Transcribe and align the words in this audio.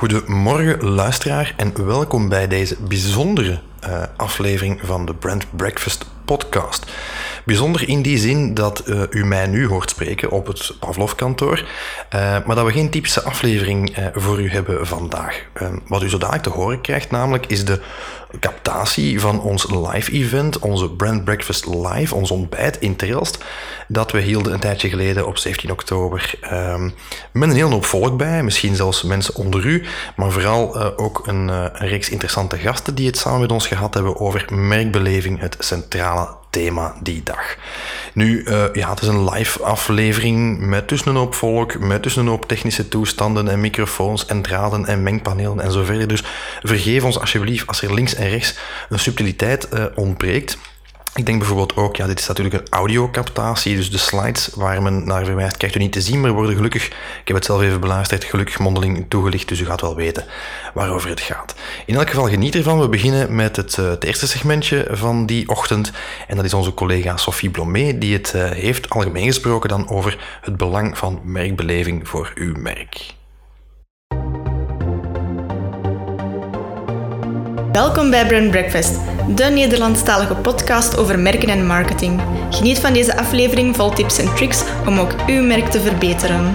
Goedemorgen 0.00 0.84
luisteraar 0.84 1.54
en 1.56 1.86
welkom 1.86 2.28
bij 2.28 2.48
deze 2.48 2.76
bijzondere 2.88 3.60
uh, 3.84 4.02
aflevering 4.16 4.80
van 4.82 5.06
de 5.06 5.14
Brand 5.14 5.56
Breakfast 5.56 6.06
podcast. 6.24 6.92
Bijzonder 7.44 7.88
in 7.88 8.02
die 8.02 8.18
zin 8.18 8.54
dat 8.54 8.82
uh, 8.86 9.02
u 9.10 9.24
mij 9.24 9.46
nu 9.46 9.66
hoort 9.66 9.90
spreken 9.90 10.30
op 10.30 10.46
het 10.46 10.74
Pavlov-kantoor, 10.78 11.58
uh, 11.58 12.20
maar 12.46 12.56
dat 12.56 12.66
we 12.66 12.72
geen 12.72 12.90
typische 12.90 13.22
aflevering 13.22 14.10
voor 14.14 14.40
u 14.40 14.50
hebben 14.50 14.86
vandaag. 14.86 15.46
wat 15.86 16.02
u 16.02 16.08
zo 16.08 16.18
dadelijk 16.18 16.44
te 16.44 16.50
horen 16.50 16.80
krijgt 16.80 17.10
namelijk 17.10 17.46
is 17.46 17.64
de 17.64 17.80
captatie 18.40 19.20
van 19.20 19.40
ons 19.40 19.70
live 19.70 20.12
event, 20.12 20.58
onze 20.58 20.90
Brand 20.90 21.24
Breakfast 21.24 21.66
Live, 21.66 22.14
ons 22.14 22.30
ontbijt 22.30 22.78
in 22.80 22.96
Trailst, 22.96 23.44
dat 23.88 24.12
we 24.12 24.20
hielden 24.20 24.52
een 24.52 24.60
tijdje 24.60 24.88
geleden 24.88 25.26
op 25.26 25.38
17 25.38 25.70
oktober. 25.70 26.34
Um, 26.52 26.94
met 27.32 27.48
een 27.48 27.54
heel 27.54 27.70
hoop 27.70 27.84
volk 27.84 28.16
bij, 28.16 28.42
misschien 28.42 28.74
zelfs 28.74 29.02
mensen 29.02 29.34
onder 29.34 29.66
u, 29.66 29.84
maar 30.16 30.30
vooral 30.30 30.76
uh, 30.76 30.88
ook 30.96 31.26
een, 31.26 31.48
uh, 31.48 31.64
een 31.72 31.88
reeks 31.88 32.10
interessante 32.10 32.58
gasten 32.58 32.94
die 32.94 33.06
het 33.06 33.18
samen 33.18 33.40
met 33.40 33.52
ons 33.52 33.66
gehad 33.66 33.94
hebben 33.94 34.20
over 34.20 34.46
merkbeleving, 34.50 35.40
het 35.40 35.56
centrale 35.58 36.39
thema 36.50 36.94
die 37.02 37.22
dag. 37.22 37.56
Nu, 38.14 38.44
uh, 38.44 38.64
ja, 38.72 38.90
het 38.90 39.02
is 39.02 39.08
een 39.08 39.30
live 39.30 39.62
aflevering 39.62 40.60
met 40.60 40.88
tussen 40.88 41.08
een 41.08 41.16
hoop 41.16 41.34
volk, 41.34 41.78
met 41.78 42.02
tussen 42.02 42.22
een 42.22 42.28
hoop 42.28 42.48
technische 42.48 42.88
toestanden 42.88 43.48
en 43.48 43.60
microfoons 43.60 44.26
en 44.26 44.42
draden 44.42 44.86
en 44.86 45.02
mengpanelen 45.02 45.60
en 45.60 45.72
zo 45.72 45.84
verder. 45.84 46.08
Dus 46.08 46.22
vergeef 46.62 47.04
ons 47.04 47.20
alsjeblieft 47.20 47.66
als 47.66 47.82
er 47.82 47.94
links 47.94 48.14
en 48.14 48.28
rechts 48.28 48.58
een 48.88 48.98
subtiliteit 48.98 49.68
uh, 49.72 49.84
ontbreekt. 49.94 50.58
Ik 51.14 51.26
denk 51.26 51.38
bijvoorbeeld 51.38 51.76
ook, 51.76 51.96
ja, 51.96 52.06
dit 52.06 52.18
is 52.18 52.26
natuurlijk 52.26 52.56
een 52.56 52.70
audiocaptatie, 52.70 53.76
dus 53.76 53.90
de 53.90 53.98
slides 53.98 54.50
waar 54.54 54.82
men 54.82 55.04
naar 55.04 55.24
verwijst 55.24 55.56
krijgt 55.56 55.76
u 55.76 55.78
niet 55.78 55.92
te 55.92 56.00
zien, 56.00 56.20
maar 56.20 56.30
worden 56.30 56.54
gelukkig, 56.54 56.86
ik 56.86 57.20
heb 57.24 57.36
het 57.36 57.44
zelf 57.44 57.62
even 57.62 57.80
beluisterd, 57.80 58.24
gelukkig 58.24 58.58
mondeling 58.58 59.06
toegelicht, 59.08 59.48
dus 59.48 59.60
u 59.60 59.66
gaat 59.66 59.80
wel 59.80 59.96
weten 59.96 60.24
waarover 60.74 61.08
het 61.08 61.20
gaat. 61.20 61.54
In 61.86 61.94
elk 61.94 62.08
geval 62.08 62.28
geniet 62.28 62.54
ervan. 62.54 62.80
We 62.80 62.88
beginnen 62.88 63.34
met 63.34 63.56
het, 63.56 63.76
uh, 63.76 63.88
het 63.88 64.04
eerste 64.04 64.26
segmentje 64.26 64.86
van 64.90 65.26
die 65.26 65.48
ochtend 65.48 65.92
en 66.28 66.36
dat 66.36 66.44
is 66.44 66.54
onze 66.54 66.74
collega 66.74 67.16
Sophie 67.16 67.50
Blomé, 67.50 67.98
die 67.98 68.12
het 68.12 68.32
uh, 68.36 68.50
heeft 68.50 68.90
algemeen 68.90 69.26
gesproken 69.26 69.68
dan 69.68 69.88
over 69.88 70.18
het 70.40 70.56
belang 70.56 70.98
van 70.98 71.20
merkbeleving 71.24 72.08
voor 72.08 72.32
uw 72.34 72.54
merk. 72.56 73.18
Welkom 77.72 78.10
bij 78.10 78.26
Brand 78.26 78.50
Breakfast, 78.50 79.00
de 79.36 79.44
Nederlandstalige 79.44 80.34
podcast 80.34 80.96
over 80.96 81.18
merken 81.18 81.48
en 81.48 81.66
marketing. 81.66 82.22
Geniet 82.50 82.78
van 82.78 82.92
deze 82.92 83.16
aflevering 83.16 83.76
vol 83.76 83.90
tips 83.90 84.18
en 84.18 84.34
tricks 84.34 84.64
om 84.86 84.98
ook 84.98 85.14
uw 85.26 85.42
merk 85.42 85.70
te 85.70 85.80
verbeteren. 85.80 86.54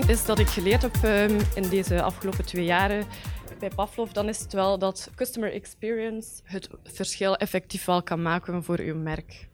Ding 0.00 0.08
is 0.08 0.24
dat 0.24 0.38
ik 0.38 0.48
geleerd 0.48 0.82
heb 0.82 0.96
um, 1.04 1.38
in 1.54 1.68
deze 1.68 2.02
afgelopen 2.02 2.44
twee 2.44 2.64
jaren 2.64 3.06
bij 3.58 3.68
Pavlov, 3.68 4.10
dan 4.10 4.28
is 4.28 4.40
het 4.40 4.52
wel 4.52 4.78
dat 4.78 5.10
customer 5.14 5.52
experience 5.52 6.40
het 6.44 6.68
verschil 6.82 7.36
effectief 7.36 7.84
wel 7.84 8.02
kan 8.02 8.22
maken 8.22 8.64
voor 8.64 8.78
uw 8.78 8.94
merk. 8.96 9.48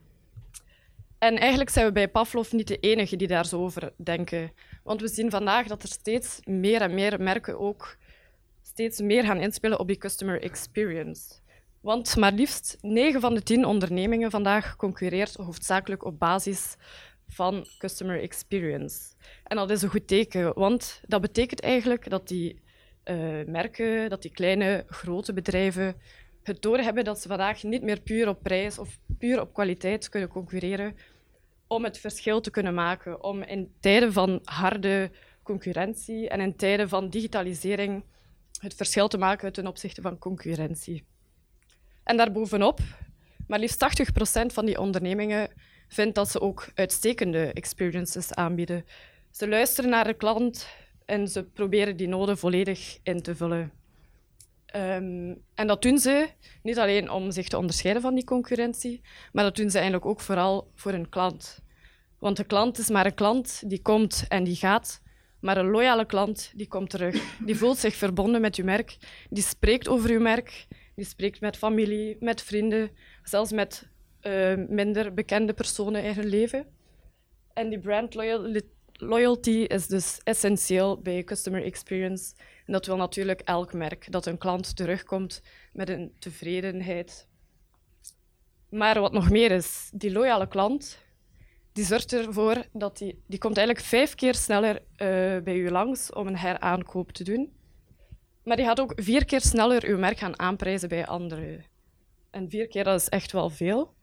En 1.18 1.38
eigenlijk 1.38 1.70
zijn 1.70 1.86
we 1.86 1.92
bij 1.92 2.08
Pavlov 2.08 2.52
niet 2.52 2.68
de 2.68 2.78
enige 2.78 3.16
die 3.16 3.28
daar 3.28 3.46
zo 3.46 3.62
over 3.62 3.92
denken. 3.96 4.52
Want 4.84 5.00
we 5.00 5.08
zien 5.08 5.30
vandaag 5.30 5.66
dat 5.66 5.82
er 5.82 5.88
steeds 5.88 6.40
meer 6.44 6.80
en 6.80 6.94
meer 6.94 7.20
merken 7.20 7.58
ook 7.58 7.96
steeds 8.62 9.00
meer 9.00 9.24
gaan 9.24 9.40
inspelen 9.40 9.78
op 9.78 9.86
die 9.86 9.98
customer 9.98 10.42
experience. 10.42 11.22
Want 11.80 12.16
maar 12.16 12.32
liefst 12.32 12.78
9 12.80 13.20
van 13.20 13.34
de 13.34 13.42
10 13.42 13.64
ondernemingen 13.64 14.30
vandaag 14.30 14.76
concurreert 14.76 15.34
hoofdzakelijk 15.34 16.04
op 16.04 16.18
basis 16.18 16.76
van 17.30 17.66
customer 17.78 18.20
experience. 18.20 19.14
En 19.44 19.56
dat 19.56 19.70
is 19.70 19.82
een 19.82 19.90
goed 19.90 20.06
teken, 20.06 20.54
want 20.54 21.00
dat 21.06 21.20
betekent 21.20 21.60
eigenlijk 21.60 22.10
dat 22.10 22.28
die 22.28 22.60
uh, 23.04 23.44
merken, 23.46 24.08
dat 24.10 24.22
die 24.22 24.30
kleine, 24.30 24.84
grote 24.86 25.32
bedrijven 25.32 25.96
het 26.42 26.62
doorhebben 26.62 27.04
dat 27.04 27.20
ze 27.20 27.28
vandaag 27.28 27.62
niet 27.62 27.82
meer 27.82 28.00
puur 28.00 28.28
op 28.28 28.42
prijs 28.42 28.78
of 28.78 28.98
puur 29.18 29.40
op 29.40 29.54
kwaliteit 29.54 30.08
kunnen 30.08 30.28
concurreren 30.28 30.96
om 31.66 31.84
het 31.84 31.98
verschil 31.98 32.40
te 32.40 32.50
kunnen 32.50 32.74
maken, 32.74 33.24
om 33.24 33.42
in 33.42 33.72
tijden 33.80 34.12
van 34.12 34.40
harde 34.44 35.10
concurrentie 35.42 36.28
en 36.28 36.40
in 36.40 36.56
tijden 36.56 36.88
van 36.88 37.10
digitalisering 37.10 38.04
het 38.60 38.74
verschil 38.74 39.08
te 39.08 39.18
maken 39.18 39.52
ten 39.52 39.66
opzichte 39.66 40.02
van 40.02 40.18
concurrentie. 40.18 41.04
En 42.04 42.16
daarbovenop, 42.16 42.80
maar 43.46 43.58
liefst 43.58 44.10
80% 44.42 44.46
van 44.46 44.66
die 44.66 44.80
ondernemingen 44.80 45.50
vindt 45.90 46.14
dat 46.14 46.30
ze 46.30 46.40
ook 46.40 46.68
uitstekende 46.74 47.52
experiences 47.52 48.34
aanbieden. 48.34 48.84
Ze 49.30 49.48
luisteren 49.48 49.90
naar 49.90 50.04
de 50.04 50.14
klant 50.14 50.68
en 51.04 51.28
ze 51.28 51.44
proberen 51.44 51.96
die 51.96 52.08
noden 52.08 52.38
volledig 52.38 52.98
in 53.02 53.22
te 53.22 53.36
vullen. 53.36 53.72
Um, 54.76 55.42
en 55.54 55.66
dat 55.66 55.82
doen 55.82 55.98
ze 55.98 56.28
niet 56.62 56.78
alleen 56.78 57.10
om 57.10 57.30
zich 57.30 57.48
te 57.48 57.58
onderscheiden 57.58 58.02
van 58.02 58.14
die 58.14 58.24
concurrentie, 58.24 59.00
maar 59.32 59.44
dat 59.44 59.56
doen 59.56 59.70
ze 59.70 59.76
eigenlijk 59.76 60.06
ook 60.06 60.20
vooral 60.20 60.70
voor 60.74 60.92
hun 60.92 61.08
klant. 61.08 61.58
Want 62.18 62.36
de 62.36 62.44
klant 62.44 62.78
is 62.78 62.88
maar 62.88 63.06
een 63.06 63.14
klant 63.14 63.62
die 63.66 63.82
komt 63.82 64.24
en 64.28 64.44
die 64.44 64.56
gaat, 64.56 65.02
maar 65.40 65.56
een 65.56 65.70
loyale 65.70 66.06
klant 66.06 66.52
die 66.54 66.68
komt 66.68 66.90
terug. 66.90 67.38
Die 67.44 67.56
voelt 67.56 67.78
zich 67.78 67.94
verbonden 67.94 68.40
met 68.40 68.56
uw 68.56 68.64
merk, 68.64 68.96
die 69.30 69.42
spreekt 69.42 69.88
over 69.88 70.10
uw 70.10 70.20
merk, 70.20 70.66
die 70.94 71.04
spreekt 71.04 71.40
met 71.40 71.56
familie, 71.56 72.16
met 72.20 72.42
vrienden, 72.42 72.90
zelfs 73.22 73.52
met 73.52 73.88
uh, 74.22 74.54
minder 74.68 75.14
bekende 75.14 75.52
personen 75.52 76.04
in 76.04 76.14
hun 76.14 76.26
leven. 76.26 76.66
En 77.52 77.68
die 77.68 77.78
brand 77.78 78.14
loyalty 78.92 79.50
is 79.50 79.86
dus 79.86 80.20
essentieel 80.24 81.00
bij 81.00 81.24
customer 81.24 81.64
experience. 81.64 82.34
En 82.66 82.72
dat 82.72 82.86
wil 82.86 82.96
natuurlijk 82.96 83.40
elk 83.40 83.72
merk, 83.72 84.12
dat 84.12 84.26
een 84.26 84.38
klant 84.38 84.76
terugkomt 84.76 85.42
met 85.72 85.88
een 85.88 86.12
tevredenheid. 86.18 87.28
Maar 88.68 89.00
wat 89.00 89.12
nog 89.12 89.30
meer 89.30 89.50
is, 89.50 89.90
die 89.92 90.12
loyale 90.12 90.48
klant 90.48 90.98
die 91.72 91.84
zorgt 91.84 92.12
ervoor 92.12 92.64
dat 92.72 92.98
die, 92.98 93.22
die 93.26 93.38
komt 93.38 93.56
eigenlijk 93.56 93.86
vijf 93.86 94.14
keer 94.14 94.34
sneller 94.34 94.74
uh, 94.74 94.82
bij 95.42 95.56
u 95.56 95.70
langs 95.70 96.12
om 96.12 96.26
een 96.26 96.36
heraankoop 96.36 97.12
te 97.12 97.24
doen. 97.24 97.52
Maar 98.44 98.56
die 98.56 98.64
gaat 98.64 98.80
ook 98.80 98.92
vier 98.96 99.24
keer 99.24 99.40
sneller 99.40 99.84
uw 99.84 99.98
merk 99.98 100.18
gaan 100.18 100.38
aanprijzen 100.38 100.88
bij 100.88 101.06
anderen. 101.06 101.64
En 102.30 102.50
vier 102.50 102.68
keer, 102.68 102.84
dat 102.84 103.00
is 103.00 103.08
echt 103.08 103.32
wel 103.32 103.50
veel. 103.50 103.94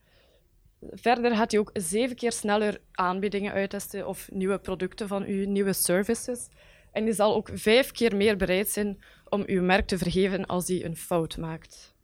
Verder 0.82 1.36
gaat 1.36 1.52
hij 1.52 1.60
ook 1.60 1.70
zeven 1.74 2.16
keer 2.16 2.32
sneller 2.32 2.82
aanbiedingen 2.92 3.54
uittesten 3.54 4.08
of 4.08 4.32
nieuwe 4.32 4.60
producten 4.60 5.08
van 5.08 5.30
u, 5.30 5.46
nieuwe 5.46 5.74
services. 5.74 6.48
En 6.92 7.06
die 7.06 7.14
zal 7.14 7.36
ook 7.36 7.50
vijf 7.54 7.92
keer 7.92 8.16
meer 8.16 8.38
bereid 8.38 8.70
zijn 8.70 9.04
om 9.30 9.44
uw 9.46 9.64
merk 9.64 9.88
te 9.88 9.98
vergeven 9.98 10.46
als 10.46 10.68
hij 10.68 10.86
een 10.86 10.98
fout 10.98 11.38
maakt. 11.38 11.96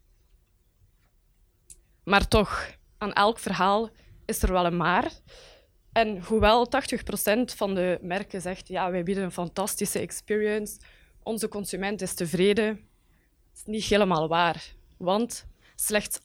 Maar 2.04 2.28
toch, 2.28 2.78
aan 2.98 3.14
elk 3.14 3.40
verhaal 3.40 3.90
is 4.26 4.42
er 4.42 4.52
wel 4.52 4.66
een 4.66 4.78
maar. 4.78 5.12
En 5.92 6.24
hoewel 6.24 6.68
80% 6.68 6.70
van 7.56 7.76
de 7.76 8.00
merken 8.02 8.42
zegt 8.42 8.68
ja, 8.68 8.92
wij 8.92 9.04
bieden 9.04 9.24
een 9.24 9.32
fantastische 9.32 10.00
experience, 10.00 10.80
onze 11.24 11.48
consument 11.48 12.02
is 12.02 12.14
tevreden, 12.14 12.88
is 13.56 13.64
niet 13.66 13.84
helemaal 13.84 14.28
waar. 14.28 14.74
Want 14.98 15.46
slechts 15.76 16.20
8% 16.20 16.22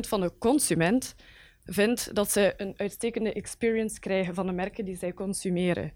van 0.00 0.20
de 0.20 0.32
consument 0.38 1.14
vindt 1.66 2.14
dat 2.14 2.30
ze 2.30 2.54
een 2.56 2.74
uitstekende 2.76 3.32
experience 3.32 4.00
krijgen 4.00 4.34
van 4.34 4.46
de 4.46 4.52
merken 4.52 4.84
die 4.84 4.96
zij 4.96 5.12
consumeren. 5.12 5.92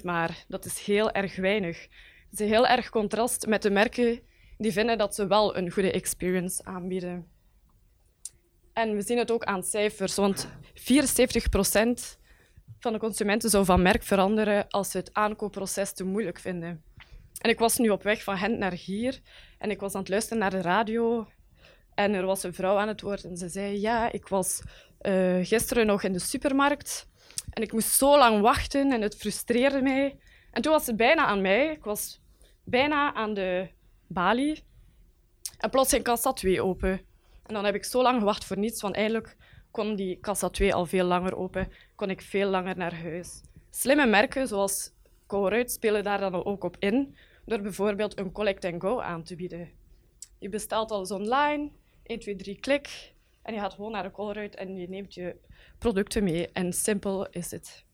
8% 0.00 0.02
maar, 0.02 0.44
dat 0.48 0.64
is 0.64 0.78
heel 0.78 1.10
erg 1.10 1.36
weinig. 1.36 1.82
Het 2.30 2.32
is 2.32 2.38
een 2.40 2.52
heel 2.52 2.66
erg 2.66 2.90
contrast 2.90 3.46
met 3.46 3.62
de 3.62 3.70
merken 3.70 4.20
die 4.58 4.72
vinden 4.72 4.98
dat 4.98 5.14
ze 5.14 5.26
wel 5.26 5.56
een 5.56 5.70
goede 5.70 5.92
experience 5.92 6.64
aanbieden. 6.64 7.26
En 8.72 8.94
we 8.94 9.02
zien 9.02 9.18
het 9.18 9.30
ook 9.30 9.44
aan 9.44 9.62
cijfers, 9.62 10.14
want 10.14 10.48
74% 10.74 12.20
van 12.78 12.92
de 12.92 12.98
consumenten 12.98 13.50
zou 13.50 13.64
van 13.64 13.82
merk 13.82 14.02
veranderen 14.02 14.68
als 14.68 14.90
ze 14.90 14.96
het 14.96 15.14
aankoopproces 15.14 15.92
te 15.92 16.04
moeilijk 16.04 16.38
vinden. 16.38 16.82
En 17.40 17.50
ik 17.50 17.58
was 17.58 17.78
nu 17.78 17.88
op 17.88 18.02
weg 18.02 18.22
van 18.22 18.38
Gent 18.38 18.58
naar 18.58 18.72
hier 18.72 19.20
en 19.58 19.70
ik 19.70 19.80
was 19.80 19.94
aan 19.94 20.00
het 20.00 20.08
luisteren 20.08 20.38
naar 20.38 20.50
de 20.50 20.60
radio 20.60 21.28
en 21.94 22.14
er 22.14 22.26
was 22.26 22.42
een 22.42 22.54
vrouw 22.54 22.76
aan 22.76 22.88
het 22.88 23.00
woord 23.00 23.24
en 23.24 23.36
ze 23.36 23.48
zei, 23.48 23.80
ja, 23.80 24.12
ik 24.12 24.28
was 24.28 24.62
uh, 25.02 25.46
gisteren 25.46 25.86
nog 25.86 26.02
in 26.02 26.12
de 26.12 26.18
supermarkt. 26.18 27.08
En 27.50 27.62
ik 27.62 27.72
moest 27.72 27.88
zo 27.88 28.18
lang 28.18 28.40
wachten 28.40 28.92
en 28.92 29.00
het 29.00 29.16
frustreerde 29.16 29.82
mij. 29.82 30.18
En 30.50 30.62
toen 30.62 30.72
was 30.72 30.86
het 30.86 30.96
bijna 30.96 31.24
aan 31.24 31.40
mij. 31.40 31.70
Ik 31.70 31.84
was 31.84 32.20
bijna 32.64 33.14
aan 33.14 33.34
de 33.34 33.68
balie. 34.06 34.64
En 35.58 35.70
plots 35.70 35.90
ging 35.90 36.02
kassa 36.04 36.32
2 36.32 36.62
open. 36.62 37.00
En 37.46 37.54
dan 37.54 37.64
heb 37.64 37.74
ik 37.74 37.84
zo 37.84 38.02
lang 38.02 38.18
gewacht 38.18 38.44
voor 38.44 38.58
niets, 38.58 38.82
want 38.82 38.94
eindelijk 38.94 39.36
kon 39.70 39.96
die 39.96 40.18
kassa 40.20 40.48
2 40.48 40.74
al 40.74 40.86
veel 40.86 41.04
langer 41.04 41.36
open. 41.36 41.72
Kon 41.94 42.10
ik 42.10 42.22
veel 42.22 42.48
langer 42.48 42.76
naar 42.76 43.02
huis. 43.02 43.42
Slimme 43.70 44.06
merken 44.06 44.48
zoals 44.48 44.90
Colruyt 45.26 45.72
spelen 45.72 46.04
daar 46.04 46.20
dan 46.20 46.44
ook 46.44 46.64
op 46.64 46.76
in, 46.78 47.16
door 47.44 47.60
bijvoorbeeld 47.60 48.18
een 48.18 48.32
collect 48.32 48.64
and 48.64 48.82
go 48.82 49.00
aan 49.00 49.22
te 49.22 49.36
bieden. 49.36 49.70
Je 50.38 50.48
bestelt 50.48 50.90
alles 50.90 51.10
online, 51.10 51.70
1, 52.02 52.18
2, 52.18 52.36
3 52.36 52.60
klik, 52.60 53.12
en 53.42 53.54
je 53.54 53.60
gaat 53.60 53.74
gewoon 53.74 53.92
naar 53.92 54.02
de 54.02 54.10
Colruyt 54.10 54.54
en 54.54 54.76
je 54.76 54.88
neemt 54.88 55.14
je 55.14 55.36
producten 55.78 56.24
mee. 56.24 56.48
En 56.52 56.72
simpel 56.72 57.28
is 57.28 57.50
het. 57.50 57.84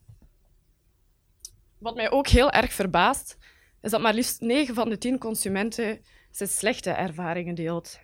Wat 1.78 1.94
mij 1.94 2.10
ook 2.10 2.26
heel 2.26 2.50
erg 2.50 2.72
verbaast, 2.72 3.36
is 3.80 3.90
dat 3.90 4.00
maar 4.00 4.14
liefst 4.14 4.40
9 4.40 4.74
van 4.74 4.88
de 4.88 4.98
10 4.98 5.18
consumenten 5.18 6.00
zijn 6.30 6.48
slechte 6.48 6.90
ervaringen 6.90 7.54
deelt. 7.54 8.00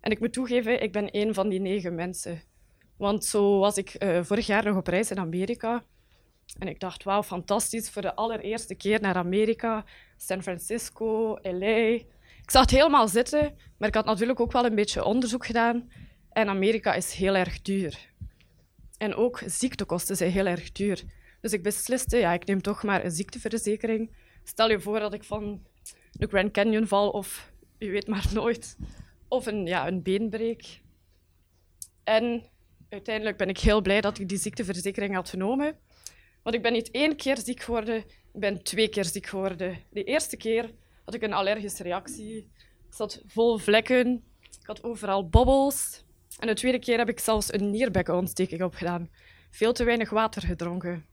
En 0.00 0.10
ik 0.10 0.20
moet 0.20 0.32
toegeven, 0.32 0.82
ik 0.82 0.92
ben 0.92 1.10
één 1.10 1.34
van 1.34 1.48
die 1.48 1.60
negen 1.60 1.94
mensen. 1.94 2.42
Want 2.96 3.24
zo 3.24 3.58
was 3.58 3.76
ik 3.76 4.02
uh, 4.02 4.22
vorig 4.22 4.46
jaar 4.46 4.64
nog 4.64 4.76
op 4.76 4.86
reis 4.86 5.10
in 5.10 5.18
Amerika. 5.18 5.84
En 6.58 6.68
ik 6.68 6.80
dacht, 6.80 7.02
wauw, 7.02 7.22
fantastisch, 7.22 7.90
voor 7.90 8.02
de 8.02 8.14
allereerste 8.14 8.74
keer 8.74 9.00
naar 9.00 9.14
Amerika. 9.14 9.84
San 10.16 10.42
Francisco, 10.42 11.38
LA. 11.42 11.98
Ik 12.46 12.52
zag 12.52 12.60
het 12.60 12.70
helemaal 12.70 13.08
zitten, 13.08 13.54
maar 13.78 13.88
ik 13.88 13.94
had 13.94 14.04
natuurlijk 14.04 14.40
ook 14.40 14.52
wel 14.52 14.64
een 14.64 14.74
beetje 14.74 15.04
onderzoek 15.04 15.46
gedaan. 15.46 15.90
En 16.30 16.48
Amerika 16.48 16.94
is 16.94 17.12
heel 17.12 17.34
erg 17.34 17.62
duur. 17.62 18.10
En 18.98 19.14
ook 19.14 19.42
ziektekosten 19.46 20.16
zijn 20.16 20.30
heel 20.30 20.46
erg 20.46 20.72
duur. 20.72 21.02
Dus 21.40 21.52
ik 21.52 21.62
besliste, 21.62 22.16
ja, 22.16 22.32
ik 22.32 22.46
neem 22.46 22.62
toch 22.62 22.82
maar 22.82 23.04
een 23.04 23.10
ziekteverzekering. 23.10 24.10
Stel 24.44 24.70
je 24.70 24.80
voor 24.80 24.98
dat 24.98 25.14
ik 25.14 25.24
van 25.24 25.66
de 26.12 26.26
Grand 26.26 26.52
Canyon 26.52 26.86
val 26.86 27.10
of 27.10 27.52
je 27.78 27.90
weet 27.90 28.06
maar 28.06 28.26
nooit. 28.34 28.76
Of 29.28 29.46
een, 29.46 29.66
ja, 29.66 29.86
een 29.86 30.02
been 30.02 30.30
breek. 30.30 30.80
En 32.04 32.44
uiteindelijk 32.88 33.36
ben 33.36 33.48
ik 33.48 33.58
heel 33.58 33.80
blij 33.80 34.00
dat 34.00 34.18
ik 34.18 34.28
die 34.28 34.38
ziekteverzekering 34.38 35.14
had 35.14 35.28
genomen. 35.28 35.76
Want 36.42 36.56
ik 36.56 36.62
ben 36.62 36.72
niet 36.72 36.90
één 36.90 37.16
keer 37.16 37.38
ziek 37.38 37.60
geworden, 37.60 37.96
ik 37.96 38.40
ben 38.40 38.62
twee 38.62 38.88
keer 38.88 39.04
ziek 39.04 39.26
geworden. 39.26 39.78
De 39.90 40.04
eerste 40.04 40.36
keer 40.36 40.70
had 41.06 41.14
ik 41.14 41.22
een 41.22 41.32
allergische 41.32 41.82
reactie. 41.82 42.36
Ik 42.86 42.94
zat 42.94 43.22
vol 43.26 43.58
vlekken, 43.58 44.24
ik 44.60 44.66
had 44.66 44.82
overal 44.82 45.28
bobbels. 45.28 46.04
En 46.38 46.46
de 46.46 46.54
tweede 46.54 46.78
keer 46.78 46.98
heb 46.98 47.08
ik 47.08 47.18
zelfs 47.18 47.52
een 47.52 47.70
nierbekkenontsteking 47.70 48.62
opgedaan. 48.62 49.10
Veel 49.50 49.72
te 49.72 49.84
weinig 49.84 50.10
water 50.10 50.42
gedronken. 50.42 51.06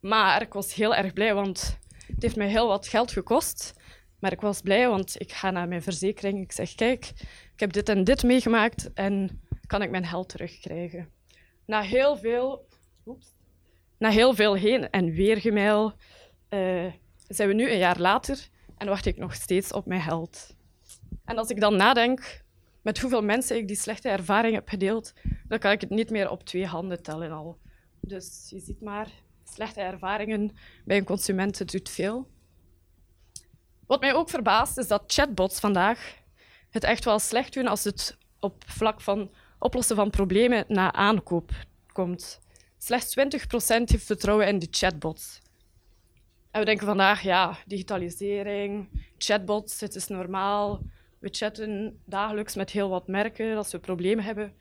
Maar 0.00 0.42
ik 0.42 0.52
was 0.52 0.74
heel 0.74 0.94
erg 0.94 1.12
blij, 1.12 1.34
want 1.34 1.78
het 2.06 2.22
heeft 2.22 2.36
mij 2.36 2.48
heel 2.48 2.68
wat 2.68 2.88
geld 2.88 3.12
gekost. 3.12 3.74
Maar 4.18 4.32
ik 4.32 4.40
was 4.40 4.60
blij, 4.60 4.88
want 4.88 5.20
ik 5.20 5.32
ga 5.32 5.50
naar 5.50 5.68
mijn 5.68 5.82
verzekering. 5.82 6.40
Ik 6.40 6.52
zeg, 6.52 6.74
kijk, 6.74 7.12
ik 7.52 7.60
heb 7.60 7.72
dit 7.72 7.88
en 7.88 8.04
dit 8.04 8.22
meegemaakt 8.22 8.92
en 8.92 9.40
kan 9.66 9.82
ik 9.82 9.90
mijn 9.90 10.06
geld 10.06 10.28
terugkrijgen. 10.28 11.08
Na 11.66 11.80
heel 11.80 12.16
veel, 12.16 12.66
na 13.98 14.10
heel 14.10 14.34
veel 14.34 14.54
heen 14.54 14.90
en 14.90 15.10
weer 15.10 15.36
gemail 15.36 15.94
uh, 16.50 16.92
zijn 17.28 17.48
we 17.48 17.54
nu 17.54 17.70
een 17.70 17.78
jaar 17.78 18.00
later 18.00 18.48
en 18.76 18.88
wacht 18.88 19.06
ik 19.06 19.16
nog 19.16 19.34
steeds 19.34 19.72
op 19.72 19.86
mijn 19.86 20.00
geld. 20.00 20.54
En 21.24 21.38
als 21.38 21.48
ik 21.48 21.60
dan 21.60 21.76
nadenk 21.76 22.44
met 22.82 22.98
hoeveel 22.98 23.22
mensen 23.22 23.56
ik 23.56 23.66
die 23.66 23.76
slechte 23.76 24.08
ervaring 24.08 24.54
heb 24.54 24.68
gedeeld, 24.68 25.12
dan 25.48 25.58
kan 25.58 25.72
ik 25.72 25.80
het 25.80 25.90
niet 25.90 26.10
meer 26.10 26.30
op 26.30 26.44
twee 26.44 26.66
handen 26.66 27.02
tellen 27.02 27.30
al. 27.30 27.58
Dus 28.00 28.46
je 28.50 28.60
ziet 28.60 28.80
maar, 28.80 29.10
slechte 29.44 29.80
ervaringen 29.80 30.56
bij 30.84 30.96
een 30.96 31.04
consument 31.04 31.72
doet 31.72 31.88
veel. 31.88 32.28
Wat 33.86 34.00
mij 34.00 34.14
ook 34.14 34.30
verbaast, 34.30 34.78
is 34.78 34.88
dat 34.88 35.02
chatbots 35.06 35.60
vandaag 35.60 36.14
het 36.70 36.84
echt 36.84 37.04
wel 37.04 37.18
slecht 37.18 37.52
doen 37.52 37.66
als 37.66 37.84
het 37.84 38.18
op 38.40 38.64
vlak 38.66 39.00
van 39.00 39.30
oplossen 39.58 39.96
van 39.96 40.10
problemen 40.10 40.64
na 40.68 40.92
aankoop 40.92 41.50
komt. 41.92 42.40
Slechts 42.78 43.16
20% 43.18 43.22
heeft 43.84 44.06
vertrouwen 44.06 44.46
in 44.46 44.58
de 44.58 44.68
chatbots. 44.70 45.40
En 46.56 46.62
we 46.62 46.68
denken 46.68 46.86
vandaag, 46.86 47.22
ja, 47.22 47.58
digitalisering, 47.66 48.88
chatbots, 49.18 49.80
het 49.80 49.94
is 49.94 50.06
normaal. 50.06 50.82
We 51.18 51.28
chatten 51.30 52.00
dagelijks 52.04 52.54
met 52.54 52.70
heel 52.70 52.88
wat 52.88 53.06
merken 53.06 53.56
als 53.56 53.72
we 53.72 53.78
problemen 53.78 54.24
hebben. 54.24 54.52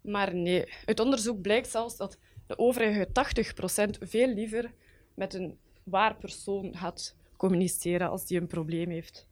Maar 0.00 0.34
nee, 0.34 0.72
uit 0.84 1.00
onderzoek 1.00 1.40
blijkt 1.40 1.68
zelfs 1.68 1.96
dat 1.96 2.18
de 2.46 2.58
overige 2.58 3.08
80% 3.08 4.08
veel 4.08 4.26
liever 4.26 4.72
met 5.14 5.34
een 5.34 5.58
waar 5.82 6.16
persoon 6.16 6.76
gaat 6.76 7.16
communiceren 7.36 8.10
als 8.10 8.26
die 8.26 8.40
een 8.40 8.46
probleem 8.46 8.90
heeft. 8.90 9.26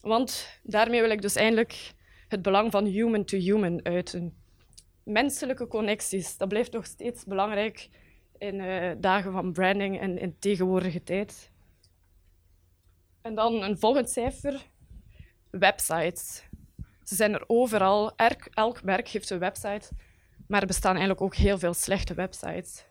Want 0.00 0.60
daarmee 0.62 1.00
wil 1.00 1.10
ik 1.10 1.22
dus 1.22 1.36
eindelijk 1.36 1.92
het 2.28 2.42
belang 2.42 2.70
van 2.70 2.84
human-to-human 2.84 3.84
uiten. 3.84 4.36
Menselijke 5.02 5.66
connecties, 5.66 6.36
dat 6.36 6.48
blijft 6.48 6.72
nog 6.72 6.86
steeds 6.86 7.24
belangrijk 7.24 7.88
in 8.38 8.54
uh, 8.54 8.92
dagen 8.98 9.32
van 9.32 9.52
branding 9.52 10.00
en 10.00 10.18
in 10.18 10.38
tegenwoordige 10.38 11.02
tijd. 11.02 11.50
En 13.22 13.34
dan 13.34 13.62
een 13.62 13.78
volgend 13.78 14.10
cijfer, 14.10 14.66
websites. 15.50 16.44
Ze 17.02 17.14
zijn 17.14 17.34
er 17.34 17.44
overal. 17.46 18.16
Elk, 18.50 18.82
merk 18.82 19.08
heeft 19.08 19.30
een 19.30 19.38
website, 19.38 19.88
maar 20.48 20.60
er 20.60 20.66
bestaan 20.66 20.90
eigenlijk 20.90 21.20
ook 21.20 21.34
heel 21.34 21.58
veel 21.58 21.74
slechte 21.74 22.14
websites. 22.14 22.84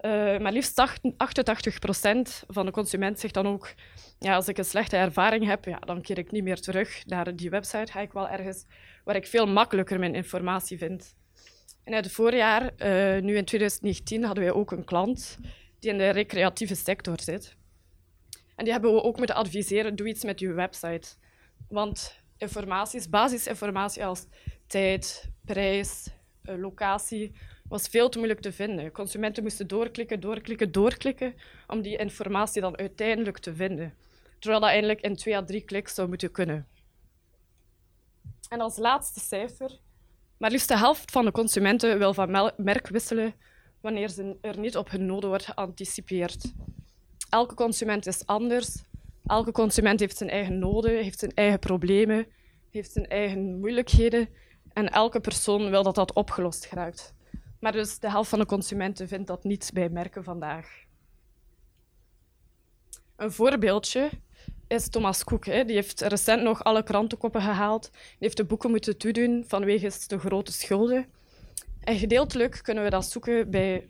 Uh, 0.00 0.38
maar 0.38 0.52
liefst 0.52 0.78
88 1.16 1.78
procent 1.78 2.44
van 2.46 2.66
de 2.66 2.72
consument 2.72 3.18
zegt 3.18 3.34
dan 3.34 3.46
ook: 3.46 3.74
ja, 4.18 4.34
als 4.34 4.48
ik 4.48 4.58
een 4.58 4.64
slechte 4.64 4.96
ervaring 4.96 5.46
heb, 5.46 5.64
ja, 5.64 5.78
dan 5.78 6.00
keer 6.00 6.18
ik 6.18 6.30
niet 6.30 6.42
meer 6.42 6.60
terug 6.60 7.06
naar 7.06 7.36
die 7.36 7.50
website. 7.50 7.92
Ga 7.92 8.00
ik 8.00 8.12
wel 8.12 8.28
ergens 8.28 8.64
waar 9.04 9.16
ik 9.16 9.26
veel 9.26 9.46
makkelijker 9.46 9.98
mijn 9.98 10.14
informatie 10.14 10.78
vind. 10.78 11.14
En 11.84 11.94
uit 11.94 12.04
het 12.04 12.14
voorjaar, 12.14 12.62
uh, 12.62 13.22
nu 13.22 13.36
in 13.36 13.44
2019, 13.44 14.24
hadden 14.24 14.44
wij 14.44 14.52
ook 14.52 14.72
een 14.72 14.84
klant 14.84 15.38
die 15.78 15.90
in 15.90 15.98
de 15.98 16.10
recreatieve 16.10 16.74
sector 16.74 17.20
zit. 17.20 17.56
En 18.56 18.64
die 18.64 18.72
hebben 18.72 18.94
we 18.94 19.02
ook 19.02 19.16
moeten 19.16 19.36
adviseren: 19.36 19.96
doe 19.96 20.08
iets 20.08 20.24
met 20.24 20.40
je 20.40 20.52
website. 20.52 21.08
Want 21.68 22.20
informatie 22.36 23.08
basisinformatie 23.08 24.04
als 24.04 24.26
tijd, 24.66 25.30
prijs, 25.44 26.08
uh, 26.44 26.58
locatie 26.58 27.32
was 27.68 27.88
veel 27.88 28.08
te 28.08 28.18
moeilijk 28.18 28.40
te 28.40 28.52
vinden. 28.52 28.92
Consumenten 28.92 29.42
moesten 29.42 29.68
doorklikken, 29.68 30.20
doorklikken, 30.20 30.72
doorklikken 30.72 31.34
om 31.66 31.82
die 31.82 31.96
informatie 31.96 32.62
dan 32.62 32.78
uiteindelijk 32.78 33.38
te 33.38 33.54
vinden. 33.54 33.94
Terwijl 34.38 34.60
dat 34.60 34.70
eigenlijk 34.70 35.00
in 35.00 35.16
twee 35.16 35.36
à 35.36 35.44
drie 35.44 35.64
kliks 35.64 35.94
zou 35.94 36.08
moeten 36.08 36.30
kunnen. 36.30 36.66
En 38.48 38.60
als 38.60 38.76
laatste 38.76 39.20
cijfer, 39.20 39.78
maar 40.42 40.50
liefst 40.50 40.68
de 40.68 40.78
helft 40.78 41.10
van 41.10 41.24
de 41.24 41.32
consumenten 41.32 41.98
wil 41.98 42.14
van 42.14 42.52
merk 42.56 42.88
wisselen 42.88 43.34
wanneer 43.80 44.08
ze 44.08 44.36
er 44.40 44.58
niet 44.58 44.76
op 44.76 44.90
hun 44.90 45.06
noden 45.06 45.28
wordt 45.28 45.44
geanticipeerd. 45.44 46.52
Elke 47.28 47.54
consument 47.54 48.06
is 48.06 48.26
anders. 48.26 48.82
Elke 49.26 49.52
consument 49.52 50.00
heeft 50.00 50.16
zijn 50.16 50.30
eigen 50.30 50.58
noden, 50.58 51.02
heeft 51.02 51.18
zijn 51.18 51.34
eigen 51.34 51.58
problemen, 51.58 52.26
heeft 52.70 52.92
zijn 52.92 53.06
eigen 53.06 53.58
moeilijkheden. 53.58 54.28
En 54.72 54.88
elke 54.88 55.20
persoon 55.20 55.70
wil 55.70 55.82
dat 55.82 55.94
dat 55.94 56.12
opgelost 56.12 56.66
geraakt. 56.66 57.14
Maar 57.60 57.72
dus 57.72 57.98
de 57.98 58.10
helft 58.10 58.30
van 58.30 58.38
de 58.38 58.46
consumenten 58.46 59.08
vindt 59.08 59.26
dat 59.26 59.44
niet 59.44 59.70
bij 59.74 59.88
merken 59.88 60.24
vandaag. 60.24 60.84
Een 63.16 63.32
voorbeeldje 63.32 64.10
is 64.72 64.88
Thomas 64.88 65.24
Cook. 65.24 65.46
Hè. 65.46 65.64
Die 65.64 65.74
heeft 65.74 66.00
recent 66.00 66.42
nog 66.42 66.64
alle 66.64 66.82
krantenkoppen 66.82 67.40
gehaald. 67.42 67.90
Die 67.92 68.16
heeft 68.18 68.36
de 68.36 68.44
boeken 68.44 68.70
moeten 68.70 68.98
toedoen 68.98 69.44
vanwege 69.46 69.90
de 70.06 70.18
grote 70.18 70.52
schulden. 70.52 71.06
En 71.80 71.98
gedeeltelijk 71.98 72.60
kunnen 72.62 72.84
we 72.84 72.90
dat 72.90 73.06
zoeken 73.06 73.50
bij 73.50 73.88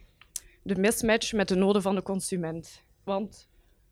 de 0.63 0.77
mismatch 0.77 1.33
met 1.33 1.49
de 1.49 1.55
noden 1.55 1.83
van 1.83 1.95
de 1.95 2.03
consument. 2.03 2.83
Want 3.05 3.49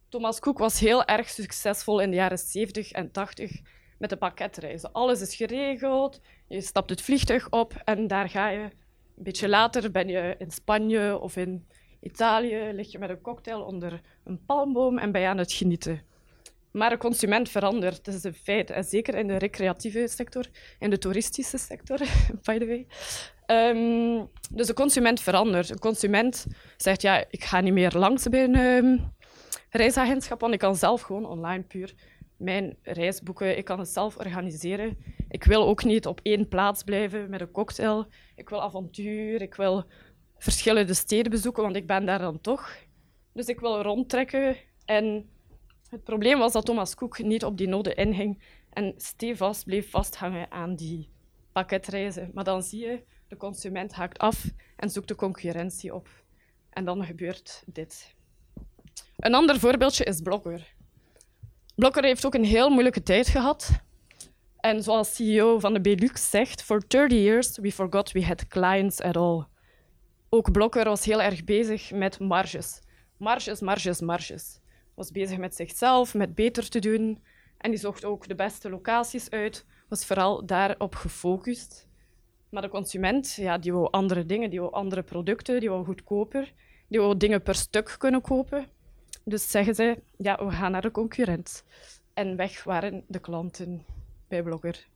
Thomas 0.08 0.40
Cook 0.40 0.58
was 0.58 0.80
heel 0.80 1.04
erg 1.04 1.28
succesvol 1.28 2.00
in 2.00 2.10
de 2.10 2.16
jaren 2.16 2.38
70 2.38 2.92
en 2.92 3.10
80 3.10 3.60
met 3.98 4.10
de 4.10 4.16
pakketreizen. 4.16 4.92
Alles 4.92 5.20
is 5.20 5.34
geregeld, 5.34 6.20
je 6.48 6.60
stapt 6.60 6.90
het 6.90 7.02
vliegtuig 7.02 7.50
op 7.50 7.74
en 7.84 8.06
daar 8.06 8.28
ga 8.28 8.48
je 8.48 8.60
een 8.60 8.72
beetje 9.16 9.48
later 9.48 9.90
ben 9.90 10.08
je 10.08 10.34
in 10.38 10.50
Spanje 10.50 11.18
of 11.18 11.36
in 11.36 11.66
Italië, 12.00 12.70
lig 12.72 12.92
je 12.92 12.98
met 12.98 13.10
een 13.10 13.20
cocktail 13.20 13.62
onder 13.62 14.00
een 14.24 14.44
palmboom 14.46 14.98
en 14.98 15.12
ben 15.12 15.20
je 15.20 15.26
aan 15.26 15.38
het 15.38 15.52
genieten. 15.52 16.08
Maar 16.72 16.90
de 16.90 16.96
consument 16.96 17.48
verandert, 17.48 18.04
dat 18.04 18.14
is 18.14 18.24
een 18.24 18.34
feit. 18.34 18.70
En 18.70 18.84
zeker 18.84 19.14
in 19.14 19.26
de 19.26 19.36
recreatieve 19.36 20.08
sector, 20.08 20.46
in 20.78 20.90
de 20.90 20.98
toeristische 20.98 21.58
sector, 21.58 21.98
by 22.44 22.58
the 22.58 22.66
way. 22.66 22.86
Um, 23.46 24.30
dus 24.50 24.66
de 24.66 24.74
consument 24.74 25.20
verandert. 25.20 25.70
Een 25.70 25.78
consument 25.78 26.46
zegt, 26.76 27.02
ja, 27.02 27.24
ik 27.30 27.44
ga 27.44 27.60
niet 27.60 27.72
meer 27.72 27.92
langs 27.96 28.28
bij 28.28 28.44
een 28.44 28.58
um, 28.58 29.12
reisagentschap, 29.70 30.40
want 30.40 30.52
ik 30.52 30.58
kan 30.58 30.76
zelf 30.76 31.00
gewoon 31.00 31.26
online 31.26 31.62
puur 31.62 31.94
mijn 32.40 32.76
reis 32.82 33.22
boeken, 33.22 33.56
ik 33.56 33.64
kan 33.64 33.78
het 33.78 33.88
zelf 33.88 34.16
organiseren. 34.16 34.98
Ik 35.28 35.44
wil 35.44 35.66
ook 35.66 35.84
niet 35.84 36.06
op 36.06 36.20
één 36.22 36.48
plaats 36.48 36.82
blijven 36.82 37.30
met 37.30 37.40
een 37.40 37.50
cocktail. 37.50 38.06
Ik 38.34 38.48
wil 38.48 38.62
avontuur, 38.62 39.42
ik 39.42 39.54
wil 39.54 39.84
verschillende 40.38 40.94
steden 40.94 41.30
bezoeken, 41.30 41.62
want 41.62 41.76
ik 41.76 41.86
ben 41.86 42.06
daar 42.06 42.18
dan 42.18 42.40
toch. 42.40 42.76
Dus 43.32 43.46
ik 43.46 43.60
wil 43.60 43.82
rondtrekken. 43.82 44.56
En 44.84 45.28
het 45.90 46.04
probleem 46.04 46.38
was 46.38 46.52
dat 46.52 46.64
Thomas 46.64 46.94
Cook 46.94 47.18
niet 47.18 47.44
op 47.44 47.56
die 47.58 47.68
noden 47.68 47.96
inging 47.96 48.42
en 48.70 48.94
stevast 48.96 49.64
bleef 49.64 49.90
vasthangen 49.90 50.50
aan 50.50 50.74
die 50.74 51.10
pakketreizen. 51.52 52.30
Maar 52.34 52.44
dan 52.44 52.62
zie 52.62 52.80
je, 52.80 53.02
de 53.28 53.36
consument 53.36 53.92
haakt 53.92 54.18
af 54.18 54.44
en 54.76 54.90
zoekt 54.90 55.08
de 55.08 55.14
concurrentie 55.14 55.94
op. 55.94 56.08
En 56.70 56.84
dan 56.84 57.04
gebeurt 57.04 57.62
dit. 57.66 58.14
Een 59.16 59.34
ander 59.34 59.58
voorbeeldje 59.58 60.04
is 60.04 60.20
Blogger. 60.20 60.74
Blogger 61.74 62.04
heeft 62.04 62.26
ook 62.26 62.34
een 62.34 62.44
heel 62.44 62.70
moeilijke 62.70 63.02
tijd 63.02 63.28
gehad. 63.28 63.82
En 64.60 64.82
zoals 64.82 65.14
CEO 65.14 65.58
van 65.58 65.72
de 65.72 65.80
Belux 65.80 66.30
zegt, 66.30 66.62
for 66.62 66.88
30 66.88 67.18
years 67.18 67.58
we 67.58 67.72
forgot 67.72 68.12
we 68.12 68.24
had 68.24 68.46
clients 68.46 69.00
at 69.00 69.16
all. 69.16 69.44
Ook 70.28 70.52
Blogger 70.52 70.84
was 70.84 71.04
heel 71.04 71.22
erg 71.22 71.44
bezig 71.44 71.90
met 71.90 72.18
marges. 72.18 72.80
Marges, 73.16 73.60
marges, 73.60 74.00
marges. 74.00 74.59
Was 75.00 75.10
bezig 75.10 75.38
met 75.38 75.54
zichzelf, 75.54 76.14
met 76.14 76.34
beter 76.34 76.68
te 76.68 76.78
doen. 76.78 77.22
En 77.56 77.70
die 77.70 77.80
zocht 77.80 78.04
ook 78.04 78.28
de 78.28 78.34
beste 78.34 78.70
locaties 78.70 79.30
uit. 79.30 79.64
Was 79.88 80.04
vooral 80.04 80.46
daarop 80.46 80.94
gefocust. 80.94 81.88
Maar 82.50 82.62
de 82.62 82.68
consument, 82.68 83.34
ja, 83.34 83.58
die 83.58 83.72
wou 83.72 83.90
andere 83.90 84.26
dingen, 84.26 84.50
die 84.50 84.60
wou 84.60 84.72
andere 84.72 85.02
producten, 85.02 85.60
die 85.60 85.68
wou 85.68 85.84
goedkoper. 85.84 86.52
Die 86.88 87.00
wou 87.00 87.16
dingen 87.16 87.42
per 87.42 87.54
stuk 87.54 87.94
kunnen 87.98 88.20
kopen. 88.20 88.66
Dus 89.24 89.50
zeggen 89.50 89.74
ze, 89.74 90.02
ja, 90.16 90.44
we 90.44 90.50
gaan 90.50 90.72
naar 90.72 90.82
de 90.82 90.90
concurrent. 90.90 91.64
En 92.14 92.36
weg 92.36 92.64
waren 92.64 93.04
de 93.08 93.18
klanten 93.18 93.84
bij 94.28 94.42
Blogger. 94.42 94.86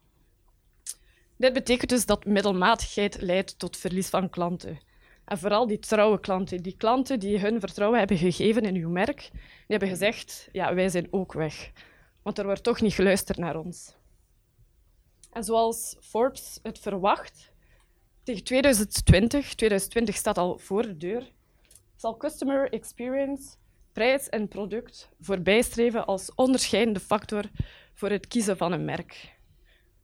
Dit 1.37 1.52
betekent 1.52 1.90
dus 1.90 2.06
dat 2.06 2.25
middelmatigheid 2.25 3.20
leidt 3.20 3.58
tot 3.58 3.76
verlies 3.76 4.08
van 4.08 4.30
klanten. 4.30 4.78
En 5.25 5.38
vooral 5.38 5.66
die 5.66 5.78
trouwe 5.78 6.21
klanten, 6.21 6.62
die 6.62 6.76
klanten 6.76 7.21
die 7.21 7.38
hun 7.38 7.61
vertrouwen 7.61 7.99
hebben 7.99 8.19
gegeven 8.19 8.62
in 8.62 8.75
uw 8.75 8.90
merk, 8.90 9.28
die 9.33 9.40
hebben 9.66 9.88
gezegd, 9.88 10.49
ja, 10.52 10.75
wij 10.75 10.88
zijn 10.88 11.09
ook 11.11 11.33
weg. 11.33 11.71
Want 12.23 12.38
er 12.38 12.45
wordt 12.45 12.62
toch 12.62 12.81
niet 12.81 12.95
geluisterd 12.95 13.38
naar 13.38 13.57
ons. 13.57 13.97
En 15.33 15.45
zoals 15.45 15.97
Forbes 16.00 16.59
het 16.62 16.78
verwacht, 16.78 17.52
tegen 18.23 18.45
2020, 18.45 19.54
2020 19.54 20.16
staat 20.16 20.38
al 20.38 20.59
voor 20.59 20.83
de 20.83 20.97
deur, 20.97 21.33
zal 21.97 22.16
customer 22.16 22.73
experience 22.73 23.57
prijs 23.93 24.28
en 24.28 24.49
product 24.49 25.09
voorbijstreven 25.21 26.07
als 26.07 26.35
onderscheidende 26.35 27.00
factor 27.00 27.45
voor 27.95 28.11
het 28.11 28.26
kiezen 28.26 28.57
van 28.57 28.73
een 28.73 28.85
merk. 28.85 29.34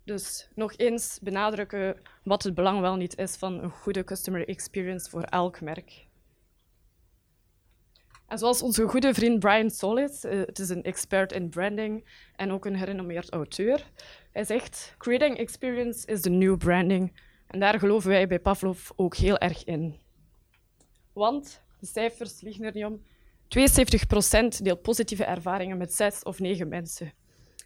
Dus 0.04 0.48
nog 0.54 0.76
eens 0.76 1.18
benadrukken 1.22 2.00
wat 2.24 2.42
het 2.42 2.54
belang 2.54 2.80
wel 2.80 2.96
niet 2.96 3.18
is 3.18 3.36
van 3.36 3.62
een 3.62 3.70
goede 3.70 4.04
customer 4.04 4.48
experience 4.48 5.10
voor 5.10 5.22
elk 5.22 5.60
merk. 5.60 6.08
En 8.26 8.38
zoals 8.38 8.62
onze 8.62 8.88
goede 8.88 9.14
vriend 9.14 9.38
Brian 9.38 9.70
Solis, 9.70 10.24
uh, 10.24 10.32
het 10.46 10.58
is 10.58 10.68
een 10.68 10.82
expert 10.82 11.32
in 11.32 11.48
branding 11.48 12.04
en 12.36 12.50
ook 12.50 12.64
een 12.64 12.78
gerenommeerd 12.78 13.30
auteur, 13.30 13.90
hij 14.32 14.44
zegt: 14.44 14.94
Creating 14.98 15.36
experience 15.36 16.06
is 16.06 16.20
the 16.20 16.30
new 16.30 16.58
branding. 16.58 17.20
En 17.46 17.60
daar 17.60 17.78
geloven 17.78 18.10
wij 18.10 18.26
bij 18.26 18.40
Pavlov 18.40 18.90
ook 18.96 19.16
heel 19.16 19.38
erg 19.38 19.64
in. 19.64 20.00
Want 21.12 21.62
de 21.80 21.86
cijfers 21.86 22.40
liegen 22.40 22.64
er 22.64 22.74
niet 22.74 22.84
om. 22.84 23.02
72% 24.58 24.62
deelt 24.62 24.82
positieve 24.82 25.24
ervaringen 25.24 25.78
met 25.78 25.94
zes 25.94 26.22
of 26.22 26.38
negen 26.38 26.68
mensen. 26.68 27.12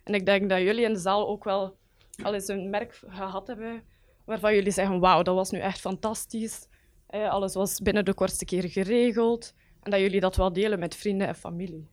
En 0.04 0.14
ik 0.14 0.26
denk 0.26 0.48
dat 0.48 0.60
jullie 0.60 0.84
in 0.84 0.92
de 0.92 0.98
zaal 0.98 1.28
ook 1.28 1.44
wel 1.44 1.76
al 2.23 2.35
eens 2.35 2.49
een 2.49 2.71
merk 2.71 3.02
gehad 3.06 3.47
hebben 3.47 3.83
waarvan 4.25 4.54
jullie 4.54 4.73
zeggen, 4.73 5.00
wauw, 5.00 5.23
dat 5.23 5.35
was 5.35 5.50
nu 5.50 5.59
echt 5.59 5.80
fantastisch. 5.80 6.68
Alles 7.09 7.54
was 7.54 7.80
binnen 7.80 8.04
de 8.04 8.14
kortste 8.14 8.44
keren 8.44 8.71
geregeld. 8.71 9.54
En 9.83 9.90
dat 9.90 10.00
jullie 10.00 10.21
dat 10.21 10.37
wel 10.37 10.52
delen 10.52 10.78
met 10.78 10.94
vrienden 10.94 11.26
en 11.26 11.35
familie. 11.35 11.88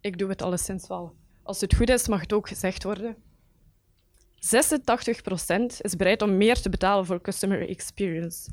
Ik 0.00 0.18
doe 0.18 0.28
het 0.28 0.42
alleszins 0.42 0.88
wel. 0.88 1.14
Als 1.42 1.60
het 1.60 1.74
goed 1.74 1.88
is, 1.88 2.08
mag 2.08 2.20
het 2.20 2.32
ook 2.32 2.48
gezegd 2.48 2.82
worden. 2.82 3.16
86% 4.36 4.38
is 5.78 5.96
bereid 5.96 6.22
om 6.22 6.36
meer 6.36 6.60
te 6.60 6.68
betalen 6.68 7.06
voor 7.06 7.20
customer 7.20 7.68
experience. 7.68 8.50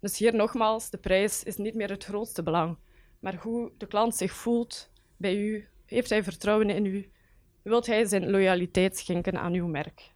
Dus 0.00 0.18
hier 0.18 0.34
nogmaals, 0.34 0.90
de 0.90 0.98
prijs 0.98 1.42
is 1.42 1.56
niet 1.56 1.74
meer 1.74 1.90
het 1.90 2.04
grootste 2.04 2.42
belang 2.42 2.76
maar 3.18 3.34
hoe 3.34 3.72
de 3.76 3.86
klant 3.86 4.14
zich 4.14 4.32
voelt 4.32 4.90
bij 5.16 5.36
u. 5.36 5.68
Heeft 5.86 6.10
hij 6.10 6.22
vertrouwen 6.22 6.70
in 6.70 6.84
u? 6.84 7.10
Wilt 7.62 7.86
hij 7.86 8.04
zijn 8.04 8.30
loyaliteit 8.30 8.96
schenken 8.98 9.38
aan 9.38 9.52
uw 9.52 9.66
merk? 9.66 10.12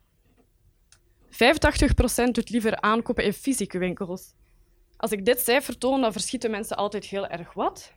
85% 1.33 2.31
doet 2.31 2.51
liever 2.51 2.81
aankopen 2.81 3.25
in 3.25 3.33
fysieke 3.33 3.79
winkels. 3.79 4.35
Als 4.97 5.11
ik 5.11 5.25
dit 5.25 5.41
cijfer 5.41 5.79
toon, 5.79 6.01
dan 6.01 6.12
verschieten 6.12 6.51
mensen 6.51 6.77
altijd 6.77 7.05
heel 7.05 7.27
erg 7.27 7.53
wat. 7.53 7.93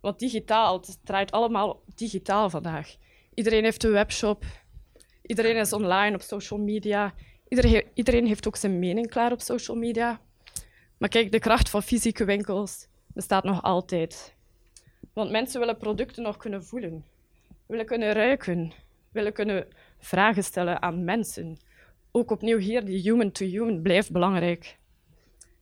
Want 0.00 0.18
digitaal, 0.18 0.76
het 0.76 0.98
draait 1.04 1.30
allemaal 1.30 1.82
digitaal 1.94 2.50
vandaag. 2.50 2.96
Iedereen 3.34 3.64
heeft 3.64 3.84
een 3.84 3.92
webshop, 3.92 4.44
iedereen 5.22 5.56
is 5.56 5.72
online 5.72 6.14
op 6.14 6.22
social 6.22 6.60
media, 6.60 7.14
iedereen, 7.48 7.84
iedereen 7.94 8.26
heeft 8.26 8.46
ook 8.46 8.56
zijn 8.56 8.78
mening 8.78 9.10
klaar 9.10 9.32
op 9.32 9.40
social 9.40 9.76
media. 9.76 10.20
Maar 10.98 11.08
kijk, 11.08 11.32
de 11.32 11.38
kracht 11.38 11.70
van 11.70 11.82
fysieke 11.82 12.24
winkels 12.24 12.86
bestaat 13.06 13.44
nog 13.44 13.62
altijd. 13.62 14.34
Want 15.12 15.30
mensen 15.30 15.60
willen 15.60 15.76
producten 15.76 16.22
nog 16.22 16.36
kunnen 16.36 16.64
voelen, 16.64 17.04
willen 17.66 17.86
kunnen 17.86 18.12
ruiken, 18.12 18.72
willen 19.12 19.32
kunnen 19.32 19.66
vragen 19.98 20.44
stellen 20.44 20.82
aan 20.82 21.04
mensen. 21.04 21.58
Ook 22.12 22.30
opnieuw 22.30 22.58
hier, 22.58 22.84
die 22.84 23.00
human-to-human 23.00 23.82
blijft 23.82 24.12
belangrijk. 24.12 24.78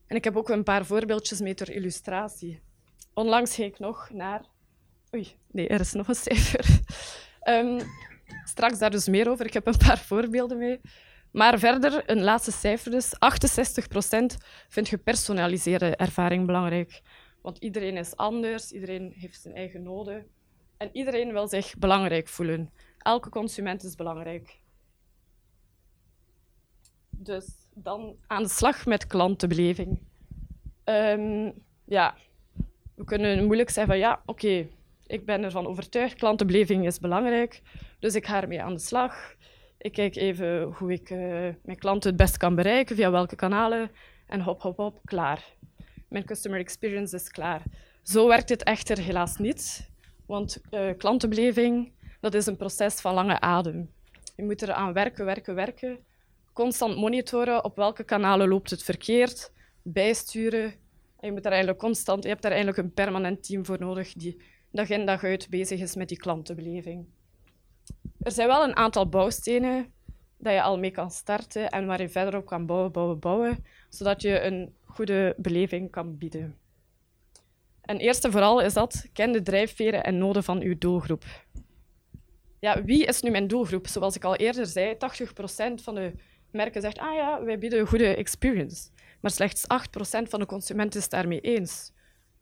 En 0.07 0.17
ik 0.17 0.25
heb 0.25 0.37
ook 0.37 0.49
een 0.49 0.63
paar 0.63 0.87
voorbeeldjes 0.87 1.41
mee 1.41 1.55
ter 1.55 1.71
illustratie. 1.71 2.61
Onlangs 3.15 3.55
ging 3.55 3.73
ik 3.73 3.79
nog 3.79 4.11
naar... 4.11 4.47
Oei, 5.15 5.29
nee, 5.51 5.69
er 5.69 5.81
is 5.81 5.93
nog 5.93 6.09
een 6.09 6.15
cijfer. 6.15 6.81
Um, 7.49 7.81
straks 8.55 8.79
daar 8.79 8.91
dus 8.91 9.09
meer 9.09 9.29
over. 9.29 9.47
Ik 9.47 9.53
heb 9.53 9.67
een 9.67 9.77
paar 9.87 9.99
voorbeelden 9.99 10.59
mee. 10.59 10.81
Maar 11.33 11.59
verder, 11.59 12.11
een 12.11 12.23
laatste 12.23 12.53
cijfer 12.53 12.91
dus. 12.91 13.15
68% 13.15 13.19
vindt 14.69 14.89
gepersonaliseerde 14.89 15.97
ervaring 15.97 16.47
belangrijk. 16.47 17.01
Want 17.43 17.59
iedereen 17.59 17.97
is 17.97 18.17
anders, 18.17 18.73
iedereen 18.73 19.13
heeft 19.17 19.41
zijn 19.41 19.55
eigen 19.55 19.83
noden. 19.83 20.27
En 20.77 20.91
iedereen 20.93 21.33
wil 21.33 21.49
zich 21.49 21.79
belangrijk 21.79 22.29
voelen. 22.29 22.73
Elke 22.99 23.29
consument 23.29 23.85
is 23.85 23.95
belangrijk. 23.95 24.61
Dus 27.19 27.47
dan 27.75 28.17
aan 28.27 28.43
de 28.43 28.49
slag 28.49 28.87
met 28.87 29.07
klantenbeleving. 29.07 30.01
Um, 30.85 31.53
ja, 31.85 32.15
we 32.95 33.05
kunnen 33.05 33.45
moeilijk 33.45 33.71
zeggen 33.71 33.93
van 33.93 34.03
ja, 34.03 34.23
oké, 34.27 34.69
ik 35.07 35.25
ben 35.25 35.45
ervan 35.45 35.67
overtuigd, 35.67 36.15
klantenbeleving 36.15 36.87
is 36.87 36.99
belangrijk, 36.99 37.63
dus 37.99 38.15
ik 38.15 38.27
ga 38.27 38.43
ermee 38.43 38.63
aan 38.63 38.75
de 38.75 38.81
slag. 38.81 39.35
Ik 39.79 39.93
kijk 39.93 40.17
even 40.17 40.63
hoe 40.63 40.93
ik 40.93 41.11
uh, 41.11 41.19
mijn 41.63 41.79
klanten 41.79 42.09
het 42.11 42.19
best 42.19 42.37
kan 42.37 42.55
bereiken, 42.55 42.97
via 42.97 43.11
welke 43.11 43.37
kanalen, 43.37 43.91
en 44.27 44.41
hop, 44.41 44.63
hop, 44.63 44.77
hop, 44.77 45.01
klaar 45.05 45.57
mijn 46.09 46.25
customer 46.25 46.61
experience 46.61 47.17
is 47.17 47.29
klaar. 47.29 47.63
Zo 48.03 48.29
werkt 48.29 48.49
het 48.49 48.63
echter 48.63 48.99
helaas 48.99 49.37
niet, 49.37 49.91
want 50.27 50.61
uh, 50.71 50.91
klantenbeleving 50.97 51.93
dat 52.21 52.35
is 52.35 52.47
een 52.47 52.57
proces 52.57 53.01
van 53.01 53.15
lange 53.15 53.41
adem. 53.41 53.91
Je 54.37 54.45
moet 54.45 54.63
eraan 54.63 54.93
werken, 54.93 55.25
werken, 55.25 55.55
werken. 55.55 55.99
Constant 56.59 56.97
monitoren 56.97 57.65
op 57.65 57.77
welke 57.77 58.05
kanalen 58.05 58.49
loopt 58.49 58.71
het 58.71 58.83
verkeerd, 58.83 59.53
bijsturen. 59.83 60.65
En 61.21 61.27
je, 61.27 61.33
moet 61.33 61.43
daar 61.43 61.53
eigenlijk 61.53 61.81
constant, 61.81 62.23
je 62.23 62.29
hebt 62.29 62.43
daar 62.43 62.53
eigenlijk 62.53 62.83
een 62.83 62.93
permanent 62.93 63.47
team 63.47 63.65
voor 63.67 63.79
nodig 63.79 64.13
die 64.13 64.41
dag 64.71 64.89
in 64.89 65.07
dag 65.07 65.25
uit 65.25 65.49
bezig 65.51 65.81
is 65.81 65.95
met 65.95 66.09
die 66.09 66.19
klantenbeleving. 66.19 67.07
Er 68.21 68.33
zijn 68.33 68.49
wel 68.49 68.65
een 68.65 68.77
aantal 68.77 69.09
bouwstenen 69.09 69.93
dat 70.39 70.53
je 70.53 70.63
al 70.63 70.79
mee 70.79 70.91
kan 70.91 71.11
starten 71.11 71.69
en 71.69 71.87
waar 71.87 72.01
je 72.01 72.09
verder 72.09 72.37
op 72.37 72.47
kan 72.47 72.67
bouwen, 72.67 72.93
bouwen, 72.93 73.19
bouwen, 73.19 73.65
zodat 73.89 74.23
je 74.23 74.41
een 74.41 74.75
goede 74.85 75.35
beleving 75.37 75.91
kan 75.91 76.19
bieden. 76.19 76.57
En 77.81 77.99
eerst 77.99 78.25
en 78.25 78.33
vooral 78.33 78.61
is 78.61 78.75
dat, 78.75 79.07
ken 79.13 79.33
de 79.33 79.43
drijfveren 79.43 80.05
en 80.05 80.19
noden 80.19 80.45
van 80.45 80.61
uw 80.61 80.79
doelgroep. 80.79 81.25
Ja, 82.61 82.85
wie 82.85 83.07
is 83.07 83.23
nu 83.23 83.31
mijn 83.31 83.49
doelgroep? 83.49 83.87
Zoals 83.87 84.17
ik 84.17 84.25
al 84.25 84.37
eerder 84.37 84.67
zei, 84.67 84.95
80% 84.95 84.99
van 85.75 85.95
de 85.95 86.13
merken 86.51 86.81
zegt, 86.81 86.99
ah 86.99 87.15
ja, 87.15 87.45
wij 87.45 87.59
bieden 87.59 87.79
een 87.79 87.87
goede 87.87 88.15
experience. 88.15 88.89
Maar 89.21 89.31
slechts 89.31 89.65
8% 89.65 90.29
van 90.29 90.41
de 90.41 90.47
consumenten 90.47 91.01
is 91.01 91.09
daarmee 91.09 91.41
eens. 91.41 91.93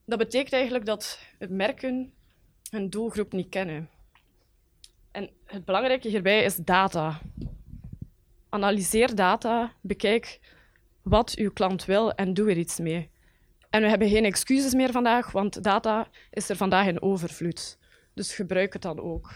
Dat 0.04 0.18
betekent 0.18 0.52
eigenlijk 0.52 0.86
dat 0.86 1.20
merken 1.48 2.12
hun 2.70 2.90
doelgroep 2.90 3.32
niet 3.32 3.48
kennen. 3.48 3.90
En 5.10 5.30
het 5.44 5.64
belangrijke 5.64 6.08
hierbij 6.08 6.44
is 6.44 6.56
data. 6.56 7.20
Analyseer 8.48 9.14
data, 9.14 9.72
bekijk 9.80 10.40
wat 11.02 11.34
uw 11.34 11.50
klant 11.52 11.84
wil 11.84 12.12
en 12.12 12.34
doe 12.34 12.50
er 12.50 12.56
iets 12.56 12.78
mee. 12.78 13.10
En 13.70 13.82
we 13.82 13.88
hebben 13.88 14.08
geen 14.08 14.24
excuses 14.24 14.74
meer 14.74 14.92
vandaag, 14.92 15.32
want 15.32 15.62
data 15.62 16.08
is 16.30 16.48
er 16.48 16.56
vandaag 16.56 16.86
in 16.86 17.02
overvloed. 17.02 17.78
Dus 18.14 18.34
gebruik 18.34 18.72
het 18.72 18.82
dan 18.82 19.00
ook. 19.00 19.32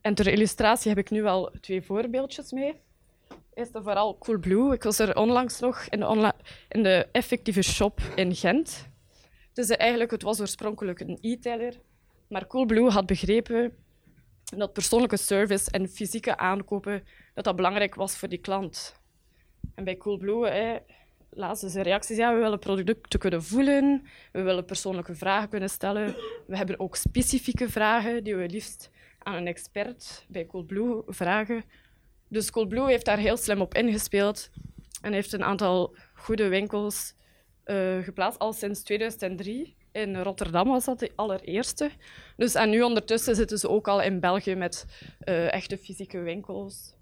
En 0.00 0.14
ter 0.14 0.26
illustratie 0.26 0.88
heb 0.88 0.98
ik 0.98 1.10
nu 1.10 1.22
wel 1.22 1.52
twee 1.60 1.82
voorbeeldjes 1.82 2.52
mee. 2.52 2.80
Eerst 3.54 3.74
en 3.74 3.82
vooral 3.82 4.18
Coolblue. 4.18 4.72
Ik 4.72 4.82
was 4.82 4.98
er 4.98 5.16
onlangs 5.16 5.60
nog 5.60 5.86
in 5.88 6.00
de, 6.00 6.32
in 6.68 6.82
de 6.82 7.08
effectieve 7.12 7.62
shop 7.62 8.00
in 8.14 8.34
Gent. 8.34 8.88
Dus 9.52 9.68
eigenlijk, 9.68 10.10
het 10.10 10.22
was 10.22 10.40
oorspronkelijk 10.40 11.00
een 11.00 11.18
e-tailer, 11.20 11.80
maar 12.28 12.46
Coolblue 12.46 12.90
had 12.90 13.06
begrepen 13.06 13.74
dat 14.44 14.72
persoonlijke 14.72 15.16
service 15.16 15.70
en 15.70 15.88
fysieke 15.88 16.36
aankopen 16.36 17.04
dat 17.34 17.44
dat 17.44 17.56
belangrijk 17.56 17.94
was 17.94 18.16
voor 18.16 18.28
die 18.28 18.38
klant. 18.38 18.94
En 19.74 19.84
bij 19.84 19.96
Coolblue 19.96 20.46
hè, 20.46 20.76
lazen 21.30 21.70
ze 21.70 21.82
reacties. 21.82 22.16
Ja, 22.16 22.34
we 22.34 22.40
willen 22.40 22.58
producten 22.58 23.20
kunnen 23.20 23.42
voelen, 23.42 24.06
we 24.32 24.42
willen 24.42 24.64
persoonlijke 24.64 25.14
vragen 25.14 25.48
kunnen 25.48 25.70
stellen. 25.70 26.14
We 26.46 26.56
hebben 26.56 26.80
ook 26.80 26.96
specifieke 26.96 27.68
vragen 27.68 28.24
die 28.24 28.36
we 28.36 28.48
liefst 28.48 28.90
aan 29.18 29.34
een 29.34 29.46
expert 29.46 30.24
bij 30.28 30.46
Coolblue 30.46 31.02
vragen. 31.06 31.64
Dus 32.30 32.50
Coolblue 32.50 32.88
heeft 32.88 33.04
daar 33.04 33.18
heel 33.18 33.36
slim 33.36 33.60
op 33.60 33.74
ingespeeld 33.74 34.50
en 35.02 35.12
heeft 35.12 35.32
een 35.32 35.44
aantal 35.44 35.96
goede 36.14 36.48
winkels 36.48 37.14
uh, 37.64 37.98
geplaatst, 38.04 38.38
al 38.38 38.52
sinds 38.52 38.82
2003. 38.82 39.76
In 39.92 40.16
Rotterdam 40.16 40.68
was 40.68 40.84
dat 40.84 40.98
de 40.98 41.12
allereerste. 41.14 41.90
Dus, 42.36 42.54
en 42.54 42.70
nu 42.70 42.82
ondertussen 42.82 43.36
zitten 43.36 43.58
ze 43.58 43.68
ook 43.68 43.88
al 43.88 44.02
in 44.02 44.20
België 44.20 44.54
met 44.54 44.86
uh, 45.24 45.52
echte 45.52 45.78
fysieke 45.78 46.18
winkels. 46.18 46.94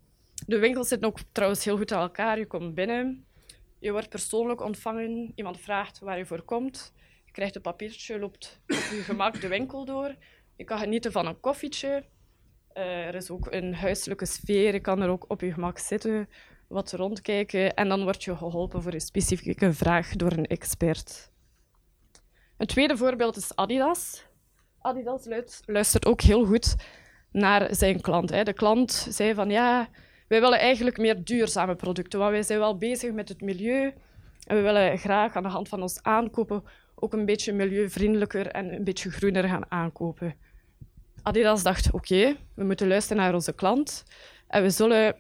De 0.47 0.59
winkels 0.59 0.89
zitten 0.89 1.09
ook 1.09 1.19
trouwens 1.33 1.65
heel 1.65 1.77
goed 1.77 1.93
aan 1.93 2.03
elkaar. 2.03 2.39
Je 2.39 2.47
komt 2.47 2.75
binnen, 2.75 3.27
je 3.79 3.93
wordt 3.93 4.09
persoonlijk 4.09 4.61
ontvangen, 4.61 5.33
iemand 5.35 5.61
vraagt 5.61 5.99
waar 5.99 6.19
je 6.19 6.27
voor 6.27 6.43
komt. 6.43 6.93
Je 7.25 7.33
krijgt 7.33 7.57
een 7.57 7.63
papiertje, 7.63 8.19
loopt 8.19 8.61
op 8.67 8.77
je 8.77 9.03
gemak 9.03 9.41
de 9.41 9.49
winkel 9.49 9.85
door. 9.85 10.15
Je 10.57 10.65
kan 10.65 10.79
genieten 10.79 11.13
van 11.13 11.27
een 11.27 11.41
koffietje. 11.41 12.05
Uh, 12.79 13.07
er 13.07 13.15
is 13.15 13.31
ook 13.31 13.47
een 13.53 13.75
huiselijke 13.75 14.27
sfeer. 14.27 14.73
Je 14.73 14.81
kan 14.81 15.03
er 15.03 15.09
ook 15.09 15.25
op 15.29 15.41
je 15.41 15.53
gemak 15.53 15.79
zitten, 15.79 16.29
wat 16.69 16.93
rondkijken. 16.93 17.75
En 17.75 17.89
dan 17.89 18.03
word 18.03 18.25
je 18.25 18.37
geholpen 18.37 18.83
voor 18.83 18.93
een 18.93 19.01
specifieke 19.01 19.73
vraag 19.73 20.17
door 20.17 20.33
een 20.33 20.47
expert. 20.47 21.31
Een 22.57 22.67
tweede 22.67 22.97
voorbeeld 22.97 23.37
is 23.37 23.57
Adidas. 23.57 24.27
Adidas 24.81 25.27
luistert 25.65 26.07
ook 26.07 26.21
heel 26.21 26.45
goed 26.45 26.77
naar 27.33 27.75
zijn 27.75 28.01
klant. 28.01 28.29
De 28.29 28.53
klant 28.53 29.07
zei 29.11 29.35
van 29.35 29.51
ja, 29.51 29.89
wij 30.29 30.41
willen 30.41 30.59
eigenlijk 30.59 30.99
meer 30.99 31.25
duurzame 31.25 31.75
producten, 31.75 32.19
want 32.19 32.31
wij 32.31 32.43
zijn 32.43 32.59
wel 32.59 32.79
bezig 32.79 33.13
met 33.13 33.29
het 33.29 33.41
milieu 33.41 33.93
en 34.47 34.57
we 34.57 34.63
willen 34.63 34.99
graag 34.99 35.37
aan 35.37 35.43
de 35.43 35.49
hand 35.49 35.69
van 35.69 35.83
ons 35.83 36.03
aankopen 36.03 36.65
ook 36.95 37.13
een 37.13 37.25
beetje 37.25 37.53
milieuvriendelijker 37.53 38.47
en 38.47 38.75
een 38.75 38.85
beetje 38.85 39.11
groener 39.11 39.45
gaan 39.49 39.71
aankopen. 39.71 40.35
Adidas 41.29 41.63
dacht, 41.63 41.93
oké, 41.93 42.37
we 42.55 42.65
moeten 42.65 42.89
luisteren 42.89 43.23
naar 43.23 43.35
onze 43.35 43.53
klant 43.53 44.05
en 44.47 44.63
we 44.63 44.71
zullen 44.71 45.17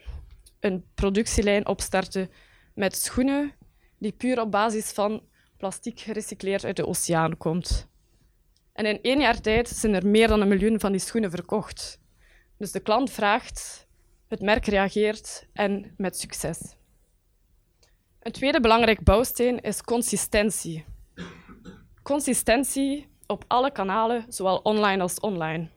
een 0.60 0.84
productielijn 0.94 1.66
opstarten 1.66 2.30
met 2.74 2.96
schoenen 2.96 3.52
die 3.98 4.12
puur 4.12 4.40
op 4.40 4.50
basis 4.50 4.92
van 4.92 5.22
plastic 5.56 6.00
gerecycleerd 6.00 6.64
uit 6.64 6.76
de 6.76 6.86
oceaan 6.86 7.36
komt. 7.36 7.88
En 8.72 8.86
in 8.86 9.02
één 9.02 9.20
jaar 9.20 9.40
tijd 9.40 9.68
zijn 9.68 9.94
er 9.94 10.06
meer 10.06 10.28
dan 10.28 10.40
een 10.40 10.48
miljoen 10.48 10.80
van 10.80 10.92
die 10.92 11.00
schoenen 11.00 11.30
verkocht. 11.30 12.00
Dus 12.58 12.72
de 12.72 12.80
klant 12.80 13.10
vraagt, 13.10 13.86
het 14.28 14.40
merk 14.40 14.66
reageert 14.66 15.46
en 15.52 15.94
met 15.96 16.18
succes. 16.18 16.76
Een 18.20 18.32
tweede 18.32 18.60
belangrijk 18.60 19.04
bouwsteen 19.04 19.60
is 19.60 19.82
consistentie. 19.82 20.84
Consistentie 22.02 23.08
op 23.26 23.44
alle 23.46 23.72
kanalen, 23.72 24.24
zowel 24.28 24.56
online 24.56 25.02
als 25.02 25.20
online. 25.20 25.76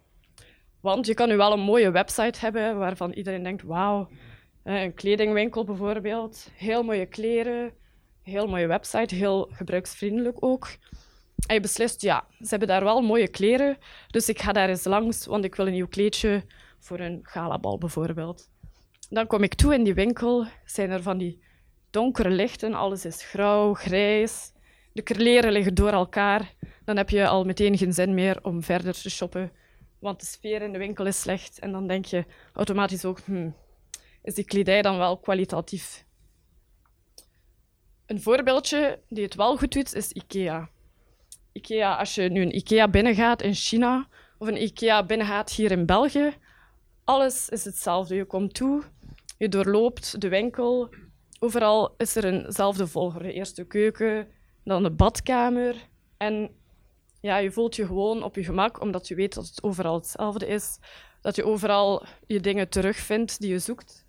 Want 0.81 1.05
je 1.05 1.13
kan 1.13 1.27
nu 1.27 1.37
wel 1.37 1.53
een 1.53 1.59
mooie 1.59 1.91
website 1.91 2.39
hebben 2.39 2.77
waarvan 2.77 3.11
iedereen 3.11 3.43
denkt: 3.43 3.63
wauw, 3.63 4.09
een 4.63 4.93
kledingwinkel 4.93 5.63
bijvoorbeeld, 5.63 6.49
heel 6.53 6.83
mooie 6.83 7.05
kleren, 7.05 7.73
heel 8.23 8.47
mooie 8.47 8.67
website, 8.67 9.15
heel 9.15 9.49
gebruiksvriendelijk 9.51 10.37
ook. 10.39 10.67
En 11.47 11.53
je 11.55 11.61
beslist, 11.61 12.01
ja, 12.01 12.25
ze 12.39 12.47
hebben 12.49 12.67
daar 12.67 12.83
wel 12.83 13.01
mooie 13.01 13.27
kleren, 13.27 13.77
dus 14.07 14.29
ik 14.29 14.41
ga 14.41 14.51
daar 14.51 14.69
eens 14.69 14.83
langs, 14.83 15.25
want 15.25 15.43
ik 15.43 15.55
wil 15.55 15.67
een 15.67 15.73
nieuw 15.73 15.87
kleedje 15.87 16.43
voor 16.79 16.99
een 16.99 17.19
galabal 17.23 17.77
bijvoorbeeld. 17.77 18.49
Dan 19.09 19.27
kom 19.27 19.43
ik 19.43 19.53
toe 19.53 19.73
in 19.73 19.83
die 19.83 19.93
winkel, 19.93 20.45
zijn 20.65 20.89
er 20.89 21.01
van 21.01 21.17
die 21.17 21.43
donkere 21.89 22.29
lichten, 22.29 22.73
alles 22.73 23.05
is 23.05 23.23
grauw, 23.23 23.73
grijs, 23.73 24.51
de 24.93 25.01
kleren 25.01 25.51
liggen 25.51 25.73
door 25.73 25.91
elkaar. 25.91 26.53
Dan 26.85 26.97
heb 26.97 27.09
je 27.09 27.27
al 27.27 27.43
meteen 27.43 27.77
geen 27.77 27.93
zin 27.93 28.13
meer 28.13 28.39
om 28.41 28.63
verder 28.63 28.93
te 28.93 29.09
shoppen, 29.09 29.51
want 30.01 30.19
de 30.19 30.25
sfeer 30.25 30.61
in 30.61 30.71
de 30.71 30.77
winkel 30.77 31.05
is 31.05 31.21
slecht. 31.21 31.59
En 31.59 31.71
dan 31.71 31.87
denk 31.87 32.05
je 32.05 32.25
automatisch 32.53 33.05
ook, 33.05 33.19
hmm, 33.19 33.55
is 34.23 34.33
die 34.33 34.45
kledij 34.45 34.81
dan 34.81 34.97
wel 34.97 35.17
kwalitatief? 35.17 36.05
Een 38.05 38.21
voorbeeldje 38.21 38.99
die 39.09 39.23
het 39.23 39.35
wel 39.35 39.57
goed 39.57 39.73
doet, 39.73 39.95
is 39.95 40.11
IKEA. 40.11 40.69
IKEA, 41.51 41.97
als 41.97 42.15
je 42.15 42.29
nu 42.29 42.41
een 42.41 42.55
IKEA 42.55 42.87
binnengaat 42.87 43.41
in 43.41 43.53
China 43.53 44.07
of 44.37 44.47
een 44.47 44.61
IKEA 44.61 45.05
binnengaat 45.05 45.51
hier 45.51 45.71
in 45.71 45.85
België, 45.85 46.33
alles 47.03 47.49
is 47.49 47.65
hetzelfde. 47.65 48.15
Je 48.15 48.25
komt 48.25 48.53
toe, 48.53 48.83
je 49.37 49.49
doorloopt 49.49 50.21
de 50.21 50.29
winkel. 50.29 50.89
Overal 51.39 51.93
is 51.97 52.15
er 52.15 52.25
eenzelfde 52.25 52.87
volgorde. 52.87 53.33
Eerst 53.33 53.55
de 53.55 53.67
keuken, 53.67 54.27
dan 54.63 54.83
de 54.83 54.91
badkamer. 54.91 55.75
En 56.17 56.60
ja, 57.21 57.37
je 57.37 57.51
voelt 57.51 57.75
je 57.75 57.85
gewoon 57.85 58.23
op 58.23 58.35
je 58.35 58.43
gemak, 58.43 58.81
omdat 58.81 59.07
je 59.07 59.15
weet 59.15 59.33
dat 59.33 59.47
het 59.47 59.63
overal 59.63 59.95
hetzelfde 59.95 60.47
is. 60.47 60.79
Dat 61.21 61.35
je 61.35 61.45
overal 61.45 62.05
je 62.27 62.39
dingen 62.39 62.69
terugvindt 62.69 63.39
die 63.39 63.49
je 63.49 63.59
zoekt. 63.59 64.05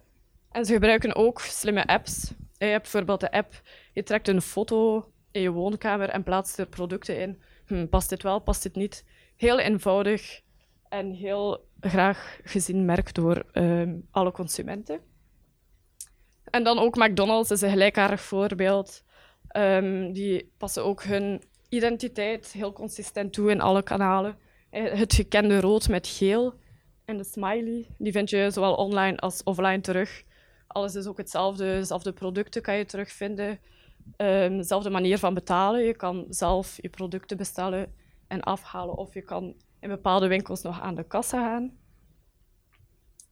En 0.50 0.64
ze 0.64 0.72
gebruiken 0.72 1.14
ook 1.14 1.40
slimme 1.40 1.86
apps. 1.86 2.32
Je 2.58 2.64
hebt 2.64 2.82
bijvoorbeeld 2.82 3.20
de 3.20 3.32
app, 3.32 3.60
je 3.92 4.02
trekt 4.02 4.28
een 4.28 4.42
foto 4.42 5.10
in 5.30 5.42
je 5.42 5.50
woonkamer 5.50 6.08
en 6.08 6.22
plaatst 6.22 6.58
er 6.58 6.66
producten 6.66 7.18
in. 7.18 7.42
Hm, 7.66 7.86
past 7.86 8.08
dit 8.08 8.22
wel, 8.22 8.40
past 8.40 8.62
dit 8.62 8.74
niet? 8.74 9.04
Heel 9.36 9.58
eenvoudig 9.58 10.40
en 10.88 11.10
heel 11.10 11.68
graag 11.80 12.40
gezien 12.44 12.84
merk 12.84 13.14
door 13.14 13.44
ehm, 13.52 13.96
alle 14.10 14.32
consumenten. 14.32 15.00
En 16.44 16.64
dan 16.64 16.78
ook 16.78 16.96
McDonald's 16.96 17.50
is 17.50 17.60
een 17.60 17.70
gelijkaardig 17.70 18.20
voorbeeld. 18.20 19.04
Um, 19.56 20.12
die 20.12 20.52
passen 20.58 20.84
ook 20.84 21.02
hun 21.02 21.42
identiteit 21.72 22.52
heel 22.52 22.72
consistent 22.72 23.32
toe 23.32 23.50
in 23.50 23.60
alle 23.60 23.82
kanalen. 23.82 24.38
Eh, 24.70 24.92
het 24.92 25.14
gekende 25.14 25.60
rood 25.60 25.88
met 25.88 26.06
geel 26.06 26.54
en 27.04 27.16
de 27.16 27.24
smiley, 27.24 27.86
die 27.98 28.12
vind 28.12 28.30
je 28.30 28.50
zowel 28.50 28.74
online 28.74 29.16
als 29.16 29.42
offline 29.42 29.80
terug. 29.80 30.22
Alles 30.66 30.94
is 30.94 31.06
ook 31.06 31.16
hetzelfde, 31.16 31.64
dezelfde 31.64 32.12
producten 32.12 32.62
kan 32.62 32.76
je 32.76 32.84
terugvinden. 32.84 33.60
Um, 34.16 34.56
dezelfde 34.56 34.90
manier 34.90 35.18
van 35.18 35.34
betalen. 35.34 35.84
Je 35.84 35.96
kan 35.96 36.26
zelf 36.28 36.78
je 36.80 36.88
producten 36.88 37.36
bestellen 37.36 37.94
en 38.28 38.40
afhalen, 38.40 38.96
of 38.96 39.14
je 39.14 39.22
kan 39.22 39.54
in 39.80 39.88
bepaalde 39.88 40.26
winkels 40.26 40.62
nog 40.62 40.80
aan 40.80 40.94
de 40.94 41.06
kassa 41.06 41.38
gaan. 41.38 41.76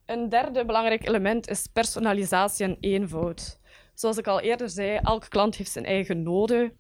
Een 0.07 0.29
derde 0.29 0.65
belangrijk 0.65 1.09
element 1.09 1.49
is 1.49 1.67
personalisatie 1.67 2.67
en 2.67 2.77
eenvoud. 2.81 3.61
Zoals 3.95 4.19
ik 4.19 4.27
al 4.27 4.41
eerder 4.41 4.71
zei, 4.71 4.99
elke 5.03 5.29
klant 5.29 5.57
heeft 5.57 5.71
zijn 5.71 5.85
eigen 5.85 6.23
noden. 6.23 6.73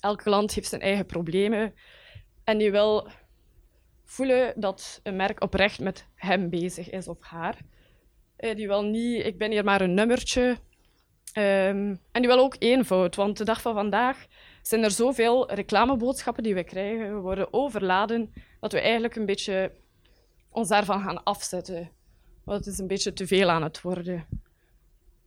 Elke 0.00 0.22
klant 0.22 0.54
heeft 0.54 0.68
zijn 0.68 0.80
eigen 0.80 1.06
problemen. 1.06 1.74
En 2.44 2.58
die 2.58 2.70
wil 2.70 3.08
voelen 4.04 4.52
dat 4.56 5.00
een 5.02 5.16
merk 5.16 5.42
oprecht 5.42 5.80
met 5.80 6.06
hem 6.14 6.50
bezig 6.50 6.90
is 6.90 7.08
of 7.08 7.16
haar. 7.20 7.58
Eh, 8.36 8.56
die 8.56 8.66
wil 8.66 8.82
niet, 8.82 9.24
ik 9.26 9.38
ben 9.38 9.50
hier 9.50 9.64
maar 9.64 9.80
een 9.80 9.94
nummertje. 9.94 10.56
Um, 11.38 12.00
en 12.12 12.22
die 12.22 12.26
wil 12.26 12.38
ook 12.38 12.56
eenvoud, 12.58 13.16
want 13.16 13.36
de 13.36 13.44
dag 13.44 13.60
van 13.60 13.74
vandaag 13.74 14.26
zijn 14.62 14.82
er 14.82 14.90
zoveel 14.90 15.52
reclameboodschappen 15.52 16.42
die 16.42 16.54
we 16.54 16.64
krijgen. 16.64 17.14
We 17.14 17.20
worden 17.20 17.52
overladen 17.52 18.32
dat 18.60 18.72
we 18.72 18.80
eigenlijk 18.80 19.16
een 19.16 19.26
beetje 19.26 19.72
ons 20.50 20.68
daarvan 20.68 21.00
gaan 21.00 21.22
afzetten. 21.22 21.90
Want 22.44 22.64
het 22.64 22.74
is 22.74 22.78
een 22.78 22.86
beetje 22.86 23.12
te 23.12 23.26
veel 23.26 23.50
aan 23.50 23.62
het 23.62 23.80
worden. 23.80 24.26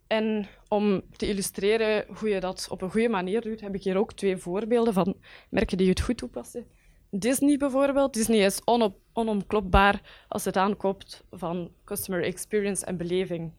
En 0.10 0.48
om 0.67 1.02
te 1.17 1.28
illustreren 1.28 2.06
hoe 2.19 2.30
je 2.30 2.39
dat 2.39 2.67
op 2.69 2.82
een 2.82 2.91
goede 2.91 3.10
manier 3.10 3.41
doet, 3.41 3.62
heb 3.62 3.76
ik 3.76 3.84
hier 3.84 3.98
ook 3.98 4.13
twee 4.13 4.38
voorbeelden 4.38 4.93
van 4.93 5.15
merken 5.50 5.78
die 5.78 5.89
het 5.89 6.02
goed 6.02 6.17
toepassen. 6.17 6.65
Disney 7.10 7.58
bijvoorbeeld. 7.58 8.13
Disney 8.13 8.45
is 8.45 8.62
onop, 8.63 8.98
onomklopbaar 9.13 10.26
als 10.28 10.45
het 10.45 10.58
aankomt 10.58 11.24
van 11.32 11.72
customer 11.86 12.24
experience 12.24 12.86
en 12.86 12.98
beleving. 12.98 13.52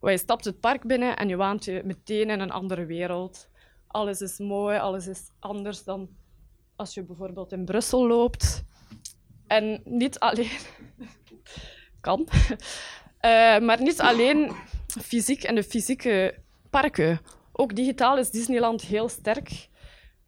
Waar 0.00 0.12
je 0.12 0.18
stapt 0.18 0.44
het 0.44 0.60
park 0.60 0.86
binnen 0.86 1.16
en 1.16 1.28
je 1.28 1.36
waant 1.36 1.64
je 1.64 1.82
meteen 1.84 2.30
in 2.30 2.40
een 2.40 2.50
andere 2.50 2.84
wereld. 2.84 3.48
Alles 3.86 4.20
is 4.20 4.38
mooi, 4.38 4.78
alles 4.78 5.06
is 5.06 5.30
anders 5.38 5.84
dan 5.84 6.08
als 6.76 6.94
je 6.94 7.02
bijvoorbeeld 7.02 7.52
in 7.52 7.64
Brussel 7.64 8.06
loopt. 8.06 8.64
En 9.46 9.80
niet 9.84 10.18
alleen... 10.18 10.58
kan. 12.00 12.28
Uh, 12.50 13.58
maar 13.58 13.82
niet 13.82 14.00
alleen 14.00 14.52
fysiek 15.02 15.42
en 15.42 15.54
de 15.54 15.62
fysieke 15.62 16.34
parken. 16.70 17.20
Ook 17.52 17.74
digitaal 17.74 18.18
is 18.18 18.30
Disneyland 18.30 18.82
heel 18.82 19.08
sterk. 19.08 19.68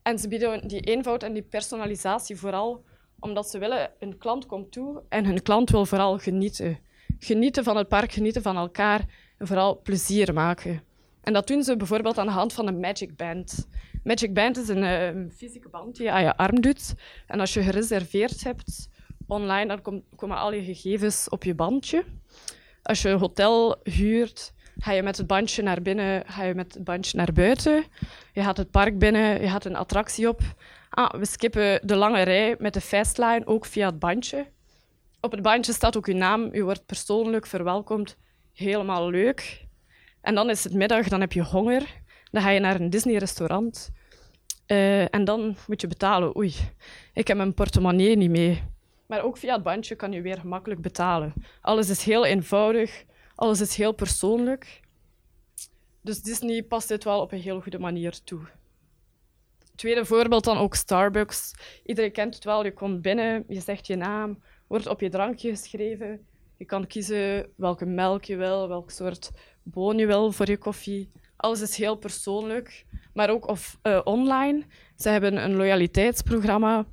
En 0.03 0.19
ze 0.19 0.29
bieden 0.29 0.69
die 0.69 0.81
eenvoud 0.81 1.23
en 1.23 1.33
die 1.33 1.43
personalisatie 1.43 2.37
vooral 2.37 2.85
omdat 3.21 3.51
ze 3.51 3.59
willen, 3.59 3.91
een 3.99 4.19
klant 4.19 4.47
komt 4.47 4.73
toe 4.73 5.03
en 5.09 5.25
hun 5.25 5.43
klant 5.43 5.71
wil 5.71 5.87
vooral 5.87 6.19
genieten. 6.19 6.79
Genieten 7.19 7.65
van 7.65 7.77
het 7.77 7.89
park, 7.89 8.13
genieten 8.13 8.43
van 8.43 8.57
elkaar 8.57 9.05
en 9.39 9.47
vooral 9.47 9.81
plezier 9.83 10.33
maken. 10.33 10.83
En 11.23 11.33
dat 11.33 11.47
doen 11.47 11.63
ze 11.63 11.77
bijvoorbeeld 11.77 12.19
aan 12.19 12.27
de 12.27 12.33
hand 12.33 12.53
van 12.53 12.67
een 12.67 12.81
Magic 12.81 13.17
Band. 13.17 13.69
Magic 14.05 14.35
Band 14.35 14.57
is 14.57 14.69
een 14.69 14.83
uh, 15.17 15.31
fysieke 15.37 15.69
band 15.69 15.97
die 15.97 16.05
je 16.05 16.13
aan 16.13 16.23
je 16.23 16.37
arm 16.37 16.61
doet. 16.61 16.95
En 17.27 17.41
als 17.41 17.55
je 17.55 17.63
gereserveerd 17.63 18.45
hebt 18.45 18.89
online, 19.27 19.67
dan 19.67 19.83
kom, 19.83 20.05
komen 20.17 20.37
al 20.37 20.53
je 20.53 20.63
gegevens 20.65 21.29
op 21.29 21.45
je 21.45 21.55
bandje. 21.55 22.05
Als 22.83 23.03
je 23.03 23.09
een 23.09 23.19
hotel 23.19 23.77
huurt, 23.83 24.53
ga 24.79 24.93
je 24.93 25.03
met 25.03 25.17
het 25.17 25.27
bandje 25.27 25.63
naar 25.63 25.83
binnen, 25.83 26.23
ga 26.27 26.45
je 26.45 26.55
met 26.55 26.75
het 26.75 26.85
bandje 26.85 27.17
naar 27.17 27.33
buiten. 27.33 27.85
Je 28.33 28.43
gaat 28.43 28.57
het 28.57 28.71
park 28.71 28.99
binnen, 28.99 29.41
je 29.41 29.49
gaat 29.49 29.65
een 29.65 29.77
attractie 29.77 30.29
op. 30.29 30.41
Ah, 30.91 31.11
we 31.11 31.27
skippen 31.27 31.87
de 31.87 31.97
lange 31.97 32.23
rij 32.23 32.57
met 32.59 32.75
de 32.75 32.81
fastline, 32.81 33.47
ook 33.47 33.65
via 33.65 33.87
het 33.87 33.99
bandje. 33.99 34.47
Op 35.21 35.31
het 35.31 35.43
bandje 35.43 35.73
staat 35.73 35.97
ook 35.97 36.07
uw 36.07 36.17
naam, 36.17 36.49
u 36.53 36.65
wordt 36.65 36.87
persoonlijk 36.87 37.47
verwelkomd. 37.47 38.17
Helemaal 38.53 39.11
leuk. 39.11 39.67
En 40.21 40.35
dan 40.35 40.51
is 40.51 40.65
het 40.65 40.73
middag, 40.73 41.09
dan 41.09 41.21
heb 41.21 41.33
je 41.33 41.43
honger. 41.43 41.87
Dan 42.31 42.43
ga 42.43 42.51
je 42.51 42.61
naar 42.61 42.81
een 42.81 42.91
Disney-restaurant. 42.91 43.91
Uh, 44.67 45.15
en 45.15 45.25
dan 45.25 45.57
moet 45.67 45.81
je 45.81 45.87
betalen. 45.87 46.37
Oei, 46.37 46.55
ik 47.13 47.29
heb 47.29 47.37
mijn 47.37 47.55
portemonnee 47.55 48.17
niet 48.17 48.31
mee. 48.31 48.63
Maar 49.07 49.23
ook 49.23 49.37
via 49.37 49.55
het 49.55 49.63
bandje 49.63 49.95
kan 49.95 50.13
je 50.13 50.21
weer 50.21 50.39
gemakkelijk 50.39 50.81
betalen. 50.81 51.33
Alles 51.61 51.89
is 51.89 52.05
heel 52.05 52.25
eenvoudig, 52.27 53.05
alles 53.39 53.61
is 53.61 53.77
heel 53.77 53.93
persoonlijk. 53.93 54.81
Dus 56.01 56.23
Disney 56.23 56.63
past 56.63 56.89
dit 56.89 57.05
wel 57.05 57.21
op 57.21 57.33
een 57.33 57.41
heel 57.41 57.61
goede 57.61 57.79
manier 57.79 58.23
toe. 58.25 58.41
Tweede 59.75 60.05
voorbeeld 60.05 60.45
dan 60.45 60.57
ook 60.57 60.75
Starbucks. 60.75 61.55
Iedereen 61.85 62.13
kent 62.13 62.35
het 62.35 62.45
wel. 62.45 62.65
Je 62.65 62.73
komt 62.73 63.03
binnen, 63.03 63.45
je 63.49 63.61
zegt 63.61 63.87
je 63.87 63.97
naam, 63.97 64.43
wordt 64.67 64.87
op 64.87 65.01
je 65.01 65.09
drankje 65.09 65.51
geschreven. 65.51 66.27
Je 66.57 66.65
kan 66.65 66.87
kiezen 66.87 67.53
welke 67.57 67.87
melk 67.87 68.25
je 68.25 68.37
wil, 68.37 68.69
welk 68.69 68.91
soort 68.91 69.31
boon 69.63 69.99
je 69.99 70.07
wil 70.07 70.33
voor 70.33 70.49
je 70.49 70.59
koffie. 70.59 71.11
Alles 71.37 71.61
is 71.61 71.77
heel 71.77 71.97
persoonlijk, 71.97 72.85
maar 73.15 73.31
ook 73.31 73.47
of, 73.47 73.79
uh, 73.83 74.01
online. 74.05 74.63
Ze 74.97 75.09
hebben 75.09 75.45
een 75.45 75.57
loyaliteitsprogramma 75.57 76.87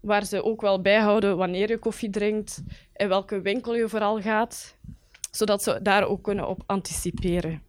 waar 0.00 0.24
ze 0.24 0.44
ook 0.44 0.60
wel 0.60 0.80
bijhouden 0.80 1.36
wanneer 1.36 1.68
je 1.68 1.78
koffie 1.78 2.10
drinkt, 2.10 2.62
in 2.92 3.08
welke 3.08 3.40
winkel 3.40 3.74
je 3.74 3.88
vooral 3.88 4.20
gaat, 4.20 4.76
zodat 5.36 5.62
ze 5.62 5.78
daar 5.82 6.06
ook 6.06 6.22
kunnen 6.22 6.48
op 6.48 6.62
anticiperen. 6.66 7.62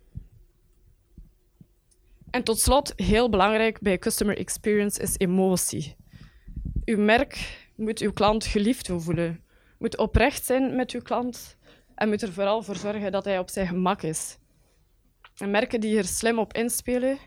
En 2.30 2.43
tot 2.43 2.60
slot, 2.60 2.93
heel 2.95 3.30
belangrijk 3.30 3.80
bij 3.80 3.97
customer 3.97 4.38
experience 4.38 5.01
is 5.01 5.17
emotie. 5.17 5.95
Uw 6.86 6.97
merk 6.97 7.65
moet 7.75 7.99
uw 7.99 8.13
klant 8.13 8.45
geliefd 8.45 8.89
voelen, 8.95 9.43
moet 9.77 9.97
oprecht 9.97 10.45
zijn 10.45 10.75
met 10.75 10.91
uw 10.91 11.01
klant 11.01 11.58
en 11.95 12.10
moet 12.10 12.21
er 12.21 12.34
vooral 12.34 12.62
voor 12.62 12.75
zorgen 12.75 13.12
dat 13.12 13.25
hij 13.25 13.39
op 13.39 13.49
zijn 13.49 13.67
gemak 13.67 14.01
is. 14.01 14.38
En 15.38 15.51
merken 15.51 15.80
die 15.80 15.89
hier 15.89 16.06
slim 16.06 16.39
op 16.39 16.53
inspelen, 16.53 17.17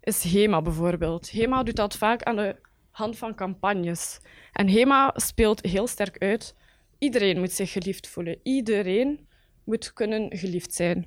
is 0.00 0.22
HEMA 0.22 0.62
bijvoorbeeld. 0.62 1.30
HEMA 1.30 1.62
doet 1.62 1.76
dat 1.76 1.96
vaak 1.96 2.22
aan 2.22 2.36
de 2.36 2.56
hand 2.90 3.18
van 3.18 3.34
campagnes. 3.34 4.20
En 4.52 4.68
HEMA 4.68 5.12
speelt 5.14 5.66
heel 5.66 5.86
sterk 5.86 6.18
uit. 6.18 6.54
Iedereen 6.98 7.38
moet 7.38 7.52
zich 7.52 7.72
geliefd 7.72 8.08
voelen. 8.08 8.38
Iedereen 8.42 9.28
moet 9.64 9.92
kunnen 9.92 10.36
geliefd 10.36 10.74
zijn. 10.74 11.06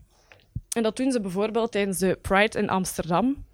En 0.76 0.84
dat 0.84 0.98
doen 0.98 1.12
ze 1.12 1.22
bijvoorbeeld 1.22 1.72
tijdens 1.72 1.98
de 1.98 2.18
Pride 2.22 2.58
in 2.58 2.70
Amsterdam, 2.70 3.46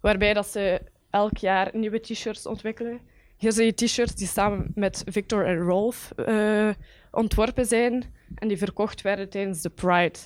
waarbij 0.00 0.34
dat 0.34 0.46
ze 0.46 0.80
elk 1.10 1.36
jaar 1.36 1.70
nieuwe 1.72 2.00
t-shirts 2.00 2.46
ontwikkelen. 2.46 3.00
Hier 3.36 3.52
zie 3.52 3.64
je 3.64 3.74
t-shirts 3.74 4.14
die 4.14 4.26
samen 4.26 4.72
met 4.74 5.02
Victor 5.06 5.46
en 5.46 5.58
Rolf 5.58 6.12
uh, 6.16 6.70
ontworpen 7.10 7.66
zijn 7.66 8.14
en 8.34 8.48
die 8.48 8.58
verkocht 8.58 9.02
werden 9.02 9.28
tijdens 9.28 9.62
de 9.62 9.70
Pride. 9.70 10.18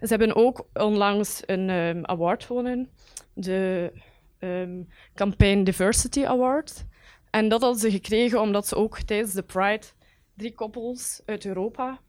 Ze 0.00 0.08
hebben 0.08 0.36
ook 0.36 0.66
onlangs 0.74 1.42
een 1.46 1.70
um, 1.70 2.04
award 2.06 2.44
gewonnen, 2.44 2.90
de 3.34 3.92
um, 4.38 4.88
Campaign 5.14 5.64
Diversity 5.64 6.24
Award. 6.24 6.84
En 7.30 7.48
dat 7.48 7.60
hadden 7.60 7.80
ze 7.80 7.90
gekregen 7.90 8.40
omdat 8.40 8.66
ze 8.66 8.76
ook 8.76 8.98
tijdens 8.98 9.32
de 9.32 9.42
Pride 9.42 9.86
drie 10.36 10.54
koppels 10.54 11.22
uit 11.26 11.44
Europa, 11.44 12.00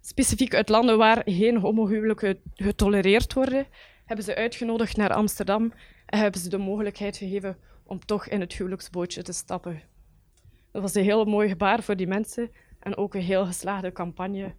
specifiek 0.00 0.54
uit 0.54 0.68
landen 0.68 0.98
waar 0.98 1.22
geen 1.24 1.56
homohuwelijken 1.56 2.40
getolereerd 2.54 3.32
worden, 3.32 3.66
hebben 4.04 4.24
ze 4.24 4.34
uitgenodigd 4.34 4.96
naar 4.96 5.12
Amsterdam 5.12 5.72
en 6.06 6.18
hebben 6.18 6.40
ze 6.40 6.48
de 6.48 6.58
mogelijkheid 6.58 7.16
gegeven 7.16 7.56
om 7.84 8.04
toch 8.04 8.28
in 8.28 8.40
het 8.40 8.52
huwelijksbootje 8.52 9.22
te 9.22 9.32
stappen. 9.32 9.82
Dat 10.72 10.82
was 10.82 10.94
een 10.94 11.04
heel 11.04 11.24
mooi 11.24 11.48
gebaar 11.48 11.82
voor 11.82 11.96
die 11.96 12.06
mensen 12.06 12.50
en 12.80 12.96
ook 12.96 13.14
een 13.14 13.22
heel 13.22 13.46
geslaagde 13.46 13.92
campagne. 13.92 14.54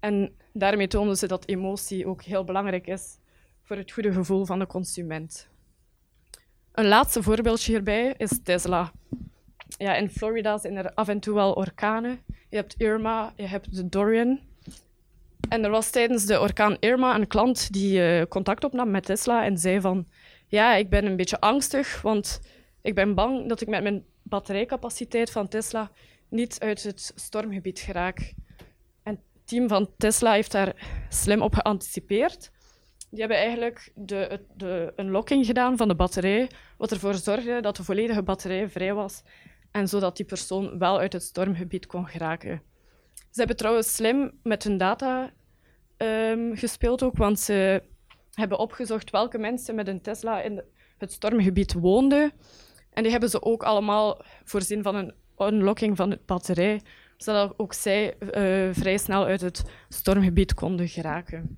En 0.00 0.34
daarmee 0.52 0.88
toonden 0.88 1.16
ze 1.16 1.26
dat 1.26 1.48
emotie 1.48 2.06
ook 2.06 2.22
heel 2.22 2.44
belangrijk 2.44 2.86
is 2.86 3.18
voor 3.62 3.76
het 3.76 3.92
goede 3.92 4.12
gevoel 4.12 4.44
van 4.44 4.58
de 4.58 4.66
consument. 4.66 5.48
Een 6.72 6.86
laatste 6.86 7.22
voorbeeldje 7.22 7.72
hierbij 7.72 8.14
is 8.16 8.40
Tesla. 8.42 8.92
Ja, 9.68 9.94
in 9.94 10.10
Florida 10.10 10.58
zijn 10.58 10.76
er 10.76 10.94
af 10.94 11.08
en 11.08 11.20
toe 11.20 11.34
wel 11.34 11.52
orkanen. 11.52 12.20
Je 12.48 12.56
hebt 12.56 12.74
Irma, 12.78 13.32
je 13.36 13.46
hebt 13.46 13.76
de 13.76 13.88
Dorian. 13.88 14.40
En 15.48 15.64
er 15.64 15.70
was 15.70 15.90
tijdens 15.90 16.26
de 16.26 16.40
orkaan 16.40 16.76
Irma 16.80 17.14
een 17.14 17.26
klant 17.26 17.72
die 17.72 17.98
uh, 17.98 18.22
contact 18.28 18.64
opnam 18.64 18.90
met 18.90 19.04
Tesla 19.04 19.44
en 19.44 19.58
zei 19.58 19.80
van 19.80 20.06
ja, 20.46 20.74
ik 20.74 20.90
ben 20.90 21.06
een 21.06 21.16
beetje 21.16 21.40
angstig, 21.40 22.02
want 22.02 22.40
ik 22.82 22.94
ben 22.94 23.14
bang 23.14 23.48
dat 23.48 23.60
ik 23.60 23.68
met 23.68 23.82
mijn 23.82 24.04
batterijcapaciteit 24.22 25.30
van 25.30 25.48
Tesla 25.48 25.90
niet 26.28 26.60
uit 26.60 26.82
het 26.82 27.12
stormgebied 27.14 27.78
geraak. 27.78 28.32
En 29.02 29.12
het 29.12 29.46
team 29.46 29.68
van 29.68 29.90
Tesla 29.96 30.32
heeft 30.32 30.52
daar 30.52 31.04
slim 31.08 31.42
op 31.42 31.54
geanticipeerd. 31.54 32.50
Die 33.10 33.20
hebben 33.20 33.38
eigenlijk 33.38 33.92
de, 33.94 34.40
de 34.54 34.92
unlocking 34.96 35.46
gedaan 35.46 35.76
van 35.76 35.88
de 35.88 35.94
batterij, 35.94 36.50
wat 36.78 36.90
ervoor 36.90 37.14
zorgde 37.14 37.60
dat 37.60 37.76
de 37.76 37.84
volledige 37.84 38.22
batterij 38.22 38.68
vrij 38.68 38.94
was 38.94 39.22
en 39.70 39.88
zodat 39.88 40.16
die 40.16 40.26
persoon 40.26 40.78
wel 40.78 40.98
uit 40.98 41.12
het 41.12 41.22
stormgebied 41.22 41.86
kon 41.86 42.06
geraken. 42.06 42.62
Ze 43.36 43.42
hebben 43.42 43.60
trouwens 43.60 43.94
slim 43.94 44.32
met 44.42 44.64
hun 44.64 44.76
data 44.76 45.30
um, 45.96 46.56
gespeeld 46.56 47.02
ook, 47.02 47.16
want 47.16 47.40
ze 47.40 47.82
hebben 48.32 48.58
opgezocht 48.58 49.10
welke 49.10 49.38
mensen 49.38 49.74
met 49.74 49.88
een 49.88 50.00
Tesla 50.00 50.42
in 50.42 50.62
het 50.98 51.12
stormgebied 51.12 51.72
woonden. 51.72 52.32
En 52.90 53.02
die 53.02 53.12
hebben 53.12 53.30
ze 53.30 53.42
ook 53.42 53.62
allemaal 53.62 54.22
voorzien 54.44 54.82
van 54.82 54.94
een 54.94 55.14
unlocking 55.38 55.96
van 55.96 56.10
de 56.10 56.18
batterij, 56.26 56.80
zodat 57.16 57.54
ook 57.56 57.72
zij 57.72 58.14
uh, 58.20 58.74
vrij 58.74 58.98
snel 58.98 59.24
uit 59.24 59.40
het 59.40 59.62
stormgebied 59.88 60.54
konden 60.54 60.88
geraken. 60.88 61.56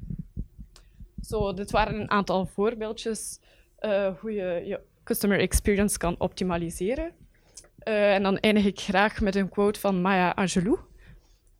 Zo, 1.23 1.55
dit 1.55 1.71
waren 1.71 2.01
een 2.01 2.11
aantal 2.11 2.47
voorbeeldjes 2.47 3.41
uh, 3.81 4.15
hoe 4.21 4.33
je 4.33 4.63
je 4.67 4.81
customer 5.05 5.39
experience 5.39 5.99
kan 5.99 6.15
optimaliseren. 6.19 7.13
Uh, 7.89 8.15
en 8.15 8.23
dan 8.23 8.39
eindig 8.39 8.65
ik 8.65 8.81
graag 8.81 9.21
met 9.21 9.35
een 9.35 9.49
quote 9.49 9.81
van 9.81 10.01
Maya 10.01 10.31
Angelou. 10.31 10.88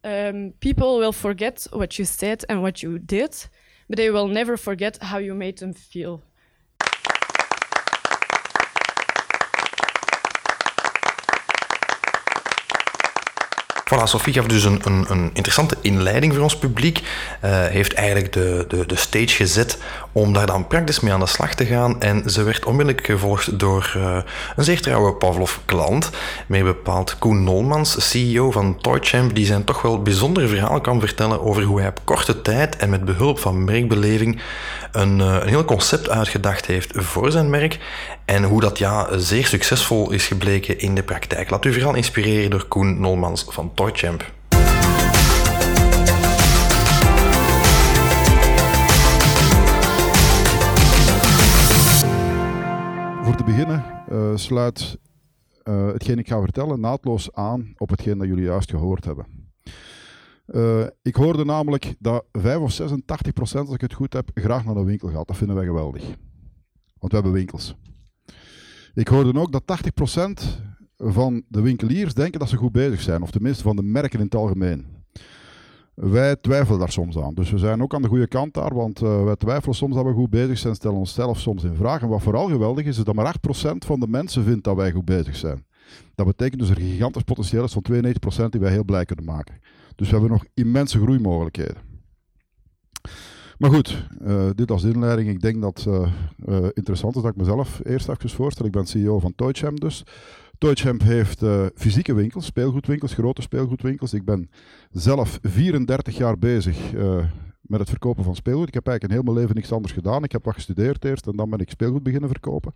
Um, 0.09 0.55
people 0.61 0.97
will 0.97 1.13
forget 1.13 1.67
what 1.71 1.99
you 1.99 2.07
said 2.07 2.43
and 2.49 2.63
what 2.63 2.83
you 2.83 2.99
did, 2.99 3.37
but 3.89 3.99
they 3.99 4.09
will 4.09 4.27
never 4.27 4.57
forget 4.57 4.97
how 5.03 5.19
you 5.19 5.35
made 5.35 5.59
them 5.59 5.75
feel. 5.75 6.23
Voilà, 13.89 14.03
Sophie 14.05 14.33
gaf 14.33 14.47
dus 14.47 14.65
een, 14.65 14.81
een, 14.85 15.05
een, 15.09 15.31
interessante 15.33 15.77
inleiding 15.81 16.35
voor 16.35 16.43
ons 16.43 16.59
publiek. 16.59 16.99
Uh, 16.99 17.67
heeft 17.67 17.93
eigenlijk 17.95 18.33
de, 18.33 18.65
de, 18.69 18.87
de 18.87 18.97
stage 18.97 19.29
gezet 19.29 19.79
om 20.13 20.33
daar 20.33 20.47
dan 20.47 20.67
praktisch 20.67 21.01
mee 21.01 21.13
aan 21.13 21.21
de 21.21 21.27
slag 21.27 21.55
te 21.55 21.67
gaan. 21.67 22.01
En 22.01 22.31
ze 22.31 22.43
werd 22.43 22.65
onmiddellijk 22.65 23.07
gevolgd 23.07 23.59
door 23.59 23.95
uh, 23.97 24.19
een 24.57 24.65
zeer 24.65 24.81
trouwe 24.81 25.15
Pavlov-klant. 25.15 26.11
Meer 26.47 26.65
bepaald 26.65 27.19
Koen 27.19 27.45
Nolmans, 27.45 28.11
CEO 28.11 28.51
van 28.51 28.81
Toychamp, 28.81 29.35
die 29.35 29.47
zijn 29.47 29.65
toch 29.65 29.83
wel 29.83 30.03
bijzonder 30.03 30.49
verhaal 30.49 30.81
kan 30.81 31.01
vertellen 31.01 31.41
over 31.41 31.63
hoe 31.63 31.81
hij 31.81 31.89
op 31.89 32.01
korte 32.05 32.43
tijd 32.43 32.77
en 32.77 32.91
met 32.91 33.05
behulp 33.05 33.39
van 33.39 33.65
merkbeleving 33.65 34.41
een, 34.93 35.19
uh, 35.19 35.37
een 35.41 35.49
heel 35.49 35.65
concept 35.65 36.11
uitgedacht 36.11 36.67
heeft 36.67 36.91
voor 36.95 37.31
zijn 37.31 37.51
merk. 37.51 37.79
En 38.29 38.45
hoe 38.45 38.61
dat 38.61 38.79
ja 38.79 39.19
zeer 39.19 39.47
succesvol 39.47 40.11
is 40.11 40.27
gebleken 40.27 40.79
in 40.79 40.95
de 40.95 41.03
praktijk. 41.03 41.51
Laat 41.51 41.65
u 41.65 41.73
vooral 41.73 41.95
inspireren 41.95 42.51
door 42.51 42.69
Koen 42.69 43.01
Nolmans 43.01 43.45
van 43.49 43.75
Toychamp. 43.75 44.33
Voor 53.25 53.37
te 53.37 53.45
beginnen 53.45 53.85
uh, 54.13 54.37
sluit 54.37 54.99
uh, 55.65 55.87
hetgeen 55.87 56.19
ik 56.19 56.29
ga 56.29 56.41
vertellen 56.41 56.81
naadloos 56.81 57.33
aan 57.33 57.73
op 57.77 57.91
hetgeen 57.91 58.19
dat 58.19 58.29
jullie 58.29 58.45
juist 58.45 58.71
gehoord 58.71 59.05
hebben. 59.05 59.27
Uh, 60.47 60.87
ik 61.03 61.15
hoorde 61.15 61.45
namelijk 61.45 61.95
dat 61.99 62.25
5 62.33 62.59
of 62.59 62.73
86 62.73 63.33
procent, 63.33 63.67
als 63.67 63.75
ik 63.75 63.81
het 63.81 63.95
goed 63.95 64.13
heb, 64.13 64.31
graag 64.35 64.65
naar 64.65 64.75
de 64.75 64.85
winkel 64.85 65.09
gaat. 65.09 65.27
Dat 65.27 65.37
vinden 65.37 65.57
wij 65.57 65.65
geweldig. 65.65 66.03
Want 66.99 67.13
we 67.13 67.15
hebben 67.15 67.33
winkels. 67.33 67.77
Ik 68.99 69.09
hoorde 69.09 69.41
ook 69.41 69.53
dat 69.53 69.63
80% 69.63 70.47
van 70.97 71.43
de 71.49 71.61
winkeliers 71.61 72.15
denken 72.15 72.41
dat 72.41 72.49
ze 72.49 72.57
goed 72.57 72.73
bezig 72.73 73.01
zijn, 73.01 73.23
of 73.23 73.31
tenminste 73.31 73.63
van 73.63 73.77
de 73.77 73.83
merken 73.83 74.19
in 74.19 74.25
het 74.25 74.35
algemeen. 74.35 74.87
Wij 75.95 76.37
twijfelen 76.37 76.79
daar 76.79 76.93
soms 76.93 77.19
aan. 77.19 77.35
Dus 77.35 77.51
we 77.51 77.59
zijn 77.59 77.83
ook 77.83 77.95
aan 77.95 78.03
de 78.03 78.09
goede 78.09 78.29
kant 78.29 78.55
daar, 78.55 78.75
want 78.75 79.03
uh, 79.03 79.25
wij 79.25 79.37
twijfelen 79.37 79.75
soms 79.75 79.95
dat 79.95 80.05
we 80.05 80.13
goed 80.13 80.31
bezig 80.31 80.59
zijn, 80.59 80.75
stellen 80.75 80.97
onszelf 80.97 81.39
soms 81.39 81.65
in 81.65 81.75
vraag. 81.75 82.03
En 82.03 82.09
wat 82.09 82.23
vooral 82.23 82.49
geweldig 82.49 82.85
is, 82.85 82.99
is 82.99 83.05
dat 83.05 83.15
maar 83.15 83.35
8% 83.71 83.77
van 83.79 84.01
de 84.01 84.09
mensen 84.09 84.45
vindt 84.45 84.65
dat 84.65 84.77
wij 84.77 84.93
goed 84.93 85.05
bezig 85.05 85.37
zijn. 85.37 85.67
Dat 86.15 86.27
betekent 86.27 86.61
dus 86.61 86.71
er 86.71 86.79
een 86.79 86.91
gigantisch 86.91 87.23
potentieel 87.23 87.65
is 87.65 87.73
van 87.73 87.85
92% 88.47 88.49
die 88.49 88.61
wij 88.61 88.71
heel 88.71 88.85
blij 88.85 89.05
kunnen 89.05 89.25
maken. 89.25 89.61
Dus 89.97 90.07
we 90.07 90.13
hebben 90.13 90.31
nog 90.31 90.45
immense 90.55 90.99
groeimogelijkheden. 90.99 91.88
Maar 93.59 93.71
goed, 93.71 94.09
uh, 94.23 94.49
dit 94.55 94.71
als 94.71 94.85
inleiding. 94.85 95.29
Ik 95.29 95.41
denk 95.41 95.63
dat 95.63 95.87
uh, 95.89 96.09
interessant 96.73 97.17
is 97.17 97.23
dat 97.23 97.31
ik 97.31 97.37
mezelf 97.37 97.81
eerst 97.85 98.09
even 98.09 98.31
voorstel. 98.31 98.67
Ik 98.67 98.73
ben 98.73 98.87
CEO 98.87 99.19
van 99.19 99.35
Toychamp 99.35 99.81
dus. 99.81 100.03
Toychamp 100.59 101.03
heeft 101.03 101.43
fysieke 101.75 102.15
winkels, 102.15 102.45
speelgoedwinkels, 102.45 103.15
grote 103.15 103.43
speelgoedwinkels. 103.43 104.13
Ik 104.13 104.25
ben 104.25 104.51
zelf 104.91 105.39
34 105.43 106.17
jaar 106.17 106.39
bezig 106.39 106.93
met 107.61 107.81
het 107.81 107.89
verkopen 107.89 108.25
van 108.25 108.35
speelgoed. 108.35 108.69
Ik 108.69 108.75
heb 108.75 108.87
eigenlijk 108.87 109.15
een 109.15 109.25
heel 109.25 109.33
mijn 109.33 109.43
leven 109.43 109.61
niks 109.61 109.73
anders 109.73 109.93
gedaan. 109.93 110.25
Ik 110.25 110.33
heb 110.33 110.45
wat 110.45 110.55
gestudeerd 110.55 111.05
eerst 111.05 111.27
en 111.27 111.37
dan 111.37 111.51
ben 111.51 111.59
ik 111.59 111.71
speelgoed 111.71 112.03
beginnen 112.03 112.29
verkopen. 112.29 112.75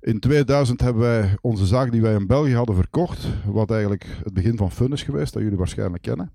In 0.00 0.20
2000 0.20 0.80
hebben 0.80 1.02
wij 1.02 1.36
onze 1.40 1.66
zaak 1.66 1.92
die 1.92 2.02
wij 2.02 2.14
in 2.14 2.26
België 2.26 2.54
hadden 2.54 2.74
verkocht, 2.74 3.26
wat 3.44 3.70
eigenlijk 3.70 4.06
het 4.24 4.32
begin 4.32 4.56
van 4.56 4.70
Fun 4.70 4.92
is 4.92 5.02
geweest, 5.02 5.32
dat 5.32 5.42
jullie 5.42 5.58
waarschijnlijk 5.58 6.02
kennen. 6.02 6.32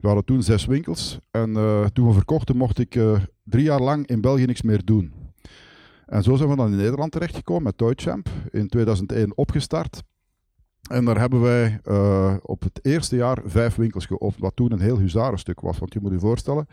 We 0.00 0.06
hadden 0.06 0.24
toen 0.24 0.42
zes 0.42 0.66
winkels 0.66 1.18
en 1.30 1.50
uh, 1.50 1.86
toen 1.86 2.06
we 2.06 2.12
verkochten 2.12 2.56
mocht 2.56 2.78
ik 2.78 2.94
uh, 2.94 3.20
drie 3.44 3.64
jaar 3.64 3.80
lang 3.80 4.06
in 4.06 4.20
België 4.20 4.44
niks 4.44 4.62
meer 4.62 4.84
doen. 4.84 5.12
En 6.06 6.22
zo 6.22 6.36
zijn 6.36 6.48
we 6.48 6.56
dan 6.56 6.70
in 6.70 6.76
Nederland 6.76 7.12
terechtgekomen 7.12 7.62
met 7.62 7.76
Toychamp, 7.76 8.28
in 8.50 8.68
2001 8.68 9.36
opgestart. 9.36 10.02
En 10.90 11.04
daar 11.04 11.18
hebben 11.18 11.40
wij 11.40 11.80
uh, 11.84 12.34
op 12.42 12.62
het 12.62 12.78
eerste 12.82 13.16
jaar 13.16 13.38
vijf 13.44 13.74
winkels 13.74 14.06
geopend, 14.06 14.40
wat 14.40 14.56
toen 14.56 14.72
een 14.72 14.80
heel 14.80 14.98
huzarenstuk 14.98 15.60
was. 15.60 15.78
Want 15.78 15.92
je 15.92 16.00
moet 16.00 16.12
je 16.12 16.18
voorstellen, 16.18 16.66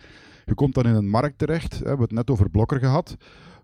je 0.45 0.53
komt 0.53 0.73
dan 0.73 0.85
in 0.85 0.95
een 0.95 1.09
markt 1.09 1.37
terecht, 1.37 1.73
hè, 1.73 1.79
we 1.79 1.87
hebben 1.87 2.05
het 2.05 2.15
net 2.15 2.29
over 2.29 2.49
Blokker 2.49 2.79
gehad. 2.79 3.17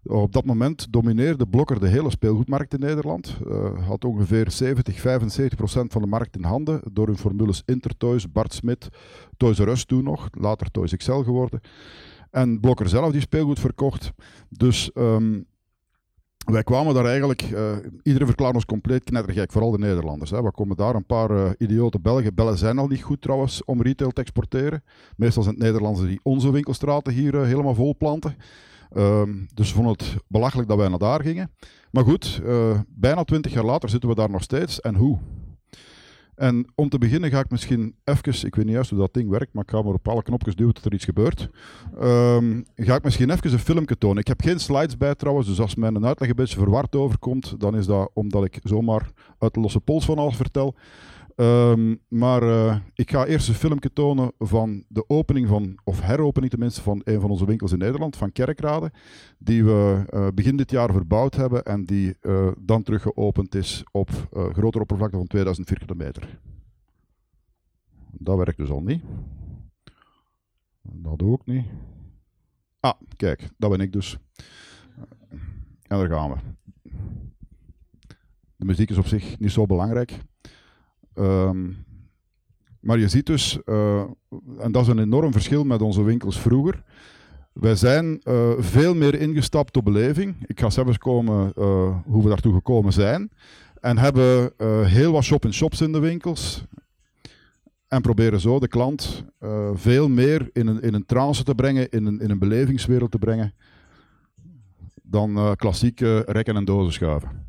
Op 0.05 0.33
dat 0.33 0.45
moment 0.45 0.87
domineerde 0.89 1.47
Blokker 1.47 1.79
de 1.79 1.87
hele 1.87 2.09
speelgoedmarkt 2.09 2.73
in 2.73 2.79
Nederland. 2.79 3.37
Uh, 3.47 3.87
had 3.87 4.05
ongeveer 4.05 4.51
70, 4.51 4.99
75 4.99 5.57
procent 5.57 5.91
van 5.91 6.01
de 6.01 6.07
markt 6.07 6.35
in 6.35 6.43
handen 6.43 6.81
door 6.91 7.07
hun 7.07 7.17
formules 7.17 7.61
Intertoys, 7.65 8.31
Bart 8.31 8.53
Smit, 8.53 8.89
Toys 9.37 9.59
R 9.59 9.67
Us 9.67 9.85
toen 9.85 10.03
nog, 10.03 10.27
later 10.31 10.71
Toys 10.71 10.95
XL 10.95 11.11
geworden. 11.11 11.61
En 12.31 12.59
Blokker 12.59 12.89
zelf 12.89 13.11
die 13.11 13.21
speelgoed 13.21 13.59
verkocht. 13.59 14.11
Dus 14.49 14.91
um, 14.93 15.45
wij 16.45 16.63
kwamen 16.63 16.93
daar 16.93 17.05
eigenlijk, 17.05 17.41
uh, 17.41 17.75
iedereen 18.03 18.27
verklaart 18.27 18.55
ons 18.55 18.65
compleet 18.65 19.03
knettergek, 19.03 19.51
vooral 19.51 19.71
de 19.71 19.77
Nederlanders. 19.77 20.31
Hè. 20.31 20.43
We 20.43 20.51
komen 20.51 20.77
daar 20.77 20.95
een 20.95 21.05
paar 21.05 21.31
uh, 21.31 21.49
idiote 21.57 21.99
Belgen. 21.99 22.35
Bellen 22.35 22.57
zijn 22.57 22.77
al 22.77 22.87
niet 22.87 23.03
goed 23.03 23.21
trouwens 23.21 23.63
om 23.65 23.81
retail 23.81 24.11
te 24.11 24.21
exporteren. 24.21 24.83
Meestal 25.15 25.43
zijn 25.43 25.55
het 25.55 25.63
Nederlanders 25.63 26.07
die 26.07 26.19
onze 26.23 26.51
winkelstraten 26.51 27.13
hier 27.13 27.45
helemaal 27.45 27.75
vol 27.75 27.95
planten. 27.97 28.35
Um, 28.97 29.47
dus 29.53 29.69
we 29.69 29.75
vonden 29.75 29.93
het 29.93 30.15
belachelijk 30.27 30.67
dat 30.67 30.77
wij 30.77 30.87
naar 30.87 30.99
daar 30.99 31.21
gingen. 31.21 31.51
Maar 31.91 32.03
goed, 32.03 32.41
uh, 32.43 32.79
bijna 32.87 33.23
twintig 33.23 33.53
jaar 33.53 33.65
later 33.65 33.89
zitten 33.89 34.09
we 34.09 34.15
daar 34.15 34.29
nog 34.29 34.43
steeds. 34.43 34.81
En 34.81 34.95
hoe? 34.95 35.19
En 36.35 36.71
om 36.75 36.89
te 36.89 36.97
beginnen 36.97 37.29
ga 37.29 37.39
ik 37.39 37.49
misschien 37.49 37.95
even, 38.03 38.45
ik 38.45 38.55
weet 38.55 38.65
niet 38.65 38.73
juist 38.73 38.89
hoe 38.89 38.99
dat 38.99 39.13
ding 39.13 39.29
werkt, 39.29 39.53
maar 39.53 39.63
ik 39.63 39.69
ga 39.69 39.81
maar 39.81 39.93
op 39.93 40.07
alle 40.07 40.23
knopjes 40.23 40.55
duwen 40.55 40.73
dat 40.73 40.85
er 40.85 40.93
iets 40.93 41.05
gebeurt. 41.05 41.49
Um, 42.01 42.65
ga 42.75 42.95
ik 42.95 43.03
misschien 43.03 43.29
even 43.29 43.51
een 43.51 43.59
filmpje 43.59 43.97
tonen. 43.97 44.17
Ik 44.17 44.27
heb 44.27 44.41
geen 44.41 44.59
slides 44.59 44.97
bij 44.97 45.15
trouwens, 45.15 45.47
dus 45.47 45.59
als 45.59 45.75
mijn 45.75 46.05
uitleg 46.05 46.29
een 46.29 46.35
beetje 46.35 46.57
verward 46.57 46.95
overkomt, 46.95 47.59
dan 47.59 47.75
is 47.75 47.85
dat 47.85 48.11
omdat 48.13 48.45
ik 48.45 48.59
zomaar 48.63 49.11
uit 49.39 49.53
de 49.53 49.59
losse 49.59 49.79
pols 49.79 50.05
van 50.05 50.17
alles 50.17 50.35
vertel. 50.35 50.75
Um, 51.35 51.99
maar 52.07 52.43
uh, 52.43 52.75
ik 52.93 53.11
ga 53.11 53.25
eerst 53.25 53.47
een 53.47 53.53
filmpje 53.53 53.93
tonen 53.93 54.31
van 54.37 54.83
de 54.87 55.03
opening 55.07 55.47
van, 55.47 55.79
of 55.83 56.01
heropening 56.01 56.51
tenminste, 56.51 56.81
van 56.81 57.01
een 57.03 57.21
van 57.21 57.29
onze 57.29 57.45
winkels 57.45 57.71
in 57.71 57.77
Nederland, 57.77 58.15
van 58.15 58.31
Kerkrade. 58.31 58.91
Die 59.37 59.63
we 59.63 60.05
uh, 60.13 60.27
begin 60.33 60.57
dit 60.57 60.71
jaar 60.71 60.91
verbouwd 60.91 61.35
hebben 61.35 61.63
en 61.63 61.85
die 61.85 62.15
uh, 62.21 62.51
dan 62.59 62.83
terug 62.83 63.01
geopend 63.01 63.55
is 63.55 63.83
op 63.91 64.09
grotere 64.31 64.79
oppervlakte 64.79 65.17
van 65.17 65.27
2000 65.27 65.67
vierkante 65.67 65.95
meter. 65.95 66.39
Dat 68.11 68.37
werkt 68.37 68.57
dus 68.57 68.69
al 68.69 68.81
niet. 68.81 69.03
Dat 70.81 71.19
doe 71.19 71.33
ik 71.35 71.45
niet. 71.45 71.65
Ah, 72.79 72.93
kijk, 73.15 73.49
dat 73.57 73.69
ben 73.69 73.79
ik 73.79 73.91
dus. 73.91 74.17
En 75.81 75.97
daar 75.97 76.09
gaan 76.09 76.31
we. 76.31 76.37
De 78.55 78.65
muziek 78.65 78.89
is 78.89 78.97
op 78.97 79.05
zich 79.05 79.39
niet 79.39 79.51
zo 79.51 79.65
belangrijk. 79.65 80.19
Um, 81.19 81.85
maar 82.79 82.99
je 82.99 83.07
ziet 83.07 83.25
dus, 83.25 83.59
uh, 83.65 84.03
en 84.59 84.71
dat 84.71 84.81
is 84.81 84.87
een 84.87 84.99
enorm 84.99 85.31
verschil 85.31 85.63
met 85.63 85.81
onze 85.81 86.03
winkels 86.03 86.39
vroeger. 86.39 86.83
Wij 87.53 87.75
zijn 87.75 88.21
uh, 88.23 88.51
veel 88.57 88.95
meer 88.95 89.19
ingestapt 89.19 89.77
op 89.77 89.83
beleving. 89.83 90.35
Ik 90.45 90.59
ga 90.59 90.69
zelfs 90.69 90.97
komen 90.97 91.53
uh, 91.57 91.97
hoe 92.05 92.23
we 92.23 92.29
daartoe 92.29 92.53
gekomen 92.53 92.93
zijn. 92.93 93.31
En 93.79 93.97
hebben 93.97 94.53
heel 94.85 95.11
wat 95.11 95.23
shop-in-shops 95.23 95.81
in 95.81 95.91
de 95.91 95.99
winkels. 95.99 96.63
En 97.87 98.01
proberen 98.01 98.39
zo 98.39 98.59
de 98.59 98.67
klant 98.67 99.25
veel 99.73 100.09
meer 100.09 100.49
in 100.53 100.67
een, 100.67 100.81
in 100.81 100.93
een 100.93 101.05
trance 101.05 101.43
te 101.43 101.55
brengen, 101.55 101.89
in 101.89 102.05
een, 102.05 102.19
in 102.19 102.29
een 102.29 102.39
belevingswereld 102.39 103.11
te 103.11 103.19
brengen. 103.19 103.53
Dan 105.01 105.55
klassieke 105.55 106.23
rekken 106.27 106.55
en 106.55 106.65
dozen 106.65 106.93
schuiven 106.93 107.45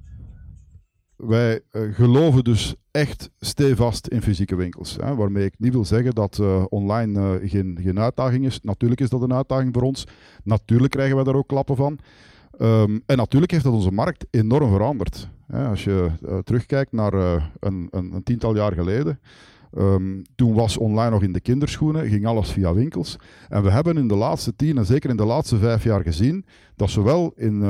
wij 1.26 1.60
uh, 1.72 1.94
geloven 1.94 2.44
dus 2.44 2.74
echt 2.90 3.30
stevast 3.40 4.06
in 4.06 4.22
fysieke 4.22 4.54
winkels. 4.54 4.96
Hè, 5.00 5.14
waarmee 5.14 5.44
ik 5.44 5.54
niet 5.58 5.72
wil 5.72 5.84
zeggen 5.84 6.14
dat 6.14 6.38
uh, 6.40 6.64
online 6.68 7.20
uh, 7.20 7.50
geen, 7.50 7.78
geen 7.82 8.00
uitdaging 8.00 8.44
is. 8.44 8.60
Natuurlijk 8.62 9.00
is 9.00 9.08
dat 9.08 9.22
een 9.22 9.34
uitdaging 9.34 9.74
voor 9.74 9.82
ons. 9.82 10.06
Natuurlijk 10.42 10.92
krijgen 10.92 11.14
wij 11.14 11.24
daar 11.24 11.34
ook 11.34 11.48
klappen 11.48 11.76
van. 11.76 11.98
Um, 12.60 13.02
en 13.06 13.16
natuurlijk 13.16 13.52
heeft 13.52 13.64
dat 13.64 13.72
onze 13.72 13.90
markt 13.90 14.26
enorm 14.30 14.70
veranderd. 14.70 15.28
Hè, 15.46 15.68
als 15.68 15.84
je 15.84 16.10
terugkijkt 16.44 16.92
naar 16.92 17.12
een, 17.12 17.88
een, 17.90 17.90
een, 17.90 18.22
tiental 18.22 18.56
jaar 18.56 18.72
geleden. 18.72 19.20
Um, 19.78 20.22
toen 20.34 20.54
was 20.54 20.76
online 20.76 21.10
nog 21.10 21.22
in 21.22 21.32
de 21.32 21.40
kinderschoenen, 21.40 22.08
ging 22.08 22.26
alles 22.26 22.50
via 22.50 22.74
winkels. 22.74 23.16
En 23.48 23.62
we 23.62 23.70
hebben 23.70 23.96
in 23.96 24.08
de 24.08 24.16
laatste 24.16 24.56
tien 24.56 24.78
en 24.78 24.86
zeker 24.86 25.10
in 25.10 25.16
de 25.16 25.24
laatste 25.24 25.58
vijf 25.58 25.84
jaar 25.84 26.02
gezien 26.02 26.44
dat 26.76 26.90
zowel 26.90 27.32
in, 27.36 27.62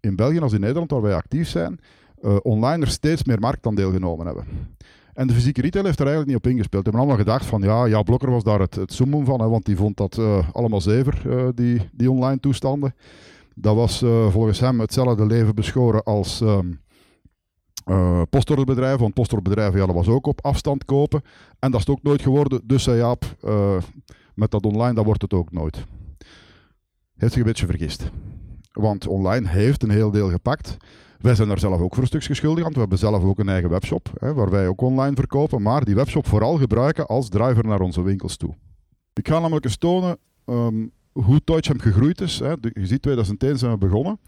in 0.00 0.16
België 0.16 0.38
als 0.38 0.52
in 0.52 0.60
Nederland, 0.60 0.90
waar 0.90 1.02
wij 1.02 1.14
actief 1.14 1.48
zijn, 1.48 1.80
uh, 2.24 2.36
online 2.42 2.84
er 2.84 2.90
steeds 2.90 3.24
meer 3.24 3.40
marktaandeel 3.40 3.92
genomen 3.92 4.26
hebben. 4.26 4.44
En 5.14 5.26
de 5.26 5.34
fysieke 5.34 5.60
retail 5.60 5.84
heeft 5.84 6.00
er 6.00 6.06
eigenlijk 6.06 6.34
niet 6.34 6.44
op 6.44 6.50
ingespeeld. 6.50 6.84
We 6.84 6.90
hebben 6.90 7.08
allemaal 7.08 7.24
gedacht 7.24 7.46
van 7.46 7.62
ja, 7.62 7.84
ja 7.84 8.02
Blokker 8.02 8.30
was 8.30 8.42
daar 8.42 8.60
het, 8.60 8.74
het 8.74 8.92
zoemen 8.92 9.24
van, 9.24 9.40
hè, 9.40 9.48
want 9.48 9.64
die 9.64 9.76
vond 9.76 9.96
dat 9.96 10.16
uh, 10.16 10.48
allemaal 10.52 10.80
zever, 10.80 11.22
uh, 11.26 11.48
die, 11.54 11.88
die 11.92 12.10
online 12.10 12.40
toestanden. 12.40 12.94
Dat 13.54 13.74
was 13.74 13.98
volgens 14.28 14.60
hem 14.60 14.80
hetzelfde 14.80 15.26
leven 15.26 15.54
beschoren 15.54 16.02
als 16.02 16.40
um, 16.40 16.80
want 17.84 19.14
postorderbedrijven 19.14 19.80
ja, 19.80 19.86
dat 19.86 19.94
was 19.94 20.08
ook 20.08 20.26
op 20.26 20.44
afstand 20.44 20.84
kopen. 20.84 21.22
En 21.58 21.70
dat 21.70 21.80
is 21.80 21.86
het 21.86 21.96
ook 21.96 22.02
nooit 22.02 22.22
geworden, 22.22 22.60
dus 22.64 22.82
zei 22.82 22.96
Jaap, 22.96 23.24
met 24.34 24.50
dat 24.50 24.66
online, 24.66 24.94
dat 24.94 25.04
wordt 25.04 25.22
het 25.22 25.32
ook 25.32 25.52
nooit. 25.52 25.84
Heeft 27.16 27.32
zich 27.32 27.42
een 27.42 27.48
beetje 27.48 27.66
vergist. 27.66 28.10
Want 28.72 29.06
online 29.06 29.48
heeft 29.48 29.82
een 29.82 29.90
heel 29.90 30.10
deel 30.10 30.30
gepakt. 30.30 30.76
Wij 31.24 31.34
zijn 31.34 31.48
daar 31.48 31.58
zelf 31.58 31.80
ook 31.80 31.94
voor 31.94 32.02
een 32.02 32.08
stukje 32.08 32.34
schuldig 32.34 32.64
aan. 32.64 32.72
We 32.72 32.78
hebben 32.78 32.98
zelf 32.98 33.24
ook 33.24 33.38
een 33.38 33.48
eigen 33.48 33.70
webshop, 33.70 34.10
hè, 34.18 34.34
waar 34.34 34.50
wij 34.50 34.68
ook 34.68 34.80
online 34.80 35.16
verkopen, 35.16 35.62
maar 35.62 35.84
die 35.84 35.94
webshop 35.94 36.26
vooral 36.26 36.56
gebruiken 36.56 37.06
als 37.06 37.28
driver 37.28 37.66
naar 37.66 37.80
onze 37.80 38.02
winkels 38.02 38.36
toe. 38.36 38.54
Ik 39.12 39.28
ga 39.28 39.38
namelijk 39.38 39.64
eens 39.64 39.76
tonen 39.76 40.16
um, 40.46 40.90
hoe 41.12 41.40
Toychamp 41.44 41.80
gegroeid 41.80 42.20
is. 42.20 42.38
Hè. 42.38 42.48
Je 42.48 42.86
ziet, 42.86 43.02
2001 43.02 43.58
zijn 43.58 43.72
we 43.72 43.78
begonnen. 43.78 44.18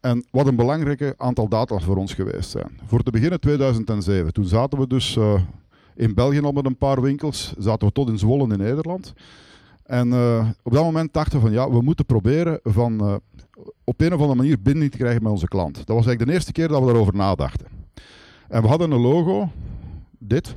En 0.00 0.24
wat 0.30 0.46
een 0.46 0.56
belangrijke 0.56 1.14
aantal 1.16 1.48
data 1.48 1.78
voor 1.78 1.96
ons 1.96 2.14
geweest 2.14 2.50
zijn. 2.50 2.80
Voor 2.86 3.02
te 3.02 3.10
beginnen 3.10 3.40
2007. 3.40 4.32
Toen 4.32 4.46
zaten 4.46 4.78
we 4.78 4.86
dus 4.86 5.16
uh, 5.16 5.40
in 5.94 6.14
België 6.14 6.40
al 6.40 6.52
met 6.52 6.66
een 6.66 6.78
paar 6.78 7.00
winkels. 7.02 7.54
Zaten 7.58 7.86
we 7.86 7.92
tot 7.92 8.08
in 8.08 8.18
Zwolle 8.18 8.52
in 8.52 8.58
Nederland. 8.58 9.12
En 9.82 10.08
uh, 10.08 10.48
op 10.62 10.72
dat 10.72 10.82
moment 10.82 11.12
dachten 11.12 11.38
we 11.38 11.44
van 11.44 11.54
ja, 11.54 11.70
we 11.70 11.82
moeten 11.82 12.06
proberen 12.06 12.60
van 12.62 13.08
uh, 13.08 13.14
op 13.84 14.00
een 14.00 14.12
of 14.12 14.20
andere 14.20 14.34
manier 14.34 14.62
binding 14.62 14.90
te 14.90 14.96
krijgen 14.96 15.22
met 15.22 15.32
onze 15.32 15.48
klant. 15.48 15.74
Dat 15.74 15.86
was 15.86 16.06
eigenlijk 16.06 16.26
de 16.26 16.32
eerste 16.32 16.52
keer 16.52 16.68
dat 16.68 16.80
we 16.80 16.86
daarover 16.86 17.14
nadachten. 17.14 17.66
En 18.48 18.62
we 18.62 18.68
hadden 18.68 18.90
een 18.90 19.00
logo, 19.00 19.48
dit. 20.18 20.56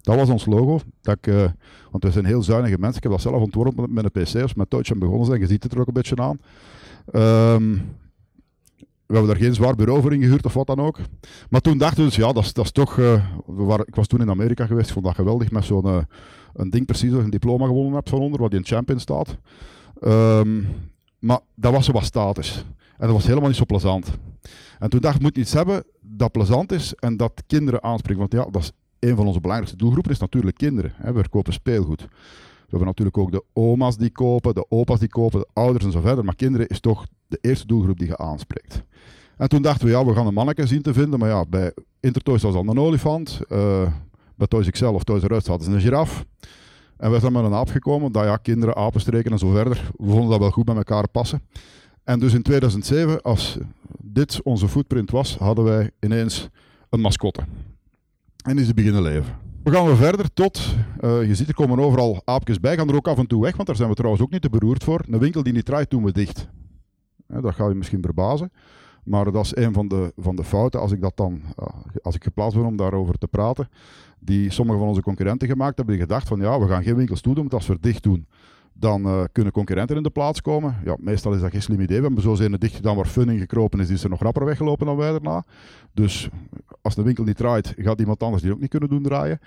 Dat 0.00 0.16
was 0.16 0.28
ons 0.28 0.46
logo. 0.46 0.80
Dat 1.00 1.18
uh, 1.22 1.44
want 1.90 2.04
we 2.04 2.10
zijn 2.10 2.24
heel 2.24 2.42
zuinige 2.42 2.78
mensen. 2.78 2.96
Ik 2.96 3.02
heb 3.02 3.12
dat 3.12 3.20
zelf 3.20 3.42
ontworpen 3.42 3.92
met 3.92 4.04
een 4.04 4.22
PC, 4.22 4.42
als 4.42 4.54
met 4.54 4.70
Touch 4.70 4.98
begonnen 4.98 5.26
zijn. 5.26 5.40
Je 5.40 5.46
ziet 5.46 5.62
het 5.62 5.72
er 5.72 5.80
ook 5.80 5.86
een 5.86 5.92
beetje 5.92 6.16
aan. 6.16 6.38
Um, 7.54 7.94
we 9.06 9.14
hebben 9.14 9.32
daar 9.32 9.42
geen 9.42 9.54
zwaar 9.54 9.74
bureau 9.74 10.02
voor 10.02 10.14
ingehuurd 10.14 10.44
of 10.44 10.54
wat 10.54 10.66
dan 10.66 10.80
ook. 10.80 10.98
Maar 11.50 11.60
toen 11.60 11.78
dachten 11.78 11.98
we 11.98 12.04
dus, 12.04 12.16
ja, 12.16 12.32
dat 12.32 12.52
is, 12.54 12.72
toch... 12.72 12.96
Uh, 12.96 13.24
we 13.46 13.62
waren, 13.62 13.86
ik 13.86 13.94
was 13.94 14.06
toen 14.06 14.20
in 14.20 14.30
Amerika 14.30 14.66
geweest, 14.66 14.86
ik 14.86 14.92
vond 14.92 15.04
dat 15.04 15.14
geweldig, 15.14 15.50
met 15.50 15.64
zo'n 15.64 15.86
uh, 15.86 15.98
een 16.54 16.70
ding 16.70 16.86
precies 16.86 17.10
dat 17.10 17.18
je 17.18 17.24
een 17.24 17.30
diploma 17.30 17.66
gewonnen 17.66 17.94
hebt 17.94 18.08
van 18.08 18.18
onder, 18.18 18.40
wat 18.40 18.54
in 18.54 18.64
champion 18.64 19.00
staat. 19.00 19.36
Um, 20.04 20.68
maar 21.18 21.40
dat 21.54 21.72
was 21.72 21.84
zo 21.84 21.92
wat 21.92 22.04
status. 22.04 22.64
En 22.98 23.06
dat 23.06 23.10
was 23.10 23.26
helemaal 23.26 23.48
niet 23.48 23.58
zo 23.58 23.64
plezant. 23.64 24.10
En 24.78 24.90
toen 24.90 25.00
dacht 25.00 25.16
ik, 25.16 25.22
moet 25.22 25.36
iets 25.36 25.52
hebben 25.52 25.84
dat 26.00 26.32
plezant 26.32 26.72
is 26.72 26.94
en 26.94 27.16
dat 27.16 27.42
kinderen 27.46 27.82
aanspreekt. 27.82 28.18
Want 28.18 28.32
ja, 28.32 28.46
dat 28.50 28.62
is 28.62 28.72
een 28.98 29.16
van 29.16 29.26
onze 29.26 29.40
belangrijkste 29.40 29.78
doelgroepen, 29.78 30.12
is 30.12 30.18
natuurlijk 30.18 30.56
kinderen. 30.56 30.92
Hè. 30.96 31.12
We 31.12 31.20
verkopen 31.20 31.52
speelgoed. 31.52 32.00
We 32.00 32.72
hebben 32.72 32.88
natuurlijk 32.88 33.18
ook 33.18 33.32
de 33.32 33.44
oma's 33.52 33.96
die 33.96 34.10
kopen, 34.10 34.54
de 34.54 34.66
opa's 34.68 34.98
die 34.98 35.08
kopen, 35.08 35.40
de 35.40 35.48
ouders 35.52 35.84
en 35.84 35.92
zo 35.92 36.00
verder. 36.00 36.24
Maar 36.24 36.34
kinderen 36.34 36.66
is 36.66 36.80
toch 36.80 37.06
de 37.26 37.38
eerste 37.40 37.66
doelgroep 37.66 37.98
die 37.98 38.08
je 38.08 38.16
aanspreekt. 38.16 38.82
En 39.36 39.48
toen 39.48 39.62
dachten 39.62 39.86
we, 39.86 39.92
ja, 39.92 40.04
we 40.04 40.14
gaan 40.14 40.26
een 40.26 40.34
manneke 40.34 40.66
zien 40.66 40.82
te 40.82 40.92
vinden. 40.92 41.18
Maar 41.18 41.28
ja, 41.28 41.44
bij 41.48 41.72
Intertoys 42.00 42.42
was 42.42 42.54
al 42.54 42.68
een 42.68 42.78
olifant. 42.78 43.40
Uh, 43.48 43.92
bij 44.34 44.46
Toys 44.46 44.70
XL 44.70 44.84
of 44.84 45.04
Toys 45.04 45.22
R 45.22 45.32
Us 45.32 45.46
hadden 45.46 45.66
ze 45.66 45.72
een 45.72 45.80
giraf. 45.80 46.24
En 46.96 47.10
we 47.10 47.20
zijn 47.20 47.32
met 47.32 47.44
een 47.44 47.54
aap 47.54 47.68
gekomen. 47.68 48.12
Dat 48.12 48.24
ja, 48.24 48.36
kinderen, 48.36 48.76
apenstreken 48.76 49.30
en 49.30 49.38
zo 49.38 49.50
verder. 49.50 49.90
We 49.96 50.10
vonden 50.10 50.30
dat 50.30 50.38
wel 50.38 50.50
goed 50.50 50.66
met 50.66 50.76
elkaar 50.76 51.08
passen. 51.08 51.42
En 52.04 52.18
dus 52.18 52.34
in 52.34 52.42
2007, 52.42 53.22
als 53.22 53.58
dit 53.98 54.42
onze 54.42 54.68
footprint 54.68 55.10
was, 55.10 55.36
hadden 55.36 55.64
wij 55.64 55.90
ineens 56.00 56.48
een 56.90 57.00
mascotte. 57.00 57.42
En 58.44 58.58
is 58.58 58.66
het 58.66 58.76
beginnen 58.76 59.02
leven. 59.02 59.34
We 59.62 59.72
gaan 59.72 59.86
we 59.86 59.96
verder 59.96 60.32
tot, 60.32 60.74
uh, 61.00 61.26
je 61.26 61.34
ziet 61.34 61.48
er 61.48 61.54
komen 61.54 61.78
overal 61.78 62.22
aapjes 62.24 62.60
bij, 62.60 62.76
gaan 62.76 62.88
er 62.88 62.94
ook 62.94 63.08
af 63.08 63.18
en 63.18 63.26
toe 63.26 63.42
weg, 63.42 63.54
want 63.54 63.66
daar 63.66 63.76
zijn 63.76 63.88
we 63.88 63.94
trouwens 63.94 64.22
ook 64.22 64.30
niet 64.30 64.42
te 64.42 64.50
beroerd 64.50 64.84
voor. 64.84 65.04
Een 65.10 65.18
winkel 65.18 65.42
die 65.42 65.52
niet 65.52 65.64
draait, 65.64 65.90
doen 65.90 66.04
we 66.04 66.12
dicht. 66.12 66.48
dat 67.26 67.54
gaat 67.54 67.68
je 67.68 67.74
misschien 67.74 68.02
verbazen. 68.02 68.52
Maar 69.04 69.32
dat 69.32 69.44
is 69.44 69.56
een 69.56 69.72
van 69.72 69.88
de, 69.88 70.12
van 70.16 70.36
de 70.36 70.44
fouten, 70.44 70.80
als 70.80 70.92
ik, 70.92 71.00
dat 71.00 71.16
dan, 71.16 71.42
uh, 71.60 71.66
als 72.02 72.14
ik 72.14 72.22
geplaatst 72.22 72.56
ben 72.56 72.66
om 72.66 72.76
daarover 72.76 73.18
te 73.18 73.26
praten, 73.26 73.68
die 74.18 74.50
sommige 74.50 74.78
van 74.78 74.88
onze 74.88 75.02
concurrenten 75.02 75.48
gemaakt 75.48 75.76
hebben, 75.76 75.96
die 75.96 76.04
gedacht 76.04 76.28
van 76.28 76.40
ja, 76.40 76.60
we 76.60 76.66
gaan 76.66 76.82
geen 76.82 76.96
winkels 76.96 77.20
toedoen, 77.20 77.48
want 77.48 77.54
als 77.54 77.66
we 77.66 77.78
dicht 77.80 78.02
doen, 78.02 78.26
dan 78.72 79.06
uh, 79.06 79.24
kunnen 79.32 79.52
concurrenten 79.52 79.96
in 79.96 80.02
de 80.02 80.10
plaats 80.10 80.40
komen. 80.40 80.76
Ja, 80.84 80.96
meestal 81.00 81.34
is 81.34 81.40
dat 81.40 81.50
geen 81.50 81.62
slim 81.62 81.80
idee. 81.80 81.96
We 81.96 82.04
hebben 82.04 82.22
zo 82.22 82.34
zijn 82.34 82.52
dicht 82.52 82.74
gedaan 82.74 82.96
waar 82.96 83.06
Funning 83.06 83.40
gekropen 83.40 83.80
is, 83.80 83.86
die 83.86 83.96
is 83.96 84.04
er 84.04 84.10
nog 84.10 84.22
rapper 84.22 84.44
weggelopen 84.44 84.86
dan 84.86 84.96
wij 84.96 85.10
daarna. 85.10 85.44
Dus 85.94 86.28
als 86.82 86.94
de 86.94 87.02
winkel 87.02 87.24
niet 87.24 87.36
draait, 87.36 87.74
gaat 87.76 88.00
iemand 88.00 88.22
anders 88.22 88.42
die 88.42 88.52
ook 88.52 88.60
niet 88.60 88.70
kunnen 88.70 88.88
doen 88.88 89.02
draaien. 89.02 89.40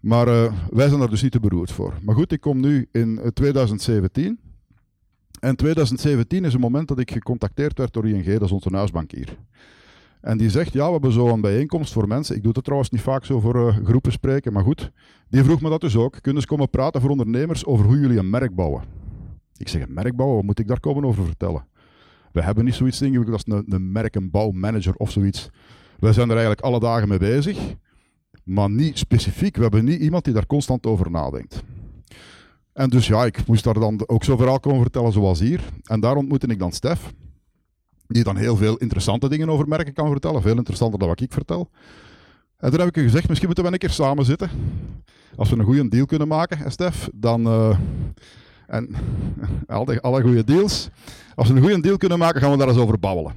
Maar 0.00 0.28
uh, 0.28 0.52
wij 0.70 0.88
zijn 0.88 1.00
daar 1.00 1.10
dus 1.10 1.22
niet 1.22 1.32
te 1.32 1.40
beroerd 1.40 1.72
voor. 1.72 1.94
Maar 2.02 2.14
goed, 2.14 2.32
ik 2.32 2.40
kom 2.40 2.60
nu 2.60 2.88
in 2.92 3.30
2017. 3.34 4.38
En 5.40 5.56
2017 5.56 6.44
is 6.44 6.54
een 6.54 6.60
moment 6.60 6.88
dat 6.88 6.98
ik 6.98 7.10
gecontacteerd 7.10 7.78
werd 7.78 7.92
door 7.92 8.08
ING, 8.08 8.24
dat 8.24 8.42
is 8.42 8.52
onze 8.52 8.68
huisbankier. 8.72 9.36
En 10.26 10.38
die 10.38 10.50
zegt, 10.50 10.72
ja, 10.72 10.86
we 10.86 10.92
hebben 10.92 11.12
zo 11.12 11.28
een 11.28 11.40
bijeenkomst 11.40 11.92
voor 11.92 12.08
mensen. 12.08 12.36
Ik 12.36 12.42
doe 12.42 12.52
het 12.52 12.64
trouwens 12.64 12.90
niet 12.90 13.00
vaak 13.00 13.24
zo 13.24 13.40
voor 13.40 13.56
uh, 13.56 13.76
groepen 13.84 14.12
spreken, 14.12 14.52
maar 14.52 14.62
goed. 14.62 14.90
Die 15.28 15.44
vroeg 15.44 15.60
me 15.60 15.68
dat 15.68 15.80
dus 15.80 15.96
ook. 15.96 16.18
Kunnen 16.20 16.42
ze 16.42 16.48
komen 16.48 16.70
praten 16.70 17.00
voor 17.00 17.10
ondernemers 17.10 17.64
over 17.64 17.86
hoe 17.86 18.00
jullie 18.00 18.18
een 18.18 18.30
merk 18.30 18.54
bouwen? 18.54 18.82
Ik 19.56 19.68
zeg, 19.68 19.82
een 19.82 19.92
merk 19.92 20.16
bouwen, 20.16 20.36
wat 20.36 20.44
moet 20.46 20.58
ik 20.58 20.68
daar 20.68 20.80
komen 20.80 21.04
over 21.04 21.24
vertellen? 21.24 21.66
We 22.32 22.42
hebben 22.42 22.64
niet 22.64 22.74
zoiets 22.74 23.02
ingewikkeld 23.02 23.32
als 23.32 23.56
een, 23.56 23.74
een 23.74 23.92
merkenbouwmanager 23.92 24.94
of 24.96 25.10
zoiets. 25.10 25.50
Wij 25.98 26.12
zijn 26.12 26.26
er 26.26 26.36
eigenlijk 26.36 26.66
alle 26.66 26.80
dagen 26.80 27.08
mee 27.08 27.18
bezig, 27.18 27.58
maar 28.44 28.70
niet 28.70 28.98
specifiek. 28.98 29.56
We 29.56 29.62
hebben 29.62 29.84
niet 29.84 30.00
iemand 30.00 30.24
die 30.24 30.34
daar 30.34 30.46
constant 30.46 30.86
over 30.86 31.10
nadenkt. 31.10 31.62
En 32.72 32.88
dus 32.88 33.06
ja, 33.06 33.24
ik 33.24 33.46
moest 33.46 33.64
daar 33.64 33.74
dan 33.74 34.02
ook 34.06 34.24
zo 34.24 34.36
verhaal 34.36 34.60
komen 34.60 34.82
vertellen 34.82 35.12
zoals 35.12 35.40
hier. 35.40 35.60
En 35.84 36.00
daar 36.00 36.16
ontmoette 36.16 36.46
ik 36.46 36.58
dan 36.58 36.72
Stef 36.72 37.12
die 38.06 38.24
dan 38.24 38.36
heel 38.36 38.56
veel 38.56 38.76
interessante 38.76 39.28
dingen 39.28 39.48
over 39.48 39.68
merken 39.68 39.92
kan 39.92 40.10
vertellen. 40.10 40.42
Veel 40.42 40.56
interessanter 40.56 40.98
dan 40.98 41.08
wat 41.08 41.20
ik 41.20 41.32
vertel. 41.32 41.70
En 42.56 42.70
toen 42.70 42.78
heb 42.80 42.88
ik 42.88 43.02
gezegd, 43.02 43.28
misschien 43.28 43.46
moeten 43.46 43.64
we 43.64 43.72
een 43.72 43.78
keer 43.78 43.90
samen 43.90 44.24
zitten. 44.24 44.50
Als 45.36 45.50
we 45.50 45.56
een 45.56 45.64
goede 45.64 45.88
deal 45.88 46.06
kunnen 46.06 46.28
maken, 46.28 46.70
Stef, 46.70 47.08
dan... 47.14 47.46
Uh, 47.46 47.78
en 48.66 48.88
alle, 49.66 50.00
alle 50.00 50.22
goede 50.22 50.44
deals. 50.44 50.88
Als 51.34 51.48
we 51.48 51.54
een 51.54 51.62
goede 51.62 51.80
deal 51.80 51.96
kunnen 51.96 52.18
maken, 52.18 52.40
gaan 52.40 52.50
we 52.50 52.56
daar 52.56 52.68
eens 52.68 52.78
over 52.78 52.98
babbelen. 52.98 53.32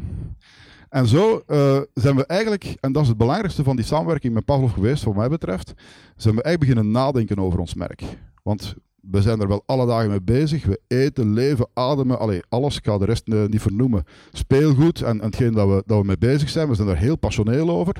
En 0.89 1.07
zo 1.07 1.41
uh, 1.47 1.81
zijn 1.93 2.15
we 2.15 2.25
eigenlijk, 2.25 2.75
en 2.79 2.91
dat 2.91 3.01
is 3.01 3.07
het 3.07 3.17
belangrijkste 3.17 3.63
van 3.63 3.75
die 3.75 3.85
samenwerking 3.85 4.33
met 4.33 4.45
Pavlov 4.45 4.73
geweest, 4.73 5.03
wat 5.03 5.15
mij 5.15 5.29
betreft, 5.29 5.73
zijn 6.15 6.35
we 6.35 6.43
eigenlijk 6.43 6.59
beginnen 6.59 6.91
nadenken 6.91 7.39
over 7.39 7.59
ons 7.59 7.73
merk. 7.73 8.03
Want 8.43 8.75
we 9.01 9.21
zijn 9.21 9.41
er 9.41 9.47
wel 9.47 9.63
alle 9.65 9.85
dagen 9.85 10.09
mee 10.09 10.21
bezig. 10.21 10.65
We 10.65 10.79
eten, 10.87 11.33
leven, 11.33 11.67
ademen, 11.73 12.19
allee, 12.19 12.41
alles. 12.49 12.77
Ik 12.77 12.85
ga 12.85 12.97
de 12.97 13.05
rest 13.05 13.27
uh, 13.27 13.45
niet 13.45 13.61
vernoemen. 13.61 14.03
Speelgoed 14.31 15.01
en, 15.01 15.19
en 15.19 15.25
hetgeen 15.25 15.53
dat 15.53 15.67
we, 15.67 15.83
dat 15.85 15.99
we 15.99 16.05
mee 16.05 16.17
bezig 16.17 16.49
zijn. 16.49 16.67
We 16.69 16.75
zijn 16.75 16.87
er 16.87 16.97
heel 16.97 17.17
passioneel 17.17 17.69
over. 17.69 17.95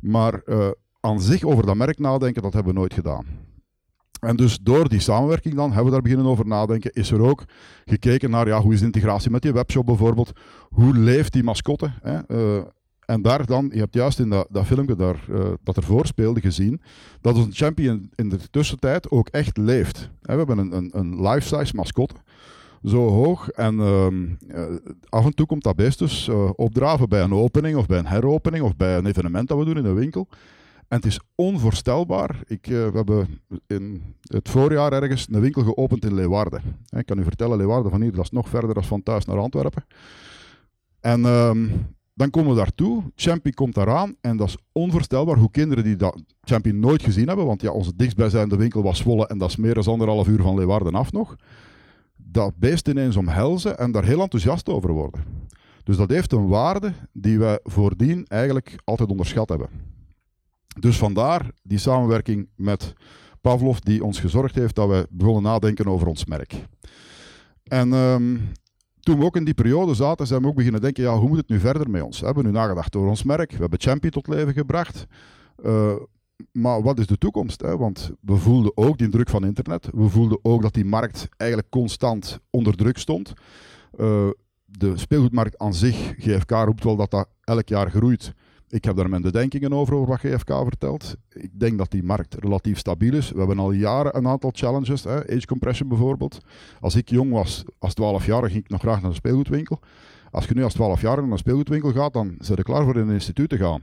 Maar 0.00 0.42
uh, 0.46 0.68
aan 1.00 1.20
zich 1.20 1.44
over 1.44 1.66
dat 1.66 1.76
merk 1.76 1.98
nadenken, 1.98 2.42
dat 2.42 2.52
hebben 2.52 2.72
we 2.72 2.78
nooit 2.78 2.94
gedaan. 2.94 3.24
En 4.20 4.36
dus 4.36 4.58
door 4.62 4.88
die 4.88 5.00
samenwerking 5.00 5.54
dan 5.54 5.66
hebben 5.66 5.84
we 5.84 5.90
daar 5.90 6.02
beginnen 6.02 6.26
over 6.26 6.46
nadenken. 6.46 6.92
Is 6.92 7.10
er 7.10 7.20
ook 7.20 7.44
gekeken 7.84 8.30
naar 8.30 8.46
ja, 8.46 8.60
hoe 8.60 8.72
is 8.72 8.78
de 8.78 8.84
integratie 8.84 9.30
met 9.30 9.42
die 9.42 9.52
webshop 9.52 9.86
bijvoorbeeld? 9.86 10.32
Hoe 10.68 10.94
leeft 10.96 11.32
die 11.32 11.42
mascotte? 11.42 11.92
Hè? 12.02 12.18
Uh, 12.28 12.62
en 13.06 13.22
daar 13.22 13.46
dan, 13.46 13.70
je 13.72 13.78
hebt 13.78 13.94
juist 13.94 14.18
in 14.18 14.30
dat, 14.30 14.46
dat 14.50 14.66
filmpje 14.66 14.96
daar, 14.96 15.24
uh, 15.30 15.44
dat 15.62 15.76
ervoor 15.76 16.06
speelde 16.06 16.40
gezien, 16.40 16.80
dat 17.20 17.36
onze 17.36 17.52
champion 17.52 18.10
in 18.14 18.28
de 18.28 18.38
tussentijd 18.50 19.10
ook 19.10 19.28
echt 19.28 19.56
leeft. 19.56 20.10
we 20.20 20.32
hebben 20.32 20.58
een, 20.58 20.76
een, 20.76 20.90
een 20.92 21.28
life-size 21.28 21.76
mascotte, 21.76 22.14
zo 22.84 23.08
hoog. 23.08 23.48
En 23.50 23.74
uh, 23.74 24.06
af 25.08 25.24
en 25.24 25.34
toe 25.34 25.46
komt 25.46 25.62
dat 25.62 25.76
beest 25.76 25.98
dus 25.98 26.28
uh, 26.28 26.50
opdraven 26.54 27.08
bij 27.08 27.22
een 27.22 27.34
opening 27.34 27.76
of 27.76 27.86
bij 27.86 27.98
een 27.98 28.06
heropening 28.06 28.64
of 28.64 28.76
bij 28.76 28.96
een 28.96 29.06
evenement 29.06 29.48
dat 29.48 29.58
we 29.58 29.64
doen 29.64 29.76
in 29.76 29.84
een 29.84 29.94
winkel. 29.94 30.28
En 30.88 30.96
het 30.96 31.06
is 31.06 31.20
onvoorstelbaar. 31.34 32.40
Ik, 32.46 32.66
we 32.66 32.90
hebben 32.94 33.40
in 33.66 34.02
het 34.20 34.48
voorjaar 34.48 34.92
ergens 34.92 35.26
een 35.30 35.40
winkel 35.40 35.62
geopend 35.62 36.04
in 36.04 36.14
Leeuwarden. 36.14 36.62
Ik 36.88 37.06
kan 37.06 37.18
u 37.18 37.22
vertellen, 37.22 37.56
Leeuwarden 37.56 37.90
van 37.90 38.02
hier, 38.02 38.12
dat 38.12 38.24
is 38.24 38.30
nog 38.30 38.48
verder 38.48 38.74
dan 38.74 38.84
van 38.84 39.02
thuis 39.02 39.24
naar 39.24 39.38
Antwerpen. 39.38 39.84
En 41.00 41.24
ehm, 41.24 41.66
dan 42.14 42.30
komen 42.30 42.50
we 42.50 42.56
daartoe, 42.56 43.02
Champion 43.14 43.54
komt 43.54 43.76
eraan 43.76 44.16
en 44.20 44.36
dat 44.36 44.48
is 44.48 44.56
onvoorstelbaar 44.72 45.36
hoe 45.36 45.50
kinderen 45.50 45.84
die 45.84 45.96
dat 45.96 46.22
Champion 46.40 46.78
nooit 46.78 47.02
gezien 47.02 47.26
hebben, 47.26 47.46
want 47.46 47.62
ja, 47.62 47.70
onze 47.70 47.96
dichtstbijzijnde 47.96 48.56
winkel 48.56 48.82
was 48.82 48.98
Zwolle 48.98 49.26
en 49.26 49.38
dat 49.38 49.48
is 49.48 49.56
meer 49.56 49.74
dan 49.74 49.84
anderhalf 49.84 50.28
uur 50.28 50.42
van 50.42 50.54
Leeuwarden 50.54 50.94
af 50.94 51.12
nog, 51.12 51.36
dat 52.16 52.56
beest 52.56 52.88
ineens 52.88 53.16
omhelzen 53.16 53.78
en 53.78 53.92
daar 53.92 54.04
heel 54.04 54.20
enthousiast 54.20 54.68
over 54.68 54.92
worden. 54.92 55.24
Dus 55.84 55.96
dat 55.96 56.10
heeft 56.10 56.32
een 56.32 56.48
waarde 56.48 56.92
die 57.12 57.38
wij 57.38 57.58
voordien 57.62 58.26
eigenlijk 58.26 58.76
altijd 58.84 59.08
onderschat 59.08 59.48
hebben. 59.48 59.68
Dus 60.80 60.98
vandaar 60.98 61.50
die 61.62 61.78
samenwerking 61.78 62.48
met 62.56 62.94
Pavlov 63.40 63.78
die 63.78 64.04
ons 64.04 64.20
gezorgd 64.20 64.54
heeft 64.54 64.74
dat 64.74 64.88
wij 64.88 65.06
begonnen 65.10 65.42
nadenken 65.42 65.86
over 65.86 66.06
ons 66.06 66.24
merk. 66.24 66.54
En 67.64 67.92
um, 67.92 68.52
toen 69.04 69.18
we 69.18 69.24
ook 69.24 69.36
in 69.36 69.44
die 69.44 69.54
periode 69.54 69.94
zaten, 69.94 70.26
zijn 70.26 70.42
we 70.42 70.48
ook 70.48 70.54
beginnen 70.54 70.80
denken, 70.80 71.02
ja, 71.02 71.16
hoe 71.18 71.28
moet 71.28 71.36
het 71.36 71.48
nu 71.48 71.58
verder 71.58 71.90
met 71.90 72.02
ons? 72.02 72.20
We 72.20 72.26
hebben 72.26 72.44
nu 72.44 72.50
nagedacht 72.50 72.96
over 72.96 73.08
ons 73.08 73.22
merk, 73.22 73.50
we 73.50 73.60
hebben 73.60 73.80
Champion 73.80 74.12
tot 74.12 74.28
leven 74.28 74.52
gebracht. 74.52 75.06
Uh, 75.64 75.92
maar 76.52 76.82
wat 76.82 76.98
is 76.98 77.06
de 77.06 77.18
toekomst? 77.18 77.60
Hè? 77.60 77.76
Want 77.76 78.10
we 78.20 78.36
voelden 78.36 78.76
ook 78.76 78.98
die 78.98 79.08
druk 79.08 79.28
van 79.28 79.44
internet. 79.44 79.88
We 79.92 80.08
voelden 80.08 80.38
ook 80.42 80.62
dat 80.62 80.74
die 80.74 80.84
markt 80.84 81.28
eigenlijk 81.36 81.70
constant 81.70 82.40
onder 82.50 82.76
druk 82.76 82.98
stond. 82.98 83.32
Uh, 83.98 84.28
de 84.64 84.96
speelgoedmarkt 84.96 85.58
aan 85.58 85.74
zich, 85.74 86.14
GFK 86.18 86.50
roept 86.50 86.84
wel 86.84 86.96
dat 86.96 87.10
dat 87.10 87.28
elk 87.40 87.68
jaar 87.68 87.90
groeit. 87.90 88.34
Ik 88.74 88.84
heb 88.84 88.96
daar 88.96 89.08
mijn 89.08 89.22
bedenkingen 89.22 89.72
over, 89.72 89.94
over 89.94 90.08
wat 90.08 90.18
GFK 90.18 90.48
vertelt. 90.48 91.16
Ik 91.32 91.60
denk 91.60 91.78
dat 91.78 91.90
die 91.90 92.02
markt 92.02 92.34
relatief 92.34 92.78
stabiel 92.78 93.14
is. 93.14 93.30
We 93.30 93.38
hebben 93.38 93.58
al 93.58 93.72
jaren 93.72 94.16
een 94.16 94.28
aantal 94.28 94.50
challenges, 94.54 95.04
hè, 95.04 95.34
age 95.34 95.46
compression 95.46 95.88
bijvoorbeeld. 95.88 96.38
Als 96.80 96.94
ik 96.94 97.10
jong 97.10 97.32
was, 97.32 97.64
als 97.78 97.94
12 97.94 98.26
jaar, 98.26 98.42
ging 98.42 98.64
ik 98.64 98.68
nog 98.68 98.80
graag 98.80 99.00
naar 99.00 99.10
een 99.10 99.16
speelgoedwinkel. 99.16 99.80
Als 100.30 100.46
je 100.46 100.54
nu 100.54 100.64
als 100.64 100.72
12 100.72 101.00
jaar 101.00 101.22
naar 101.22 101.30
een 101.30 101.38
speelgoedwinkel 101.38 101.92
gaat, 101.92 102.12
dan 102.12 102.34
zijn 102.38 102.58
je 102.58 102.64
klaar 102.64 102.84
voor 102.84 102.96
in 102.96 103.08
een 103.08 103.14
instituut 103.14 103.48
te 103.48 103.56
gaan 103.56 103.82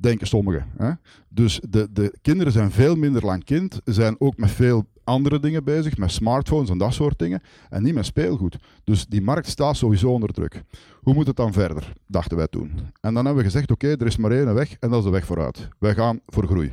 denken 0.00 0.26
sommigen. 0.26 0.66
Hè? 0.76 0.90
Dus 1.28 1.60
de, 1.68 1.88
de 1.92 2.18
kinderen 2.22 2.52
zijn 2.52 2.70
veel 2.70 2.96
minder 2.96 3.24
lang 3.24 3.44
kind, 3.44 3.80
zijn 3.84 4.16
ook 4.18 4.36
met 4.36 4.50
veel 4.50 4.86
andere 5.08 5.40
dingen 5.40 5.64
bezig, 5.64 5.96
met 5.96 6.10
smartphones 6.10 6.70
en 6.70 6.78
dat 6.78 6.94
soort 6.94 7.18
dingen, 7.18 7.42
en 7.68 7.82
niet 7.82 7.94
met 7.94 8.06
speelgoed. 8.06 8.56
Dus 8.84 9.06
die 9.06 9.22
markt 9.22 9.48
staat 9.48 9.76
sowieso 9.76 10.12
onder 10.12 10.32
druk. 10.32 10.62
Hoe 11.00 11.14
moet 11.14 11.26
het 11.26 11.36
dan 11.36 11.52
verder, 11.52 11.92
dachten 12.06 12.36
wij 12.36 12.48
toen. 12.48 12.70
En 13.00 13.14
dan 13.14 13.24
hebben 13.24 13.36
we 13.36 13.50
gezegd, 13.50 13.70
oké, 13.70 13.88
er 13.88 14.06
is 14.06 14.16
maar 14.16 14.30
één 14.30 14.54
weg, 14.54 14.76
en 14.80 14.90
dat 14.90 14.98
is 14.98 15.04
de 15.04 15.10
weg 15.10 15.26
vooruit. 15.26 15.68
Wij 15.78 15.94
gaan 15.94 16.20
voor 16.26 16.46
groei. 16.46 16.72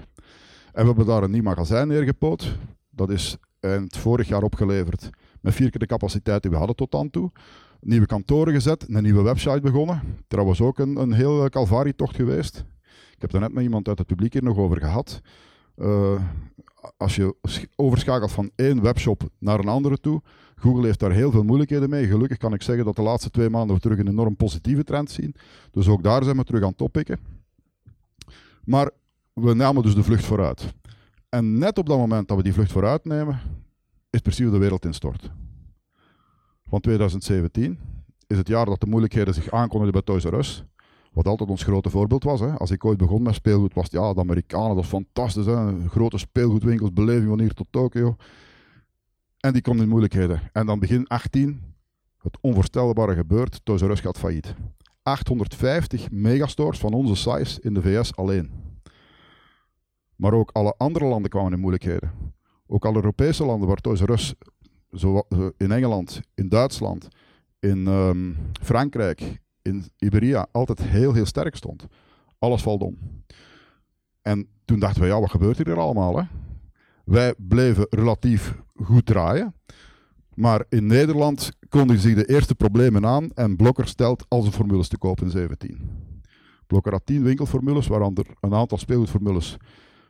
En 0.71 0.81
we 0.81 0.87
hebben 0.87 1.05
daar 1.05 1.23
een 1.23 1.31
nieuw 1.31 1.43
magazijn 1.43 1.87
neergepoot. 1.87 2.57
Dat 2.89 3.09
is 3.09 3.37
eind 3.59 3.97
vorig 3.97 4.27
jaar 4.27 4.43
opgeleverd, 4.43 5.09
met 5.41 5.53
vier 5.53 5.69
keer 5.69 5.79
de 5.79 5.85
capaciteit 5.85 6.41
die 6.41 6.51
we 6.51 6.57
hadden 6.57 6.75
tot 6.75 6.91
dan 6.91 7.09
toe. 7.09 7.31
Nieuwe 7.79 8.05
kantoren 8.05 8.53
gezet, 8.53 8.85
een 8.89 9.03
nieuwe 9.03 9.21
website 9.21 9.59
begonnen. 9.61 10.01
Trouwens 10.27 10.61
ook 10.61 10.79
een, 10.79 10.97
een 10.97 11.13
heel 11.13 11.49
Calvari-tocht 11.49 12.15
geweest. 12.15 12.65
Ik 13.15 13.21
heb 13.21 13.31
daar 13.31 13.41
net 13.41 13.53
met 13.53 13.63
iemand 13.63 13.87
uit 13.87 13.97
het 13.97 14.07
publiek 14.07 14.33
hier 14.33 14.43
nog 14.43 14.57
over 14.57 14.77
gehad. 14.79 15.21
Uh, 15.77 16.21
als 16.97 17.15
je 17.15 17.35
overschakelt 17.75 18.31
van 18.31 18.51
één 18.55 18.81
webshop 18.81 19.29
naar 19.39 19.59
een 19.59 19.67
andere 19.67 19.99
toe, 19.99 20.21
Google 20.55 20.85
heeft 20.85 20.99
daar 20.99 21.11
heel 21.11 21.31
veel 21.31 21.43
moeilijkheden 21.43 21.89
mee. 21.89 22.07
Gelukkig 22.07 22.37
kan 22.37 22.53
ik 22.53 22.61
zeggen 22.61 22.85
dat 22.85 22.95
de 22.95 23.01
laatste 23.01 23.29
twee 23.29 23.49
maanden 23.49 23.75
we 23.75 23.81
terug 23.81 23.97
een 23.97 24.07
enorm 24.07 24.35
positieve 24.35 24.83
trend 24.83 25.11
zien. 25.11 25.35
Dus 25.71 25.87
ook 25.87 26.03
daar 26.03 26.23
zijn 26.23 26.37
we 26.37 26.43
terug 26.43 26.63
aan 26.63 26.69
het 26.69 26.81
oppikken. 26.81 27.19
Maar 28.63 28.91
we 29.33 29.53
namen 29.53 29.83
dus 29.83 29.95
de 29.95 30.03
vlucht 30.03 30.25
vooruit. 30.25 30.73
En 31.29 31.57
net 31.57 31.77
op 31.77 31.87
dat 31.87 31.97
moment 31.97 32.27
dat 32.27 32.37
we 32.37 32.43
die 32.43 32.53
vlucht 32.53 32.71
vooruit 32.71 33.05
nemen, 33.05 33.39
is 34.09 34.19
precies 34.19 34.49
de 34.51 34.57
wereld 34.57 34.85
instort. 34.85 35.31
Van 36.67 36.79
2017 36.79 37.79
is 38.27 38.37
het 38.37 38.47
jaar 38.47 38.65
dat 38.65 38.79
de 38.79 38.87
moeilijkheden 38.87 39.33
zich 39.33 39.51
aankondigden 39.51 39.91
bij 39.91 40.01
Toys 40.01 40.23
R 40.23 40.33
Us. 40.33 40.63
Wat 41.15 41.27
altijd 41.27 41.49
ons 41.49 41.63
grote 41.63 41.89
voorbeeld 41.89 42.23
was. 42.23 42.39
Hè. 42.39 42.51
Als 42.57 42.71
ik 42.71 42.85
ooit 42.85 42.97
begon 42.97 43.21
met 43.21 43.33
speelgoed, 43.33 43.73
was 43.73 43.83
het 43.83 43.93
ja, 43.93 44.13
de 44.13 44.19
Amerikanen, 44.19 44.75
dat 44.75 44.83
is 44.83 44.89
fantastisch. 44.89 45.45
Hè. 45.45 45.87
Grote 45.89 46.17
speelgoedwinkels, 46.17 46.93
beleving 46.93 47.27
van 47.27 47.39
hier 47.39 47.53
tot 47.53 47.67
Tokio. 47.69 48.15
En 49.39 49.53
die 49.53 49.61
komt 49.61 49.81
in 49.81 49.87
moeilijkheden. 49.87 50.41
En 50.53 50.65
dan 50.65 50.79
begin 50.79 51.07
18, 51.07 51.61
het 52.17 52.37
onvoorstelbare 52.41 53.15
gebeurt, 53.15 53.61
Toys 53.63 53.81
R 53.81 53.89
Us 53.89 53.99
gaat 53.99 54.17
failliet. 54.17 54.55
850 55.03 56.11
megastores 56.11 56.79
van 56.79 56.93
onze 56.93 57.15
size 57.15 57.61
in 57.61 57.73
de 57.73 57.81
VS 57.81 58.15
alleen. 58.15 58.51
Maar 60.15 60.33
ook 60.33 60.49
alle 60.51 60.75
andere 60.77 61.05
landen 61.05 61.29
kwamen 61.29 61.53
in 61.53 61.59
moeilijkheden. 61.59 62.11
Ook 62.67 62.85
alle 62.85 62.95
Europese 62.95 63.45
landen 63.45 63.67
waar 63.67 63.81
Toys 63.81 64.01
R 64.01 64.11
Us, 64.11 64.33
zo, 64.91 65.21
in 65.57 65.71
Engeland, 65.71 66.21
in 66.33 66.49
Duitsland, 66.49 67.07
in 67.59 67.87
ehm, 67.87 68.33
Frankrijk, 68.61 69.43
in 69.65 69.85
Iberia, 69.97 70.47
altijd 70.51 70.81
heel, 70.81 71.13
heel 71.13 71.25
sterk 71.25 71.55
stond. 71.55 71.87
Alles 72.39 72.61
valt 72.61 72.81
om. 72.81 72.97
En 74.21 74.47
toen 74.65 74.79
dachten 74.79 75.01
we, 75.01 75.07
ja, 75.07 75.19
wat 75.19 75.29
gebeurt 75.29 75.57
hier 75.57 75.79
allemaal? 75.79 76.17
Hè? 76.17 76.23
Wij 77.05 77.33
bleven 77.37 77.87
relatief 77.89 78.55
goed 78.75 79.05
draaien. 79.05 79.53
Maar 80.33 80.65
in 80.69 80.85
Nederland 80.85 81.51
kondigden 81.69 82.01
zich 82.01 82.15
de 82.15 82.33
eerste 82.33 82.55
problemen 82.55 83.05
aan 83.05 83.31
en 83.33 83.55
Blokker 83.55 83.87
stelt 83.87 84.25
al 84.27 84.41
zijn 84.41 84.53
formules 84.53 84.87
te 84.87 84.97
koop 84.97 85.21
in 85.21 85.29
17. 85.29 85.89
Blokker 86.67 86.91
had 86.91 87.05
10 87.05 87.23
winkelformules, 87.23 87.87
waaronder 87.87 88.25
een 88.39 88.53
aantal 88.53 88.77
speelgoedformules. 88.77 89.57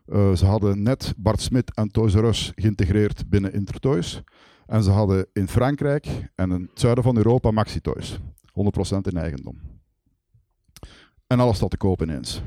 Uh, 0.08 0.34
ze 0.34 0.46
hadden 0.46 0.82
net 0.84 1.14
Bart 1.18 1.42
Smit 1.42 1.74
en 1.74 1.90
Toys 1.90 2.14
R 2.14 2.24
Us 2.24 2.52
geïntegreerd 2.56 3.30
binnen 3.30 3.54
Intertoys. 3.54 4.22
En 4.66 4.84
ze 4.84 4.92
hadden 4.92 5.28
in 5.34 5.48
Frankrijk 5.48 6.08
en 6.36 6.52
in 6.52 6.62
het 6.62 6.80
zuiden 6.80 7.04
van 7.04 7.18
Europa 7.18 7.52
Maxi 7.52 7.82
Toys. 7.82 8.20
100% 8.96 8.98
in 9.02 9.18
eigendom. 9.18 9.60
En 11.28 11.40
alles 11.40 11.56
staat 11.56 11.70
te 11.70 11.78
koop 11.78 12.02
ineens. 12.02 12.42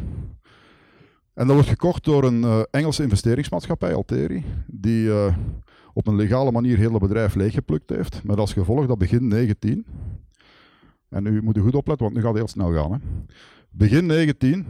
En 1.34 1.46
dat 1.46 1.54
wordt 1.54 1.68
gekocht 1.68 2.04
door 2.04 2.24
een 2.24 2.42
uh, 2.42 2.62
Engelse 2.70 3.02
investeringsmaatschappij, 3.02 3.94
Alteri, 3.94 4.44
die 4.66 5.06
uh, 5.06 5.36
op 5.92 6.06
een 6.06 6.16
legale 6.16 6.50
manier 6.50 6.76
heel 6.76 6.92
het 6.92 7.02
bedrijf 7.02 7.34
leeggeplukt 7.34 7.90
heeft. 7.90 8.24
Met 8.24 8.38
als 8.38 8.52
gevolg 8.52 8.86
dat 8.86 8.98
begin 8.98 9.28
19, 9.28 9.86
en 11.08 11.22
nu 11.22 11.42
moet 11.42 11.56
u 11.56 11.60
goed 11.60 11.74
opletten, 11.74 12.04
want 12.04 12.16
nu 12.16 12.22
gaat 12.22 12.30
het 12.30 12.38
heel 12.38 12.48
snel 12.48 12.72
gaan. 12.72 12.92
Hè. 12.92 12.98
Begin 13.70 14.06
19 14.06 14.66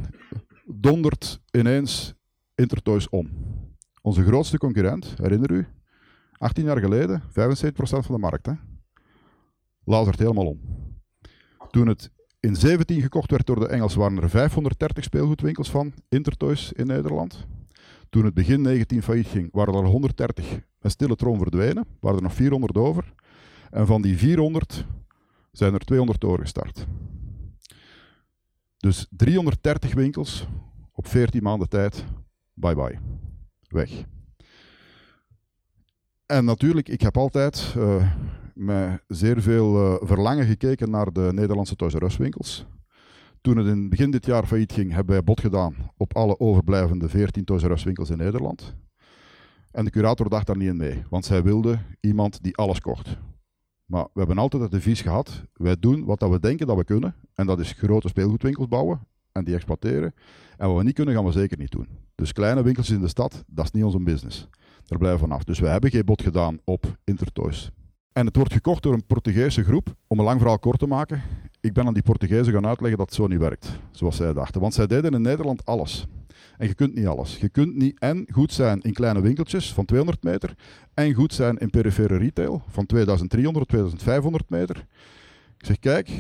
dondert 0.67 1.41
ineens 1.51 2.15
Intertoys 2.55 3.09
om. 3.09 3.31
Onze 4.03 4.25
grootste 4.25 4.59
concurrent, 4.59 5.15
herinner 5.17 5.51
u, 5.51 5.67
18 6.33 6.65
jaar 6.65 6.79
geleden, 6.79 7.23
75% 7.23 7.31
van 7.75 8.15
de 8.15 8.19
markt. 8.19 8.47
Hè. 8.47 8.53
Lazert 9.85 10.19
helemaal 10.19 10.47
om. 10.47 10.61
Toen 11.79 11.89
het 11.89 12.11
in 12.41 12.57
17 12.57 13.01
gekocht 13.01 13.31
werd 13.31 13.47
door 13.47 13.59
de 13.59 13.69
Engelsen, 13.69 13.99
waren 13.99 14.23
er 14.23 14.31
530 14.31 15.05
speelgoedwinkels 15.05 15.71
van 15.71 15.93
Intertoys 16.09 16.73
in 16.73 16.87
Nederland. 16.87 17.47
Toen 18.11 18.25
het 18.25 18.35
begin 18.35 18.61
19 18.61 19.03
failliet 19.03 19.27
ging, 19.27 19.49
waren 19.53 19.75
er 19.75 19.85
130 19.85 20.61
met 20.81 20.93
stille 20.93 21.17
troon 21.17 21.39
verdwenen, 21.39 21.87
waren 22.01 22.17
er 22.17 22.23
nog 22.23 22.35
400 22.35 22.77
over. 22.77 23.13
En 23.71 23.87
van 23.87 24.03
die 24.03 24.19
400 24.19 24.87
zijn 25.53 25.75
er 25.75 25.81
200 25.81 26.21
doorgestart. 26.21 26.87
Dus 28.77 29.07
330 29.11 29.95
winkels 29.95 30.47
op 30.93 31.07
14 31.07 31.43
maanden 31.43 31.69
tijd, 31.69 32.05
bye 32.55 32.75
bye, 32.75 32.99
weg. 33.69 33.91
En 36.27 36.45
natuurlijk, 36.45 36.89
ik 36.89 37.01
heb 37.01 37.17
altijd 37.17 37.75
uh, 37.77 38.13
met 38.59 39.03
zeer 39.07 39.43
veel 39.43 39.77
uh, 39.77 39.95
verlangen 40.01 40.47
gekeken 40.47 40.91
naar 40.91 41.13
de 41.13 41.31
Nederlandse 41.33 41.77
Toys 41.77 41.95
R 41.95 42.15
winkels. 42.19 42.67
Toen 43.41 43.57
het 43.57 43.67
in 43.67 43.89
begin 43.89 44.11
dit 44.11 44.27
jaar 44.27 44.47
failliet 44.47 44.73
ging, 44.73 44.93
hebben 44.93 45.15
wij 45.15 45.25
bod 45.25 45.41
gedaan 45.41 45.75
op 45.97 46.17
alle 46.17 46.41
overblijvende 46.41 47.09
14 47.09 47.45
Toys 47.45 47.63
R 47.63 47.81
winkels 47.85 48.11
in 48.11 48.19
Nederland. 48.19 48.75
En 49.71 49.85
de 49.85 49.91
curator 49.91 50.29
dacht 50.29 50.47
daar 50.47 50.57
niet 50.57 50.69
in 50.69 50.77
mee, 50.77 51.03
want 51.11 51.25
zij 51.25 51.43
wilde 51.43 51.79
iemand 52.01 52.43
die 52.43 52.57
alles 52.57 52.81
kocht. 52.81 53.17
Maar 53.85 54.05
we 54.13 54.19
hebben 54.19 54.39
altijd 54.39 54.63
het 54.63 54.71
devies 54.71 55.01
gehad, 55.01 55.43
wij 55.53 55.77
doen 55.79 56.05
wat 56.05 56.21
we 56.21 56.41
denken 56.41 56.67
dat 56.67 56.77
we 56.77 56.85
kunnen. 56.85 57.15
En 57.35 57.47
dat 57.47 57.59
is 57.59 57.73
grote 57.73 58.09
speelgoedwinkels 58.09 58.69
bouwen 58.69 59.01
en 59.33 59.45
die 59.45 59.55
exploiteren. 59.55 60.15
En 60.57 60.69
wat 60.69 60.77
we 60.77 60.85
niet 60.85 60.95
kunnen, 60.95 61.15
gaan 61.15 61.25
we 61.25 61.33
zeker 61.33 61.59
niet 61.59 61.71
doen. 61.71 61.89
Dus 62.15 62.33
kleine 62.33 62.63
winkels 62.63 62.91
in 62.91 63.01
de 63.01 63.09
stad, 63.09 63.45
dat 63.47 63.65
is 63.65 63.71
niet 63.71 63.85
onze 63.85 64.01
business. 64.01 64.49
Daar 64.85 64.99
blijven 64.99 65.21
we 65.21 65.27
vanaf. 65.27 65.45
Dus 65.45 65.59
we 65.59 65.67
hebben 65.67 65.91
geen 65.91 66.05
bod 66.05 66.23
gedaan 66.23 66.59
op 66.65 66.99
Intertoys. 67.05 67.73
En 68.19 68.27
het 68.27 68.37
wordt 68.37 68.53
gekocht 68.53 68.83
door 68.83 68.93
een 68.93 69.07
Portugese 69.07 69.65
groep. 69.65 69.95
Om 70.07 70.19
een 70.19 70.25
lang 70.25 70.41
verhaal 70.41 70.59
kort 70.59 70.79
te 70.79 70.87
maken, 70.87 71.23
ik 71.61 71.73
ben 71.73 71.87
aan 71.87 71.95
die 71.95 72.03
Portugezen 72.03 72.53
gaan 72.53 72.67
uitleggen 72.67 72.99
dat 72.99 73.07
het 73.07 73.17
zo 73.17 73.27
niet 73.27 73.39
werkt, 73.39 73.79
zoals 73.91 74.17
zij 74.17 74.33
dachten. 74.33 74.61
Want 74.61 74.75
zij 74.75 74.87
deden 74.87 75.13
in 75.13 75.23
Nederland 75.23 75.67
alles. 75.67 76.07
En 76.57 76.67
je 76.67 76.75
kunt 76.75 76.95
niet 76.95 77.07
alles. 77.07 77.37
Je 77.37 77.49
kunt 77.49 77.75
niet 77.75 77.99
en 77.99 78.27
goed 78.33 78.53
zijn 78.53 78.81
in 78.81 78.93
kleine 78.93 79.21
winkeltjes 79.21 79.73
van 79.73 79.85
200 79.85 80.23
meter 80.23 80.55
en 80.95 81.13
goed 81.13 81.35
zijn 81.35 81.59
in 81.59 81.71
perifere 81.71 82.17
retail 82.17 82.63
van 82.69 82.87
2300, 82.87 83.69
2500 83.69 84.51
meter. 84.51 84.77
Ik 85.59 85.67
zeg, 85.67 85.79
kijk, 85.79 86.11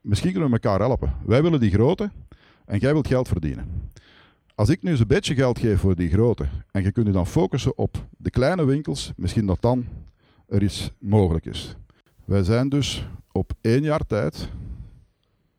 misschien 0.00 0.32
kunnen 0.32 0.50
we 0.50 0.58
elkaar 0.60 0.80
helpen. 0.80 1.14
Wij 1.26 1.42
willen 1.42 1.60
die 1.60 1.70
grote 1.70 2.10
en 2.64 2.78
jij 2.78 2.92
wilt 2.92 3.06
geld 3.06 3.28
verdienen. 3.28 3.90
Als 4.54 4.68
ik 4.68 4.82
nu 4.82 4.90
eens 4.90 5.00
een 5.00 5.06
beetje 5.06 5.34
geld 5.34 5.58
geef 5.58 5.80
voor 5.80 5.96
die 5.96 6.10
grote 6.10 6.48
en 6.70 6.82
je 6.82 6.92
kunt 6.92 7.06
je 7.06 7.12
dan 7.12 7.26
focussen 7.26 7.78
op 7.78 8.06
de 8.16 8.30
kleine 8.30 8.64
winkels, 8.64 9.12
misschien 9.16 9.46
dat 9.46 9.60
dan 9.60 9.86
er 10.50 10.62
iets 10.62 10.92
mogelijk 10.98 11.46
is. 11.46 11.76
Wij 12.24 12.42
zijn 12.42 12.68
dus 12.68 13.08
op 13.32 13.52
één 13.60 13.82
jaar 13.82 14.06
tijd, 14.06 14.48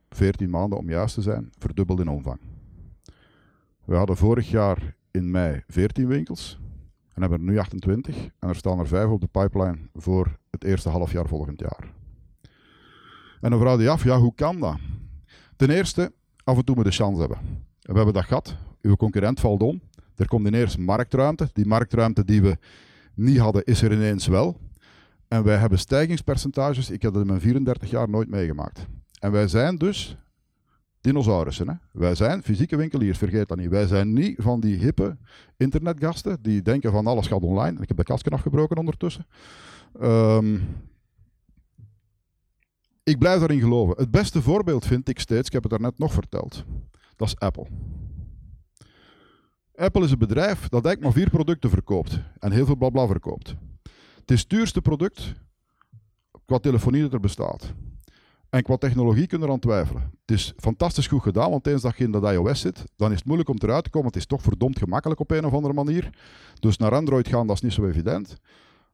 14 0.09 0.49
maanden 0.49 0.77
om 0.77 0.89
juist 0.89 1.13
te 1.13 1.21
zijn, 1.21 1.49
verdubbeld 1.57 1.99
in 1.99 2.07
omvang. 2.07 2.39
We 3.85 3.95
hadden 3.95 4.17
vorig 4.17 4.49
jaar 4.49 4.95
in 5.11 5.31
mei 5.31 5.63
14 5.67 6.07
winkels 6.07 6.59
en 7.13 7.21
hebben 7.21 7.39
er 7.39 7.45
nu 7.45 7.59
28 7.59 8.29
en 8.39 8.49
er 8.49 8.55
staan 8.55 8.79
er 8.79 8.87
5 8.87 9.07
op 9.07 9.21
de 9.21 9.27
pipeline 9.27 9.77
voor 9.93 10.37
het 10.49 10.63
eerste 10.63 10.89
halfjaar 10.89 11.27
volgend 11.27 11.59
jaar. 11.59 11.93
En 13.41 13.49
dan 13.49 13.59
vraag 13.59 13.79
je 13.79 13.89
af, 13.89 14.03
ja, 14.03 14.19
hoe 14.19 14.33
kan 14.35 14.59
dat? 14.59 14.77
Ten 15.55 15.69
eerste, 15.69 16.11
af 16.43 16.57
en 16.57 16.65
toe 16.65 16.75
moet 16.75 16.85
de 16.85 16.91
chance 16.91 17.19
hebben. 17.19 17.37
En 17.37 17.91
we 17.91 17.95
hebben 17.95 18.13
dat 18.13 18.23
gehad. 18.23 18.55
Uw 18.81 18.95
concurrent 18.95 19.39
valt 19.39 19.61
om. 19.61 19.81
Er 20.15 20.27
komt 20.27 20.47
ineens 20.47 20.77
marktruimte. 20.77 21.49
Die 21.53 21.65
marktruimte 21.65 22.25
die 22.25 22.41
we 22.41 22.57
niet 23.13 23.37
hadden, 23.37 23.63
is 23.63 23.81
er 23.81 23.91
ineens 23.91 24.27
wel. 24.27 24.57
En 25.31 25.43
wij 25.43 25.57
hebben 25.57 25.79
stijgingspercentages, 25.79 26.89
ik 26.89 27.01
heb 27.01 27.13
dat 27.13 27.21
in 27.21 27.27
mijn 27.27 27.41
34 27.41 27.89
jaar 27.89 28.09
nooit 28.09 28.29
meegemaakt. 28.29 28.85
En 29.19 29.31
wij 29.31 29.47
zijn 29.47 29.75
dus 29.75 30.17
dinosaurussen. 31.01 31.67
Hè? 31.67 31.73
Wij 31.91 32.15
zijn 32.15 32.43
fysieke 32.43 32.75
winkeliers, 32.75 33.17
vergeet 33.17 33.47
dat 33.47 33.57
niet. 33.57 33.69
Wij 33.69 33.87
zijn 33.87 34.13
niet 34.13 34.35
van 34.37 34.59
die 34.59 34.77
hippe 34.77 35.17
internetgasten 35.57 36.41
die 36.41 36.61
denken 36.61 36.91
van 36.91 37.07
alles 37.07 37.27
gaat 37.27 37.41
online. 37.41 37.81
Ik 37.81 37.87
heb 37.87 37.97
de 37.97 38.03
kastje 38.03 38.29
afgebroken 38.29 38.77
ondertussen. 38.77 39.27
Um, 40.01 40.61
ik 43.03 43.17
blijf 43.17 43.39
daarin 43.39 43.59
geloven. 43.59 43.95
Het 43.97 44.11
beste 44.11 44.41
voorbeeld 44.41 44.85
vind 44.85 45.09
ik 45.09 45.19
steeds, 45.19 45.47
ik 45.47 45.53
heb 45.53 45.63
het 45.63 45.71
daarnet 45.71 45.97
nog 45.97 46.13
verteld, 46.13 46.63
dat 47.15 47.27
is 47.27 47.39
Apple. 47.39 47.67
Apple 49.75 50.03
is 50.03 50.11
een 50.11 50.17
bedrijf 50.17 50.59
dat 50.59 50.85
eigenlijk 50.85 51.01
maar 51.01 51.23
vier 51.23 51.29
producten 51.29 51.69
verkoopt 51.69 52.19
en 52.39 52.51
heel 52.51 52.65
veel 52.65 52.75
blabla 52.75 53.07
verkoopt. 53.07 53.55
Het 54.21 54.31
is 54.31 54.39
het 54.39 54.49
duurste 54.49 54.81
product 54.81 55.33
qua 56.45 56.57
telefonie 56.57 57.01
dat 57.01 57.13
er 57.13 57.19
bestaat. 57.19 57.73
En 58.49 58.63
qua 58.63 58.77
technologie 58.77 59.27
kunnen 59.27 59.47
we 59.47 59.53
aan 59.53 59.59
twijfelen. 59.59 60.01
Het 60.01 60.37
is 60.37 60.53
fantastisch 60.57 61.07
goed 61.07 61.21
gedaan, 61.21 61.49
want 61.49 61.67
eens 61.67 61.81
dat 61.81 61.97
je 61.97 62.03
in 62.03 62.11
dat 62.11 62.31
iOS 62.31 62.59
zit, 62.59 62.83
dan 62.95 63.11
is 63.11 63.17
het 63.17 63.25
moeilijk 63.25 63.49
om 63.49 63.55
eruit 63.59 63.83
te 63.83 63.89
komen. 63.89 64.07
Het 64.07 64.15
is 64.15 64.25
toch 64.25 64.41
verdomd 64.41 64.77
gemakkelijk 64.77 65.19
op 65.19 65.31
een 65.31 65.45
of 65.45 65.53
andere 65.53 65.73
manier. 65.73 66.09
Dus 66.59 66.77
naar 66.77 66.95
Android 66.95 67.27
gaan, 67.27 67.47
dat 67.47 67.55
is 67.55 67.61
niet 67.61 67.73
zo 67.73 67.85
evident. 67.85 68.37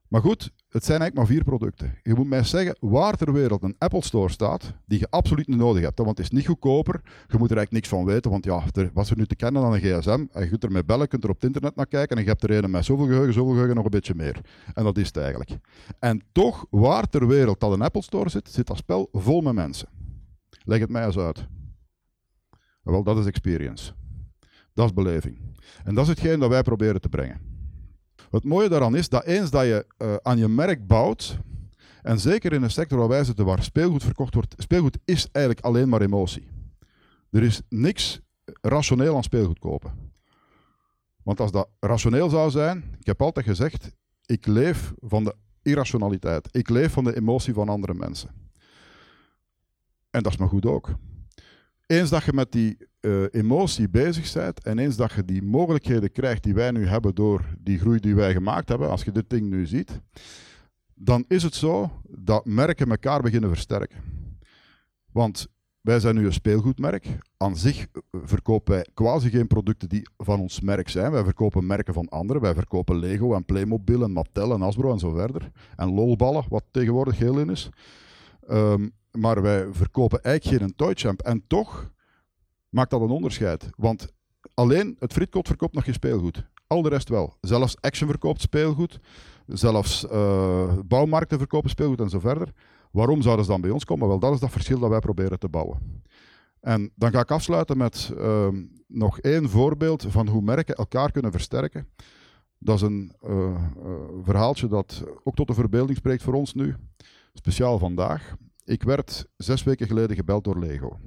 Maar 0.08 0.20
goed, 0.20 0.52
het 0.68 0.84
zijn 0.84 1.00
eigenlijk 1.00 1.14
maar 1.14 1.36
vier 1.36 1.44
producten. 1.44 1.98
Je 2.02 2.14
moet 2.14 2.26
mij 2.26 2.44
zeggen 2.44 2.76
waar 2.80 3.16
ter 3.16 3.32
wereld 3.32 3.62
een 3.62 3.74
Apple 3.78 4.02
Store 4.02 4.30
staat 4.30 4.72
die 4.86 4.98
je 4.98 5.06
absoluut 5.10 5.48
niet 5.48 5.56
nodig 5.56 5.82
hebt. 5.82 5.98
Want 5.98 6.10
het 6.10 6.18
is 6.18 6.30
niet 6.30 6.46
goedkoper. 6.46 7.00
Je 7.04 7.38
moet 7.38 7.50
er 7.50 7.56
eigenlijk 7.56 7.70
niks 7.70 7.88
van 7.88 8.04
weten. 8.04 8.30
Want 8.30 8.44
ja, 8.44 8.62
er, 8.72 8.90
wat 8.94 9.08
er 9.08 9.16
nu 9.16 9.26
te 9.26 9.36
kennen 9.36 9.62
aan 9.62 9.72
een 9.72 9.80
gsm. 9.80 10.26
En 10.32 10.42
je 10.42 10.48
kunt 10.48 10.64
ermee 10.64 10.84
bellen, 10.84 11.08
kunt 11.08 11.24
er 11.24 11.30
op 11.30 11.34
het 11.34 11.44
internet 11.44 11.76
naar 11.76 11.86
kijken. 11.86 12.16
En 12.16 12.22
je 12.22 12.28
hebt 12.28 12.42
er 12.42 12.64
een 12.64 12.70
met 12.70 12.84
zoveel 12.84 13.06
geheugen, 13.06 13.32
zoveel 13.32 13.52
geheugen, 13.52 13.74
nog 13.74 13.84
een 13.84 13.90
beetje 13.90 14.14
meer. 14.14 14.40
En 14.74 14.84
dat 14.84 14.98
is 14.98 15.06
het 15.06 15.16
eigenlijk. 15.16 15.50
En 15.98 16.22
toch, 16.32 16.66
waar 16.70 17.08
ter 17.08 17.26
wereld 17.26 17.60
dat 17.60 17.72
een 17.72 17.82
Apple 17.82 18.02
Store 18.02 18.28
zit, 18.28 18.48
zit 18.50 18.66
dat 18.66 18.76
spel 18.76 19.08
vol 19.12 19.40
met 19.40 19.54
mensen. 19.54 19.88
Leg 20.64 20.80
het 20.80 20.90
mij 20.90 21.06
eens 21.06 21.18
uit. 21.18 21.46
Wel, 22.82 23.02
dat 23.02 23.18
is 23.18 23.26
experience. 23.26 23.92
Dat 24.74 24.86
is 24.86 24.92
beleving. 24.92 25.38
En 25.84 25.94
dat 25.94 26.04
is 26.04 26.10
hetgeen 26.10 26.40
dat 26.40 26.48
wij 26.48 26.62
proberen 26.62 27.00
te 27.00 27.08
brengen. 27.08 27.57
Het 28.30 28.44
mooie 28.44 28.68
daaraan 28.68 28.96
is 28.96 29.08
dat 29.08 29.24
eens 29.24 29.50
dat 29.50 29.64
je 29.64 29.86
uh, 29.98 30.14
aan 30.22 30.38
je 30.38 30.48
merk 30.48 30.86
bouwt, 30.86 31.38
en 32.02 32.20
zeker 32.20 32.52
in 32.52 32.62
een 32.62 32.70
sector 32.70 32.98
waar 32.98 33.08
wij 33.08 33.24
zitten, 33.24 33.44
waar 33.44 33.62
speelgoed 33.62 34.02
verkocht 34.02 34.34
wordt, 34.34 34.54
speelgoed 34.56 34.98
is 35.04 35.28
eigenlijk 35.32 35.66
alleen 35.66 35.88
maar 35.88 36.00
emotie. 36.00 36.48
Er 37.30 37.42
is 37.42 37.60
niks 37.68 38.20
rationeel 38.60 39.16
aan 39.16 39.22
speelgoed 39.22 39.58
kopen. 39.58 39.92
Want 41.22 41.40
als 41.40 41.50
dat 41.50 41.68
rationeel 41.80 42.28
zou 42.28 42.50
zijn, 42.50 42.96
ik 42.98 43.06
heb 43.06 43.22
altijd 43.22 43.46
gezegd, 43.46 43.96
ik 44.26 44.46
leef 44.46 44.92
van 45.00 45.24
de 45.24 45.34
irrationaliteit. 45.62 46.48
Ik 46.50 46.68
leef 46.68 46.92
van 46.92 47.04
de 47.04 47.16
emotie 47.16 47.54
van 47.54 47.68
andere 47.68 47.94
mensen. 47.94 48.30
En 50.10 50.22
dat 50.22 50.32
is 50.32 50.38
maar 50.38 50.48
goed 50.48 50.66
ook. 50.66 50.90
Eens 51.88 52.10
dat 52.10 52.24
je 52.24 52.32
met 52.32 52.52
die 52.52 52.76
uh, 53.00 53.24
emotie 53.30 53.88
bezig 53.88 54.32
bent 54.32 54.62
en 54.62 54.78
eens 54.78 54.96
dat 54.96 55.12
je 55.12 55.24
die 55.24 55.42
mogelijkheden 55.42 56.12
krijgt 56.12 56.42
die 56.42 56.54
wij 56.54 56.70
nu 56.70 56.86
hebben 56.86 57.14
door 57.14 57.44
die 57.58 57.78
groei 57.78 58.00
die 58.00 58.14
wij 58.14 58.32
gemaakt 58.32 58.68
hebben, 58.68 58.90
als 58.90 59.04
je 59.04 59.12
dit 59.12 59.30
ding 59.30 59.50
nu 59.50 59.66
ziet, 59.66 60.00
dan 60.94 61.24
is 61.28 61.42
het 61.42 61.54
zo 61.54 61.90
dat 62.08 62.44
merken 62.44 62.90
elkaar 62.90 63.22
beginnen 63.22 63.50
versterken. 63.50 63.98
Want 65.12 65.46
wij 65.80 66.00
zijn 66.00 66.14
nu 66.14 66.26
een 66.26 66.32
speelgoedmerk. 66.32 67.18
Aan 67.36 67.56
zich 67.56 67.86
verkopen 68.10 68.74
wij 68.74 68.86
quasi 68.94 69.30
geen 69.30 69.46
producten 69.46 69.88
die 69.88 70.08
van 70.16 70.40
ons 70.40 70.60
merk 70.60 70.88
zijn. 70.88 71.12
Wij 71.12 71.24
verkopen 71.24 71.66
merken 71.66 71.94
van 71.94 72.08
anderen. 72.08 72.42
Wij 72.42 72.54
verkopen 72.54 72.98
Lego 72.98 73.34
en 73.34 73.44
Playmobil 73.44 74.02
en 74.02 74.12
Mattel 74.12 74.52
en 74.52 74.60
Hasbro 74.60 74.92
en 74.92 74.98
zo 74.98 75.10
verder. 75.10 75.50
En 75.76 75.94
lolballen, 75.94 76.44
wat 76.48 76.64
tegenwoordig 76.70 77.18
heel 77.18 77.38
in 77.38 77.50
is. 77.50 77.68
Ehm, 78.46 78.88
maar 79.12 79.42
wij 79.42 79.66
verkopen 79.70 80.22
eigenlijk 80.22 80.62
geen 80.62 80.74
Toychamp. 80.76 81.20
En 81.20 81.44
toch 81.46 81.90
maakt 82.68 82.90
dat 82.90 83.00
een 83.00 83.10
onderscheid. 83.10 83.70
Want 83.76 84.12
alleen 84.54 84.96
het 84.98 85.12
Fritkot 85.12 85.46
verkoopt 85.46 85.74
nog 85.74 85.84
geen 85.84 85.94
speelgoed. 85.94 86.44
Al 86.66 86.82
de 86.82 86.88
rest 86.88 87.08
wel. 87.08 87.36
Zelfs 87.40 87.80
Action 87.80 88.08
verkoopt 88.08 88.40
speelgoed. 88.40 89.00
Zelfs 89.46 90.04
uh, 90.04 90.72
bouwmarkten 90.84 91.38
verkopen 91.38 91.70
speelgoed 91.70 92.00
en 92.00 92.08
zo 92.08 92.18
verder. 92.18 92.52
Waarom 92.90 93.22
zouden 93.22 93.44
ze 93.44 93.50
dan 93.50 93.60
bij 93.60 93.70
ons 93.70 93.84
komen? 93.84 94.08
Wel, 94.08 94.18
dat 94.18 94.34
is 94.34 94.40
dat 94.40 94.50
verschil 94.50 94.78
dat 94.78 94.90
wij 94.90 94.98
proberen 94.98 95.38
te 95.38 95.48
bouwen. 95.48 96.02
En 96.60 96.92
dan 96.94 97.10
ga 97.10 97.20
ik 97.20 97.30
afsluiten 97.30 97.76
met 97.76 98.12
uh, 98.16 98.48
nog 98.86 99.18
één 99.20 99.48
voorbeeld 99.48 100.06
van 100.08 100.28
hoe 100.28 100.42
merken 100.42 100.74
elkaar 100.74 101.10
kunnen 101.10 101.30
versterken. 101.30 101.88
Dat 102.58 102.76
is 102.76 102.82
een 102.82 103.12
uh, 103.26 103.62
verhaaltje 104.22 104.68
dat 104.68 105.04
ook 105.24 105.34
tot 105.34 105.46
de 105.46 105.54
verbeelding 105.54 105.98
spreekt 105.98 106.22
voor 106.22 106.34
ons 106.34 106.54
nu. 106.54 106.74
Speciaal 107.32 107.78
vandaag. 107.78 108.36
Ik 108.68 108.82
werd 108.82 109.26
zes 109.36 109.62
weken 109.62 109.86
geleden 109.86 110.16
gebeld 110.16 110.44
door 110.44 110.58
Lego. 110.58 110.98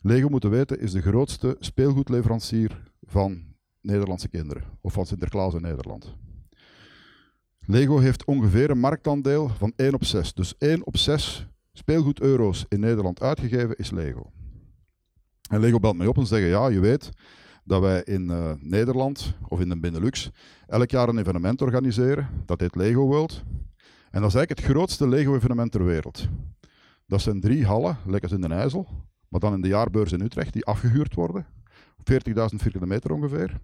Lego, 0.00 0.28
moeten 0.28 0.50
weten, 0.50 0.80
is 0.80 0.92
de 0.92 1.00
grootste 1.00 1.56
speelgoedleverancier 1.58 2.82
van 3.02 3.42
Nederlandse 3.80 4.28
kinderen. 4.28 4.64
Of 4.80 4.92
van 4.92 5.06
Sinterklaas 5.06 5.54
in 5.54 5.62
Nederland. 5.62 6.14
Lego 7.66 7.98
heeft 7.98 8.24
ongeveer 8.24 8.70
een 8.70 8.78
marktaandeel 8.78 9.48
van 9.48 9.72
1 9.76 9.94
op 9.94 10.04
6. 10.04 10.34
Dus 10.34 10.54
1 10.58 10.86
op 10.86 10.96
6 10.96 11.46
speelgoed-euro's 11.72 12.64
in 12.68 12.80
Nederland 12.80 13.20
uitgegeven 13.20 13.76
is 13.76 13.90
Lego. 13.90 14.30
En 15.50 15.60
Lego 15.60 15.78
belt 15.78 15.96
mij 15.96 16.06
op 16.06 16.16
en 16.16 16.26
zegt: 16.26 16.48
Ja, 16.48 16.68
je 16.68 16.80
weet 16.80 17.10
dat 17.64 17.80
wij 17.80 18.02
in 18.02 18.22
uh, 18.22 18.52
Nederland 18.58 19.34
of 19.48 19.60
in 19.60 19.68
de 19.68 19.80
Benelux 19.80 20.30
elk 20.66 20.90
jaar 20.90 21.08
een 21.08 21.18
evenement 21.18 21.62
organiseren. 21.62 22.28
Dat 22.46 22.60
heet 22.60 22.76
Lego 22.76 23.06
World. 23.06 23.42
En 24.10 24.20
dat 24.20 24.30
is 24.30 24.36
eigenlijk 24.36 24.58
het 24.58 24.70
grootste 24.76 25.08
Lego-evenement 25.08 25.72
ter 25.72 25.84
wereld. 25.84 26.28
Dat 27.12 27.20
zijn 27.20 27.40
drie 27.40 27.66
hallen, 27.66 27.96
lekker 28.06 28.32
in 28.32 28.40
de 28.40 28.48
IJssel, 28.48 28.86
maar 29.28 29.40
dan 29.40 29.54
in 29.54 29.60
de 29.60 29.68
jaarbeurs 29.68 30.12
in 30.12 30.20
Utrecht, 30.20 30.52
die 30.52 30.64
afgehuurd 30.64 31.14
worden. 31.14 31.46
40.000 31.96 32.02
vierkante 32.34 32.86
meter 32.86 33.12
ongeveer 33.12 33.60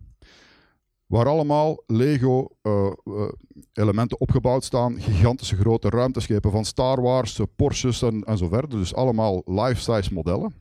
waar 1.07 1.27
allemaal 1.27 1.83
Lego-elementen 1.87 3.37
eh, 3.73 3.87
uh, 3.87 4.19
opgebouwd 4.19 4.65
staan. 4.65 5.01
Gigantische 5.01 5.57
grote 5.57 5.89
ruimteschepen 5.89 6.51
van 6.51 6.65
Star 6.65 7.01
Wars, 7.01 7.39
uh, 7.39 7.47
Porsches 7.57 8.03
en, 8.03 8.39
zo 8.39 8.49
verder. 8.49 8.71
Dus 8.71 8.95
allemaal 8.95 9.43
life-size 9.45 10.13
modellen. 10.13 10.55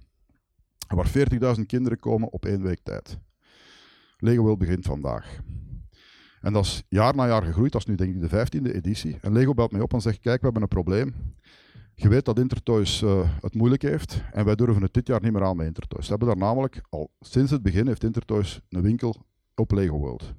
Waar 0.88 1.12
40.000 1.58 1.62
kinderen 1.66 2.00
komen 2.00 2.32
op 2.32 2.46
één 2.46 2.62
week 2.62 2.80
tijd. 2.84 3.18
Lego 4.18 4.42
World 4.42 4.58
begint 4.58 4.86
vandaag. 4.86 5.40
En 6.42 6.54
dat 6.54 6.66
is 6.66 6.84
jaar 6.90 7.16
na 7.16 7.28
jaar 7.28 7.44
gegroeid. 7.44 7.72
Dat 7.72 7.82
is 7.82 7.88
nu 7.88 7.96
denk 7.96 8.16
ik 8.16 8.22
de 8.22 8.30
vijftiende 8.30 8.74
editie. 8.74 9.18
En 9.22 9.34
Lego 9.34 9.54
belt 9.54 9.72
mij 9.72 9.82
op 9.82 9.94
en 9.94 10.02
zegt, 10.02 10.20
kijk, 10.20 10.40
we 10.40 10.44
hebben 10.44 10.62
een 10.62 10.68
probleem. 10.68 11.36
Je 12.00 12.10
weet 12.10 12.26
dat 12.26 12.40
Intertoys 12.40 13.02
uh, 13.02 13.30
het 13.42 13.54
moeilijk 13.54 13.82
heeft 13.82 14.24
en 14.32 14.46
wij 14.46 14.56
durven 14.56 14.82
het 14.82 14.94
dit 14.94 15.08
jaar 15.08 15.22
niet 15.22 15.32
meer 15.32 15.44
aan 15.44 15.56
met 15.56 15.66
Intertoys. 15.66 16.04
Ze 16.04 16.10
hebben 16.10 16.28
daar 16.28 16.38
namelijk 16.38 16.82
al 16.90 17.12
sinds 17.20 17.52
het 17.52 17.62
begin 17.62 17.88
heeft 17.88 18.04
Intertoys 18.04 18.62
een 18.70 18.82
winkel 18.82 19.16
op 19.56 19.72
Lego 19.72 19.98
World. 19.98 20.34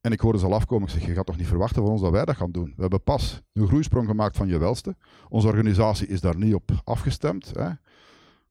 En 0.00 0.12
ik 0.12 0.20
hoorde 0.20 0.38
ze 0.38 0.46
al 0.46 0.54
afkomen. 0.54 0.88
Ik 0.88 0.94
zeg, 0.94 1.06
je 1.06 1.14
gaat 1.14 1.26
toch 1.26 1.36
niet 1.36 1.46
verwachten 1.46 1.82
van 1.82 1.90
ons 1.90 2.00
dat 2.00 2.10
wij 2.10 2.24
dat 2.24 2.36
gaan 2.36 2.50
doen? 2.50 2.72
We 2.76 2.80
hebben 2.80 3.02
pas 3.02 3.42
een 3.52 3.66
groeisprong 3.66 4.08
gemaakt 4.08 4.36
van 4.36 4.48
je 4.48 4.58
welste. 4.58 4.96
Onze 5.28 5.46
organisatie 5.48 6.06
is 6.06 6.20
daar 6.20 6.36
niet 6.36 6.54
op 6.54 6.70
afgestemd. 6.84 7.50
Hè? 7.52 7.70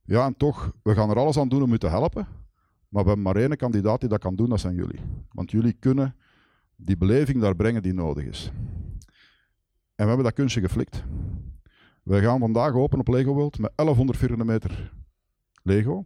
Ja, 0.03 0.25
en 0.25 0.37
toch, 0.37 0.73
we 0.83 0.93
gaan 0.93 1.09
er 1.09 1.19
alles 1.19 1.37
aan 1.37 1.49
doen 1.49 1.63
om 1.63 1.73
u 1.73 1.77
te 1.77 1.87
helpen. 1.87 2.27
Maar 2.89 3.03
we 3.03 3.07
hebben 3.07 3.21
maar 3.21 3.35
één 3.35 3.57
kandidaat 3.57 3.99
die 3.99 4.09
dat 4.09 4.19
kan 4.19 4.35
doen, 4.35 4.49
dat 4.49 4.59
zijn 4.59 4.75
jullie. 4.75 4.99
Want 5.31 5.51
jullie 5.51 5.73
kunnen 5.73 6.15
die 6.75 6.97
beleving 6.97 7.41
daar 7.41 7.55
brengen 7.55 7.81
die 7.81 7.93
nodig 7.93 8.25
is. 8.25 8.51
En 9.97 10.03
we 10.03 10.07
hebben 10.07 10.23
dat 10.25 10.33
kunstje 10.33 10.61
geflikt. 10.61 11.03
We 12.03 12.19
gaan 12.19 12.39
vandaag 12.39 12.73
open 12.73 12.99
op 12.99 13.07
Lego 13.07 13.33
World 13.33 13.59
met 13.59 13.71
1100 13.75 14.17
vierkante 14.19 14.45
meter 14.45 14.93
Lego. 15.63 16.05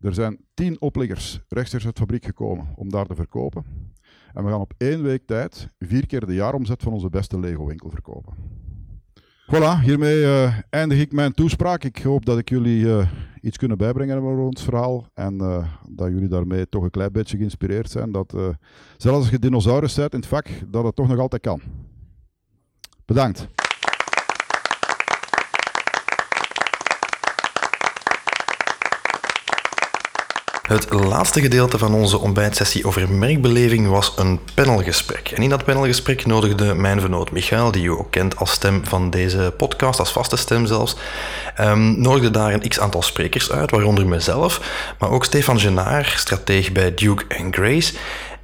Er 0.00 0.14
zijn 0.14 0.38
tien 0.54 0.80
opliggers 0.80 1.40
rechtstreeks 1.48 1.84
uit 1.84 1.94
de 1.94 2.00
fabriek 2.00 2.24
gekomen 2.24 2.68
om 2.76 2.90
daar 2.90 3.06
te 3.06 3.14
verkopen. 3.14 3.64
En 4.32 4.44
we 4.44 4.50
gaan 4.50 4.60
op 4.60 4.72
één 4.76 5.02
week 5.02 5.26
tijd 5.26 5.68
vier 5.78 6.06
keer 6.06 6.26
de 6.26 6.34
jaaromzet 6.34 6.82
van 6.82 6.92
onze 6.92 7.08
beste 7.08 7.40
Lego-winkel 7.40 7.90
verkopen. 7.90 8.34
Voilà, 9.52 9.82
hiermee 9.82 10.22
uh, 10.22 10.58
eindig 10.70 11.00
ik 11.00 11.12
mijn 11.12 11.32
toespraak. 11.32 11.84
Ik 11.84 11.98
hoop 11.98 12.24
dat 12.24 12.38
ik 12.38 12.48
jullie 12.48 12.84
uh, 12.84 13.08
iets 13.40 13.56
kunnen 13.56 13.78
bijbrengen 13.78 14.18
over 14.18 14.44
ons 14.44 14.62
verhaal. 14.62 15.10
En 15.14 15.34
uh, 15.34 15.72
dat 15.90 16.08
jullie 16.08 16.28
daarmee 16.28 16.68
toch 16.68 16.82
een 16.82 16.90
klein 16.90 17.12
beetje 17.12 17.36
geïnspireerd 17.36 17.90
zijn. 17.90 18.12
Dat 18.12 18.34
zelfs 18.96 19.18
als 19.18 19.30
je 19.30 19.38
dinosaurus 19.38 19.94
bent 19.94 20.12
in 20.12 20.18
het 20.18 20.28
vak, 20.28 20.48
dat 20.68 20.84
het 20.84 20.96
toch 20.96 21.08
nog 21.08 21.18
altijd 21.18 21.42
kan. 21.42 21.60
Bedankt. 23.06 23.46
Het 30.62 30.92
laatste 30.92 31.40
gedeelte 31.40 31.78
van 31.78 31.94
onze 31.94 32.18
ontbijtsessie 32.18 32.86
over 32.86 33.10
merkbeleving 33.10 33.88
was 33.88 34.12
een 34.16 34.40
panelgesprek. 34.54 35.30
En 35.30 35.42
in 35.42 35.48
dat 35.48 35.64
panelgesprek 35.64 36.26
nodigde 36.26 36.74
mijn 36.74 37.00
vernoot 37.00 37.30
Michael, 37.30 37.70
die 37.70 37.84
u 37.84 37.90
ook 37.90 38.10
kent 38.10 38.36
als 38.36 38.50
stem 38.50 38.86
van 38.86 39.10
deze 39.10 39.54
podcast, 39.56 39.98
als 39.98 40.12
vaste 40.12 40.36
stem 40.36 40.66
zelfs, 40.66 40.96
um, 41.60 42.00
nodigde 42.00 42.30
daar 42.30 42.52
een 42.52 42.68
x-aantal 42.68 43.02
sprekers 43.02 43.50
uit, 43.50 43.70
waaronder 43.70 44.06
mezelf, 44.06 44.60
maar 44.98 45.10
ook 45.10 45.24
Stefan 45.24 45.60
Genaar, 45.60 46.14
strateeg 46.16 46.72
bij 46.72 46.94
Duke 46.94 47.24
Grace, 47.50 47.94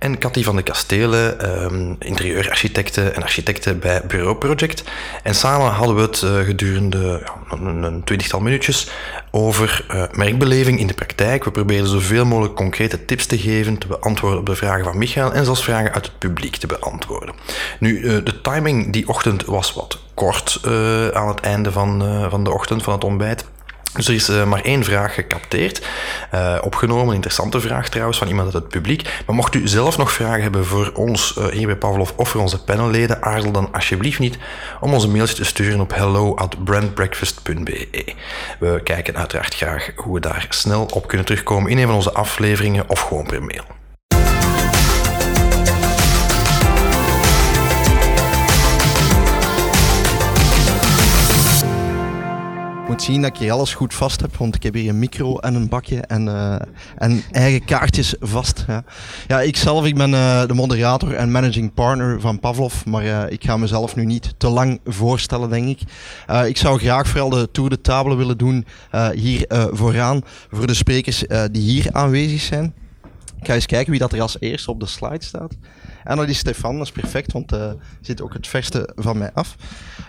en 0.02 0.18
Cathy 0.18 0.42
van 0.42 0.56
de 0.56 0.62
Kastelen, 0.62 1.62
um, 1.64 1.96
interieurarchitecten 1.98 3.14
en 3.14 3.22
architecten 3.22 3.78
bij 3.78 4.02
Bureau 4.06 4.36
Project. 4.36 4.84
En 5.22 5.34
samen 5.34 5.70
hadden 5.70 5.96
we 5.96 6.02
het 6.02 6.22
uh, 6.22 6.38
gedurende 6.38 7.20
ja, 7.24 7.56
een, 7.56 8.04
twintigtal 8.04 8.40
minuutjes 8.40 8.90
over 9.30 9.86
uh, 9.90 10.04
merkbeleving 10.12 10.78
in 10.78 10.86
de 10.86 10.94
praktijk. 10.94 11.44
We 11.44 11.50
probeerden 11.50 11.88
zoveel 11.88 12.24
mogelijk 12.24 12.54
concrete 12.54 13.04
tips 13.04 13.26
te 13.26 13.38
geven, 13.38 13.78
te 13.78 13.86
beantwoorden 13.86 14.38
op 14.38 14.46
de 14.46 14.56
vragen 14.56 14.84
van 14.84 14.98
Michael 14.98 15.32
en 15.32 15.44
zelfs 15.44 15.64
vragen 15.64 15.92
uit 15.92 16.06
het 16.06 16.18
publiek 16.18 16.56
te 16.56 16.66
beantwoorden. 16.66 17.34
Nu, 17.78 18.00
uh, 18.00 18.24
de 18.24 18.40
timing 18.40 18.92
die 18.92 19.08
ochtend 19.08 19.44
was 19.44 19.72
wat 19.72 19.98
kort 20.14 20.60
aan 21.12 21.28
het 21.28 21.40
einde 21.40 21.72
van, 21.72 22.02
van 22.30 22.44
de 22.44 22.50
ochtend, 22.52 22.82
van 22.82 22.92
het 22.92 23.04
ontbijt. 23.04 23.44
Dus 23.94 24.08
er 24.08 24.14
is 24.14 24.28
uh, 24.28 24.44
maar 24.44 24.60
één 24.60 24.84
vraag 24.84 25.14
gecapteerd, 25.14 25.86
uh, 26.34 26.58
opgenomen, 26.62 27.08
een 27.08 27.14
interessante 27.14 27.60
vraag 27.60 27.88
trouwens, 27.88 28.18
van 28.18 28.28
iemand 28.28 28.54
uit 28.54 28.62
het 28.62 28.72
publiek. 28.72 29.22
Maar 29.26 29.36
mocht 29.36 29.54
u 29.54 29.68
zelf 29.68 29.98
nog 29.98 30.12
vragen 30.12 30.42
hebben 30.42 30.66
voor 30.66 30.92
ons 30.94 31.38
hier 31.50 31.66
bij 31.66 31.76
Pavlov 31.76 32.10
of 32.16 32.28
voor 32.28 32.40
onze 32.40 32.64
panelleden, 32.64 33.22
aarzel 33.22 33.52
dan 33.52 33.68
alsjeblieft 33.72 34.18
niet 34.18 34.38
om 34.80 34.94
ons 34.94 35.04
een 35.04 35.12
mailtje 35.12 35.34
te 35.34 35.44
sturen 35.44 35.80
op 35.80 35.94
hello 35.94 36.34
at 36.34 36.64
brandbreakfast.be. 36.64 38.14
We 38.58 38.80
kijken 38.84 39.16
uiteraard 39.16 39.54
graag 39.54 39.90
hoe 39.96 40.14
we 40.14 40.20
daar 40.20 40.46
snel 40.48 40.84
op 40.84 41.06
kunnen 41.06 41.26
terugkomen 41.26 41.70
in 41.70 41.78
een 41.78 41.86
van 41.86 41.94
onze 41.94 42.12
afleveringen 42.12 42.88
of 42.88 43.00
gewoon 43.00 43.26
per 43.26 43.42
mail. 43.42 43.81
Moet 52.92 53.02
zien 53.02 53.22
dat 53.22 53.40
ik 53.40 53.50
alles 53.50 53.74
goed 53.74 53.94
vast 53.94 54.20
heb, 54.20 54.36
want 54.36 54.54
ik 54.54 54.62
heb 54.62 54.74
hier 54.74 54.88
een 54.88 54.98
micro 54.98 55.38
en 55.38 55.54
een 55.54 55.68
bakje 55.68 56.00
en, 56.00 56.26
uh, 56.26 56.54
en 56.96 57.22
eigen 57.30 57.64
kaartjes 57.64 58.14
vast. 58.20 58.64
Ja, 58.66 58.84
ja 59.26 59.40
ik 59.40 59.56
zelf 59.56 59.84
ik 59.84 59.94
ben 59.94 60.10
uh, 60.10 60.46
de 60.46 60.54
moderator 60.54 61.14
en 61.14 61.30
managing 61.30 61.74
partner 61.74 62.20
van 62.20 62.40
Pavlov, 62.40 62.84
maar 62.84 63.04
uh, 63.04 63.22
ik 63.28 63.44
ga 63.44 63.56
mezelf 63.56 63.96
nu 63.96 64.04
niet 64.04 64.34
te 64.36 64.48
lang 64.48 64.80
voorstellen, 64.84 65.50
denk 65.50 65.68
ik. 65.68 65.80
ik 66.46 66.56
zou 66.56 66.78
graag 66.78 67.08
vooral 67.08 67.30
de 67.30 67.50
tour 67.52 67.70
de 67.70 67.80
table 67.80 68.14
willen 68.14 68.38
doen 68.38 68.66
hier 69.14 69.44
vooraan 69.70 70.22
voor 70.50 70.66
de 70.66 70.74
sprekers 70.74 71.24
die 71.50 71.62
hier 71.62 71.92
aanwezig 71.92 72.40
zijn. 72.40 72.74
Ik 73.40 73.46
ga 73.46 73.54
eens 73.54 73.66
kijken 73.66 73.90
wie 73.90 74.00
dat 74.00 74.12
er 74.12 74.20
als 74.20 74.36
eerste 74.40 74.70
op 74.70 74.80
de 74.80 74.86
slide 74.86 75.24
staat. 75.24 75.54
En 76.04 76.16
dat 76.16 76.28
is 76.28 76.38
Stefan, 76.38 76.76
dat 76.76 76.86
is 76.86 76.92
perfect, 76.92 77.32
want 77.32 77.52
uh, 77.52 77.70
zit 78.00 78.22
ook 78.22 78.32
het 78.32 78.46
verste 78.46 78.90
van 78.94 79.18
mij 79.18 79.30
af. 79.34 79.56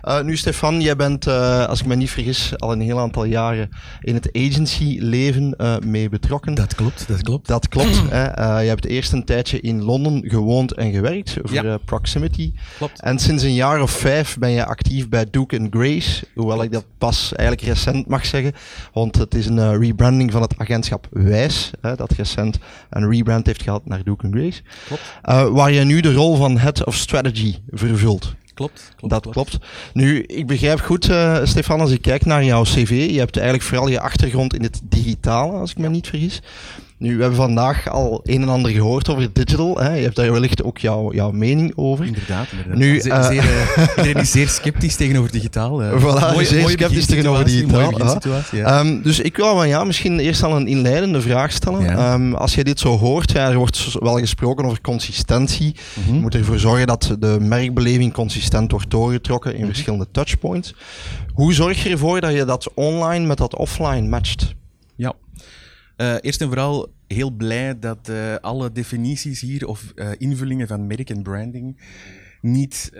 Uh, 0.04 0.22
nu 0.22 0.38
Stefan, 0.38 0.82
jij 0.82 0.96
bent, 0.96 1.28
uh, 1.28 1.66
als 1.66 1.80
ik 1.80 1.86
me 1.86 1.96
niet 1.96 2.10
vergis, 2.10 2.54
al 2.58 2.72
een 2.72 2.82
heel 2.82 3.00
aantal 3.00 3.24
jaren 3.24 3.70
in 4.02 4.14
het 4.14 4.30
agency-leven 4.34 5.56
mee 5.86 6.10
betrokken. 6.10 6.54
Dat 6.54 6.76
klopt, 6.76 7.08
dat 7.08 7.22
klopt. 7.22 7.48
Dat 7.48 7.68
klopt. 7.68 8.02
hè. 8.10 8.60
je 8.60 8.68
hebt 8.68 8.86
eerst 8.86 9.12
een 9.12 9.26
tijdje 9.26 9.60
in 9.60 9.84
Londen 9.84 10.30
gewoond 10.30 10.74
en 10.74 10.92
gewerkt 10.92 11.38
voor 11.44 11.64
ja. 11.64 11.78
Proximity. 11.78 12.54
Klopt. 12.78 13.02
En 13.02 13.20
sinds 13.20 13.44
een 13.44 13.54
jaar 13.54 13.82
of 13.82 13.92
vijf 13.92 14.38
ben 14.38 14.52
je 14.52 14.66
actief 14.66 15.10
bij 15.10 15.26
Duke 15.30 15.68
Grace, 15.70 16.26
hoewel 16.36 16.64
ik 16.64 16.72
dat 16.72 16.86
pas 16.98 17.34
eigenlijk 17.36 17.68
recent 17.68 18.08
mag 18.08 18.26
zeggen, 18.26 18.54
want 18.94 19.16
het 19.16 19.36
is 19.36 19.46
een 19.46 19.80
rebranding 19.80 20.32
van 20.32 20.42
het 20.42 20.54
agentschap 20.58 21.08
Wijs, 21.12 21.72
hè, 21.82 21.96
dat 21.96 22.12
recent 22.12 22.58
een 22.90 23.10
rebrand 23.12 23.46
heeft 23.46 23.62
gehad 23.62 23.86
naar 23.86 24.04
Duke 24.04 24.28
Grace. 24.32 24.62
Klopt. 24.86 25.54
waar 25.54 25.72
je 25.72 25.83
jij 25.88 25.94
nu 25.94 26.02
de 26.02 26.14
rol 26.14 26.36
van 26.36 26.58
Head 26.58 26.86
of 26.86 26.96
Strategy 26.96 27.56
vervult. 27.70 28.36
Klopt, 28.54 28.92
klopt. 28.96 29.14
dat 29.14 29.34
klopt. 29.34 29.58
Nu, 29.94 30.24
ik 30.24 30.48
begrijp 30.48 30.80
goed, 30.80 31.10
uh, 31.10 31.40
Stefan, 31.44 31.80
als 31.80 31.92
ik 31.92 32.02
kijk 32.02 32.26
naar 32.26 32.44
jouw 32.44 32.64
cv, 32.64 33.08
je 33.12 33.20
hebt 33.20 33.36
eigenlijk 33.38 33.68
vooral 33.68 33.88
je 33.88 34.00
achtergrond 34.00 34.54
in 34.54 34.64
het 34.64 34.82
digitale, 34.84 35.52
als 35.52 35.72
ik 35.72 35.78
me 35.78 35.90
niet 35.90 36.08
vergis. 36.08 36.42
Nu, 37.04 37.16
we 37.16 37.22
hebben 37.22 37.40
vandaag 37.40 37.90
al 37.90 38.22
een 38.24 38.42
en 38.42 38.50
ander 38.50 38.72
gehoord 38.72 39.10
over 39.10 39.34
digital. 39.34 39.78
Hè. 39.78 39.94
Je 39.94 40.04
hebt 40.04 40.16
daar 40.16 40.32
wellicht 40.32 40.64
ook 40.64 40.78
jouw, 40.78 41.14
jouw 41.14 41.32
mening 41.32 41.74
over. 41.76 42.06
Inderdaad, 42.06 42.48
inderdaad. 42.52 42.78
Nu, 42.78 43.00
zeer, 43.00 43.12
uh, 43.12 43.28
zeer, 43.28 43.44
uh, 43.44 43.88
iedereen 43.98 44.22
is 44.22 44.32
zeer 44.32 44.48
sceptisch 44.48 44.96
tegenover 44.96 45.32
digitaal. 45.32 45.82
Voilà, 45.82 46.34
mooie, 46.34 46.46
zeer 46.46 46.62
mooie 46.62 46.78
sceptisch 46.78 47.06
tegenover 47.06 47.46
digitaal. 47.46 48.20
Ja. 48.52 48.80
Um, 48.80 49.02
dus 49.02 49.20
ik 49.20 49.36
wil 49.36 49.56
van 49.56 49.68
ja, 49.68 49.84
misschien 49.84 50.20
eerst 50.20 50.44
al 50.44 50.56
een 50.56 50.68
inleidende 50.68 51.22
vraag 51.22 51.52
stellen. 51.52 51.82
Ja. 51.82 52.14
Um, 52.14 52.34
als 52.34 52.56
je 52.56 52.64
dit 52.64 52.80
zo 52.80 52.98
hoort, 52.98 53.32
ja, 53.32 53.50
er 53.50 53.58
wordt 53.58 53.96
wel 54.00 54.18
gesproken 54.18 54.66
over 54.66 54.82
consistentie. 54.82 55.76
Mm 55.94 56.04
-hmm. 56.04 56.16
Je 56.16 56.22
moet 56.22 56.36
ervoor 56.36 56.60
zorgen 56.60 56.88
dat 56.88 57.16
de 57.20 57.38
merkbeleving 57.40 58.14
consistent 58.14 58.72
wordt 58.72 58.90
doorgetrokken 58.90 59.52
in 59.52 59.58
mm 59.58 59.64
-hmm. 59.64 59.74
verschillende 59.74 60.08
touchpoints. 60.12 60.76
Hoe 61.34 61.54
zorg 61.54 61.84
je 61.84 61.90
ervoor 61.90 62.22
dat 62.22 62.34
je 62.34 62.46
dat 62.46 62.72
online 62.74 63.26
met 63.26 63.38
dat 63.38 63.56
offline 63.56 64.08
matcht? 64.08 64.56
Ja, 64.96 65.14
uh, 65.98 66.16
eerst 66.22 66.42
en 66.42 66.48
vooral 66.48 66.93
heel 67.14 67.32
blij 67.32 67.80
dat 67.80 68.10
uh, 68.10 68.36
alle 68.36 68.72
definities 68.72 69.42
hier 69.42 69.68
of 69.68 69.92
uh, 69.96 70.10
invullingen 70.18 70.68
van 70.68 70.88
merk 70.88 71.10
en 71.10 71.24
branding 71.24 71.78
niet 72.42 72.92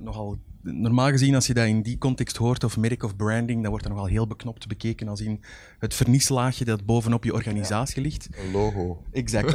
nogal. 0.00 0.38
Normaal 0.62 1.08
gezien, 1.08 1.34
als 1.34 1.46
je 1.46 1.54
dat 1.54 1.66
in 1.66 1.82
die 1.82 1.98
context 1.98 2.36
hoort, 2.36 2.64
of 2.64 2.76
merk 2.76 3.02
of 3.02 3.16
branding, 3.16 3.60
dan 3.60 3.70
wordt 3.70 3.84
dat 3.84 3.94
nogal 3.94 4.08
heel 4.08 4.26
beknopt 4.26 4.66
bekeken 4.66 5.08
als 5.08 5.20
in 5.20 5.40
het 5.78 5.94
vernislaagje 5.94 6.64
dat 6.64 6.84
bovenop 6.84 7.24
je 7.24 7.32
organisatie 7.32 8.02
ja, 8.02 8.08
ligt. 8.08 8.28
Een 8.30 8.50
logo. 8.52 9.02
Exact. 9.12 9.52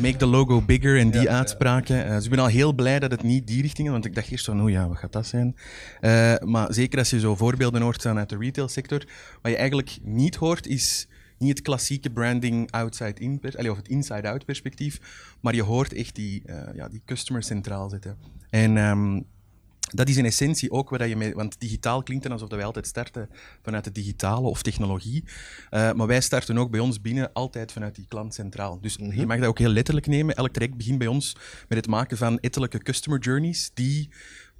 make 0.00 0.16
the 0.16 0.26
logo 0.26 0.62
bigger 0.62 0.98
en 0.98 1.10
die 1.10 1.22
ja, 1.22 1.36
uitspraken. 1.36 1.96
Ja. 1.96 2.14
dus 2.14 2.24
ik 2.24 2.30
ben 2.30 2.38
al 2.38 2.46
heel 2.46 2.72
blij 2.72 2.98
dat 2.98 3.10
het 3.10 3.22
niet 3.22 3.46
die 3.46 3.62
richting 3.62 3.86
is, 3.86 3.92
want 3.92 4.04
ik 4.04 4.14
dacht 4.14 4.30
eerst 4.30 4.44
van, 4.44 4.62
oh 4.62 4.70
ja, 4.70 4.88
wat 4.88 4.98
gaat 4.98 5.12
dat 5.12 5.26
zijn? 5.26 5.56
maar 6.44 6.74
zeker 6.74 6.98
als 6.98 7.10
je 7.10 7.20
zo 7.20 7.36
voorbeelden 7.36 7.82
hoort 7.82 8.06
uit 8.06 8.28
de 8.28 8.36
retailsector, 8.38 9.04
wat 9.42 9.52
je 9.52 9.58
eigenlijk 9.58 9.98
niet 10.02 10.36
hoort 10.36 10.66
is 10.66 11.08
niet 11.38 11.50
het 11.50 11.62
klassieke 11.62 12.10
branding 12.10 12.70
outside-in, 12.70 13.40
of 13.70 13.76
het 13.76 13.88
inside-out 13.88 14.44
perspectief, 14.44 15.00
maar 15.40 15.54
je 15.54 15.62
hoort 15.62 15.92
echt 15.92 16.14
die, 16.14 16.42
uh, 16.46 16.62
ja, 16.74 16.88
die 16.88 17.02
customer 17.04 17.42
centraal 17.42 17.88
zitten. 17.88 18.18
En 18.50 18.76
um, 18.76 19.24
dat 19.94 20.08
is 20.08 20.16
in 20.16 20.24
essentie 20.24 20.70
ook 20.70 20.90
wat 20.90 21.08
je 21.08 21.16
mee, 21.16 21.34
want 21.34 21.60
digitaal 21.60 22.02
klinkt 22.02 22.22
dan 22.22 22.32
alsof 22.32 22.48
wij 22.48 22.64
altijd 22.64 22.86
starten 22.86 23.28
vanuit 23.62 23.84
het 23.84 23.94
digitale 23.94 24.48
of 24.48 24.62
technologie, 24.62 25.24
uh, 25.24 25.92
maar 25.92 26.06
wij 26.06 26.20
starten 26.20 26.58
ook 26.58 26.70
bij 26.70 26.80
ons 26.80 27.00
binnen 27.00 27.32
altijd 27.32 27.72
vanuit 27.72 27.94
die 27.94 28.06
klant 28.08 28.34
centraal. 28.34 28.80
Dus 28.80 28.98
mm 28.98 29.10
-hmm. 29.10 29.20
je 29.20 29.26
mag 29.26 29.38
dat 29.38 29.48
ook 29.48 29.58
heel 29.58 29.68
letterlijk 29.68 30.06
nemen. 30.06 30.34
Elk 30.34 30.52
traject 30.52 30.76
begint 30.76 30.98
bij 30.98 31.06
ons 31.06 31.36
met 31.68 31.78
het 31.78 31.86
maken 31.86 32.16
van 32.16 32.38
ettelijke 32.38 32.78
customer 32.78 33.20
journeys 33.20 33.70
die 33.74 34.10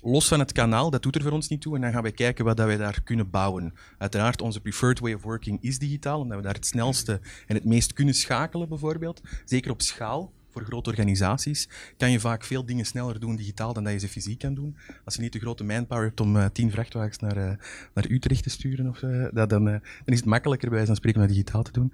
los 0.04 0.28
van 0.28 0.38
het 0.38 0.52
kanaal, 0.52 0.90
dat 0.90 1.02
doet 1.02 1.16
er 1.16 1.22
voor 1.22 1.32
ons 1.32 1.48
niet 1.48 1.60
toe. 1.60 1.74
En 1.74 1.80
dan 1.80 1.92
gaan 1.92 2.02
wij 2.02 2.12
kijken 2.12 2.44
wat 2.44 2.56
dat 2.56 2.66
wij 2.66 2.76
daar 2.76 3.02
kunnen 3.02 3.30
bouwen. 3.30 3.74
Uiteraard, 3.98 4.42
onze 4.42 4.60
preferred 4.60 4.98
way 4.98 5.12
of 5.12 5.22
working 5.22 5.62
is 5.62 5.78
digitaal, 5.78 6.20
omdat 6.20 6.36
we 6.36 6.42
daar 6.42 6.54
het 6.54 6.66
snelste 6.66 7.20
en 7.46 7.54
het 7.54 7.64
meest 7.64 7.92
kunnen 7.92 8.14
schakelen, 8.14 8.68
bijvoorbeeld. 8.68 9.20
Zeker 9.44 9.70
op 9.70 9.82
schaal. 9.82 10.32
Voor 10.54 10.64
grote 10.64 10.90
organisaties 10.90 11.68
kan 11.96 12.10
je 12.10 12.20
vaak 12.20 12.44
veel 12.44 12.64
dingen 12.64 12.84
sneller 12.84 13.20
doen 13.20 13.36
digitaal 13.36 13.72
dan 13.72 13.84
dat 13.84 13.92
je 13.92 13.98
ze 13.98 14.08
fysiek 14.08 14.38
kan 14.38 14.54
doen. 14.54 14.76
Als 15.04 15.14
je 15.14 15.20
niet 15.20 15.32
de 15.32 15.38
grote 15.38 15.64
manpower 15.64 16.04
hebt 16.04 16.20
om 16.20 16.36
uh, 16.36 16.44
tien 16.52 16.70
vrachtwagens 16.70 17.18
naar, 17.18 17.36
uh, 17.36 17.52
naar 17.94 18.04
Utrecht 18.08 18.42
te 18.42 18.50
sturen, 18.50 18.88
of, 18.88 19.02
uh, 19.02 19.26
dat, 19.32 19.50
dan, 19.50 19.64
dan 19.64 19.80
is 20.04 20.16
het 20.16 20.24
makkelijker 20.24 20.68
bij 20.68 20.76
wijze 20.76 20.86
van 20.86 20.96
spreken 20.96 21.20
om 21.20 21.26
dat 21.26 21.36
digitaal 21.36 21.62
te 21.62 21.72
doen. 21.72 21.92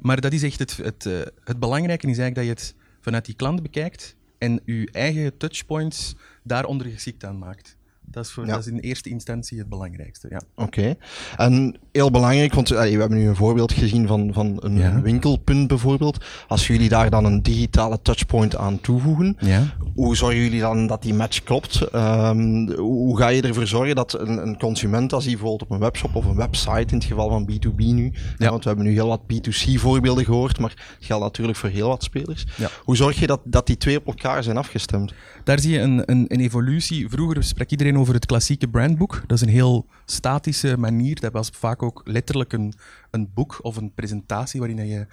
maar 0.00 0.20
dat 0.20 0.32
is 0.32 0.42
echt 0.42 0.58
het, 0.58 0.76
het, 0.76 1.04
het 1.44 1.58
belangrijke, 1.58 2.06
is 2.06 2.18
eigenlijk 2.18 2.34
dat 2.34 2.44
je 2.44 2.50
het 2.50 2.74
vanuit 3.00 3.24
die 3.24 3.34
klant 3.34 3.62
bekijkt 3.62 4.16
en 4.38 4.60
je 4.64 4.88
eigen 4.92 5.36
touchpoints 5.36 6.16
daaronder 6.42 6.86
geschikt 6.86 7.24
aan 7.24 7.38
maakt. 7.38 7.76
Dat 8.12 8.24
is, 8.24 8.30
voor, 8.30 8.46
dat 8.46 8.58
is 8.58 8.66
in 8.66 8.78
eerste 8.78 9.08
instantie 9.08 9.58
het 9.58 9.68
belangrijkste. 9.68 10.28
Ja. 10.30 10.40
Oké. 10.54 10.94
En 11.36 11.76
heel 11.92 12.10
belangrijk, 12.10 12.54
want 12.54 12.68
we 12.68 12.76
hebben 12.76 13.18
nu 13.18 13.28
een 13.28 13.36
voorbeeld 13.36 13.72
gezien 13.72 14.06
van, 14.06 14.30
van 14.32 14.56
een 14.60 15.02
winkelpunt 15.02 15.68
bijvoorbeeld. 15.68 16.24
Als 16.48 16.66
jullie 16.66 16.88
daar 16.88 17.10
dan 17.10 17.24
een 17.24 17.42
digitale 17.42 17.98
touchpoint 18.02 18.56
aan 18.56 18.80
toevoegen, 18.80 19.36
ja. 19.38 19.62
hoe 19.94 20.16
zorgen 20.16 20.40
jullie 20.40 20.60
dan 20.60 20.86
dat 20.86 21.02
die 21.02 21.14
match 21.14 21.42
klopt? 21.42 21.94
Um, 21.94 22.70
hoe 22.72 23.18
ga 23.18 23.28
je 23.28 23.42
ervoor 23.42 23.66
zorgen 23.66 23.94
dat 23.94 24.20
een, 24.20 24.46
een, 24.46 24.58
consument, 24.58 25.12
als 25.12 25.24
hij 25.24 25.32
bijvoorbeeld 25.32 25.62
op 25.62 25.70
een 25.70 25.82
webshop 25.82 26.14
of 26.14 26.24
een 26.24 26.36
website, 26.36 26.86
in 26.92 26.96
het 26.96 27.04
geval 27.04 27.28
van 27.28 27.50
B2B 27.50 27.76
nu, 27.76 28.12
ja. 28.38 28.50
want 28.50 28.62
we 28.62 28.68
hebben 28.68 28.86
nu 28.86 28.92
heel 28.92 29.08
wat 29.08 29.20
B2C 29.32 29.72
voorbeelden 29.74 30.24
gehoord, 30.24 30.58
maar 30.58 30.70
het 30.70 31.06
geldt 31.06 31.24
natuurlijk 31.24 31.58
voor 31.58 31.68
heel 31.68 31.88
wat 31.88 32.02
spelers. 32.02 32.46
Hoe 32.84 32.96
zorg 32.96 33.20
je 33.20 33.26
dat, 33.26 33.40
dat 33.44 33.66
die 33.66 33.76
twee 33.76 33.98
op 33.98 34.06
elkaar 34.06 34.42
zijn 34.42 34.56
afgestemd? 34.56 35.12
Daar 35.44 35.58
zie 35.58 35.72
je 35.72 35.80
een, 35.80 36.02
een, 36.10 36.24
een 36.28 36.40
evolutie. 36.40 37.08
Vroeger 37.08 37.44
sprak 37.44 37.70
iedereen 37.70 37.98
over 37.98 38.14
het 38.14 38.26
klassieke 38.26 38.68
brandboek. 38.68 39.22
Dat 39.26 39.36
is 39.36 39.42
een 39.46 39.52
heel 39.52 39.86
statische 40.04 40.76
manier. 40.78 41.20
Dat 41.20 41.32
was 41.32 41.50
vaak 41.52 41.81
ook 41.82 42.00
letterlijk 42.04 42.52
een, 42.52 42.72
een 43.10 43.30
boek 43.34 43.58
of 43.62 43.76
een 43.76 43.92
presentatie 43.94 44.60
waarin 44.60 44.86
je 44.86 45.06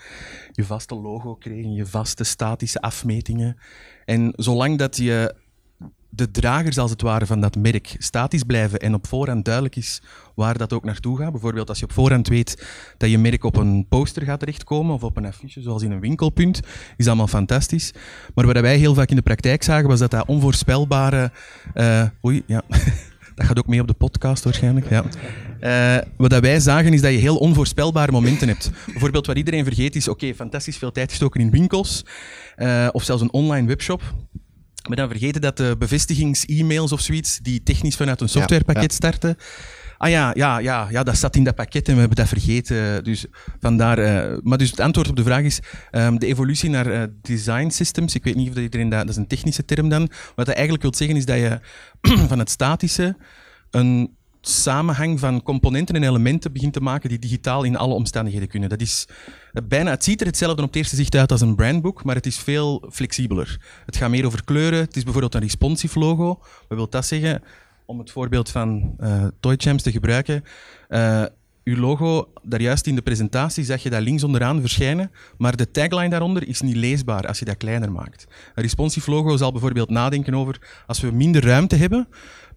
je 0.52 0.64
vaste 0.64 0.96
logo 0.96 1.36
kreeg, 1.36 1.66
je 1.76 1.86
vaste 1.86 2.24
statische 2.24 2.82
afmetingen. 2.82 3.58
En 4.06 4.34
zolang 4.36 4.78
dat 4.78 4.98
je 4.98 5.36
de 6.10 6.32
dragers 6.32 6.78
als 6.78 6.92
het 6.92 7.02
ware 7.02 7.26
van 7.26 7.42
dat 7.42 7.56
merk 7.56 7.96
statisch 7.98 8.44
blijven 8.44 8.80
en 8.80 8.94
op 8.94 9.08
voorhand 9.08 9.46
duidelijk 9.46 9.76
is 9.76 10.02
waar 10.36 10.58
dat 10.58 10.74
ook 10.74 10.84
naartoe 10.84 11.18
gaat. 11.18 11.32
Bijvoorbeeld 11.32 11.70
als 11.70 11.80
je 11.80 11.86
op 11.86 11.92
voorhand 11.92 12.28
weet 12.28 12.68
dat 12.98 13.10
je 13.10 13.18
merk 13.18 13.44
op 13.44 13.56
een 13.56 13.86
poster 13.90 14.24
gaat 14.24 14.40
terechtkomen 14.40 14.96
of 14.96 15.04
op 15.04 15.18
een 15.18 15.26
affiche 15.26 15.62
zoals 15.62 15.84
in 15.84 15.92
een 15.92 16.00
winkelpunt, 16.00 16.60
is 16.98 17.08
allemaal 17.08 17.28
fantastisch. 17.28 17.94
Maar 18.36 18.46
wat 18.46 18.60
wij 18.60 18.78
heel 18.78 18.94
vaak 18.94 19.10
in 19.10 19.16
de 19.16 19.22
praktijk 19.22 19.64
zagen 19.64 19.88
was 19.88 20.00
dat 20.00 20.12
dat 20.12 20.28
onvoorspelbare... 20.28 21.32
Uh, 21.76 22.04
oei, 22.26 22.44
ja... 22.46 22.62
Dat 23.36 23.48
gaat 23.48 23.58
ook 23.58 23.68
mee 23.68 23.82
op 23.82 23.88
de 23.88 23.94
podcast 23.94 24.44
waarschijnlijk. 24.44 24.90
Ja. 24.90 25.04
Uh, 25.62 25.98
wat 26.18 26.30
dat 26.30 26.42
wij 26.42 26.60
zagen 26.60 26.94
is 26.94 27.02
dat 27.02 27.12
je 27.12 27.18
heel 27.18 27.38
onvoorspelbare 27.38 28.12
momenten 28.12 28.48
hebt. 28.48 28.72
Bijvoorbeeld 28.86 29.26
wat 29.26 29.38
iedereen 29.38 29.64
vergeet 29.64 29.96
is, 29.96 30.08
oké, 30.08 30.34
fantastisch 30.34 30.78
veel 30.78 30.92
tijd 30.92 31.10
gestoken 31.10 31.42
in 31.42 31.52
winkels 31.52 32.06
uh, 32.58 32.88
of 32.92 33.04
zelfs 33.04 33.22
een 33.22 33.34
online 33.34 33.68
webshop. 33.68 34.02
Maar 34.88 34.98
dan 34.98 35.10
vergeten 35.10 35.42
dat 35.42 35.58
de 35.58 35.76
bevestigings-e-mails 35.80 36.92
of 36.92 37.02
zoiets, 37.02 37.40
die 37.42 37.64
technisch 37.64 37.96
vanuit 37.96 38.22
een 38.22 38.30
softwarepakket 38.30 38.94
starten. 38.94 39.38
Ah 39.98 40.10
ja, 40.10 40.32
ja, 40.34 40.58
ja, 40.60 40.88
ja, 40.90 41.04
dat 41.04 41.18
zat 41.18 41.36
in 41.36 41.44
dat 41.44 41.56
pakket 41.56 41.88
en 41.88 41.94
we 41.94 42.00
hebben 42.00 42.18
dat 42.18 42.28
vergeten. 42.28 43.04
Dus 43.04 43.26
vandaar, 43.60 44.00
uh, 44.00 44.38
maar 44.44 44.58
dus 44.58 44.70
het 44.70 44.80
antwoord 44.80 45.10
op 45.10 45.16
de 45.16 45.24
vraag 45.24 45.44
is 45.44 45.60
um, 45.92 46.20
de 46.20 46.26
evolutie 46.26 46.70
naar 46.70 46.88
uh, 46.88 47.04
design 47.22 47.70
systems. 47.70 48.16
Ik 48.16 48.24
weet 48.24 48.36
niet 48.36 48.48
of 48.48 48.54
dat 48.54 48.64
iedereen 48.64 48.90
dat, 48.90 49.00
dat 49.00 49.10
is 49.10 49.16
een 49.16 49.28
technische 49.28 49.66
term 49.66 49.90
dan. 49.90 50.10
Wat 50.36 50.46
dat 50.46 50.56
eigenlijk 50.56 50.82
wil 50.82 50.94
zeggen 50.96 51.18
is 51.18 51.26
dat 51.26 51.38
je 51.38 51.60
van 52.32 52.40
het 52.40 52.50
statische 52.50 53.18
een 53.72 54.18
samenhang 54.42 55.20
van 55.20 55.44
componenten 55.44 55.96
en 55.96 56.04
elementen 56.04 56.52
begint 56.52 56.74
te 56.74 56.82
maken 56.82 57.10
die 57.10 57.20
digitaal 57.20 57.64
in 57.64 57.78
alle 57.78 57.94
omstandigheden 57.94 58.48
kunnen. 58.48 58.70
Dat 58.70 58.82
is 58.82 59.08
eh, 59.54 59.64
bijna, 59.68 59.92
het 59.92 60.04
ziet 60.04 60.22
er 60.22 60.28
hetzelfde 60.28 60.62
op 60.62 60.68
het 60.68 60.78
eerste 60.78 60.96
zicht 60.96 61.16
uit 61.16 61.32
als 61.32 61.42
een 61.42 61.56
brandboek, 61.56 62.04
maar 62.04 62.16
het 62.16 62.26
is 62.26 62.38
veel 62.38 62.88
flexibeler. 62.92 63.60
Het 63.86 63.98
gaat 63.98 64.10
meer 64.10 64.26
over 64.26 64.44
kleuren. 64.44 64.80
Het 64.80 64.96
is 64.96 65.04
bijvoorbeeld 65.04 65.36
een 65.36 65.42
responsive 65.42 66.00
logo. 66.00 66.28
Wat 66.68 66.78
wil 66.78 66.90
dat 66.90 67.06
zeggen? 67.06 67.44
Om 67.86 68.00
het 68.00 68.12
voorbeeld 68.12 68.50
van 68.50 68.96
uh, 69.00 69.28
Toy 69.40 69.56
Champs 69.58 69.84
te 69.84 69.92
gebruiken. 69.92 70.44
Uh, 70.90 71.24
uw 71.64 71.78
logo, 71.78 72.32
daar 72.44 72.62
juist 72.62 72.88
in 72.88 72.96
de 72.96 73.02
presentatie 73.02 73.64
zag 73.64 73.84
je 73.84 73.90
dat 73.90 74.02
links 74.02 74.24
onderaan 74.24 74.60
verschijnen, 74.60 75.12
maar 75.38 75.56
de 75.56 75.72
tagline 75.72 76.10
daaronder 76.10 76.48
is 76.48 76.62
niet 76.62 76.76
leesbaar 76.76 77.28
als 77.28 77.40
je 77.40 77.46
dat 77.46 77.58
kleiner 77.58 77.92
maakt. 77.92 78.28
Een 78.56 78.64
responsive 78.64 79.12
logo 79.12 79.38
zal 79.38 79.52
bijvoorbeeld 79.52 79.90
nadenken 79.90 80.36
over, 80.36 80.84
als 80.88 81.00
we 81.00 81.12
minder 81.12 81.46
ruimte 81.46 81.76
hebben, 81.76 82.08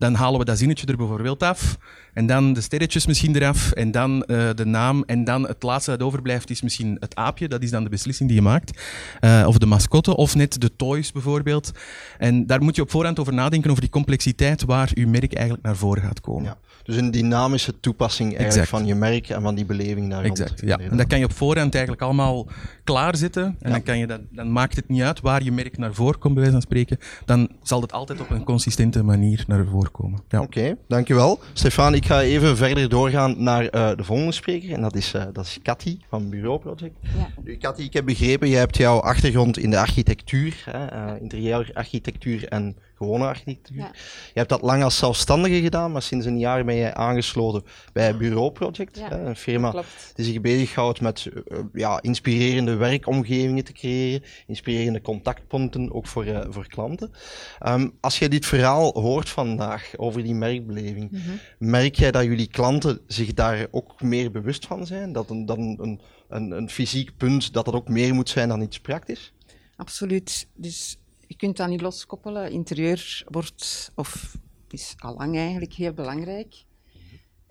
dan 0.02 0.14
halen 0.14 0.38
we 0.38 0.44
dat 0.44 0.58
zinnetje 0.58 0.86
er 0.86 0.96
bijvoorbeeld 0.96 1.42
af. 1.42 1.78
En 2.12 2.26
dan 2.26 2.52
de 2.52 2.60
sterretjes 2.60 3.06
misschien 3.06 3.36
eraf. 3.36 3.72
En 3.72 3.90
dan 3.90 4.24
uh, 4.26 4.50
de 4.54 4.66
naam. 4.66 5.02
En 5.06 5.24
dan 5.24 5.46
het 5.46 5.62
laatste 5.62 5.90
dat 5.90 6.02
overblijft 6.02 6.50
is 6.50 6.62
misschien 6.62 6.96
het 7.00 7.14
aapje. 7.14 7.48
Dat 7.48 7.62
is 7.62 7.70
dan 7.70 7.84
de 7.84 7.90
beslissing 7.90 8.28
die 8.28 8.38
je 8.38 8.44
maakt. 8.44 8.82
Uh, 9.20 9.44
of 9.46 9.58
de 9.58 9.66
mascotte. 9.66 10.16
Of 10.16 10.34
net 10.34 10.60
de 10.60 10.76
toys 10.76 11.12
bijvoorbeeld. 11.12 11.70
En 12.18 12.46
daar 12.46 12.62
moet 12.62 12.76
je 12.76 12.82
op 12.82 12.90
voorhand 12.90 13.18
over 13.18 13.34
nadenken 13.34 13.70
over 13.70 13.82
die 13.82 13.90
complexiteit 13.90 14.64
waar 14.64 14.90
je 14.94 15.06
merk 15.06 15.32
eigenlijk 15.32 15.64
naar 15.64 15.76
voren 15.76 16.02
gaat 16.02 16.20
komen. 16.20 16.44
Ja. 16.44 16.58
Dus 16.82 16.96
een 16.96 17.10
dynamische 17.10 17.80
toepassing 17.80 18.36
eigenlijk 18.36 18.68
van 18.68 18.86
je 18.86 18.94
merk 18.94 19.28
en 19.28 19.42
van 19.42 19.54
die 19.54 19.64
beleving 19.64 20.10
daar 20.10 20.24
Exact, 20.24 20.60
ja. 20.64 20.78
En 20.78 20.96
dat 20.96 21.06
kan 21.06 21.18
je 21.18 21.24
op 21.24 21.32
voorhand 21.32 21.74
eigenlijk 21.74 22.04
allemaal 22.04 22.48
klaarzetten. 22.84 23.44
En 23.44 23.56
ja. 23.60 23.70
dan, 23.70 23.82
kan 23.82 23.98
je 23.98 24.06
dat, 24.06 24.20
dan 24.30 24.52
maakt 24.52 24.76
het 24.76 24.88
niet 24.88 25.02
uit 25.02 25.20
waar 25.20 25.42
je 25.42 25.52
merk 25.52 25.78
naar 25.78 25.94
voren 25.94 26.18
komt, 26.18 26.34
bij 26.34 26.42
wijze 26.42 26.52
van 26.52 26.62
spreken. 26.62 26.98
Dan 27.24 27.48
zal 27.62 27.80
het 27.80 27.92
altijd 27.92 28.20
op 28.20 28.30
een 28.30 28.44
consistente 28.44 29.02
manier 29.02 29.44
naar 29.46 29.66
voren 29.66 29.90
komen. 29.90 30.22
Ja. 30.28 30.40
Oké, 30.40 30.58
okay, 30.58 30.76
dankjewel. 30.88 31.40
Stefan, 31.52 31.94
ik 31.94 32.06
ga 32.06 32.20
even 32.20 32.56
verder 32.56 32.88
doorgaan 32.88 33.42
naar 33.42 33.62
uh, 33.62 33.96
de 33.96 34.04
volgende 34.04 34.32
spreker. 34.32 34.72
En 34.72 34.80
dat 34.80 34.96
is, 34.96 35.14
uh, 35.14 35.24
dat 35.32 35.44
is 35.44 35.58
Cathy 35.62 35.98
van 36.08 36.28
Bureau 36.28 36.58
Project. 36.58 36.96
Ja. 37.16 37.28
Nu, 37.44 37.58
ik 37.76 37.92
heb 37.92 38.04
begrepen, 38.04 38.48
jij 38.48 38.58
hebt 38.58 38.76
jouw 38.76 38.98
achtergrond 38.98 39.58
in 39.58 39.70
de 39.70 39.78
architectuur, 39.78 40.64
hè, 40.70 41.14
uh, 41.14 41.20
interieurarchitectuur 41.20 42.48
en 42.48 42.76
gewone 43.02 43.26
architectuur. 43.26 43.76
Ja. 43.78 43.90
Je 44.26 44.38
hebt 44.38 44.48
dat 44.48 44.62
lang 44.62 44.82
als 44.82 44.96
zelfstandige 44.96 45.60
gedaan, 45.60 45.92
maar 45.92 46.02
sinds 46.02 46.26
een 46.26 46.38
jaar 46.38 46.64
ben 46.64 46.74
je 46.74 46.94
aangesloten 46.94 47.64
bij 47.92 48.16
Bureau 48.16 48.50
Project, 48.52 48.98
Ja, 48.98 49.08
hè, 49.08 49.24
een 49.26 49.36
firma 49.36 49.70
Klopt. 49.70 50.12
die 50.14 50.24
zich 50.24 50.40
bezighoudt 50.40 51.00
met 51.00 51.26
eh, 51.26 51.58
ja, 51.72 52.02
inspirerende 52.02 52.74
werkomgevingen 52.76 53.64
te 53.64 53.72
creëren, 53.72 54.22
inspirerende 54.46 55.00
contactpunten 55.00 55.92
ook 55.92 56.06
voor, 56.06 56.24
eh, 56.24 56.46
voor 56.48 56.66
klanten. 56.66 57.10
Ehm, 57.58 57.88
als 58.00 58.18
je 58.18 58.28
dit 58.28 58.46
verhaal 58.46 58.92
hoort 59.00 59.28
vandaag 59.28 59.90
over 59.96 60.22
die 60.22 60.34
merkbeleving, 60.34 61.10
Mhm. 61.10 61.20
merk 61.58 61.94
jij 61.94 62.10
dat 62.10 62.24
jullie 62.24 62.46
klanten 62.48 63.00
zich 63.06 63.34
daar 63.34 63.66
ook 63.70 64.02
meer 64.02 64.30
bewust 64.30 64.66
van 64.66 64.86
zijn? 64.86 65.12
Dat 65.12 65.30
een, 65.30 65.46
dat 65.46 65.56
een, 65.56 65.78
een, 65.80 66.00
een, 66.28 66.50
een 66.50 66.70
fysiek 66.70 67.16
punt, 67.16 67.52
dat 67.52 67.64
dat 67.64 67.74
ook 67.74 67.88
meer 67.88 68.14
moet 68.14 68.28
zijn 68.28 68.48
dan 68.48 68.60
iets 68.60 68.80
praktisch? 68.80 69.32
Absoluut. 69.76 70.48
Dus 70.54 70.98
je 71.32 71.38
kunt 71.38 71.56
dat 71.56 71.68
niet 71.68 71.80
loskoppelen. 71.80 72.50
Interieur 72.50 73.24
wordt, 73.28 73.92
of 73.94 74.38
is 74.68 74.94
allang 74.98 75.36
eigenlijk 75.36 75.72
heel 75.72 75.92
belangrijk. 75.92 76.64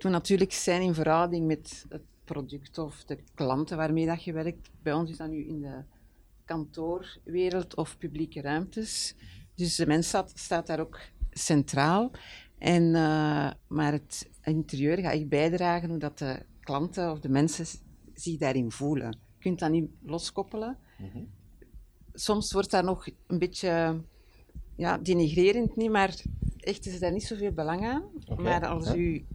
Moet 0.02 0.12
natuurlijk 0.12 0.52
zijn 0.52 0.82
in 0.82 0.94
verhouding 0.94 1.48
met 1.48 1.86
het 1.90 2.02
product 2.24 2.78
of 2.78 3.04
de 3.04 3.18
klanten 3.34 3.78
waarmee 3.78 4.06
dat 4.06 4.24
je 4.24 4.34
werkt. 4.34 4.70
Bij 4.82 4.94
ons 4.94 5.10
is 5.10 5.18
dat 5.18 5.30
nu 5.30 5.48
in 5.48 5.62
de 5.62 5.84
kantoorwereld 6.46 7.76
of 7.76 7.98
publieke 7.98 8.42
ruimtes. 8.42 9.16
Dus 9.56 9.76
de 9.76 9.88
mens 9.88 10.08
staat, 10.08 10.32
staat 10.36 10.68
daar 10.68 10.80
ook 10.80 11.00
centraal. 11.32 12.12
En, 12.58 12.96
eh, 12.96 13.52
maar 13.68 13.92
het 13.92 14.30
interieur 14.44 14.98
gaat 14.98 15.14
echt 15.14 15.30
bijdragen 15.30 15.90
hoe 15.90 16.00
dat 16.00 16.18
de 16.18 16.46
klanten 16.60 17.12
of 17.12 17.20
de 17.20 17.30
mensen 17.30 17.66
zich 18.14 18.38
daarin 18.38 18.72
voelen. 18.72 19.12
Je 19.12 19.40
kunt 19.40 19.60
dat 19.60 19.72
niet 19.72 19.90
loskoppelen 20.02 20.78
soms 22.14 22.54
wordt 22.54 22.72
dat 22.72 22.84
nog 22.84 23.08
een 23.28 23.40
beetje 23.40 24.02
ja, 24.76 24.98
denigrerend, 24.98 25.76
niet, 25.76 25.92
maar 25.92 26.22
echt 26.58 26.86
is 26.86 27.00
daar 27.00 27.12
niet 27.12 27.24
zoveel 27.24 27.52
belang 27.52 27.88
aan. 27.88 28.04
maar 28.38 28.68
als 28.68 28.96
u 28.96 29.26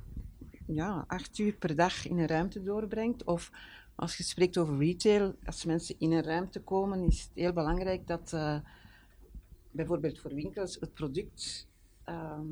ja, 0.66 1.04
acht 1.08 1.38
uur 1.38 1.52
per 1.52 1.76
dag 1.76 2.06
in 2.06 2.18
een 2.18 2.26
ruimte 2.26 2.62
doorbrengt, 2.62 3.24
of 3.24 3.50
als 3.94 4.16
je 4.16 4.22
spreekt 4.22 4.58
over 4.58 4.78
retail, 4.78 5.34
als 5.44 5.64
mensen 5.64 5.94
in 5.98 6.12
een 6.12 6.22
ruimte 6.22 6.60
komen, 6.60 7.06
is 7.06 7.20
het 7.20 7.30
heel 7.34 7.52
belangrijk 7.52 8.06
dat 8.06 8.32
eh, 8.32 8.58
bijvoorbeeld 9.70 10.18
voor 10.18 10.34
winkels 10.34 10.76
het 10.80 10.94
product, 10.94 11.66
ehm, 12.04 12.44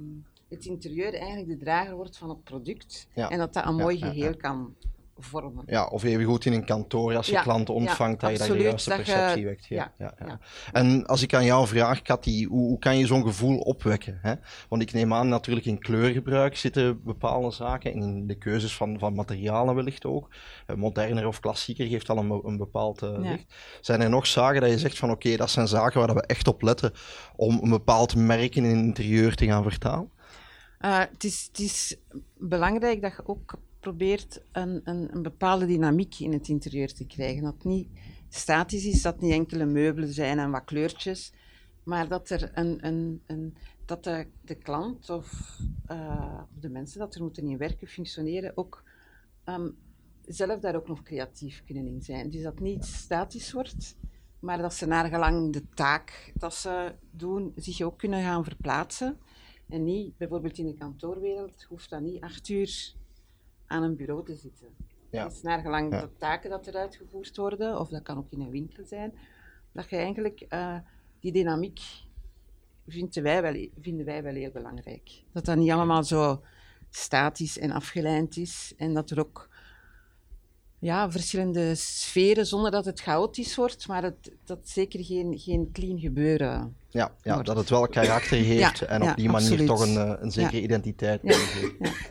het 0.49 0.65
interieur 0.65 1.15
eigenlijk 1.15 1.49
de 1.49 1.65
drager 1.65 1.97
wordt 1.97 2.17
van 2.17 2.29
het 2.29 2.45
product 2.45 3.09
Ja. 3.15 3.29
en 3.29 3.39
dat 3.39 3.53
dat 3.53 3.67
een 3.67 3.75
mooi 3.75 3.99
ja. 3.99 4.07
geheel 4.07 4.37
kan 4.37 4.75
vormen. 5.19 5.63
Ja, 5.67 5.87
of 5.87 6.05
even 6.05 6.25
goed 6.25 6.45
in 6.45 6.53
een 6.53 6.65
kantoor 6.65 7.17
als 7.17 7.27
je 7.27 7.33
Ja, 7.33 7.43
klanten 7.43 7.75
ja, 7.75 7.81
ontvangt, 7.81 8.21
dat 8.21 8.31
je 8.31 8.39
daar 8.39 8.47
de 8.47 8.53
absoluut, 8.53 8.71
juiste 8.71 8.91
je- 8.91 8.97
perceptie 8.97 9.45
wekt. 9.45 9.67
Ja, 9.67 9.93
ja, 9.99 10.15
ja, 10.19 10.27
ja. 10.27 10.27
ja. 10.27 10.39
En 10.73 11.07
als 11.07 11.23
ik 11.23 11.35
aan 11.35 11.45
jou 11.45 11.67
vraag, 11.67 12.03
Cathy, 12.03 12.45
hoe, 12.45 12.67
hoe 12.67 12.79
kan 12.79 12.99
je 12.99 13.07
zo'n 13.07 13.23
gevoel 13.23 13.59
opwekken? 13.59 14.19
Hè? 14.23 14.35
Want 14.69 14.83
ik 14.83 14.93
neem 14.93 15.15
aan, 15.15 15.29
natuurlijk 15.29 15.67
in 15.67 15.79
kleurgebruik 15.79 16.57
zitten 16.57 17.03
bepaalde 17.05 17.51
zaken, 17.51 17.93
en 17.93 18.03
in 18.03 18.27
de 18.27 18.35
keuzes 18.39 18.77
van, 18.77 18.99
van 18.99 19.15
materialen 19.15 19.75
wellicht 19.75 20.05
ook. 20.05 20.29
Eh, 20.67 20.77
Moderner 20.77 21.27
of 21.27 21.41
klassieker 21.41 21.87
geeft 21.87 22.09
al 22.11 22.17
een, 22.19 22.41
een 22.45 22.57
bepaald 22.57 23.03
eh, 23.03 23.09
Ja. 23.23 23.31
licht. 23.31 23.55
Zijn 23.81 24.01
er 24.01 24.11
nog 24.11 24.27
zaken 24.27 24.61
dat 24.61 24.71
je 24.71 24.79
zegt 24.79 24.99
van 24.99 25.11
oké, 25.11 25.37
dat 25.37 25.51
zijn 25.51 25.69
zaken 25.69 26.01
waar 26.07 26.15
we 26.15 26.23
echt 26.27 26.47
op 26.49 26.63
letten 26.63 26.93
om 27.37 27.59
een 27.63 27.71
bepaald 27.71 28.17
merk 28.17 28.55
in 28.57 28.65
een 28.65 28.85
interieur 28.85 29.35
te 29.35 29.47
gaan 29.47 29.63
vertalen? 29.63 30.13
Uh, 30.81 30.99
het, 30.99 31.25
is, 31.25 31.45
het 31.49 31.59
is 31.61 31.97
belangrijk 32.39 33.03
dat 33.03 33.13
je 33.17 33.23
ook 33.29 33.55
probeert 33.85 34.43
een, 34.53 34.81
een, 34.85 35.15
een 35.15 35.23
bepaalde 35.23 35.67
dynamiek 35.67 36.19
in 36.19 36.33
het 36.33 36.49
interieur 36.49 36.93
te 36.93 37.07
krijgen. 37.07 37.43
Dat 37.43 37.65
niet 37.65 37.89
statisch 38.29 38.85
is, 38.85 39.03
dat 39.03 39.21
niet 39.21 39.33
enkele 39.33 39.65
meubelen 39.65 40.13
zijn 40.13 40.39
en 40.39 40.51
wat 40.51 40.65
kleurtjes, 40.65 41.33
maar 41.83 42.09
dat, 42.09 42.31
er 42.31 42.51
een, 42.55 42.87
een, 42.87 43.23
een, 43.27 43.57
dat 43.85 44.05
de, 44.05 44.27
de 44.41 44.55
klant 44.55 45.11
of 45.11 45.59
uh, 45.91 46.43
de 46.61 46.69
mensen 46.69 46.99
dat 46.99 47.15
er 47.15 47.23
moeten 47.23 47.49
in 47.49 47.59
werken, 47.59 47.87
functioneren, 47.87 48.57
ook 48.57 48.83
um, 49.45 49.77
zelf 50.27 50.61
daar 50.61 50.77
ook 50.77 50.89
nog 50.89 51.03
creatief 51.03 51.63
kunnen 51.67 51.87
in 51.87 52.03
zijn. 52.03 52.31
Dus 52.31 52.43
dat 52.43 52.61
niet 52.61 52.85
statisch 52.85 53.53
wordt, 53.53 53.97
maar 54.41 54.59
dat 54.59 54.75
ze 54.75 54.87
naar 54.87 55.09
gelang 55.09 55.53
de 55.53 55.69
taak 55.75 56.33
dat 56.35 56.55
ze 56.55 56.95
doen, 57.11 57.53
zich 57.57 57.81
ook 57.81 57.99
kunnen 57.99 58.23
gaan 58.23 58.45
verplaatsen. 58.45 59.19
En 59.69 59.85
niet, 59.85 60.17
bijvoorbeeld 60.17 60.59
in 60.59 60.67
de 60.67 60.75
kantoorwereld, 60.75 61.63
hoeft 61.69 61.91
dat 61.91 62.01
niet 62.01 62.23
acht 62.23 62.49
uur 62.49 62.95
aan 63.67 63.83
een 63.83 63.97
bureau 63.97 64.25
te 64.25 64.35
zitten. 64.37 64.69
Ja. 65.11 65.27
Is 65.27 65.43
naar 65.43 65.61
gelang 65.61 65.93
Ja. 65.93 66.01
de 66.01 66.09
taken 66.19 66.51
dat 66.51 66.67
er 66.67 66.77
uitgevoerd 66.77 67.37
worden, 67.37 67.81
of 67.81 67.89
dat 67.89 68.03
kan 68.03 68.19
ook 68.19 68.31
in 68.31 68.41
een 68.41 68.51
winkel 68.51 68.85
zijn, 68.85 69.15
dat 69.73 69.91
je 69.91 69.97
eigenlijk 69.97 70.47
uh, 70.49 70.79
die 71.21 71.33
dynamiek 71.33 71.81
vinden 72.87 73.23
wij, 73.23 73.43
wel, 73.43 73.69
vinden 73.81 74.07
wij 74.07 74.23
wel 74.23 74.35
heel 74.35 74.51
belangrijk. 74.51 75.23
Dat 75.33 75.45
dat 75.45 75.57
niet 75.57 75.71
allemaal 75.71 76.05
zo 76.05 76.43
statisch 76.91 77.59
en 77.59 77.71
afgeleid 77.71 78.37
is 78.37 78.75
en 78.77 78.95
dat 78.95 79.11
er 79.11 79.19
ook 79.19 79.49
ja, 80.85 81.11
verschillende 81.11 81.75
sferen, 81.75 82.47
zonder 82.47 82.71
dat 82.71 82.85
het 82.85 83.01
chaotisch 83.01 83.57
wordt, 83.57 83.89
maar 83.89 84.03
het, 84.03 84.31
dat 84.45 84.59
zeker 84.63 85.05
geen, 85.05 85.39
geen 85.39 85.69
clean 85.73 85.99
gebeuren 85.99 86.77
Ja, 86.89 87.13
ja 87.23 87.33
wordt. 87.33 87.47
dat 87.47 87.57
het 87.57 87.69
wel 87.71 87.89
karakter 87.89 88.37
heeft 88.39 88.79
Ja, 88.79 88.87
en 88.87 89.01
op 89.03 89.09
ja, 89.09 89.15
die 89.15 89.29
manier 89.29 89.51
absoluut. 89.51 89.67
toch 89.67 89.81
een, 89.81 89.97
eh, 89.97 90.13
een 90.21 90.31
zekere 90.31 90.61
identiteit 90.63 91.21
ja. 91.23 91.37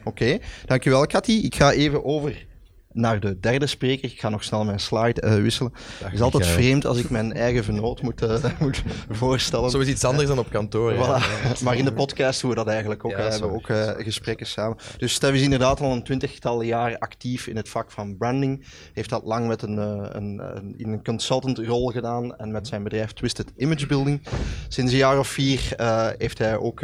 Oké, 0.04 0.38
dankjewel 0.66 1.06
Cathy. 1.06 1.32
Ik 1.32 1.56
ga 1.56 1.72
even 1.72 2.04
over 2.06 2.46
naar 2.94 3.20
de 3.20 3.40
derde 3.40 3.68
spreker. 3.68 4.12
Ik 4.12 4.20
ga 4.20 4.30
nog 4.30 4.44
snel 4.44 4.66
mijn 4.66 4.80
slide 4.80 5.22
eh, 5.22 5.36
wisselen. 5.36 5.74
Het 6.04 6.14
is 6.14 6.22
altijd 6.22 6.48
vreemd 6.48 6.86
als 6.86 6.98
ik 6.98 7.10
mijn 7.10 7.34
eigen 7.34 7.64
vernoot 7.64 8.02
moet, 8.02 8.22
eh, 8.22 8.44
moet 8.60 8.84
voorstellen. 9.10 9.70
Zo 9.70 9.80
is 9.80 9.88
iets 9.88 10.04
anders 10.04 10.28
dan 10.28 10.40
op 10.40 10.50
kantoor. 10.50 10.94
ja. 10.94 11.22
Maar 11.64 11.78
in 11.78 11.86
de 11.86 11.94
podcast 11.94 12.42
doen 12.42 12.50
we 12.50 12.56
dat 12.56 12.68
eigenlijk 12.68 13.06
ook. 13.06 13.12
Ja. 13.12 13.18
We 13.18 13.24
hebben 13.24 13.52
ook 13.52 13.70
eh, 13.70 13.92
gesprekken 13.98 14.48
samen. 14.48 14.78
Dus 14.98 15.14
Stef 15.14 15.34
is 15.34 15.42
inderdaad 15.42 15.80
al 15.80 15.92
een 15.92 16.04
twintigtal 16.04 16.62
jaar 16.62 16.98
actief 16.98 17.48
in 17.48 17.56
het 17.56 17.70
vak 17.70 17.92
van 17.92 18.18
branding. 18.18 18.66
Heeft 18.94 19.10
dat 19.10 19.24
lang 19.24 19.48
met 19.48 19.62
een, 19.62 19.78
een, 19.78 20.42
een, 20.56 20.74
in 20.78 20.90
een 20.90 21.04
consultant 21.04 21.58
rol 21.58 21.88
gedaan 21.88 22.36
en 22.36 22.52
met 22.52 22.68
zijn 22.68 22.84
bedrijf 22.84 23.14
Twisted 23.14 23.52
Image 23.58 23.86
Building. 23.86 24.22
Sinds 24.68 24.92
een 24.92 24.98
jaar 24.98 25.20
of 25.20 25.28
vier 25.28 25.74
heeft 26.18 26.38
hij 26.38 26.58
ook 26.58 26.82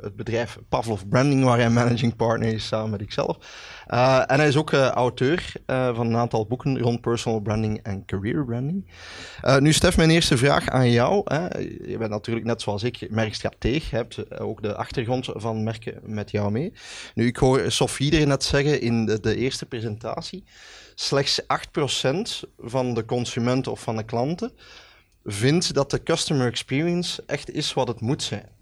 het 0.00 0.16
bedrijf 0.16 0.58
Pavlov 0.68 1.02
Branding, 1.08 1.44
waar 1.44 1.58
hij 1.58 1.70
managing 1.70 2.16
partner 2.16 2.52
is 2.52 2.66
samen 2.66 2.90
met 2.90 3.00
ikzelf. 3.00 3.38
Uh, 3.90 4.22
en 4.26 4.38
hij 4.38 4.48
is 4.48 4.56
ook 4.56 4.70
uh, 4.70 4.88
auteur 4.88 5.52
uh, 5.66 5.94
van 5.94 6.06
een 6.06 6.16
aantal 6.16 6.46
boeken 6.46 6.78
rond 6.78 7.00
personal 7.00 7.40
branding 7.40 7.80
en 7.82 8.04
career 8.04 8.44
branding. 8.44 8.86
Nu, 9.58 9.72
Stef, 9.72 9.96
mijn 9.96 10.10
eerste 10.10 10.36
vraag 10.36 10.68
aan 10.68 10.90
jou. 10.90 11.22
Hè. 11.24 11.58
Je 11.86 11.96
bent 11.98 12.10
natuurlijk 12.10 12.46
net 12.46 12.62
zoals 12.62 12.82
ik 12.82 13.10
merkstrateeg, 13.10 13.90
je 13.90 13.96
hebt 13.96 14.40
ook 14.40 14.62
de 14.62 14.74
achtergrond 14.74 15.28
van 15.32 15.62
merken 15.62 16.00
met 16.02 16.30
jou 16.30 16.50
mee. 16.50 16.72
Nu, 17.14 17.26
ik 17.26 17.36
hoor 17.36 17.70
Sofie 17.70 18.20
er 18.20 18.26
net 18.26 18.44
zeggen 18.44 18.80
in 18.80 19.06
de, 19.06 19.20
de 19.20 19.36
eerste 19.36 19.66
presentatie, 19.66 20.44
slechts 20.94 21.42
8% 21.42 21.46
van 22.58 22.94
de 22.94 23.04
consumenten 23.04 23.72
of 23.72 23.80
van 23.80 23.96
de 23.96 24.04
klanten 24.04 24.52
vindt 25.24 25.74
dat 25.74 25.90
de 25.90 26.02
customer 26.02 26.46
experience 26.46 27.22
echt 27.26 27.50
is 27.50 27.74
wat 27.74 27.88
het 27.88 28.00
moet 28.00 28.22
zijn. 28.22 28.57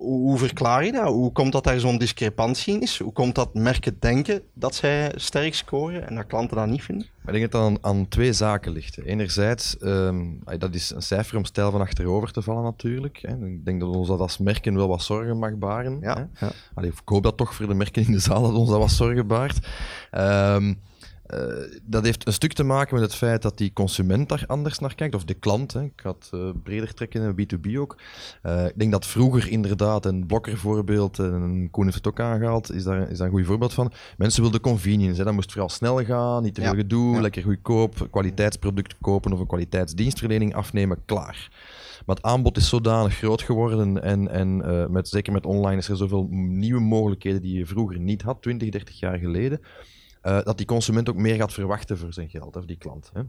Hoe 0.00 0.38
verklaar 0.38 0.84
je 0.84 0.92
dat? 0.92 1.08
Hoe 1.08 1.32
komt 1.32 1.52
dat 1.52 1.64
daar 1.64 1.80
zo'n 1.80 1.98
discrepantie 1.98 2.74
in 2.74 2.80
is? 2.80 2.98
Hoe 2.98 3.12
komt 3.12 3.34
dat 3.34 3.54
merken 3.54 3.96
denken 3.98 4.42
dat 4.54 4.74
zij 4.74 5.12
sterk 5.14 5.54
scoren 5.54 6.08
en 6.08 6.14
dat 6.14 6.26
klanten 6.26 6.56
dat 6.56 6.66
niet 6.66 6.82
vinden? 6.82 7.06
Ik 7.26 7.32
denk 7.32 7.50
dat 7.50 7.62
het 7.62 7.70
aan, 7.70 7.96
aan 7.96 8.08
twee 8.08 8.32
zaken 8.32 8.72
ligt. 8.72 8.98
Enerzijds, 8.98 9.76
um, 9.80 10.42
dat 10.58 10.74
is 10.74 10.90
een 10.90 11.02
cijfer 11.02 11.36
om 11.36 11.44
stijl 11.44 11.70
van 11.70 11.80
achterover 11.80 12.32
te 12.32 12.42
vallen 12.42 12.62
natuurlijk. 12.62 13.18
Hè. 13.22 13.46
Ik 13.46 13.64
denk 13.64 13.80
dat 13.80 13.96
ons 13.96 14.08
dat 14.08 14.20
als 14.20 14.38
merken 14.38 14.74
wel 14.74 14.88
wat 14.88 15.02
zorgen 15.02 15.38
mag 15.38 15.58
baren. 15.58 15.98
Ja, 16.00 16.28
hè. 16.32 16.46
ja. 16.46 16.52
Allee, 16.74 16.90
ik 16.90 17.00
hoop 17.04 17.22
dat 17.22 17.36
toch 17.36 17.54
voor 17.54 17.66
de 17.66 17.74
merken 17.74 18.06
in 18.06 18.12
de 18.12 18.18
zaal 18.18 18.42
dat 18.42 18.54
ons 18.54 18.68
dat 18.68 18.78
wat 18.78 18.90
zorgen 18.90 19.26
baart. 19.26 19.66
Um, 20.12 20.80
uh, 21.34 21.78
dat 21.82 22.04
heeft 22.04 22.26
een 22.26 22.32
stuk 22.32 22.52
te 22.52 22.62
maken 22.62 22.94
met 22.94 23.04
het 23.04 23.14
feit 23.14 23.42
dat 23.42 23.58
die 23.58 23.72
consument 23.72 24.28
daar 24.28 24.44
anders 24.46 24.78
naar 24.78 24.94
kijkt, 24.94 25.14
of 25.14 25.24
de 25.24 25.34
klant. 25.34 25.72
Hè. 25.72 25.82
Ik 25.82 25.92
ga 25.96 26.10
het 26.10 26.30
uh, 26.34 26.50
breder 26.62 26.94
trekken 26.94 27.36
in 27.36 27.48
B2B 27.48 27.76
ook. 27.78 27.96
Uh, 28.42 28.66
ik 28.66 28.78
denk 28.78 28.92
dat 28.92 29.06
vroeger 29.06 29.48
inderdaad, 29.50 30.06
een 30.06 30.26
blokker 30.26 30.56
voorbeeld, 30.58 31.18
en 31.18 31.68
Koen 31.70 31.84
heeft 31.84 31.96
het 31.96 32.06
ook 32.06 32.20
aangehaald, 32.20 32.72
is 32.72 32.84
daar, 32.84 33.10
is 33.10 33.18
daar 33.18 33.26
een 33.26 33.32
goed 33.32 33.46
voorbeeld 33.46 33.72
van. 33.72 33.92
Mensen 34.16 34.42
wilden 34.42 34.60
convenience, 34.60 35.18
hè. 35.18 35.24
dat 35.24 35.34
moest 35.34 35.52
vooral 35.52 35.68
snel 35.68 36.04
gaan, 36.04 36.42
niet 36.42 36.54
te 36.54 36.60
veel 36.60 36.70
Ja. 36.70 36.76
gedoe, 36.76 37.14
Ja. 37.14 37.20
lekker 37.20 37.42
goedkoop, 37.42 38.08
kwaliteitsproduct 38.10 38.94
kopen 39.00 39.32
of 39.32 39.40
een 39.40 39.46
kwaliteitsdienstverlening 39.46 40.54
afnemen, 40.54 40.98
klaar. 41.04 41.48
Maar 42.06 42.16
het 42.16 42.24
aanbod 42.24 42.56
is 42.56 42.68
zodanig 42.68 43.14
groot 43.16 43.42
geworden 43.42 44.02
en, 44.02 44.28
en 44.28 44.62
uh, 44.66 44.86
met, 44.86 45.08
zeker 45.08 45.32
met 45.32 45.46
online 45.46 45.76
is 45.76 45.88
er 45.88 45.96
zoveel 45.96 46.26
nieuwe 46.30 46.80
mogelijkheden 46.80 47.42
die 47.42 47.58
je 47.58 47.66
vroeger 47.66 48.00
niet 48.00 48.22
had, 48.22 48.42
20, 48.42 48.68
30 48.68 48.98
jaar 48.98 49.18
geleden. 49.18 49.60
Uh, 50.22 50.42
dat 50.42 50.56
die 50.56 50.66
consument 50.66 51.08
ook 51.08 51.16
meer 51.16 51.36
gaat 51.36 51.52
verwachten 51.52 51.98
voor 51.98 52.12
zijn 52.12 52.28
geld, 52.28 52.56
of 52.56 52.64
die 52.64 52.76
klant. 52.76 53.10
Hè. 53.12 53.22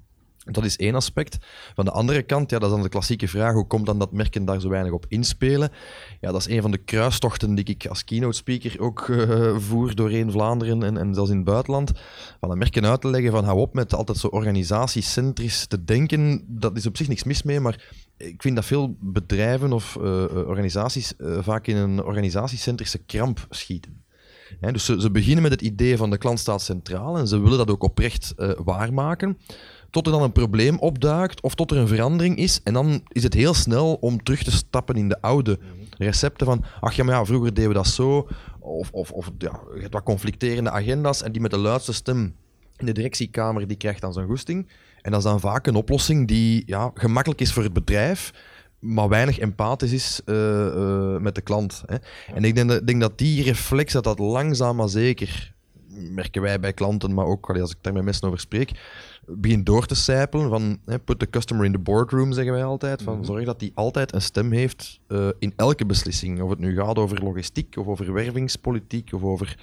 Dat 0.46 0.66
is 0.66 0.78
één 0.78 0.96
aspect. 0.96 1.38
Van 1.76 1.86
de 1.86 1.92
andere 1.92 2.22
kant, 2.22 2.50
ja, 2.50 2.60
dat 2.60 2.70
is 2.70 2.76
dan 2.76 2.84
de 2.84 2.90
klassieke 2.90 3.28
vraag, 3.28 3.54
hoe 3.54 3.68
komt 3.68 3.86
dan 3.86 4.00
dat 4.00 4.12
merken 4.12 4.46
daar 4.46 4.60
zo 4.60 4.70
weinig 4.70 4.92
op 4.92 5.06
inspelen? 5.08 5.72
Ja, 6.22 6.32
dat 6.32 6.42
is 6.42 6.48
een 6.48 6.62
van 6.62 6.72
de 6.72 6.78
kruistochten 6.78 7.56
die 7.56 7.66
ik 7.66 7.86
als 7.86 8.04
keynote 8.04 8.38
speaker 8.38 8.80
ook 8.80 9.08
uh, 9.08 9.58
voer 9.58 9.96
doorheen 9.96 10.32
Vlaanderen 10.32 10.84
en, 10.84 10.98
en 10.98 11.14
zelfs 11.14 11.30
in 11.30 11.36
het 11.36 11.46
buitenland. 11.46 11.92
Van 12.40 12.50
de 12.50 12.56
merken 12.56 12.86
uit 12.86 13.02
te 13.02 13.10
leggen 13.10 13.32
van 13.32 13.44
hou 13.44 13.60
op 13.60 13.74
met 13.74 13.94
altijd 13.94 14.18
zo 14.18 14.28
organisatiecentrisch 14.28 15.66
te 15.66 15.84
denken. 15.84 16.46
Dat 16.48 16.78
is 16.78 16.86
op 16.86 16.98
zich 16.98 17.08
niks 17.08 17.24
mis 17.24 17.44
mee, 17.44 17.60
maar 17.60 17.94
ik 18.18 18.42
vind 18.42 18.56
dat 18.56 18.66
veel 18.66 18.96
bedrijven 19.00 19.74
of 19.74 19.96
uh, 19.96 20.04
organisaties 20.48 21.14
vaak 21.18 21.68
in 21.68 21.76
een 21.76 22.04
organisatiecentrische 22.04 22.98
kramp 22.98 23.46
schieten. 23.50 24.04
Dus 24.60 24.86
ze, 24.86 25.02
ze, 25.02 25.12
beginnen 25.12 25.42
met 25.42 25.52
het 25.52 25.62
idee 25.62 25.98
van 25.98 26.10
de 26.10 26.18
klant 26.18 26.40
staat 26.40 26.62
centraal 26.62 27.18
en 27.18 27.28
ze 27.28 27.40
willen 27.40 27.58
dat 27.58 27.70
ook 27.70 27.84
oprecht 27.84 28.34
waarmaken 28.64 29.38
tot 29.92 30.06
er 30.06 30.12
dan 30.12 30.22
een 30.22 30.32
probleem 30.32 30.80
opduikt 30.80 31.42
of 31.42 31.56
tot 31.56 31.72
er 31.72 31.78
een 31.78 31.88
verandering 31.88 32.38
is. 32.38 32.60
En 32.64 32.74
dan 32.74 33.04
is 33.08 33.24
het 33.24 33.34
heel 33.34 33.54
snel 33.54 33.94
om 33.94 34.24
terug 34.24 34.44
te 34.44 34.52
stappen 34.52 34.96
in 34.96 35.10
de 35.10 35.22
oude 35.22 35.60
recepten 35.98 36.46
van, 36.46 36.64
ach 36.80 36.94
ja, 36.94 37.04
maar 37.04 37.16
ja, 37.16 37.26
vroeger 37.26 37.54
deden 37.54 37.70
we 37.70 37.76
dat 37.76 37.88
zo. 37.88 38.28
Of, 38.60 38.92
of, 38.92 39.12
of 39.12 39.32
ja, 39.38 39.60
je 39.76 39.82
hebt 39.82 39.94
wat 39.94 40.04
conflicterende 40.04 40.70
agenda's 40.70 41.24
en 41.24 41.32
die 41.32 41.42
met 41.42 41.52
de 41.52 41.58
luidste 41.58 41.94
stem 41.94 42.36
in 42.78 42.86
de 42.86 42.92
directiekamer, 42.92 43.68
die 43.68 43.78
krijgt 43.78 44.02
dan 44.02 44.14
zijn 44.14 44.28
goesting. 44.28 44.68
En 45.02 45.12
dat 45.12 45.20
is 45.20 45.26
dan 45.26 45.40
vaak 45.40 45.68
een 45.68 45.76
oplossing 45.76 46.28
die 46.28 46.64
ja, 46.66 46.92
gemakkelijk 46.94 47.42
is 47.42 47.54
voor 47.54 47.64
het 47.64 47.74
bedrijf, 47.74 48.34
maar 48.82 49.10
weinig 49.10 49.40
empathisch 49.40 49.92
is 49.92 50.22
uh, 50.26 50.36
uh, 50.36 51.18
met 51.18 51.36
de 51.36 51.42
klant. 51.42 51.84
Hè. 51.86 51.96
En 52.34 52.44
ik 52.44 52.56
denk, 52.56 52.88
denk, 52.88 53.02
dat 53.02 53.18
die 53.18 53.44
reflex, 53.44 53.94
dat 53.94 54.04
dat 54.04 54.20
langzaam 54.20 54.76
maar 54.76 54.90
zeker, 54.90 55.54
merken 55.88 56.42
wij 56.42 56.60
bij 56.60 56.74
klanten, 56.74 57.14
maar 57.14 57.26
ook 57.26 57.50
als 57.50 57.72
ik 57.72 57.78
daar 57.82 57.94
met 57.94 58.04
mensen 58.04 58.28
over 58.28 58.40
spreek, 58.40 58.72
begint 59.26 59.66
door 59.66 59.86
te 59.86 59.96
sijpelen 59.96 60.50
van 60.50 60.80
hè, 60.86 61.00
put 61.00 61.20
the 61.20 61.30
customer 61.30 61.66
in 61.66 61.72
the 61.72 61.80
boardroom, 61.80 62.34
zeggen 62.34 62.54
wij 62.54 62.64
altijd. 62.64 63.02
Van, 63.02 63.16
mhm. 63.16 63.26
Zorg 63.26 63.46
dat 63.46 63.62
hij 63.62 63.72
altijd 63.74 64.14
een 64.14 64.22
stem 64.22 64.52
heeft 64.52 65.00
uh, 65.08 65.28
in 65.40 65.54
elke 65.56 65.86
beslissing. 65.86 66.42
Of 66.42 66.50
het 66.50 66.60
nu 66.60 66.76
gaat 66.76 66.98
over 66.98 67.24
logistiek, 67.24 67.78
of 67.78 67.88
over 67.88 68.14
wervingspolitiek, 68.14 69.14
of 69.14 69.24
over 69.24 69.60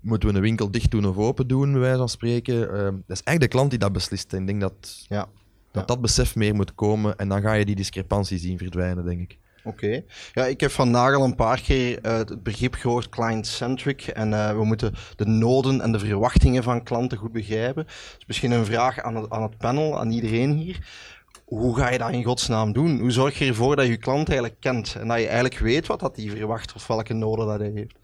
moeten 0.00 0.28
we 0.28 0.34
een 0.34 0.40
winkel 0.40 0.70
dicht 0.70 0.90
doen 0.90 1.06
of 1.06 1.16
open 1.16 1.46
doen, 1.46 1.72
bij 1.72 1.80
wijze 1.80 1.98
van 1.98 2.08
spreken. 2.08 2.60
Dat 3.06 3.16
is 3.16 3.22
eigenlijk 3.22 3.40
de 3.40 3.48
klant 3.48 3.70
die 3.70 3.78
dat 3.78 3.92
beslist. 3.92 4.32
En 4.32 4.40
ik 4.40 4.46
denk 4.46 4.60
dat 4.60 5.06
ja. 5.08 5.28
Dat, 5.70 5.88
dat 5.88 6.00
besef 6.00 6.34
meer 6.34 6.54
moet 6.54 6.74
komen 6.74 7.16
en 7.16 7.28
dan 7.28 7.40
ga 7.40 7.52
je 7.52 7.64
die 7.64 7.76
discrepantie 7.76 8.38
zien 8.38 8.58
verdwijnen, 8.58 9.04
denk 9.04 9.20
ik. 9.20 9.38
Oké. 9.64 10.02
Ja, 10.32 10.46
ik 10.46 10.60
heb 10.60 10.70
van 10.70 10.90
Nagel 10.90 11.24
een 11.24 11.34
paar 11.34 11.60
keer 11.60 11.98
uh, 12.06 12.16
het 12.16 12.42
begrip 12.42 12.74
gehoord 12.74 13.08
client-centric. 13.08 14.06
En 14.06 14.30
uh, 14.30 14.50
we 14.56 14.64
moeten 14.64 14.94
de 15.16 15.26
noden 15.26 15.80
en 15.80 15.92
de 15.92 15.98
verwachtingen 15.98 16.62
van 16.62 16.82
klanten 16.82 17.18
goed 17.18 17.32
begrijpen. 17.32 17.84
Dus 17.84 18.26
misschien 18.26 18.50
een 18.50 18.64
vraag 18.64 19.00
aan 19.00 19.16
het, 19.16 19.30
aan 19.30 19.42
het 19.42 19.58
panel, 19.58 19.98
aan 19.98 20.10
iedereen 20.10 20.52
hier. 20.52 20.78
Hoe 21.44 21.76
ga 21.76 21.90
je 21.90 21.98
dat 21.98 22.10
in 22.10 22.24
godsnaam 22.24 22.72
doen? 22.72 22.98
Hoe 23.00 23.10
zorg 23.10 23.38
je 23.38 23.46
ervoor 23.46 23.76
dat 23.76 23.86
je 23.86 23.96
klant 23.96 24.28
eigenlijk 24.28 24.60
kent 24.60 24.96
en 25.00 25.08
dat 25.08 25.18
je 25.18 25.26
eigenlijk 25.26 25.58
weet 25.58 25.86
wat 25.86 26.00
dat 26.00 26.14
die 26.14 26.30
verwacht 26.30 26.72
of 26.74 26.86
welke 26.86 27.14
noden 27.14 27.46
dat 27.46 27.58
hij 27.58 27.72
heeft? 27.74 27.98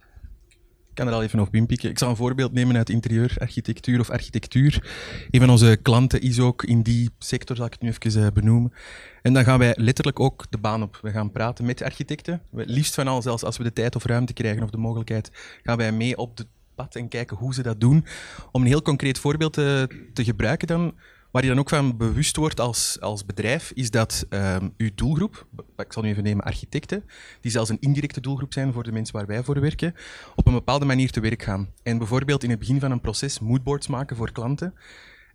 Kan 0.94 1.06
er 1.06 1.12
al 1.12 1.22
even 1.22 1.40
op 1.40 1.54
inpikken. 1.54 1.90
Ik 1.90 1.98
zal 1.98 2.10
een 2.10 2.16
voorbeeld 2.16 2.52
nemen 2.52 2.76
uit 2.76 2.90
interieurarchitectuur 2.90 4.00
of 4.00 4.10
architectuur. 4.10 4.92
Een 5.30 5.40
van 5.40 5.50
onze 5.50 5.78
klanten 5.82 6.20
is 6.20 6.40
ook 6.40 6.64
in 6.64 6.82
die 6.82 7.10
sector, 7.18 7.56
zal 7.56 7.66
ik 7.66 7.72
het 7.72 7.82
nu 7.82 7.88
even 7.88 8.24
eh, 8.24 8.32
benoemen. 8.32 8.72
En 9.22 9.32
dan 9.32 9.44
gaan 9.44 9.58
wij 9.58 9.74
letterlijk 9.78 10.20
ook 10.20 10.46
de 10.50 10.58
baan 10.58 10.82
op. 10.82 10.98
We 11.02 11.10
gaan 11.10 11.32
praten 11.32 11.64
met 11.64 11.82
architecten. 11.82 12.42
Liefst 12.50 12.94
van 12.94 13.08
al, 13.08 13.22
zelfs 13.22 13.44
als 13.44 13.56
we 13.56 13.62
de 13.62 13.72
tijd 13.72 13.96
of 13.96 14.04
ruimte 14.04 14.32
krijgen 14.32 14.62
of 14.62 14.70
de 14.70 14.76
mogelijkheid, 14.76 15.30
gaan 15.62 15.76
wij 15.76 15.92
mee 15.92 16.16
op 16.16 16.38
het 16.38 16.46
pad 16.74 16.96
en 16.96 17.08
kijken 17.08 17.36
hoe 17.36 17.54
ze 17.54 17.62
dat 17.62 17.80
doen. 17.80 18.06
Om 18.52 18.60
een 18.60 18.66
heel 18.66 18.82
concreet 18.82 19.18
voorbeeld 19.18 19.52
te, 19.52 19.88
te 20.12 20.24
gebruiken 20.24 20.66
dan, 20.66 20.94
waar 21.34 21.42
je 21.42 21.48
dan 21.48 21.58
ook 21.58 21.68
van 21.68 21.96
bewust 21.96 22.36
wordt 22.36 22.60
als, 22.60 23.00
als 23.00 23.24
bedrijf, 23.24 23.72
is 23.74 23.90
dat 23.90 24.26
um, 24.30 24.74
uw 24.76 24.90
doelgroep, 24.94 25.46
ik 25.76 25.92
zal 25.92 26.02
nu 26.02 26.08
even 26.08 26.22
nemen 26.22 26.44
architecten, 26.44 27.04
die 27.40 27.50
zelfs 27.50 27.70
een 27.70 27.80
indirecte 27.80 28.20
doelgroep 28.20 28.52
zijn 28.52 28.72
voor 28.72 28.82
de 28.82 28.92
mensen 28.92 29.14
waar 29.14 29.26
wij 29.26 29.42
voor 29.42 29.60
werken, 29.60 29.94
op 30.34 30.46
een 30.46 30.52
bepaalde 30.52 30.84
manier 30.84 31.10
te 31.10 31.20
werk 31.20 31.42
gaan. 31.42 31.68
En 31.82 31.98
bijvoorbeeld 31.98 32.42
in 32.42 32.50
het 32.50 32.58
begin 32.58 32.80
van 32.80 32.90
een 32.90 33.00
proces 33.00 33.38
moodboards 33.38 33.86
maken 33.86 34.16
voor 34.16 34.32
klanten. 34.32 34.74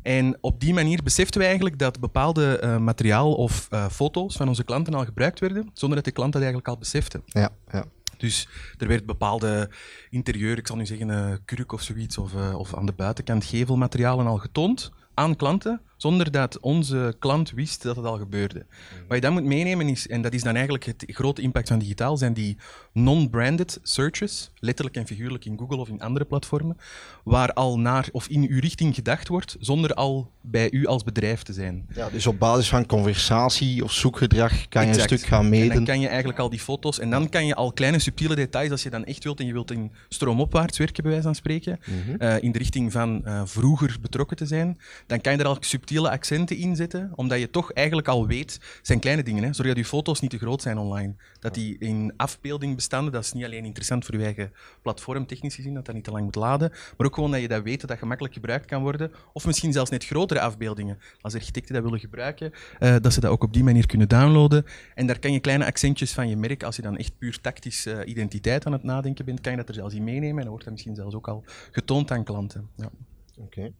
En 0.01 0.37
op 0.41 0.59
die 0.59 0.73
manier 0.73 1.03
beseften 1.03 1.39
we 1.39 1.45
eigenlijk 1.45 1.79
dat 1.79 1.99
bepaalde 1.99 2.61
uh, 2.63 2.77
materiaal 2.77 3.33
of 3.33 3.67
uh, 3.71 3.89
foto's 3.89 4.35
van 4.35 4.47
onze 4.47 4.63
klanten 4.63 4.93
al 4.93 5.05
gebruikt 5.05 5.39
werden, 5.39 5.69
zonder 5.73 5.97
dat 5.97 6.05
de 6.05 6.11
klant 6.11 6.33
dat 6.33 6.41
eigenlijk 6.41 6.71
al 6.71 6.77
besefte. 6.77 7.21
Ja, 7.25 7.49
ja. 7.71 7.85
Dus 8.17 8.47
er 8.77 8.87
werd 8.87 9.05
bepaalde 9.05 9.69
interieur, 10.09 10.57
ik 10.57 10.67
zal 10.67 10.75
nu 10.75 10.85
zeggen 10.85 11.09
uh, 11.09 11.33
kurk 11.45 11.71
of 11.71 11.81
zoiets, 11.81 12.17
of, 12.17 12.33
of 12.33 12.75
aan 12.75 12.85
de 12.85 12.93
buitenkant 12.93 13.45
gevelmaterialen 13.45 14.25
al 14.25 14.37
getoond 14.37 14.91
aan 15.13 15.35
klanten, 15.35 15.81
zonder 16.01 16.31
dat 16.31 16.59
onze 16.59 17.15
klant 17.19 17.51
wist 17.51 17.81
dat 17.81 17.95
het 17.95 18.05
al 18.05 18.17
gebeurde. 18.17 18.65
Wat 19.07 19.17
je 19.17 19.21
dan 19.21 19.33
moet 19.33 19.43
meenemen 19.43 19.89
is, 19.89 20.07
en 20.07 20.21
dat 20.21 20.33
is 20.33 20.43
dan 20.43 20.53
eigenlijk 20.53 20.85
het 20.85 21.03
grote 21.07 21.41
impact 21.41 21.67
van 21.67 21.79
digitaal, 21.79 22.17
zijn 22.17 22.33
die 22.33 22.57
non-branded 22.93 23.79
searches, 23.83 24.51
letterlijk 24.59 24.97
en 24.97 25.07
figuurlijk 25.07 25.45
in 25.45 25.57
Google 25.57 25.77
of 25.77 25.89
in 25.89 26.01
andere 26.01 26.25
platformen, 26.25 26.77
waar 27.23 27.53
al 27.53 27.79
naar 27.79 28.07
of 28.11 28.27
in 28.27 28.47
uw 28.49 28.59
richting 28.59 28.95
gedacht 28.95 29.27
wordt, 29.27 29.55
zonder 29.59 29.93
al 29.93 30.31
bij 30.41 30.71
u 30.71 30.85
als 30.85 31.03
bedrijf 31.03 31.43
te 31.43 31.53
zijn. 31.53 31.85
Ja, 31.95 32.09
dus 32.09 32.27
op 32.27 32.39
basis 32.39 32.69
van 32.69 32.85
conversatie 32.85 33.83
of 33.83 33.91
zoekgedrag 33.91 34.67
kan 34.67 34.87
je 34.87 34.93
een 34.93 34.99
stuk 34.99 35.21
gaan 35.21 35.49
meten. 35.49 35.69
En 35.69 35.75
dan 35.75 35.85
kan 35.85 35.99
je 35.99 36.07
eigenlijk 36.07 36.39
al 36.39 36.49
die 36.49 36.59
foto's, 36.59 36.99
en 36.99 37.09
dan 37.09 37.29
kan 37.29 37.45
je 37.45 37.55
al 37.55 37.73
kleine 37.73 37.99
subtiele 37.99 38.35
details, 38.35 38.71
als 38.71 38.83
je 38.83 38.89
dan 38.89 39.05
echt 39.05 39.23
wilt 39.23 39.39
en 39.39 39.45
je 39.45 39.53
wilt 39.53 39.71
in 39.71 39.91
stroomopwaarts 40.09 40.77
werken, 40.77 41.03
bij 41.03 41.11
wijze 41.11 41.25
van 41.27 41.35
spreken, 41.35 41.79
mhm. 41.85 42.15
eh, 42.21 42.43
in 42.43 42.51
de 42.51 42.57
richting 42.57 42.91
van 42.91 43.21
uh, 43.25 43.41
vroeger 43.45 43.97
betrokken 44.01 44.37
te 44.37 44.45
zijn, 44.45 44.79
dan 45.07 45.21
kan 45.21 45.33
je 45.33 45.39
er 45.39 45.45
al 45.47 45.57
subtiele 45.89 46.15
accenten 46.15 46.57
in 46.57 46.75
zetten, 46.75 47.11
omdat 47.15 47.39
je 47.39 47.49
toch 47.49 47.71
eigenlijk 47.71 48.07
al 48.07 48.27
weet, 48.27 48.59
zijn 48.81 48.99
kleine 48.99 49.23
dingen, 49.23 49.43
hè, 49.43 49.53
zorg 49.53 49.67
dat 49.67 49.77
je 49.77 49.85
foto's 49.85 50.19
niet 50.19 50.29
te 50.29 50.37
groot 50.37 50.61
zijn 50.61 50.77
online. 50.77 51.15
Dat 51.39 51.53
die 51.53 51.77
in 51.77 52.13
afbeelding 52.17 52.75
bestanden, 52.75 53.13
dat 53.13 53.23
is 53.23 53.31
niet 53.31 53.45
alleen 53.45 53.65
interessant 53.65 54.05
voor 54.05 54.17
je 54.17 54.23
eigen 54.23 54.51
platform, 54.81 55.25
technisch 55.25 55.55
gezien, 55.55 55.73
dat 55.73 55.85
dat 55.85 55.95
niet 55.95 56.03
te 56.03 56.11
lang 56.11 56.23
moet 56.23 56.35
laden, 56.35 56.69
maar 56.97 57.07
ook 57.07 57.13
gewoon 57.13 57.31
dat 57.31 57.41
je 57.41 57.47
dat 57.47 57.63
weet, 57.63 57.79
dat 57.79 57.89
dat 57.89 57.99
gemakkelijk 57.99 58.33
gebruikt 58.33 58.65
kan 58.65 58.81
worden, 58.81 59.11
of 59.33 59.45
misschien 59.45 59.73
zelfs 59.73 59.89
net 59.89 60.05
grotere 60.05 60.39
afbeeldingen. 60.39 60.97
Als 61.21 61.35
architecten 61.35 61.73
dat 61.73 61.83
willen 61.83 61.99
gebruiken, 61.99 62.51
uh, 62.79 62.95
dat 63.01 63.13
ze 63.13 63.19
dat 63.19 63.31
ook 63.31 63.43
op 63.43 63.53
die 63.53 63.63
manier 63.63 63.85
kunnen 63.85 64.07
downloaden. 64.07 64.65
En 64.95 65.07
daar 65.07 65.19
kan 65.19 65.33
je 65.33 65.39
kleine 65.39 65.65
accentjes 65.65 66.13
van 66.13 66.29
je 66.29 66.35
merk, 66.35 66.63
als 66.63 66.75
je 66.75 66.81
dan 66.81 66.97
echt 66.97 67.17
puur 67.17 67.41
tactisch 67.41 67.87
uh, 67.87 67.99
identiteit 68.05 68.65
aan 68.65 68.73
het 68.73 68.83
nadenken 68.83 69.25
bent, 69.25 69.41
kan 69.41 69.51
je 69.51 69.57
dat 69.57 69.67
er 69.67 69.73
zelfs 69.73 69.93
in 69.93 70.03
meenemen 70.03 70.37
en 70.37 70.41
dan 70.41 70.49
wordt 70.49 70.63
dat 70.63 70.73
misschien 70.73 70.95
zelfs 70.95 71.15
ook 71.15 71.27
al 71.27 71.43
getoond 71.71 72.11
aan 72.11 72.23
klanten. 72.23 72.69
Ja. 72.75 72.89
Oké. 73.37 73.71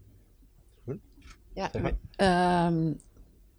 Ja, 1.60 2.68
um, 2.68 3.00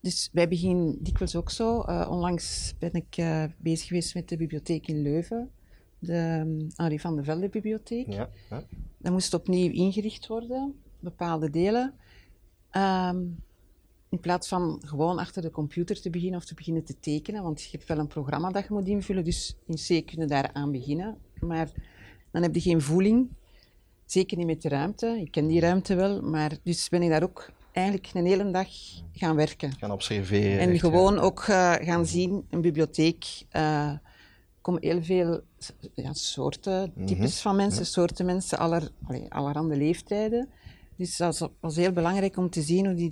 dus 0.00 0.28
wij 0.32 0.48
beginnen 0.48 1.02
dikwijls 1.02 1.36
ook 1.36 1.50
zo. 1.50 1.84
Uh, 1.86 2.08
onlangs 2.10 2.74
ben 2.78 2.92
ik 2.92 3.16
uh, 3.16 3.44
bezig 3.58 3.86
geweest 3.86 4.14
met 4.14 4.28
de 4.28 4.36
bibliotheek 4.36 4.86
in 4.86 5.02
Leuven, 5.02 5.50
de 5.98 6.38
um, 6.40 6.66
Henri 6.74 6.98
van 6.98 7.16
de 7.16 7.24
Velde 7.24 7.48
bibliotheek. 7.48 8.06
Ja, 8.12 8.28
ja. 8.50 8.64
Dat 8.98 9.12
moest 9.12 9.34
opnieuw 9.34 9.72
ingericht 9.72 10.26
worden, 10.26 10.74
bepaalde 11.00 11.50
delen. 11.50 11.94
Um, 12.72 13.42
in 14.08 14.20
plaats 14.20 14.48
van 14.48 14.82
gewoon 14.86 15.18
achter 15.18 15.42
de 15.42 15.50
computer 15.50 16.00
te 16.00 16.10
beginnen 16.10 16.38
of 16.38 16.44
te 16.44 16.54
beginnen 16.54 16.84
te 16.84 17.00
tekenen, 17.00 17.42
want 17.42 17.62
je 17.62 17.68
hebt 17.70 17.88
wel 17.88 17.98
een 17.98 18.06
programma 18.06 18.50
dat 18.50 18.66
je 18.66 18.74
moet 18.74 18.88
invullen, 18.88 19.24
dus 19.24 19.56
in 19.66 19.74
C 19.74 20.06
kun 20.06 20.20
je 20.20 20.26
daar 20.26 20.50
aan 20.52 20.70
beginnen. 20.70 21.16
Maar 21.40 21.70
dan 22.30 22.42
heb 22.42 22.54
je 22.54 22.60
geen 22.60 22.80
voeling, 22.80 23.28
zeker 24.04 24.36
niet 24.36 24.46
met 24.46 24.62
de 24.62 24.68
ruimte. 24.68 25.20
Ik 25.20 25.30
ken 25.30 25.46
die 25.46 25.60
ruimte 25.60 25.94
wel, 25.94 26.22
maar 26.22 26.58
dus 26.62 26.88
ben 26.88 27.02
ik 27.02 27.10
daar 27.10 27.22
ook 27.22 27.50
eigenlijk 27.80 28.14
een 28.14 28.26
hele 28.26 28.50
dag 28.50 28.68
gaan 29.12 29.36
werken. 29.36 29.72
Gaan 29.78 29.92
observeren. 29.92 30.58
En 30.58 30.78
gewoon 30.78 31.18
ook 31.18 31.46
uh, 31.46 31.72
gaan 31.72 32.06
zien, 32.06 32.46
een 32.50 32.60
bibliotheek 32.60 33.24
uh, 33.52 33.92
komen 34.60 34.82
heel 34.82 35.02
veel 35.02 35.40
ja, 35.94 36.12
soorten, 36.12 36.92
mhm. 36.94 37.06
types 37.06 37.40
van 37.40 37.56
mensen, 37.56 37.86
soorten 37.86 38.26
mensen, 38.26 38.58
aller, 38.58 38.90
allee, 39.06 39.32
allerhande 39.32 39.76
leeftijden. 39.76 40.48
Dus 40.96 41.16
dat 41.16 41.50
was, 41.60 41.76
heel 41.76 41.92
belangrijk 41.92 42.36
om 42.36 42.50
te 42.50 42.62
zien 42.62 42.86
hoe 42.86 42.94
die 42.94 43.08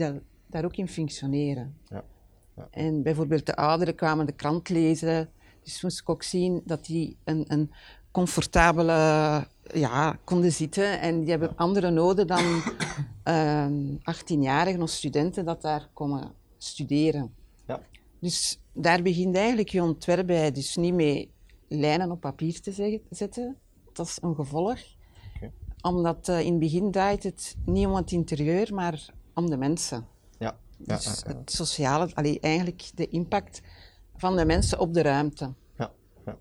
daar 0.47 0.65
ook 0.65 0.77
in 0.77 0.89
functioneren. 0.89 1.77
Ja. 1.89 2.05
Ja. 2.57 2.69
En 2.71 3.03
bijvoorbeeld 3.03 3.47
de 3.47 3.57
ouderen 3.57 3.95
kwamen 3.95 4.27
de 4.27 4.33
krant 4.33 4.69
lezen, 4.69 5.31
dus 5.63 5.83
moest 5.83 6.01
ik 6.01 6.09
ook 6.09 6.23
zien 6.23 6.63
dat 6.65 6.87
die 6.87 7.17
een, 7.25 7.45
een 7.49 7.73
comfortabele 8.11 9.47
ja, 9.75 10.19
konden 10.25 10.53
zitten. 10.53 11.01
En 11.01 11.21
die 11.21 11.31
hebben 11.31 11.57
andere 11.57 11.91
noden 11.91 12.27
dan 12.27 12.45
uh, 12.45 12.67
ehm, 13.65 13.95
18-jarigen 13.95 14.81
of 14.81 14.91
studenten 14.91 15.45
dat 15.45 15.63
daar 15.63 15.89
komen 15.93 16.33
studeren. 16.59 17.35
Ja. 17.67 17.81
Dus 18.19 18.61
daar 18.73 19.03
begint 19.03 19.37
eigenlijk 19.37 19.69
je 19.69 19.83
ontwerp 19.83 20.27
bij. 20.27 20.53
Dus 20.53 20.77
niet 20.77 20.95
mee 20.95 21.31
lijnen 21.69 22.11
op 22.11 22.21
papier 22.21 22.61
te 22.61 23.03
zetten. 23.11 23.57
Dat 23.93 24.07
is 24.07 24.19
een 24.21 24.35
gevolg. 24.35 24.79
Okay. 25.37 25.53
Omdat 25.81 26.29
uh, 26.29 26.41
in 26.41 26.51
het 26.51 26.59
begin 26.59 26.91
draait 26.91 27.23
het 27.23 27.57
niet 27.65 27.87
om 27.87 27.95
het 27.95 28.13
interieur, 28.13 28.75
maar 28.75 29.07
om 29.35 29.51
de 29.51 29.57
mensen. 29.57 30.07
Ja. 30.39 30.57
ja 30.77 30.97
dus 30.97 31.23
het 31.27 31.53
sociale, 31.53 32.11
allee, 32.15 32.41
eigenlijk 32.41 32.91
de 32.95 33.09
impact 33.09 33.61
van 34.17 34.37
de 34.37 34.45
mensen 34.45 34.79
op 34.79 34.95
de 34.95 35.03
ruimte 35.03 35.53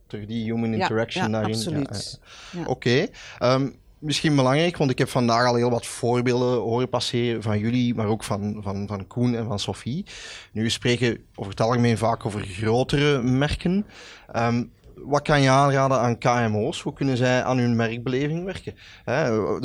terug 0.08 0.26
die 0.26 0.44
human 0.44 0.74
interaction 0.74 1.32
daarin. 1.32 1.54
Absoluut. 1.54 2.20
Oké. 2.60 2.70
Okay. 2.70 3.10
Um, 3.40 3.76
misschien 4.00 4.36
belangrijk, 4.36 4.78
want 4.78 4.92
ik 4.92 4.98
heb 4.98 5.10
vandaag 5.10 5.48
al 5.48 5.56
heel 5.56 5.70
wat 5.70 5.86
voorbeelden 5.86 6.60
horen 6.60 6.90
passeren 6.90 7.42
van 7.42 7.60
jullie, 7.60 7.96
maar 7.96 8.08
ook 8.08 8.24
van, 8.24 8.60
van, 8.64 8.88
van 8.88 9.08
Koen 9.08 9.36
en 9.36 9.46
van 9.46 9.60
Sophie. 9.60 10.06
Nu, 10.52 10.64
we 10.64 10.70
spreken 10.70 11.18
over 11.36 11.52
het 11.52 11.62
algemeen 11.62 11.98
vaak 11.98 12.26
over 12.26 12.42
grotere 12.42 13.22
merken. 13.22 13.86
Ehm, 14.32 14.64
wat 14.96 15.22
kan 15.22 15.42
je 15.42 15.50
aanraden 15.50 16.00
aan 16.00 16.18
KMO's? 16.18 16.82
Hoe 16.82 16.94
kunnen 16.94 17.18
zij 17.18 17.44
aan 17.44 17.58
hun 17.58 17.76
merkbeleving 17.76 18.44
werken? 18.44 18.76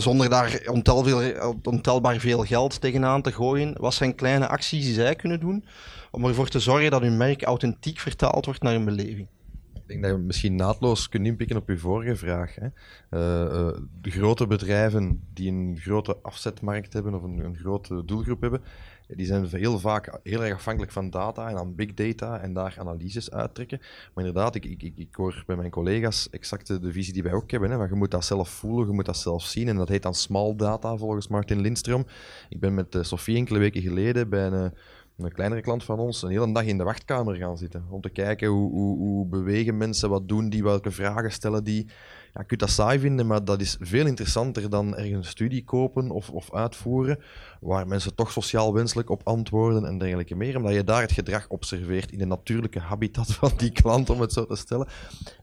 Zonder 0.01 0.31
daar 0.31 0.63
ontel 0.67 1.05
veel, 1.05 1.55
ontelbaar 1.63 2.19
veel 2.19 2.45
geld 2.45 2.81
tegenaan 2.81 3.23
te 3.23 3.33
gooien. 3.33 3.75
Wat 3.79 3.95
zijn 3.95 4.15
kleine 4.15 4.49
acties 4.49 4.85
die 4.85 4.95
zij 4.95 5.15
kunnen 5.15 5.41
doen 5.41 5.65
om 6.11 6.25
ervoor 6.25 6.49
te 6.49 6.61
zorgen 6.61 6.91
dat 6.91 7.01
hun 7.01 7.17
merk 7.17 7.43
authentiek 7.43 7.99
vertaald 7.99 8.45
wordt 8.45 8.63
naar 8.63 8.73
hun 8.73 8.85
beleving? 8.85 9.27
Ik 9.93 10.01
denk 10.01 10.13
dat 10.13 10.21
je 10.21 10.27
misschien 10.27 10.55
naadloos 10.55 11.09
kunt 11.09 11.27
inpikken 11.27 11.57
op 11.57 11.69
uw 11.69 11.79
vorige 11.79 12.17
vraag. 12.17 12.55
Hè. 12.55 12.67
Uh, 13.11 13.53
uh, 13.53 13.69
de 14.01 14.11
grote 14.11 14.47
bedrijven 14.47 15.23
die 15.33 15.51
een 15.51 15.77
grote 15.81 16.17
afzetmarkt 16.23 16.93
hebben 16.93 17.15
of 17.15 17.23
een, 17.23 17.39
een 17.39 17.57
grote 17.57 18.05
doelgroep 18.05 18.41
hebben, 18.41 18.63
die 19.07 19.27
zijn 19.27 19.47
heel 19.47 19.79
vaak 19.79 20.19
heel 20.23 20.45
erg 20.45 20.55
afhankelijk 20.55 20.93
van 20.93 21.11
data 21.11 21.49
en 21.49 21.57
aan 21.57 21.75
big 21.75 21.95
data 21.95 22.41
en 22.41 22.53
daar 22.53 22.75
analyses 22.79 23.31
uittrekken. 23.31 23.79
Maar 24.15 24.25
inderdaad, 24.25 24.55
ik, 24.55 24.65
ik, 24.65 24.93
ik 24.97 25.15
hoor 25.15 25.43
bij 25.47 25.57
mijn 25.57 25.71
collega's 25.71 26.31
exact 26.31 26.67
de 26.67 26.93
visie 26.93 27.13
die 27.13 27.23
wij 27.23 27.33
ook 27.33 27.51
hebben. 27.51 27.71
Hè, 27.71 27.77
van 27.77 27.89
je 27.89 27.95
moet 27.95 28.11
dat 28.11 28.25
zelf 28.25 28.49
voelen, 28.49 28.87
je 28.87 28.93
moet 28.93 29.05
dat 29.07 29.17
zelf 29.17 29.43
zien. 29.45 29.69
En 29.69 29.77
dat 29.77 29.89
heet 29.89 30.03
dan 30.03 30.15
small 30.15 30.57
data 30.57 30.97
volgens 30.97 31.29
Martin 31.29 31.61
Lindstrom. 31.61 32.07
Ik 32.49 32.61
ben 32.61 32.75
met 32.75 32.95
uh, 32.95 33.03
Sofie 33.03 33.37
enkele 33.37 33.59
weken 33.59 33.83
geleden 33.83 34.29
bij 34.29 34.47
een 34.47 34.73
een 35.17 35.33
kleinere 35.33 35.61
klant 35.61 35.85
van 35.85 35.99
ons 35.99 36.23
een 36.23 36.31
hele 36.31 36.53
dag 36.53 36.65
in 36.65 36.79
de 36.79 36.85
wachtkamer 36.85 37.35
gaan 37.35 37.59
zitten. 37.59 37.85
Om 37.91 38.01
te 38.01 38.09
kijken 38.09 38.49
hoe, 38.49 38.71
hoe, 38.97 39.27
bewegen 39.27 39.77
mensen, 39.77 40.11
wat 40.11 40.29
doen 40.29 40.49
die, 40.49 40.63
welke 40.63 40.91
vragen 40.91 41.33
stellen 41.33 41.65
die. 41.65 41.87
Ja, 42.33 42.41
je 42.41 42.47
kunt 42.47 42.61
dat 42.61 42.71
saai 42.71 42.99
vinden, 42.99 43.27
maar 43.27 43.45
dat 43.45 43.61
is 43.61 43.77
veel 43.81 44.07
interessanter 44.07 44.71
dan 44.71 44.97
ergens 44.97 45.15
een 45.15 45.25
studie 45.25 45.65
kopen 45.65 46.11
of, 46.11 46.31
of 46.31 46.55
uitvoeren, 46.55 47.19
waar 47.61 47.87
mensen 47.87 48.15
toch 48.15 48.33
sociaal 48.33 48.75
wenselijk 48.75 49.11
op 49.11 49.21
antwoorden 49.25 49.85
en 49.87 49.99
dergelijke 49.99 50.35
meer, 50.35 50.57
omdat 50.57 50.75
je 50.75 50.85
daar 50.85 51.01
het 51.01 51.13
gedrag 51.13 51.49
observeert 51.49 52.13
in 52.13 52.19
de 52.19 52.27
natuurlijke 52.27 52.81
habitat 52.81 53.35
van 53.41 53.53
die 53.57 53.73
klant, 53.73 54.11
om 54.11 54.21
het 54.21 54.33
zo 54.33 54.47
te 54.47 54.57
stellen. 54.57 54.87